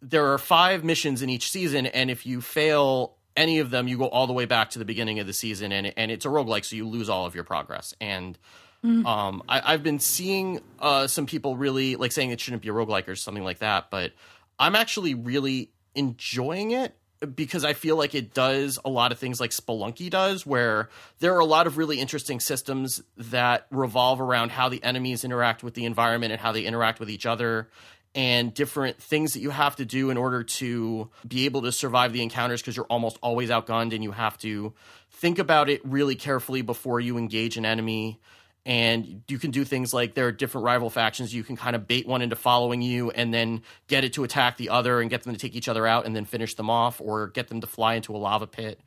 there 0.00 0.32
are 0.32 0.38
five 0.38 0.82
missions 0.82 1.20
in 1.20 1.28
each 1.28 1.50
season 1.50 1.86
and 1.86 2.10
if 2.10 2.24
you 2.24 2.40
fail 2.40 3.16
any 3.36 3.58
of 3.58 3.70
them 3.70 3.86
you 3.86 3.98
go 3.98 4.06
all 4.06 4.26
the 4.26 4.32
way 4.32 4.44
back 4.44 4.70
to 4.70 4.78
the 4.78 4.84
beginning 4.84 5.18
of 5.20 5.26
the 5.26 5.32
season 5.32 5.72
and, 5.72 5.92
and 5.96 6.10
it's 6.10 6.24
a 6.24 6.28
roguelike 6.28 6.64
so 6.64 6.74
you 6.74 6.86
lose 6.88 7.08
all 7.08 7.26
of 7.26 7.34
your 7.34 7.44
progress 7.44 7.94
and 8.00 8.38
um, 8.84 9.42
I, 9.48 9.72
I've 9.72 9.82
been 9.82 10.00
seeing 10.00 10.60
uh, 10.80 11.06
some 11.06 11.26
people 11.26 11.56
really 11.56 11.96
like 11.96 12.12
saying 12.12 12.30
it 12.30 12.40
shouldn't 12.40 12.62
be 12.62 12.68
a 12.68 12.72
roguelike 12.72 13.08
or 13.08 13.16
something 13.16 13.44
like 13.44 13.60
that, 13.60 13.90
but 13.90 14.12
I'm 14.58 14.74
actually 14.74 15.14
really 15.14 15.70
enjoying 15.94 16.72
it 16.72 16.96
because 17.34 17.64
I 17.64 17.72
feel 17.74 17.96
like 17.96 18.14
it 18.14 18.34
does 18.34 18.78
a 18.84 18.90
lot 18.90 19.12
of 19.12 19.18
things 19.18 19.40
like 19.40 19.50
Spelunky 19.50 20.10
does, 20.10 20.44
where 20.44 20.88
there 21.20 21.34
are 21.36 21.38
a 21.38 21.44
lot 21.44 21.66
of 21.66 21.78
really 21.78 22.00
interesting 22.00 22.40
systems 22.40 23.02
that 23.16 23.66
revolve 23.70 24.20
around 24.20 24.50
how 24.50 24.68
the 24.68 24.82
enemies 24.82 25.24
interact 25.24 25.62
with 25.62 25.74
the 25.74 25.84
environment 25.84 26.32
and 26.32 26.40
how 26.40 26.50
they 26.50 26.64
interact 26.64 26.98
with 26.98 27.08
each 27.08 27.26
other 27.26 27.68
and 28.14 28.52
different 28.52 29.00
things 29.00 29.32
that 29.32 29.40
you 29.40 29.50
have 29.50 29.76
to 29.76 29.84
do 29.84 30.10
in 30.10 30.16
order 30.16 30.42
to 30.42 31.08
be 31.26 31.46
able 31.46 31.62
to 31.62 31.72
survive 31.72 32.12
the 32.12 32.22
encounters 32.22 32.60
because 32.60 32.76
you're 32.76 32.86
almost 32.86 33.18
always 33.22 33.48
outgunned 33.48 33.94
and 33.94 34.02
you 34.02 34.12
have 34.12 34.36
to 34.38 34.74
think 35.10 35.38
about 35.38 35.70
it 35.70 35.80
really 35.84 36.14
carefully 36.14 36.62
before 36.62 37.00
you 37.00 37.16
engage 37.16 37.56
an 37.56 37.64
enemy 37.64 38.20
and 38.64 39.22
you 39.28 39.38
can 39.38 39.50
do 39.50 39.64
things 39.64 39.92
like 39.92 40.14
there 40.14 40.26
are 40.26 40.32
different 40.32 40.64
rival 40.64 40.88
factions 40.88 41.34
you 41.34 41.42
can 41.42 41.56
kind 41.56 41.74
of 41.74 41.88
bait 41.88 42.06
one 42.06 42.22
into 42.22 42.36
following 42.36 42.80
you 42.80 43.10
and 43.10 43.34
then 43.34 43.62
get 43.88 44.04
it 44.04 44.12
to 44.12 44.24
attack 44.24 44.56
the 44.56 44.68
other 44.68 45.00
and 45.00 45.10
get 45.10 45.22
them 45.24 45.32
to 45.32 45.38
take 45.38 45.54
each 45.54 45.68
other 45.68 45.86
out 45.86 46.06
and 46.06 46.14
then 46.14 46.24
finish 46.24 46.54
them 46.54 46.70
off 46.70 47.00
or 47.00 47.28
get 47.28 47.48
them 47.48 47.60
to 47.60 47.66
fly 47.66 47.94
into 47.94 48.14
a 48.14 48.18
lava 48.18 48.46
pit 48.46 48.80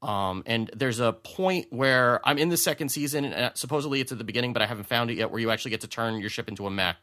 um, 0.00 0.42
and 0.46 0.70
there's 0.74 1.00
a 1.00 1.12
point 1.12 1.66
where 1.70 2.26
i'm 2.26 2.38
in 2.38 2.48
the 2.48 2.56
second 2.56 2.88
season 2.88 3.24
and 3.24 3.34
uh, 3.34 3.50
supposedly 3.54 4.00
it's 4.00 4.12
at 4.12 4.18
the 4.18 4.24
beginning 4.24 4.52
but 4.52 4.62
i 4.62 4.66
haven't 4.66 4.84
found 4.84 5.10
it 5.10 5.16
yet 5.16 5.30
where 5.30 5.40
you 5.40 5.50
actually 5.50 5.70
get 5.70 5.82
to 5.82 5.88
turn 5.88 6.20
your 6.20 6.30
ship 6.30 6.48
into 6.48 6.66
a 6.66 6.70
mech 6.70 6.96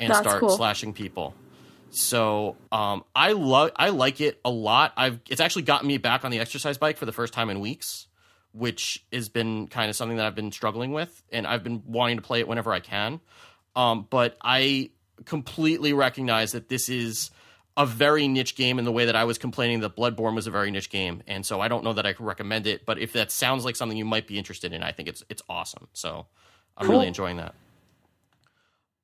and 0.00 0.10
That's 0.10 0.20
start 0.20 0.40
cool. 0.40 0.56
slashing 0.56 0.92
people 0.92 1.34
so 1.92 2.56
um, 2.72 3.04
I 3.14 3.32
love 3.32 3.72
I 3.76 3.90
like 3.90 4.22
it 4.22 4.40
a 4.46 4.50
lot. 4.50 4.94
I've 4.96 5.20
it's 5.28 5.42
actually 5.42 5.62
gotten 5.62 5.86
me 5.86 5.98
back 5.98 6.24
on 6.24 6.30
the 6.30 6.38
exercise 6.38 6.78
bike 6.78 6.96
for 6.96 7.04
the 7.04 7.12
first 7.12 7.34
time 7.34 7.50
in 7.50 7.60
weeks, 7.60 8.06
which 8.52 9.04
has 9.12 9.28
been 9.28 9.66
kind 9.68 9.88
of 9.90 9.96
something 9.96 10.16
that 10.18 10.26
I've 10.26 10.34
been 10.34 10.52
struggling 10.52 10.92
with, 10.92 11.22
and 11.32 11.46
I've 11.46 11.62
been 11.62 11.82
wanting 11.86 12.16
to 12.16 12.22
play 12.22 12.40
it 12.40 12.48
whenever 12.48 12.72
I 12.72 12.80
can. 12.80 13.20
Um, 13.74 14.06
but 14.08 14.36
I 14.42 14.90
completely 15.24 15.92
recognize 15.92 16.52
that 16.52 16.68
this 16.68 16.88
is 16.88 17.30
a 17.76 17.86
very 17.86 18.28
niche 18.28 18.54
game 18.54 18.78
in 18.78 18.84
the 18.84 18.92
way 18.92 19.06
that 19.06 19.16
I 19.16 19.24
was 19.24 19.38
complaining 19.38 19.80
that 19.80 19.96
Bloodborne 19.96 20.34
was 20.34 20.46
a 20.46 20.50
very 20.50 20.70
niche 20.70 20.90
game, 20.90 21.22
and 21.26 21.46
so 21.46 21.60
I 21.60 21.68
don't 21.68 21.84
know 21.84 21.94
that 21.94 22.04
I 22.04 22.12
can 22.12 22.26
recommend 22.26 22.66
it. 22.66 22.84
But 22.84 22.98
if 22.98 23.14
that 23.14 23.30
sounds 23.32 23.64
like 23.64 23.76
something 23.76 23.96
you 23.96 24.04
might 24.04 24.26
be 24.26 24.36
interested 24.38 24.72
in, 24.72 24.82
I 24.82 24.92
think 24.92 25.08
it's 25.08 25.24
it's 25.30 25.42
awesome. 25.48 25.88
So 25.94 26.26
I'm 26.76 26.86
Cool. 26.86 26.96
really 26.96 27.08
enjoying 27.08 27.38
that. 27.38 27.54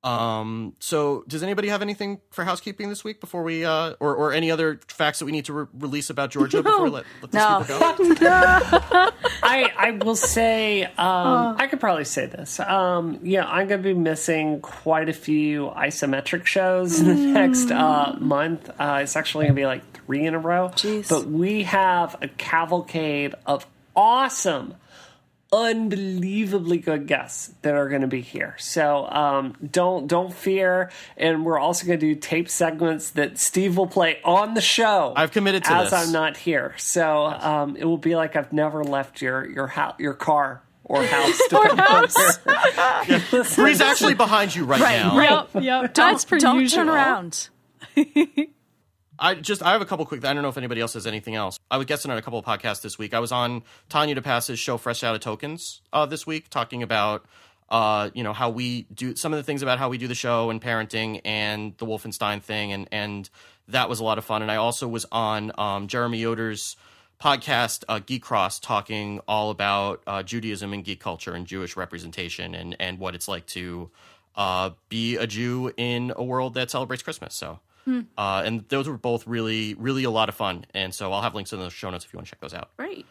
Um. 0.08 0.74
So, 0.80 1.24
does 1.28 1.42
anybody 1.42 1.68
have 1.68 1.82
anything 1.82 2.20
for 2.30 2.44
housekeeping 2.44 2.88
this 2.88 3.04
week 3.04 3.20
before 3.20 3.42
we, 3.42 3.64
uh, 3.64 3.94
or 4.00 4.14
or 4.14 4.32
any 4.32 4.50
other 4.50 4.80
facts 4.88 5.18
that 5.18 5.24
we 5.26 5.32
need 5.32 5.44
to 5.46 5.52
re- 5.52 5.66
release 5.74 6.08
about 6.10 6.30
Georgia 6.30 6.62
before 6.62 6.84
we 6.84 6.90
let, 6.90 7.04
let 7.22 7.30
these 7.32 7.40
No. 7.40 7.64
people 7.66 8.14
go? 8.14 8.28
I 9.42 9.72
I 9.76 9.90
will 10.02 10.16
say 10.16 10.84
um, 10.84 11.56
I 11.58 11.66
could 11.68 11.80
probably 11.80 12.04
say 12.04 12.26
this. 12.26 12.58
Um, 12.60 13.20
yeah, 13.22 13.44
I'm 13.46 13.68
going 13.68 13.82
to 13.82 13.88
be 13.88 13.98
missing 13.98 14.60
quite 14.60 15.08
a 15.08 15.12
few 15.12 15.66
isometric 15.76 16.46
shows 16.46 17.00
in 17.00 17.06
the 17.08 17.14
next 17.14 17.70
uh, 17.70 18.16
month. 18.18 18.70
Uh, 18.78 19.00
it's 19.02 19.16
actually 19.16 19.44
going 19.46 19.54
to 19.56 19.60
be 19.60 19.66
like 19.66 19.82
three 20.06 20.24
in 20.24 20.34
a 20.34 20.38
row. 20.38 20.68
Jeez. 20.74 21.08
But 21.08 21.26
we 21.26 21.64
have 21.64 22.16
a 22.22 22.28
cavalcade 22.28 23.34
of 23.46 23.66
awesome, 23.94 24.74
unbelievably 25.52 26.78
good 26.78 27.06
guests 27.06 27.52
that 27.62 27.74
are 27.74 27.88
going 27.88 28.02
to 28.02 28.06
be 28.06 28.20
here. 28.20 28.54
So 28.58 29.06
um, 29.08 29.56
don't 29.70 30.06
don't 30.06 30.32
fear. 30.32 30.90
And 31.16 31.44
we're 31.44 31.58
also 31.58 31.86
going 31.86 31.98
to 32.00 32.14
do 32.14 32.18
tape 32.20 32.48
segments 32.48 33.10
that 33.12 33.38
Steve 33.38 33.76
will 33.76 33.86
play 33.86 34.18
on 34.24 34.54
the 34.54 34.60
show. 34.60 35.12
I've 35.16 35.32
committed 35.32 35.64
to 35.64 35.72
as 35.72 35.90
this. 35.90 36.06
I'm 36.06 36.12
not 36.12 36.36
here. 36.36 36.74
So 36.78 37.26
um, 37.26 37.76
it 37.76 37.84
will 37.84 37.98
be 37.98 38.14
like 38.16 38.36
I've 38.36 38.52
never 38.52 38.84
left 38.84 39.22
your 39.22 39.48
your 39.48 39.66
house, 39.68 39.94
your 39.98 40.14
car 40.14 40.62
or 40.84 41.02
house. 41.04 41.38
depending 41.48 41.80
on 41.80 42.06
where- 42.44 43.44
Bree's 43.56 43.80
actually 43.80 44.14
behind 44.14 44.54
you 44.54 44.64
right, 44.64 44.80
Right, 44.80 44.96
now. 44.98 45.16
right. 45.18 45.46
Yep, 45.54 45.62
yep. 45.64 45.94
That's 45.94 46.24
per 46.24 46.38
Don't 46.38 46.60
usual. 46.60 46.84
turn 46.84 46.88
around. 46.88 47.48
I 49.18 49.34
just 49.34 49.62
I 49.62 49.72
have 49.72 49.82
a 49.82 49.86
couple 49.86 50.06
quick. 50.06 50.24
I 50.24 50.32
don't 50.32 50.42
know 50.42 50.48
if 50.48 50.56
anybody 50.56 50.80
else 50.80 50.94
has 50.94 51.06
anything 51.06 51.34
else. 51.34 51.58
I 51.70 51.76
was 51.76 51.86
guesting 51.86 52.10
on 52.10 52.18
a 52.18 52.22
couple 52.22 52.38
of 52.38 52.44
podcasts 52.44 52.82
this 52.82 52.98
week. 52.98 53.14
I 53.14 53.18
was 53.18 53.32
on 53.32 53.62
Tanya 53.88 54.14
DePass's 54.14 54.58
show, 54.58 54.78
Fresh 54.78 55.02
Out 55.02 55.14
of 55.14 55.20
Tokens, 55.20 55.80
uh, 55.92 56.06
this 56.06 56.26
week, 56.26 56.48
talking 56.50 56.82
about 56.82 57.24
uh, 57.68 58.10
you 58.14 58.22
know 58.22 58.32
how 58.32 58.50
we 58.50 58.82
do 58.94 59.16
some 59.16 59.32
of 59.32 59.38
the 59.38 59.42
things 59.42 59.62
about 59.62 59.78
how 59.78 59.88
we 59.88 59.98
do 59.98 60.06
the 60.06 60.14
show 60.14 60.50
and 60.50 60.60
parenting 60.60 61.20
and 61.24 61.76
the 61.78 61.86
Wolfenstein 61.86 62.42
thing, 62.42 62.72
and 62.72 62.88
and 62.92 63.28
that 63.66 63.88
was 63.88 64.00
a 64.00 64.04
lot 64.04 64.18
of 64.18 64.24
fun. 64.24 64.42
And 64.42 64.50
I 64.50 64.56
also 64.56 64.86
was 64.86 65.04
on 65.10 65.52
um, 65.58 65.88
Jeremy 65.88 66.18
Yoder's 66.18 66.76
podcast, 67.20 67.84
uh, 67.88 67.98
Geek 67.98 68.22
Cross, 68.22 68.60
talking 68.60 69.20
all 69.26 69.50
about 69.50 70.02
uh, 70.06 70.22
Judaism 70.22 70.72
and 70.72 70.84
geek 70.84 71.00
culture 71.00 71.34
and 71.34 71.46
Jewish 71.46 71.76
representation 71.76 72.54
and 72.54 72.76
and 72.78 72.98
what 72.98 73.14
it's 73.16 73.26
like 73.26 73.46
to 73.46 73.90
uh, 74.36 74.70
be 74.88 75.16
a 75.16 75.26
Jew 75.26 75.72
in 75.76 76.12
a 76.14 76.22
world 76.22 76.54
that 76.54 76.70
celebrates 76.70 77.02
Christmas. 77.02 77.34
So. 77.34 77.58
Uh, 78.16 78.42
and 78.44 78.64
those 78.68 78.88
were 78.88 78.98
both 78.98 79.26
really, 79.26 79.74
really 79.74 80.04
a 80.04 80.10
lot 80.10 80.28
of 80.28 80.34
fun. 80.34 80.64
And 80.74 80.94
so 80.94 81.12
I'll 81.12 81.22
have 81.22 81.34
links 81.34 81.52
in 81.52 81.58
the 81.58 81.70
show 81.70 81.90
notes 81.90 82.04
if 82.04 82.12
you 82.12 82.18
want 82.18 82.26
to 82.26 82.30
check 82.30 82.40
those 82.40 82.54
out. 82.54 82.76
Great. 82.76 83.06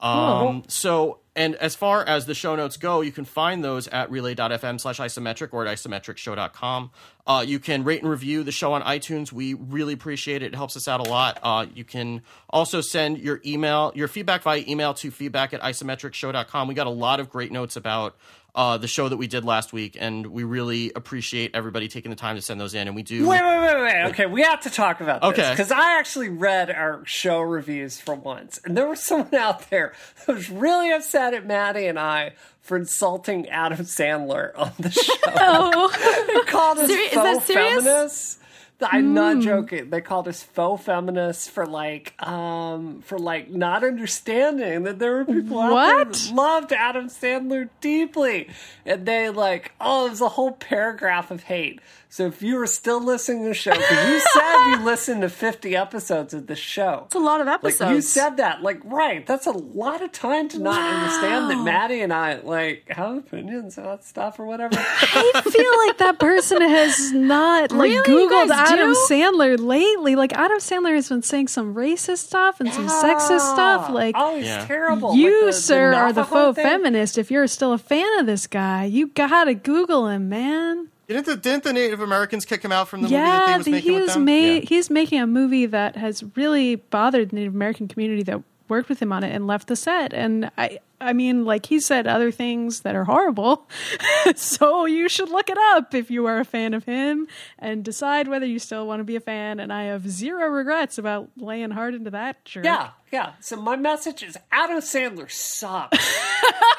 Um, 0.00 0.62
so, 0.68 1.18
and 1.34 1.56
as 1.56 1.74
far 1.74 2.04
as 2.04 2.26
the 2.26 2.34
show 2.34 2.54
notes 2.54 2.76
go, 2.76 3.00
you 3.00 3.10
can 3.10 3.24
find 3.24 3.64
those 3.64 3.88
at 3.88 4.10
relay.fm 4.10 4.80
slash 4.80 4.98
isometric 5.00 5.48
or 5.52 5.66
at 5.66 5.76
isometricshow.com. 5.76 6.90
Uh, 7.26 7.44
you 7.46 7.58
can 7.58 7.84
rate 7.84 8.02
and 8.02 8.10
review 8.10 8.44
the 8.44 8.52
show 8.52 8.72
on 8.72 8.82
iTunes. 8.82 9.32
We 9.32 9.54
really 9.54 9.92
appreciate 9.92 10.42
it. 10.42 10.46
It 10.46 10.54
helps 10.54 10.76
us 10.76 10.86
out 10.86 11.04
a 11.04 11.10
lot. 11.10 11.38
Uh, 11.42 11.66
you 11.74 11.84
can 11.84 12.22
also 12.48 12.80
send 12.80 13.18
your 13.18 13.40
email, 13.44 13.92
your 13.94 14.08
feedback 14.08 14.42
via 14.42 14.62
email 14.68 14.94
to 14.94 15.10
feedback 15.10 15.52
at 15.52 15.60
isometricshow.com. 15.60 16.68
We 16.68 16.74
got 16.74 16.86
a 16.86 16.90
lot 16.90 17.18
of 17.18 17.28
great 17.28 17.50
notes 17.50 17.76
about 17.76 18.16
uh, 18.58 18.76
the 18.76 18.88
show 18.88 19.08
that 19.08 19.16
we 19.16 19.26
did 19.28 19.44
last 19.44 19.72
week, 19.72 19.96
and 20.00 20.26
we 20.26 20.42
really 20.44 20.90
appreciate 20.96 21.52
everybody 21.54 21.86
taking 21.88 22.10
the 22.10 22.16
time 22.16 22.34
to 22.36 22.42
send 22.42 22.60
those 22.60 22.74
in. 22.74 22.88
And 22.88 22.96
we 22.96 23.02
do. 23.04 23.26
Wait, 23.26 23.40
wait, 23.40 23.60
wait, 23.62 23.80
wait. 23.82 24.04
Okay, 24.10 24.26
we 24.26 24.42
have 24.42 24.60
to 24.62 24.70
talk 24.70 25.00
about 25.00 25.22
this 25.22 25.30
Okay. 25.30 25.50
because 25.50 25.70
I 25.72 25.98
actually 25.98 26.28
read 26.28 26.68
our 26.68 27.02
show 27.06 27.40
reviews 27.40 28.00
for 28.00 28.14
once, 28.16 28.60
and 28.64 28.76
there 28.76 28.88
was 28.88 29.00
someone 29.00 29.34
out 29.34 29.70
there 29.70 29.94
who 30.26 30.32
was 30.34 30.50
really 30.50 30.90
upset 30.90 31.32
at 31.34 31.46
Maddy 31.46 31.86
and 31.86 31.98
I 31.98 32.32
for 32.60 32.76
insulting 32.76 33.48
Adam 33.48 33.78
Sandler 33.78 34.50
on 34.58 34.72
the 34.78 34.90
show. 34.90 35.14
Oh, 35.26 36.24
They 36.26 36.50
called 36.50 36.78
us 36.78 36.88
Seri- 36.88 37.00
is 37.02 37.12
faux 37.14 37.24
that 37.38 37.42
serious? 37.46 37.84
feminists. 37.84 38.38
I'm 38.80 39.12
not 39.12 39.40
joking. 39.40 39.90
They 39.90 40.00
called 40.00 40.28
us 40.28 40.42
faux 40.42 40.84
feminists 40.84 41.48
for 41.48 41.66
like, 41.66 42.14
um, 42.24 43.02
for 43.02 43.18
like 43.18 43.50
not 43.50 43.82
understanding 43.82 44.84
that 44.84 44.98
there 44.98 45.16
were 45.16 45.24
people 45.24 45.58
out 45.60 45.68
there 45.68 45.96
What? 45.96 46.12
that 46.12 46.32
loved 46.34 46.72
Adam 46.72 47.08
Sandler 47.08 47.68
deeply, 47.80 48.48
and 48.86 49.04
they 49.04 49.30
like, 49.30 49.72
oh, 49.80 50.06
it 50.06 50.10
was 50.10 50.20
a 50.20 50.28
whole 50.28 50.52
paragraph 50.52 51.30
of 51.30 51.42
hate. 51.44 51.80
So 52.10 52.26
if 52.26 52.40
you 52.42 52.56
were 52.56 52.66
still 52.66 53.04
listening 53.04 53.42
to 53.42 53.48
the 53.50 53.54
show, 53.54 53.70
because 53.70 54.08
you 54.08 54.18
said 54.32 54.64
you 54.70 54.84
listened 54.84 55.20
to 55.20 55.28
50 55.28 55.76
episodes 55.76 56.32
of 56.32 56.46
the 56.46 56.56
show, 56.56 57.02
It's 57.06 57.14
a 57.14 57.18
lot 57.18 57.42
of 57.42 57.46
like 57.46 57.56
episodes. 57.56 57.92
you 57.92 58.00
said 58.00 58.38
that, 58.38 58.62
like 58.62 58.80
right, 58.84 59.26
that's 59.26 59.46
a 59.46 59.50
lot 59.52 60.00
of 60.02 60.10
time 60.12 60.48
to 60.48 60.58
not 60.58 60.80
understand 60.80 61.50
that 61.50 61.62
Maddy 61.62 62.00
and 62.00 62.10
I 62.12 62.36
like 62.40 62.84
have 62.88 63.18
opinions 63.18 63.76
about 63.76 64.04
stuff 64.04 64.40
or 64.40 64.46
whatever. 64.46 64.74
I 64.78 65.42
feel 65.44 65.86
like 65.86 65.98
that 65.98 66.18
person 66.18 66.62
has 66.62 67.12
not 67.12 67.72
like 67.72 67.90
Really? 67.90 68.08
Googled 68.26 68.50
Adam 68.52 68.94
do? 68.94 68.98
Sandler 69.10 69.58
lately. 69.58 70.16
Like 70.16 70.32
Adam 70.32 70.58
Sandler 70.60 70.94
has 70.94 71.10
been 71.10 71.22
saying 71.22 71.48
some 71.48 71.74
racist 71.74 72.18
stuff 72.26 72.58
and 72.60 72.72
some 72.72 72.88
sexist 72.88 73.52
stuff. 73.52 73.90
Like 73.90 74.14
oh, 74.18 74.36
he's 74.36 74.46
Yeah. 74.46 74.64
terrible. 74.64 75.14
you, 75.14 75.44
Like 75.44 75.46
the- 75.54 75.60
sir, 75.60 75.92
are 75.92 76.12
the 76.14 76.24
faux 76.24 76.56
thing. 76.56 76.64
feminist. 76.64 77.18
If 77.18 77.30
you're 77.30 77.46
still 77.48 77.74
a 77.74 77.78
fan 77.78 78.18
of 78.18 78.24
this 78.24 78.46
guy, 78.46 78.84
you 78.84 79.08
gotta 79.08 79.52
Google 79.54 80.08
him, 80.08 80.30
man. 80.30 80.88
Didn't 81.08 81.26
the, 81.26 81.36
didn't 81.36 81.64
the 81.64 81.72
Native 81.72 82.00
Americans 82.00 82.44
kick 82.44 82.62
him 82.62 82.70
out 82.70 82.86
from 82.88 83.00
the 83.00 83.08
movie 83.08 83.14
that 83.16 83.26
Yeah, 83.26 83.52
he 83.52 83.56
was 83.56 83.64
the- 83.64 83.70
making 83.72 83.94
with 83.94 84.02
he's 84.04 84.14
them? 84.14 84.24
made 84.26 84.62
Yeah. 84.64 84.68
he's 84.68 84.90
making 84.90 85.20
a 85.20 85.26
movie 85.26 85.66
that 85.66 85.96
has 85.96 86.22
really 86.36 86.76
bothered 86.76 87.30
the 87.30 87.36
Native 87.36 87.54
American 87.54 87.88
community 87.88 88.22
that 88.24 88.42
worked 88.68 88.90
with 88.90 89.00
him 89.00 89.10
on 89.12 89.24
it 89.24 89.34
and 89.34 89.46
left 89.46 89.68
the 89.68 89.76
set. 89.76 90.12
And 90.12 90.50
I 90.58 90.78
I 91.00 91.12
mean, 91.12 91.44
like 91.44 91.66
he 91.66 91.78
said 91.78 92.06
other 92.08 92.30
things 92.32 92.80
that 92.80 92.94
are 92.96 93.04
horrible. 93.04 93.68
so 94.34 94.84
you 94.84 95.08
should 95.08 95.28
look 95.30 95.48
it 95.48 95.56
up 95.56 95.94
if 95.94 96.10
you 96.10 96.26
are 96.26 96.40
a 96.40 96.44
fan 96.44 96.74
of 96.74 96.84
him 96.84 97.28
and 97.58 97.84
decide 97.84 98.26
whether 98.26 98.44
you 98.44 98.58
still 98.58 98.84
want 98.86 98.98
to 99.00 99.04
be 99.04 99.14
a 99.16 99.20
fan. 99.20 99.60
And 99.60 99.72
I 99.72 99.84
have 99.84 100.10
zero 100.10 100.48
regrets 100.48 100.98
about 100.98 101.30
laying 101.36 101.70
hard 101.70 101.94
into 101.94 102.10
that 102.10 102.44
jerk. 102.44 102.64
Yeah, 102.64 102.90
yeah. 103.12 103.34
So 103.40 103.56
my 103.56 103.76
message 103.76 104.24
is 104.24 104.36
Adam 104.50 104.78
Sandler 104.80 105.30
sucks. 105.30 105.96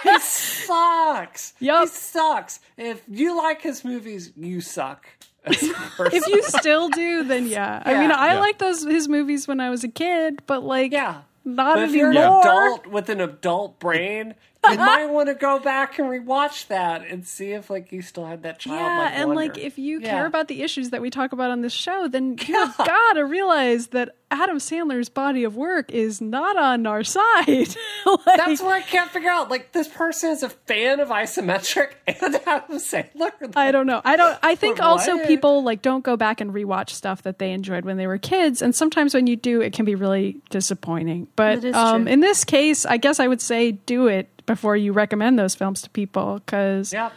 he 0.03 0.19
sucks. 0.19 1.53
Yup. 1.59 1.81
He 1.81 1.87
sucks. 1.87 2.59
If 2.77 3.01
you 3.07 3.35
like 3.37 3.61
his 3.61 3.83
movies, 3.83 4.31
you 4.35 4.61
suck. 4.61 5.05
as 5.45 5.61
a 5.63 5.73
person. 5.73 6.17
If 6.17 6.27
you 6.27 6.43
still 6.43 6.89
do, 6.89 7.23
then 7.23 7.47
yeah. 7.47 7.81
I 7.85 7.99
mean, 7.99 8.11
I 8.11 8.33
Yeah. 8.33 8.39
like 8.39 8.57
those 8.59 8.83
his 8.83 9.07
movies 9.07 9.47
when 9.47 9.59
I 9.59 9.69
was 9.69 9.83
a 9.83 9.87
kid, 9.89 10.41
but 10.47 10.63
like, 10.63 10.91
yeah. 10.91 11.21
not 11.45 11.75
But 11.75 11.83
if 11.85 11.91
you're 11.93 12.11
anymore. 12.11 12.41
an 12.41 12.47
adult 12.47 12.87
with 12.87 13.09
an 13.09 13.21
adult 13.21 13.79
brain, 13.79 14.35
you 14.69 14.77
might 14.77 15.05
want 15.09 15.29
to 15.29 15.35
go 15.35 15.59
back 15.59 15.99
and 15.99 16.09
rewatch 16.09 16.67
that 16.67 17.05
and 17.05 17.25
see 17.25 17.51
if 17.53 17.69
like 17.69 17.91
you 17.91 18.01
still 18.01 18.25
had 18.25 18.43
that 18.43 18.59
child. 18.59 18.75
Yeah, 18.77 19.09
and 19.13 19.29
wonder. 19.29 19.53
like 19.53 19.57
if 19.57 19.77
you 19.79 19.99
Yeah. 20.01 20.09
care 20.09 20.25
about 20.25 20.47
the 20.47 20.61
issues 20.63 20.89
that 20.89 21.01
we 21.01 21.09
talk 21.09 21.31
about 21.31 21.49
on 21.51 21.61
this 21.61 21.73
show, 21.73 22.07
then 22.07 22.37
you've 22.45 22.77
got 22.77 23.13
to 23.13 23.25
realize 23.25 23.87
that 23.87 24.15
Adam 24.31 24.57
Sandler's 24.57 25.09
body 25.09 25.43
of 25.43 25.55
work 25.55 25.89
is 25.91 26.21
not 26.21 26.55
on 26.57 26.85
our 26.85 27.03
side. 27.03 27.75
Like, 28.05 28.37
That's 28.37 28.61
what 28.61 28.73
I 28.73 28.81
can't 28.81 29.09
figure 29.11 29.29
out. 29.29 29.49
Like 29.49 29.71
this 29.71 29.87
person 29.87 30.31
is 30.31 30.41
a 30.41 30.49
fan 30.49 30.99
of 30.99 31.09
isometric 31.09 31.91
and 32.07 32.35
Adam 32.47 32.77
Sandler. 32.77 33.31
I 33.55 33.71
don't 33.71 33.85
know. 33.87 34.01
I 34.05 34.15
don't. 34.15 34.37
I 34.41 34.55
think 34.63 34.81
also 34.81 35.17
what? 35.17 35.27
people 35.27 35.63
like 35.63 35.81
don't 35.81 36.03
go 36.03 36.15
back 36.17 36.41
and 36.41 36.53
rewatch 36.53 36.89
stuff 36.91 37.21
that 37.23 37.39
they 37.39 37.51
enjoyed 37.51 37.85
when 37.85 37.97
they 37.97 38.07
were 38.07 38.17
kids, 38.17 38.61
and 38.61 38.73
sometimes 38.73 39.13
when 39.13 39.27
you 39.27 39.35
do, 39.35 39.61
it 39.61 39.73
can 39.73 39.85
be 39.85 39.95
really 39.95 40.37
disappointing. 40.49 41.27
But 41.35 41.63
um, 41.75 42.07
in 42.07 42.19
this 42.21 42.43
case, 42.43 42.85
I 42.85 42.97
guess 42.97 43.19
I 43.19 43.27
would 43.27 43.41
say 43.41 43.71
do 43.73 44.07
it 44.07 44.27
before 44.49 44.75
you 44.75 44.91
recommend 44.93 45.37
those 45.37 45.53
films 45.55 45.81
to 45.83 45.89
people, 45.91 46.39
because 46.43 46.91
Yep. 46.91 47.13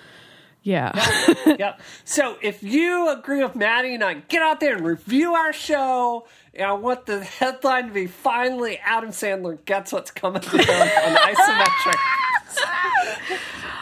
yeah, 0.62 0.92
yep. 1.58 1.80
So 2.04 2.36
if 2.42 2.62
you 2.62 3.08
agree 3.10 3.42
with 3.42 3.56
Maddy 3.56 3.94
and 3.94 4.04
I, 4.04 4.14
get 4.14 4.42
out 4.42 4.60
there 4.60 4.76
and 4.76 4.84
review 4.86 5.34
our 5.34 5.52
show. 5.52 6.26
And 6.54 6.66
I 6.66 6.72
want 6.74 7.06
the 7.06 7.24
headline 7.24 7.86
to 7.86 7.92
be 7.94 8.06
finally 8.06 8.76
Adam 8.84 9.08
Sandler 9.08 9.64
gets 9.64 9.90
what's 9.90 10.10
coming 10.10 10.42
to 10.42 10.50
him 10.50 10.58
on 10.60 11.16
isometric. 11.34 11.96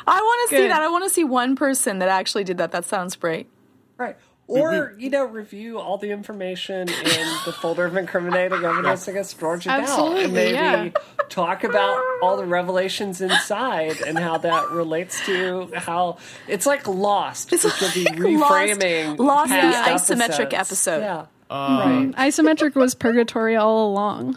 I 0.07 0.21
want 0.21 0.51
to 0.51 0.57
see 0.57 0.69
that. 0.69 0.81
I 0.81 0.89
want 0.89 1.03
to 1.05 1.11
see 1.11 1.25
one 1.25 1.57
person 1.57 1.99
that 1.99 2.09
actually 2.09 2.45
did 2.45 2.59
that. 2.59 2.71
That 2.73 2.85
sounds 2.85 3.17
great. 3.17 3.49
Right. 3.97 4.17
Or, 4.51 4.95
you 4.99 5.11
know, 5.11 5.25
review 5.27 5.79
all 5.79 5.97
the 5.97 6.11
information 6.11 6.89
in 6.89 7.27
the 7.47 7.53
folder 7.61 7.85
of 7.85 7.97
incriminating 7.97 8.65
evidence 8.65 9.07
against 9.07 9.39
Georgia 9.39 9.69
Dow. 9.69 10.17
And 10.17 10.33
maybe 10.33 10.55
yeah. 10.55 10.91
talk 11.29 11.63
about 11.63 12.03
all 12.21 12.37
the 12.37 12.45
revelations 12.45 13.21
inside 13.21 14.01
and 14.01 14.19
how 14.19 14.39
that 14.39 14.71
relates 14.71 15.25
to 15.27 15.71
how 15.77 16.19
it's 16.49 16.67
like 16.67 16.89
lost. 16.89 17.53
It's 17.53 17.63
we 17.65 17.71
could 17.71 17.95
be 17.95 18.05
like 18.05 18.17
reframing 18.19 19.19
Lost- 19.19 19.51
Lost 19.51 19.51
the 19.51 19.57
past 19.57 20.11
isometric 20.11 20.53
episodes. 20.53 20.55
episode. 20.55 21.01
Yeah. 21.01 21.27
Uh, 21.49 21.87
isometric 22.19 22.75
was 22.75 22.95
purgatory 22.95 23.57
all 23.57 23.91
along, 23.91 24.37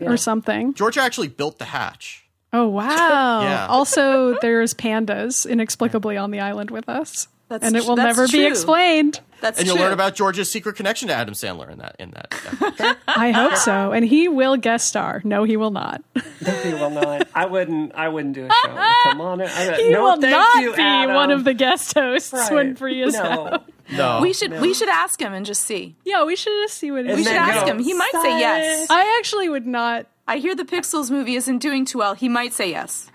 Yeah. 0.00 0.10
or 0.10 0.16
something. 0.16 0.74
Georgia 0.74 1.00
actually 1.02 1.28
built 1.28 1.58
the 1.58 1.66
hatch. 1.66 2.24
Oh 2.52 2.66
wow! 2.68 3.42
Yeah. 3.42 3.66
Also, 3.66 4.38
there's 4.40 4.72
pandas 4.74 5.48
inexplicably 5.48 6.16
on 6.16 6.30
the 6.30 6.40
island 6.40 6.70
with 6.70 6.88
us, 6.88 7.28
That's 7.48 7.64
and 7.64 7.76
it 7.76 7.86
will 7.86 7.96
that's 7.96 8.16
never 8.18 8.28
be 8.28 8.44
explained. 8.44 9.20
That's 9.40 9.58
And 9.58 9.66
you'll 9.66 9.76
true. 9.76 9.84
learn 9.86 9.94
about 9.94 10.14
Georgia's 10.16 10.50
secret 10.50 10.76
connection 10.76 11.08
to 11.08 11.14
Adam 11.14 11.32
Sandler 11.32 11.70
in 11.70 11.78
that 11.78 11.96
in 11.98 12.10
that. 12.10 12.98
I 13.08 13.30
hope 13.30 13.56
so, 13.56 13.92
and 13.92 14.04
he 14.04 14.28
will 14.28 14.56
guest 14.56 14.88
star. 14.88 15.22
No, 15.24 15.44
he 15.44 15.56
will 15.56 15.70
not. 15.70 16.02
No, 16.44 16.52
he 16.62 16.74
will 16.74 16.90
not. 16.90 17.26
I 17.34 17.46
wouldn't. 17.46 17.94
I 17.94 18.08
wouldn't 18.08 18.34
do 18.34 18.46
a 18.46 18.48
show 18.50 18.74
with 18.74 19.12
him 19.14 19.20
on 19.20 19.40
it. 19.40 19.48
I, 19.50 19.76
He 19.76 19.90
no, 19.90 20.02
will 20.02 20.20
thank 20.20 20.32
not 20.32 20.62
you, 20.62 20.74
be 20.74 20.82
Adam. 20.82 21.14
one 21.14 21.30
of 21.30 21.44
the 21.44 21.54
guest 21.54 21.94
hosts 21.94 22.32
Right. 22.32 22.52
when 22.52 22.76
Free 22.76 23.00
is 23.02 23.14
no. 23.14 23.22
out. 23.22 23.70
no, 23.92 24.20
we 24.20 24.32
should 24.34 24.60
we 24.60 24.74
should 24.74 24.88
ask 24.90 25.18
him 25.20 25.32
and 25.32 25.46
just 25.46 25.62
see. 25.62 25.94
Yeah, 26.04 26.24
we 26.24 26.36
should 26.36 26.52
just 26.64 26.74
see 26.78 26.90
what 26.90 27.06
he 27.06 27.14
We 27.14 27.24
should 27.24 27.32
ask 27.32 27.64
him. 27.66 27.78
He 27.78 27.94
might 27.94 28.12
say 28.12 28.38
yes. 28.40 28.90
I 28.90 29.16
actually 29.20 29.48
would 29.48 29.66
not. 29.66 30.06
I 30.26 30.36
hear 30.38 30.54
the 30.54 30.64
Pixels 30.64 31.10
movie 31.10 31.36
isn't 31.36 31.58
doing 31.58 31.86
too 31.86 31.98
well. 31.98 32.12
He 32.14 32.28
might 32.28 32.52
say 32.52 32.68
yes. 32.70 33.10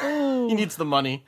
he 0.00 0.54
needs 0.54 0.76
the 0.76 0.84
money. 0.86 1.24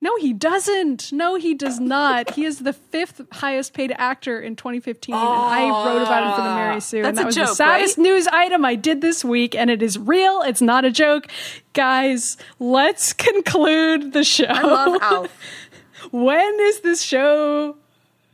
No, 0.00 0.16
he 0.16 0.32
doesn't. 0.32 1.12
No, 1.12 1.34
he 1.34 1.54
does 1.54 1.80
not. 1.80 2.34
He 2.34 2.44
is 2.44 2.60
the 2.60 2.72
fifth 2.72 3.20
highest 3.32 3.74
paid 3.74 3.92
actor 3.96 4.40
in 4.40 4.54
2015, 4.54 5.12
and 5.12 5.20
I 5.20 5.68
wrote 5.68 6.02
about 6.02 6.22
it 6.22 6.36
for 6.36 6.42
the 6.42 6.54
Mary 6.54 6.80
Sue. 6.80 7.02
That's 7.02 7.08
and 7.08 7.18
that 7.18 7.22
a 7.22 7.26
was 7.26 7.34
the 7.34 7.44
joke, 7.46 7.56
saddest 7.56 7.98
right? 7.98 8.02
news 8.04 8.26
item 8.28 8.64
I 8.64 8.76
did 8.76 9.00
this 9.00 9.24
week, 9.24 9.56
and 9.56 9.70
it 9.70 9.82
is 9.82 9.98
real. 9.98 10.42
It's 10.42 10.62
not 10.62 10.84
a 10.84 10.92
joke. 10.92 11.26
Guys, 11.72 12.36
let's 12.60 13.12
conclude 13.12 14.12
the 14.12 14.22
show. 14.22 14.44
I 14.44 14.62
love 14.62 15.02
Alf. 15.02 15.36
when 16.12 16.60
is 16.60 16.80
this 16.80 17.02
show? 17.02 17.76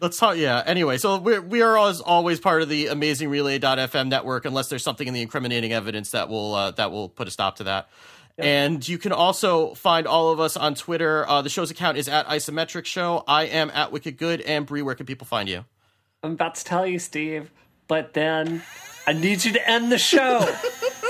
Let's 0.00 0.18
talk. 0.18 0.36
Yeah. 0.36 0.62
Anyway, 0.66 0.98
so 0.98 1.16
we're, 1.16 1.40
we 1.40 1.62
are 1.62 1.78
as 1.78 2.02
always 2.02 2.40
part 2.40 2.60
of 2.60 2.68
the 2.68 2.88
amazing 2.88 3.30
Relay.fm 3.30 4.08
network, 4.08 4.44
unless 4.44 4.68
there's 4.68 4.82
something 4.82 5.08
in 5.08 5.14
the 5.14 5.22
incriminating 5.22 5.72
evidence 5.72 6.10
that 6.10 6.28
will 6.28 6.54
uh, 6.54 6.70
that 6.72 6.92
will 6.92 7.08
put 7.08 7.26
a 7.26 7.30
stop 7.30 7.56
to 7.56 7.64
that. 7.64 7.88
And 8.36 8.86
you 8.88 8.98
can 8.98 9.12
also 9.12 9.74
find 9.74 10.06
all 10.06 10.30
of 10.32 10.40
us 10.40 10.56
on 10.56 10.74
Twitter. 10.74 11.28
Uh, 11.28 11.40
the 11.42 11.48
show's 11.48 11.70
account 11.70 11.98
is 11.98 12.08
at 12.08 12.26
Isometric 12.26 12.84
Show. 12.84 13.22
I 13.28 13.44
am 13.44 13.70
at 13.70 13.92
Wicked 13.92 14.16
Good. 14.16 14.40
And 14.40 14.66
Bree, 14.66 14.82
where 14.82 14.94
can 14.96 15.06
people 15.06 15.26
find 15.26 15.48
you? 15.48 15.64
I'm 16.22 16.32
about 16.32 16.56
to 16.56 16.64
tell 16.64 16.84
you, 16.86 16.98
Steve, 16.98 17.50
but 17.86 18.12
then 18.14 18.62
I 19.06 19.12
need 19.12 19.44
you 19.44 19.52
to 19.52 19.70
end 19.70 19.92
the 19.92 19.98
show. 19.98 20.38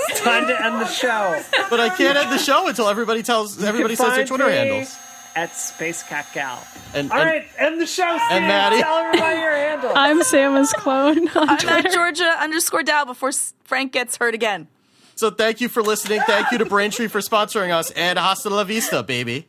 it's 0.09 0.21
time 0.21 0.45
to 0.47 0.65
end 0.65 0.81
the 0.81 0.87
show. 0.87 1.41
But 1.69 1.79
I 1.79 1.89
can't 1.89 2.17
end 2.17 2.31
the 2.31 2.37
show 2.37 2.67
until 2.67 2.87
everybody 2.89 3.23
tells 3.23 3.57
everybody 3.63 3.93
You 3.93 3.97
can 3.97 4.05
says 4.05 4.15
their 4.15 4.27
find 4.27 4.27
Twitter 4.27 4.51
handles. 4.51 4.95
At 5.35 5.53
Space 5.53 6.01
Cat 6.03 6.27
Gal. 6.33 6.65
And, 6.93 7.11
All 7.11 7.17
and- 7.19 7.27
right, 7.29 7.45
end 7.57 7.81
the 7.81 7.85
show, 7.85 8.17
Steve. 8.27 8.41
Maddy. 8.43 8.81
Tell 8.81 8.97
everybody 8.97 9.39
your 9.39 9.51
handle. 9.51 9.91
I'm 9.95 10.21
Samus 10.21 10.71
Clone 10.73 11.27
on 11.29 11.49
I'm 11.49 11.57
Twitter. 11.57 11.87
at 11.87 11.91
Georgia 11.93 12.37
underscore 12.39 12.83
Dow 12.83 13.03
before 13.03 13.31
Frank 13.63 13.91
gets 13.93 14.15
hurt 14.17 14.33
again. 14.35 14.67
So 15.15 15.31
thank 15.31 15.61
you 15.61 15.69
for 15.69 15.81
listening. 15.81 16.21
Thank 16.27 16.51
you 16.51 16.57
to 16.59 16.65
Braintree 16.65 17.07
for 17.07 17.21
sponsoring 17.21 17.71
us. 17.71 17.91
And 17.91 18.19
hasta 18.19 18.49
la 18.49 18.63
vista, 18.63 19.01
baby. 19.03 19.47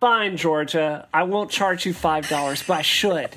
Fine, 0.00 0.36
Georgia. 0.38 1.06
I 1.12 1.24
won't 1.24 1.50
charge 1.50 1.84
you 1.86 1.92
$5, 1.94 2.66
but 2.66 2.74
I 2.78 2.82
should. 2.82 3.30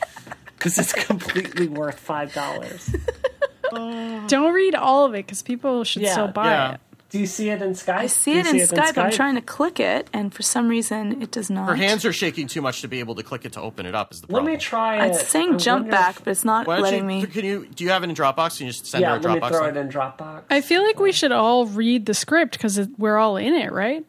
because 0.57 0.77
it's 0.79 0.93
completely 1.07 1.67
worth 1.67 1.99
five 1.99 2.33
dollars. 2.33 2.89
Don't 3.71 4.53
read 4.53 4.75
all 4.75 5.05
of 5.05 5.13
it 5.13 5.25
because 5.25 5.41
people 5.41 5.83
should 5.83 6.03
Yeah, 6.03 6.11
still 6.11 6.27
buy 6.27 6.45
yeah. 6.51 6.71
it. 6.75 6.79
Do 7.09 7.19
you 7.19 7.27
see 7.27 7.49
it 7.49 7.61
in 7.61 7.71
Skype? 7.73 7.95
I 7.95 8.07
see 8.07 8.33
Do 8.33 8.39
it 8.39 8.45
you 8.55 8.61
in 8.61 8.67
Skype. 8.67 8.97
I'm 8.97 9.11
trying 9.11 9.35
to 9.35 9.41
click 9.41 9.79
it, 9.79 10.09
and 10.13 10.33
for 10.33 10.41
some 10.41 10.67
reason, 10.67 11.21
it 11.21 11.29
does 11.31 11.49
not. 11.51 11.69
Her 11.69 11.75
hands 11.75 12.05
are 12.05 12.13
shaking 12.13 12.47
too 12.47 12.61
much 12.61 12.81
to 12.81 12.87
be 12.87 12.99
able 12.99 13.13
to 13.15 13.23
click 13.23 13.45
it 13.45 13.51
to 13.53 13.61
open 13.61 13.85
it 13.85 13.93
up. 13.93 14.11
Is 14.13 14.21
the 14.21 14.27
problem? 14.27 14.45
Let 14.53 14.61
problem? 14.61 14.97
me 14.97 14.99
try 14.99 15.05
it. 15.05 15.21
It's 15.21 15.29
saying 15.29 15.53
I 15.55 15.57
jump 15.57 15.89
back, 15.91 16.15
if- 16.17 16.23
but 16.23 16.31
it's 16.31 16.43
not 16.45 16.65
Why 16.65 16.75
don't 16.77 16.83
letting 16.83 16.99
you? 17.01 17.05
me. 17.21 17.25
Can 17.27 17.45
you? 17.45 17.67
Do 17.67 17.83
you 17.83 17.91
have 17.91 18.03
it 18.03 18.09
in 18.09 18.15
Dropbox? 18.15 18.57
Can 18.57 18.65
you 18.67 18.71
just 18.71 18.87
send 18.87 19.01
Yeah, 19.03 19.09
her 19.11 19.17
a 19.17 19.21
let 19.21 19.43
me 19.43 19.49
throw 19.49 19.61
link? 19.65 19.75
it 19.75 19.79
in 19.79 19.89
Dropbox. 19.89 20.43
I 20.49 20.61
feel 20.61 20.81
like 20.81 20.99
we 20.99 21.11
should 21.11 21.31
all 21.31 21.67
read 21.67 22.05
the 22.07 22.13
script 22.15 22.53
because 22.53 22.79
we're 22.97 23.17
all 23.17 23.37
in 23.37 23.53
it, 23.53 23.71
right? 23.71 24.03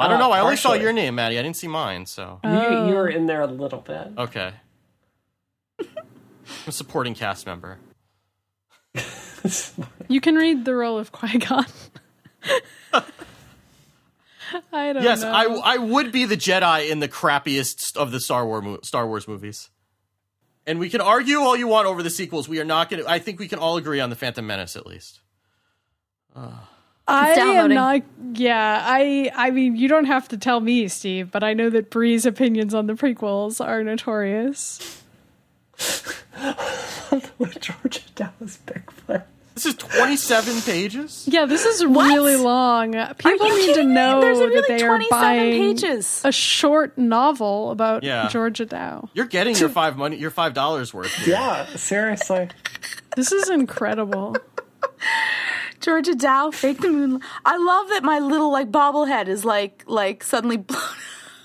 I 0.00 0.08
don't 0.08 0.16
Uh, 0.16 0.26
know. 0.26 0.32
I 0.32 0.40
only 0.40 0.56
saw 0.56 0.70
partially. 0.70 0.84
your 0.84 0.92
name, 0.92 1.14
Maddy. 1.14 1.38
I 1.38 1.42
didn't 1.42 1.56
see 1.56 1.68
mine. 1.68 2.06
So 2.06 2.40
you, 2.44 2.50
you 2.50 2.94
were 2.94 3.08
in 3.08 3.26
there 3.26 3.42
a 3.42 3.46
little 3.46 3.80
bit. 3.80 4.08
okay. 4.18 4.52
I'm 5.80 5.86
a 6.66 6.72
supporting 6.72 7.14
cast 7.14 7.46
member. 7.46 7.78
You 10.08 10.20
can 10.20 10.34
read 10.34 10.64
the 10.66 10.74
role 10.74 10.98
of 10.98 11.12
Qui 11.12 11.38
Gon. 11.38 11.64
I 14.72 14.92
don't 14.92 15.02
Yes, 15.02 15.22
know. 15.22 15.30
I 15.30 15.44
I 15.44 15.76
would 15.78 16.10
be 16.12 16.24
the 16.24 16.36
Jedi 16.36 16.90
in 16.90 16.98
the 16.98 17.08
crappiest 17.08 17.96
of 17.96 18.10
the 18.10 18.20
Star 18.20 18.44
Wars 18.44 18.62
mo- 18.64 18.78
Star 18.82 19.06
Wars 19.06 19.28
movies. 19.28 19.70
And 20.66 20.78
we 20.78 20.90
can 20.90 21.00
argue 21.00 21.38
all 21.38 21.56
you 21.56 21.68
want 21.68 21.86
over 21.86 22.02
the 22.02 22.10
sequels. 22.10 22.48
We 22.48 22.60
are 22.60 22.64
not 22.64 22.90
going 22.90 23.02
to. 23.02 23.08
I 23.08 23.18
think 23.18 23.38
we 23.38 23.48
can 23.48 23.58
all 23.60 23.76
agree 23.76 24.00
on 24.00 24.10
the 24.10 24.16
Phantom 24.16 24.46
Menace 24.46 24.76
at 24.76 24.86
least. 24.86 25.20
I 27.10 27.30
am 27.30 27.36
downloading. 27.36 27.74
not. 27.74 28.02
Yeah, 28.38 28.82
I. 28.86 29.30
I 29.34 29.50
mean, 29.50 29.76
you 29.76 29.88
don't 29.88 30.04
have 30.04 30.28
to 30.28 30.36
tell 30.38 30.60
me, 30.60 30.86
Steve, 30.88 31.30
but 31.30 31.42
I 31.42 31.52
know 31.54 31.68
that 31.70 31.90
Bree's 31.90 32.24
opinions 32.26 32.74
on 32.74 32.86
the 32.86 32.94
prequels 32.94 33.64
are 33.64 33.82
notorious. 33.82 35.02
Georgia 37.60 38.00
Dallas 38.14 38.58
Bigfoot. 38.66 39.24
This 39.54 39.66
is 39.66 39.74
27 39.74 40.62
pages. 40.62 41.24
Yeah, 41.30 41.44
this 41.44 41.66
is 41.66 41.84
really 41.84 42.36
long. 42.36 42.92
People 43.18 43.46
you 43.48 43.66
need 43.66 43.74
to 43.74 43.84
know 43.84 44.20
There's 44.20 44.38
that 44.38 44.64
they 44.68 44.82
are 44.82 45.00
buying 45.10 45.52
pages. 45.74 46.22
a 46.24 46.32
short 46.32 46.96
novel 46.96 47.70
about 47.70 48.02
Yeah. 48.02 48.28
Georgia 48.28 48.64
Dow. 48.64 49.10
You're 49.12 49.26
getting 49.26 49.54
your 49.58 49.68
five 49.68 49.98
money, 49.98 50.16
your 50.16 50.30
five 50.30 50.54
dollars 50.54 50.94
worth. 50.94 51.12
here. 51.14 51.34
Yeah, 51.34 51.66
seriously. 51.76 52.48
This 53.16 53.32
is 53.32 53.50
incredible. 53.50 54.36
Georgia 55.80 56.14
Dow, 56.14 56.50
fake 56.50 56.80
the 56.80 56.90
moon. 56.90 57.20
I 57.44 57.56
love 57.56 57.88
that 57.88 58.02
my 58.02 58.18
little 58.18 58.50
like 58.52 58.70
bobblehead 58.70 59.28
is 59.28 59.44
like 59.44 59.84
like 59.86 60.22
suddenly 60.22 60.56
blown 60.58 60.82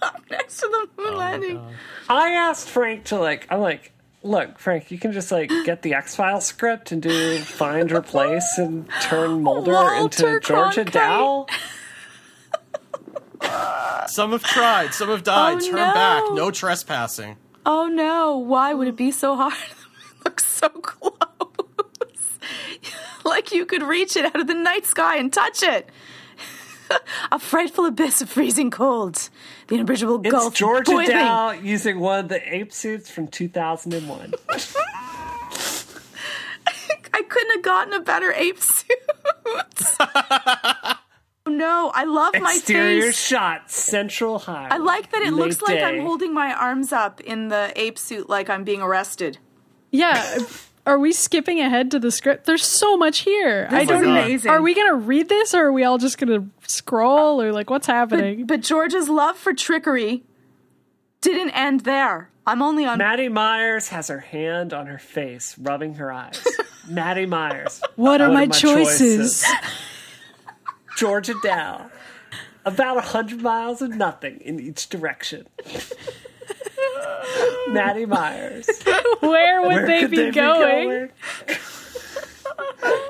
up 0.01 0.21
next 0.29 0.57
to 0.57 0.67
the 0.67 1.01
moon 1.01 1.13
oh 1.13 1.17
landing. 1.17 1.61
I 2.09 2.31
asked 2.31 2.67
Frank 2.69 3.05
to 3.05 3.17
like. 3.17 3.47
I'm 3.49 3.61
like, 3.61 3.93
look, 4.23 4.59
Frank, 4.59 4.91
you 4.91 4.99
can 4.99 5.11
just 5.13 5.31
like 5.31 5.49
get 5.65 5.81
the 5.81 5.93
X 5.93 6.15
Files 6.15 6.45
script 6.45 6.91
and 6.91 7.01
do 7.01 7.37
find 7.39 7.91
replace 7.91 8.57
and 8.57 8.89
turn 9.01 9.41
Mulder 9.43 9.71
Walter 9.73 10.35
into 10.35 10.39
Georgia 10.41 10.85
Cronkite. 10.85 10.91
Dow. 10.91 11.47
Some 14.07 14.31
have 14.31 14.43
tried, 14.43 14.93
some 14.93 15.09
have 15.09 15.23
died. 15.23 15.57
Oh, 15.57 15.59
Turn 15.65 15.75
no. 15.75 15.93
back. 15.93 16.23
No 16.33 16.51
trespassing. 16.51 17.37
Oh 17.65 17.87
no! 17.87 18.37
Why 18.37 18.73
would 18.73 18.87
it 18.87 18.95
be 18.95 19.11
so 19.11 19.35
hard? 19.35 19.53
It 19.53 20.25
looks 20.25 20.45
so 20.45 20.69
close, 20.69 21.14
like 23.35 23.51
you 23.51 23.65
could 23.65 23.83
reach 23.83 24.15
it 24.15 24.23
out 24.25 24.39
of 24.39 24.47
the 24.47 24.53
night 24.53 24.85
sky 24.85 25.17
and 25.17 25.31
touch 25.33 25.61
it. 25.61 25.89
A 27.31 27.39
frightful 27.39 27.85
abyss 27.85 28.21
of 28.21 28.29
freezing 28.29 28.71
cold. 28.71 29.29
The 29.67 29.75
unbridgeable 29.77 30.21
It's 30.23 30.31
gulf. 30.31 30.53
Georgia 30.53 30.91
boiling. 30.91 31.07
Dow 31.09 31.51
using 31.51 31.99
one 31.99 32.19
of 32.19 32.29
the 32.29 32.55
ape 32.55 32.71
suits 32.71 33.09
from 33.09 33.27
2001. 33.27 34.33
I 37.13 37.21
couldn't 37.23 37.51
have 37.51 37.61
gotten 37.63 37.93
a 37.93 37.99
better 38.01 38.31
ape 38.33 38.59
suit. 38.59 38.97
oh 39.45 39.63
no, 41.47 41.91
I 41.93 42.03
love 42.05 42.33
my 42.39 42.53
Exterior 42.55 43.03
face. 43.07 43.17
shot, 43.19 43.71
Central 43.71 44.39
High. 44.39 44.67
I 44.69 44.77
like 44.77 45.11
that 45.11 45.21
it 45.23 45.33
looks 45.33 45.61
like 45.61 45.81
I'm 45.81 46.01
holding 46.01 46.33
my 46.33 46.53
arms 46.53 46.91
up 46.93 47.19
in 47.21 47.47
the 47.49 47.71
ape 47.75 47.97
suit 47.97 48.29
like 48.29 48.49
I'm 48.49 48.63
being 48.63 48.81
arrested. 48.81 49.37
Yeah. 49.91 50.37
Are 50.85 50.99
we 50.99 51.13
skipping 51.13 51.59
ahead 51.59 51.89
to 51.91 51.99
the 51.99 52.11
script? 52.11 52.45
There's 52.45 52.63
so 52.63 52.95
much 52.95 53.19
here. 53.19 53.67
I 53.71 53.85
don't 53.85 54.03
amazing. 54.05 54.51
Are 54.51 54.61
we 54.61 54.75
going 54.75 54.87
to 54.89 54.95
read 54.95 55.29
this 55.29 55.53
or 55.55 55.65
are 55.65 55.71
we 55.71 55.83
all 55.83 55.97
just 55.97 56.17
going 56.19 56.41
to 56.41 56.49
scroll 56.69 57.41
or 57.41 57.51
like 57.51 57.69
what's 57.71 57.87
happening? 57.87 58.45
But 58.45 58.61
George's 58.61 59.09
love 59.09 59.35
for 59.35 59.53
trickery 59.53 60.23
didn't 61.21 61.51
end 61.51 61.81
there. 61.81 62.29
I'm 62.45 62.61
only 62.61 62.85
on 62.85 62.99
Maddy 62.99 63.29
Myers 63.29 63.87
has 63.89 64.09
her 64.09 64.19
hand 64.19 64.71
on 64.73 64.85
her 64.85 64.99
face, 64.99 65.57
rubbing 65.57 65.95
her 65.95 66.11
eyes. 66.11 66.45
Maddy 66.87 67.25
Myers. 67.25 67.81
what 67.95 68.21
are 68.21 68.29
What 68.29 68.33
my, 68.35 68.43
are 68.43 68.47
my 68.47 68.53
choices? 68.53 69.43
Georgia 70.97 71.33
Dow. 71.41 71.89
About 72.63 72.97
a 72.97 73.01
hundred 73.01 73.41
miles 73.41 73.81
of 73.81 73.89
nothing 73.91 74.39
in 74.41 74.59
each 74.59 74.89
direction. 74.89 75.47
Maddy 77.69 78.05
Myers. 78.05 78.69
Where 79.19 79.61
would 79.61 79.67
Where 79.67 79.85
they, 79.85 80.05
be, 80.07 80.17
they 80.17 80.31
going? 80.31 81.07
be 81.07 81.13
going? 81.47 81.59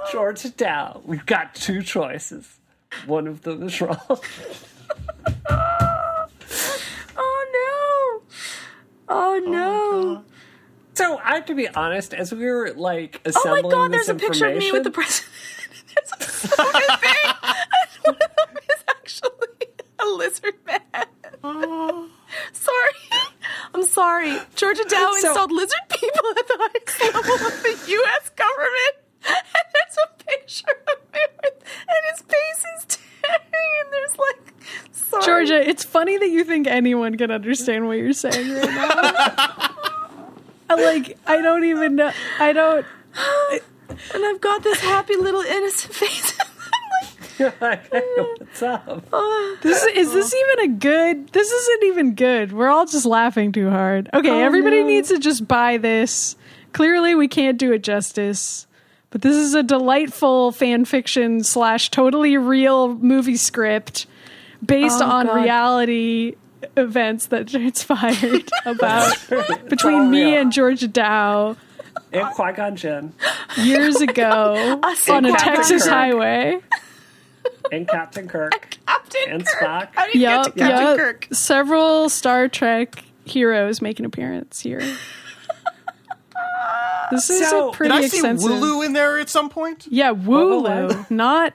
Georgia 0.12 0.50
Dow. 0.50 1.02
We've 1.06 1.26
got 1.26 1.56
two 1.56 1.82
choices. 1.82 2.60
One 3.06 3.28
of 3.28 3.42
them 3.42 3.64
is 3.64 3.80
wrong. 3.82 4.00
Oh 7.18 7.42
no. 7.54 8.22
Oh, 9.08 9.10
oh 9.10 9.40
no. 9.46 10.24
So 10.94 11.18
I 11.18 11.36
have 11.36 11.46
to 11.48 11.56
be 11.56 11.68
honest, 11.68 12.14
as 12.14 12.32
we 12.32 12.46
were 12.46 12.72
like 12.74 13.22
assembling 13.26 13.66
Oh 13.66 13.70
my 13.70 13.76
god, 13.76 13.92
there's 13.94 14.10
a 14.10 14.16
picture 14.16 14.48
of 14.48 14.58
me 14.58 14.72
with 14.72 14.84
the 14.84 14.92
president. 14.92 15.32
there's 15.94 16.12
a 16.12 16.26
thing. 16.26 17.34
And 17.34 18.04
one 18.04 18.16
of 18.16 18.20
them 18.20 18.58
is 18.70 18.84
actually 18.90 19.68
a 20.00 20.06
lizard 20.06 20.56
man. 20.66 21.06
Oh. 21.44 22.10
Sorry. 22.54 22.94
I'm 23.74 23.86
sorry. 23.86 24.38
Georgia 24.56 24.84
Dow 24.88 25.12
So- 25.20 25.28
installed 25.30 25.52
lizard 25.52 25.80
people 25.90 26.30
at 26.38 26.48
the 26.48 26.58
highest 26.60 27.02
level 27.02 27.48
of 27.48 27.64
the 27.64 27.94
US 27.94 28.30
government. 28.36 28.96
And 29.28 29.66
there's 29.74 29.98
a 30.04 30.24
picture 30.24 30.78
of 30.88 30.98
him 31.14 31.30
with, 31.44 31.64
and 31.80 31.98
his 32.12 32.22
face 32.22 32.66
is 32.78 32.84
staring, 32.88 33.42
and 33.82 33.92
there's 33.94 34.18
like 34.20 34.54
sorry. 34.92 35.26
Georgia, 35.26 35.68
it's 35.70 35.84
funny 35.84 36.18
that 36.18 36.30
you 36.30 36.44
think 36.44 36.68
anyone 36.68 37.18
can 37.18 37.32
understand 37.32 37.88
what 37.88 37.98
you're 37.98 38.14
saying 38.14 38.52
right 38.54 38.70
now. 38.70 38.90
I 40.70 40.76
like 40.76 41.18
I 41.28 41.42
don't 41.42 41.64
even 41.64 41.96
know 41.96 42.12
I 42.40 42.52
don't 42.54 42.86
and 44.14 44.26
I've 44.26 44.42
got 44.42 44.64
this 44.64 44.80
happy 44.80 45.16
little 45.16 45.42
innocent 45.42 45.94
face. 45.94 46.38
I'm 47.40 47.54
like, 47.62 47.92
Hey, 47.92 48.02
what's 48.18 48.62
up? 48.64 49.04
oh. 49.14 49.58
This 49.62 49.84
is 49.84 50.14
this 50.14 50.34
even 50.34 50.72
a 50.72 50.76
good? 50.78 51.30
This 51.30 51.50
isn't 51.52 51.84
even 51.86 52.16
good. 52.16 52.52
We're 52.52 52.70
all 52.70 52.86
just 52.86 53.06
laughing 53.06 53.52
too 53.52 53.70
hard. 53.70 54.10
Okay, 54.14 54.30
Oh, 54.30 54.40
everybody 54.40 54.82
no. 54.82 54.88
needs 54.88 55.10
to 55.10 55.20
just 55.20 55.48
buy 55.48 55.78
this. 55.78 56.36
Clearly, 56.74 57.16
we 57.16 57.28
can't 57.28 57.58
do 57.58 57.72
it 57.72 57.84
justice, 57.84 58.68
but 59.10 59.22
this 59.22 59.36
is 59.36 59.54
a 59.54 59.64
delightful 59.64 60.52
fan 60.52 60.84
fiction 60.86 61.44
slash 61.44 61.90
totally 61.90 62.38
real 62.38 62.96
movie 62.96 63.38
script 63.38 64.08
based 64.66 65.02
Oh, 65.02 65.06
on 65.10 65.28
God. 65.28 65.42
reality 65.44 66.36
events 66.78 67.28
that 67.28 67.48
transpired 67.50 68.50
about 68.66 69.16
between 69.70 70.02
oh, 70.02 70.06
me 70.10 70.24
real. 70.32 70.42
and 70.42 70.52
Georgia 70.52 70.88
Dow 70.88 71.56
And 72.12 72.28
Qui 72.34 72.52
Gon 72.54 72.76
Jinn 72.76 73.14
years 73.58 74.02
ago 74.02 74.82
on 75.10 75.26
a 75.26 75.32
Texas 75.38 75.86
highway. 75.88 76.60
And 77.72 77.88
Captain 77.88 78.28
Kirk. 78.28 78.78
Captain 78.88 79.22
And 79.30 79.46
Kirk. 79.46 79.62
Spock. 79.64 79.90
How 79.94 80.06
do 80.12 80.18
you 80.18 80.22
Yup, 80.22 80.46
get 80.46 80.54
to 80.54 80.60
Captain 80.60 80.88
yup. 80.88 80.98
Kirk? 80.98 81.28
Several 81.32 82.10
Star 82.10 82.48
Trek 82.48 83.04
heroes 83.26 83.82
make 83.82 84.00
an 84.00 84.06
appearance 84.06 84.60
here. 84.62 84.82
This 87.12 87.30
is 87.30 87.48
So, 87.50 87.70
a 87.70 87.72
did 87.72 87.78
pretty 87.78 87.94
Did 87.96 88.04
I 88.04 88.08
see 88.08 88.18
extensive. 88.18 88.50
Wooloo 88.52 88.86
in 88.86 88.94
there 88.94 89.20
at 89.20 89.30
some 89.30 89.50
point? 89.50 89.86
Yeah, 89.90 90.12
What, 90.12 90.48
Wooloo, 90.48 90.88
what? 90.98 91.12
not 91.12 91.54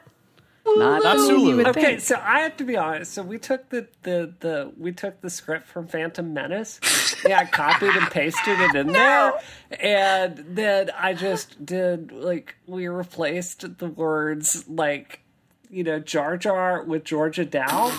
not 0.64 1.02
Not 1.02 1.16
the 1.16 1.22
you 1.22 1.26
Sulu. 1.26 1.56
would 1.56 1.66
Okay, 1.68 1.82
think. 1.82 2.00
so 2.02 2.20
I 2.22 2.40
have 2.40 2.56
to 2.58 2.64
be 2.64 2.76
honest. 2.76 3.12
So 3.12 3.22
we 3.22 3.38
took 3.38 3.68
the 3.70 3.88
the, 4.04 4.32
the 4.38 4.72
we 4.78 4.92
took 4.92 5.20
the 5.20 5.28
script 5.30 5.66
from 5.66 5.88
Phantom 5.88 6.32
Menace. 6.32 6.78
yeah, 7.26 7.40
I 7.40 7.44
copied 7.46 7.90
and 7.96 8.08
pasted 8.10 8.60
it 8.60 8.74
in 8.76 8.86
there, 8.92 9.32
and 9.80 10.44
then 10.50 10.90
I 10.96 11.14
just 11.14 11.66
did 11.66 12.12
like 12.12 12.54
we 12.66 12.86
replaced 12.86 13.78
the 13.78 13.88
words 13.88 14.68
like 14.68 15.20
you 15.70 15.84
know 15.84 15.98
Jar 16.00 16.36
Jar 16.36 16.82
with 16.82 17.04
Georgia 17.04 17.44
Dow. 17.44 17.92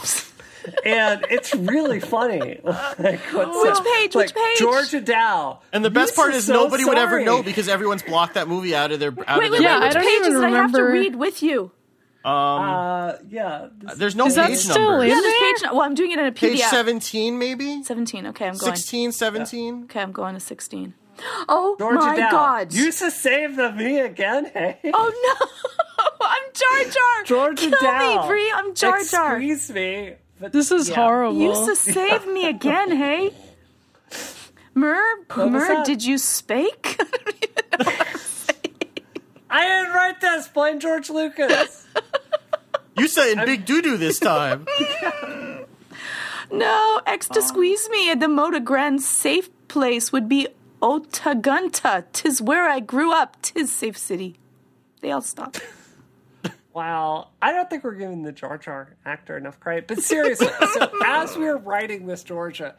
And 0.85 1.26
it's 1.31 1.56
really 1.56 1.99
funny. 1.99 2.60
Like, 2.99 3.19
Which 3.34 3.35
up? 3.35 3.84
page? 3.84 4.14
Like, 4.14 4.27
Which 4.27 4.35
page? 4.35 4.57
Georgia 4.60 5.02
Dow. 5.02 5.60
And 5.73 5.84
the 5.84 5.89
best 5.89 6.10
This 6.10 6.15
part 6.15 6.34
is 6.35 6.45
so 6.45 6.53
nobody 6.53 6.85
would 6.85 6.99
ever 6.99 7.23
know 7.23 7.41
because 7.41 7.68
everyone's 7.68 8.03
blocked 8.03 8.35
that 8.35 8.48
movie 8.48 8.76
out 8.76 8.91
of 8.91 8.99
their 8.99 9.10
out 9.26 9.39
Wait, 9.39 9.48
of 9.48 9.52
wait, 9.53 9.57
their 9.57 9.61
Yeah, 9.61 9.80
wait. 9.80 9.84
I 9.84 9.85
Which 9.88 9.93
don't 9.95 10.03
pages 10.03 10.27
even 10.27 10.41
did 10.41 10.43
I 10.53 10.61
have 10.61 10.72
to 10.73 10.84
read 10.84 11.15
with 11.15 11.41
you? 11.41 11.72
Uh, 12.23 13.14
yeah. 13.30 13.69
this- 13.80 13.98
There's 13.98 14.15
no 14.15 14.27
Is 14.27 14.35
that 14.35 14.49
page 14.49 14.60
still 14.60 14.76
numbers. 14.91 15.03
in 15.06 15.10
Yeah, 15.15 15.22
there's 15.22 15.61
page. 15.61 15.69
Well, 15.72 15.81
I'm 15.81 15.95
doing 15.95 16.11
it 16.11 16.19
in 16.19 16.26
a 16.27 16.31
PDF. 16.31 16.39
Page 16.39 16.60
17 16.61 17.39
maybe? 17.39 17.81
17. 17.84 18.27
Okay, 18.27 18.45
I'm 18.48 18.56
going. 18.57 18.76
16, 18.76 19.11
17? 19.14 19.84
Okay, 19.85 19.99
I'm 19.99 20.11
going 20.11 20.35
to 20.35 20.39
16. 20.39 20.93
Oh 21.49 21.76
Georgia 21.77 21.99
my 21.99 22.15
Dow. 22.18 22.31
god! 22.31 22.73
Used 22.73 22.99
to 22.99 23.11
save 23.11 23.56
the 23.56 23.72
me 23.72 23.99
again, 23.99 24.45
hey? 24.45 24.80
Oh 24.93 25.38
no! 25.39 26.06
I'm 26.22 26.43
Jar 26.53 26.91
Jar. 26.91 27.23
Georgia 27.26 27.69
Kill 27.69 27.80
Dow. 27.81 28.22
me, 28.22 28.27
Bree. 28.27 28.52
I'm 28.53 28.73
Jar 28.73 29.03
Jar. 29.03 29.35
Squeeze 29.35 29.72
me. 29.72 30.14
But 30.39 30.52
This 30.53 30.72
is 30.72 30.89
yeah. 30.89 30.95
horrible. 30.95 31.39
Used 31.39 31.65
to 31.65 31.76
save 31.76 32.26
me 32.27 32.48
again, 32.48 32.95
hey? 32.95 33.31
Mer, 34.73 35.02
was 35.35 35.52
Mer, 35.52 35.84
did 35.84 36.03
you 36.03 36.18
spake? 36.18 36.99
I 39.49 39.68
didn't 39.68 39.93
write 39.93 40.22
this. 40.22 40.48
Blame 40.48 40.80
George 40.80 41.10
Lucas. 41.10 41.85
You 42.98 43.07
said 43.07 43.38
in 43.38 43.45
big 43.45 43.65
doo 43.65 43.81
doo 43.81 43.98
this 43.98 44.19
time. 44.19 44.65
no, 46.52 47.02
X 47.06 47.27
to 47.30 47.39
um, 47.39 47.45
squeeze 47.45 47.89
me 47.89 48.11
at 48.11 48.19
the 48.19 48.27
Moda 48.27 48.64
Grand 48.64 49.02
safe 49.02 49.49
place 49.68 50.11
would 50.11 50.30
be 50.30 50.48
Otagunta. 50.82 52.06
Tis 52.14 52.41
where 52.41 52.68
I 52.68 52.80
grew 52.80 53.14
up. 53.14 53.41
Tis 53.41 53.72
safe 53.72 53.98
city. 53.98 54.38
They 55.02 55.12
all 55.12 55.22
stop. 55.22 55.58
Wow, 56.74 57.32
I 57.41 57.52
don't 57.52 57.70
think 57.70 57.84
we're 57.84 57.95
giving 57.95 58.24
the 58.24 58.32
Jar 58.32 58.58
Jar 58.58 58.95
actor 59.06 59.38
enough 59.38 59.60
credit. 59.60 59.88
But 59.88 59.99
seriously, 59.99 60.48
so 60.74 60.90
as 61.06 61.36
we 61.36 61.44
were 61.44 61.58
writing 61.58 62.06
this 62.06 62.24
Georgia, 62.24 62.76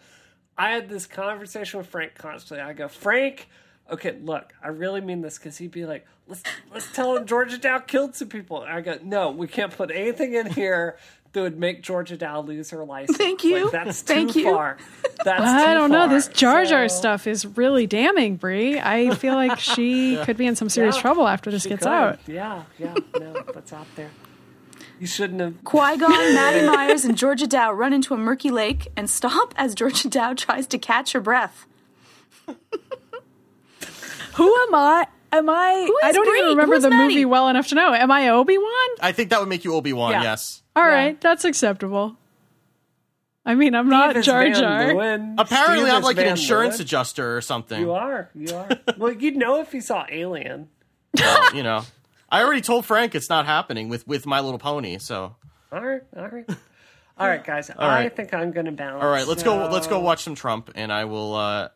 I 0.56 0.70
had 0.70 0.88
this 0.88 1.06
conversation 1.06 1.78
with 1.78 1.88
Frank 1.88 2.14
constantly. 2.14 2.64
I 2.64 2.72
go, 2.72 2.88
Frank, 2.88 3.48
okay, 3.90 4.16
look, 4.22 4.54
I 4.62 4.68
really 4.68 5.02
mean 5.02 5.20
this 5.20 5.36
because 5.36 5.58
he'd 5.58 5.72
be 5.72 5.84
like, 5.84 6.06
let's 6.26 6.42
let's 6.72 6.90
tell 6.92 7.16
him 7.16 7.26
Georgia 7.26 7.58
Dow 7.58 7.80
killed 7.80 8.14
some 8.14 8.28
people. 8.28 8.62
And 8.62 8.72
I 8.72 8.80
go, 8.80 8.98
no, 9.02 9.30
we 9.30 9.46
can't 9.46 9.76
put 9.76 9.90
anything 9.90 10.32
in 10.34 10.46
here 10.46 10.96
that 11.32 11.40
would 11.42 11.58
make 11.58 11.82
Georgia 11.82 12.16
Dow 12.16 12.40
lose 12.42 12.70
her 12.70 12.84
license. 12.84 13.16
Thank 13.16 13.42
you. 13.44 13.64
Like, 13.64 13.72
that's 13.72 14.02
Thank 14.02 14.36
you. 14.36 14.44
far. 14.44 14.76
That's 15.24 15.40
I 15.40 15.66
too 15.66 15.74
don't 15.74 15.90
know. 15.92 16.08
This 16.08 16.26
Jar 16.28 16.64
Jar 16.64 16.88
So- 16.88 16.96
stuff 16.96 17.26
is 17.28 17.46
really 17.46 17.86
damning, 17.86 18.34
Brie. 18.36 18.80
I 18.80 19.14
feel 19.14 19.34
like 19.34 19.58
she 19.60 20.16
could 20.24 20.36
be 20.36 20.46
in 20.46 20.56
some 20.56 20.68
serious 20.68 20.96
Yeah, 20.96 21.02
trouble 21.02 21.28
after 21.28 21.50
this 21.50 21.62
she 21.62 21.68
gets 21.68 21.84
could. 21.84 21.92
out. 21.92 22.18
Yeah, 22.26 22.64
yeah, 22.78 22.94
no, 23.20 23.32
that's 23.54 23.72
out 23.72 23.86
there. 23.94 24.10
You 24.98 25.06
shouldn't 25.06 25.40
have. 25.40 25.62
Qui 25.64 25.96
Gon, 25.96 26.10
Maddy 26.34 26.66
Myers, 26.66 27.04
and 27.04 27.16
Georgia 27.16 27.46
Dow 27.46 27.72
run 27.72 27.92
into 27.92 28.14
a 28.14 28.16
murky 28.16 28.50
lake 28.50 28.88
and 28.96 29.08
stop 29.08 29.54
as 29.56 29.74
Georgia 29.76 30.08
Dow 30.08 30.34
tries 30.34 30.66
to 30.68 30.78
catch 30.78 31.12
her 31.12 31.20
breath. 31.20 31.66
Who 34.34 34.44
am 34.56 34.74
I? 34.74 35.06
Am 35.32 35.48
I? 35.48 35.88
I 36.02 36.12
don't 36.12 36.26
Brie? 36.26 36.38
even 36.38 36.50
remember 36.50 36.74
Who's 36.74 36.82
the 36.84 36.90
Maddy? 36.90 37.14
movie 37.14 37.24
well 37.26 37.48
enough 37.48 37.68
to 37.68 37.74
know. 37.74 37.94
Am 37.94 38.10
I 38.10 38.28
Obi 38.30 38.58
Wan? 38.58 38.88
I 39.00 39.12
think 39.12 39.30
that 39.30 39.40
would 39.40 39.48
make 39.48 39.64
you 39.64 39.74
Obi 39.74 39.92
Wan. 39.92 40.12
Yeah. 40.12 40.22
Yes. 40.22 40.61
All 40.74 40.82
Yeah. 40.84 40.88
right, 40.94 41.20
that's 41.20 41.44
acceptable. 41.44 42.16
I 43.44 43.54
mean, 43.56 43.74
I'm 43.74 43.88
not 43.88 44.10
Steve 44.10 44.20
is 44.20 44.26
Jar 44.26 44.50
Jar. 44.50 44.90
Apparently, 44.90 45.80
Steve 45.80 45.92
I'm 45.92 45.98
is 45.98 46.04
like 46.04 46.18
an 46.18 46.28
insurance 46.28 46.76
Leeuwen. 46.76 46.80
adjuster 46.80 47.36
or 47.36 47.40
something. 47.40 47.80
You 47.80 47.92
are. 47.92 48.30
You 48.34 48.54
are. 48.54 48.68
well, 48.98 49.12
you'd 49.12 49.36
know 49.36 49.60
if 49.60 49.74
you 49.74 49.80
saw 49.80 50.06
Alien. 50.08 50.68
Well, 51.18 51.54
you 51.54 51.62
know, 51.64 51.82
I 52.30 52.42
already 52.44 52.60
told 52.60 52.86
Frank 52.86 53.14
it's 53.14 53.28
not 53.28 53.46
happening 53.46 53.88
with 53.88 54.06
with 54.06 54.26
My 54.26 54.40
Little 54.40 54.60
Pony. 54.60 54.98
So, 54.98 55.34
All 55.72 55.84
right. 55.84 56.02
All 56.16 56.28
right. 56.28 56.48
All 57.18 57.28
right, 57.28 57.44
guys. 57.44 57.68
I 57.70 57.74
right. 58.04 58.16
think 58.16 58.32
I'm 58.32 58.52
going 58.52 58.66
to 58.66 58.72
bounce. 58.72 59.02
all 59.02 59.10
right, 59.10 59.26
let's 59.26 59.42
go. 59.42 59.68
Let's 59.68 59.86
go 59.88 59.98
watch 60.00 60.22
some 60.22 60.34
Trump, 60.34 60.70
and 60.74 60.92
I 60.92 61.04
will. 61.06 61.34
uh 61.34 61.68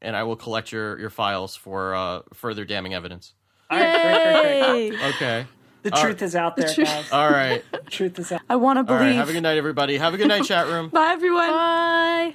and 0.00 0.14
I 0.14 0.22
will 0.22 0.36
collect 0.36 0.70
your, 0.70 0.96
your 1.00 1.10
files 1.10 1.56
for 1.56 1.92
uh, 1.92 2.20
further 2.32 2.64
damning 2.64 2.94
evidence. 2.94 3.34
All 3.68 3.76
right, 3.76 4.02
great, 4.02 4.60
great, 4.62 4.90
great. 4.90 5.14
Okay. 5.16 5.46
The 5.90 5.96
truth 5.96 6.22
is 6.22 6.36
out 6.36 6.56
there, 6.56 6.72
guys. 6.74 7.06
All 7.12 7.30
right. 7.30 7.62
The 7.72 7.78
truth 7.90 8.18
is 8.18 8.32
out. 8.32 8.40
I 8.48 8.56
want 8.56 8.78
to 8.78 8.84
believe. 8.84 9.00
right. 9.00 9.14
Have 9.14 9.28
a 9.28 9.32
good 9.32 9.42
night, 9.42 9.56
everybody. 9.56 9.96
Have 9.96 10.14
a 10.14 10.16
good 10.16 10.28
night, 10.28 10.44
chat 10.44 10.66
room. 10.66 10.88
Bye, 10.92 11.12
everyone. 11.12 11.48
Bye. 11.50 12.34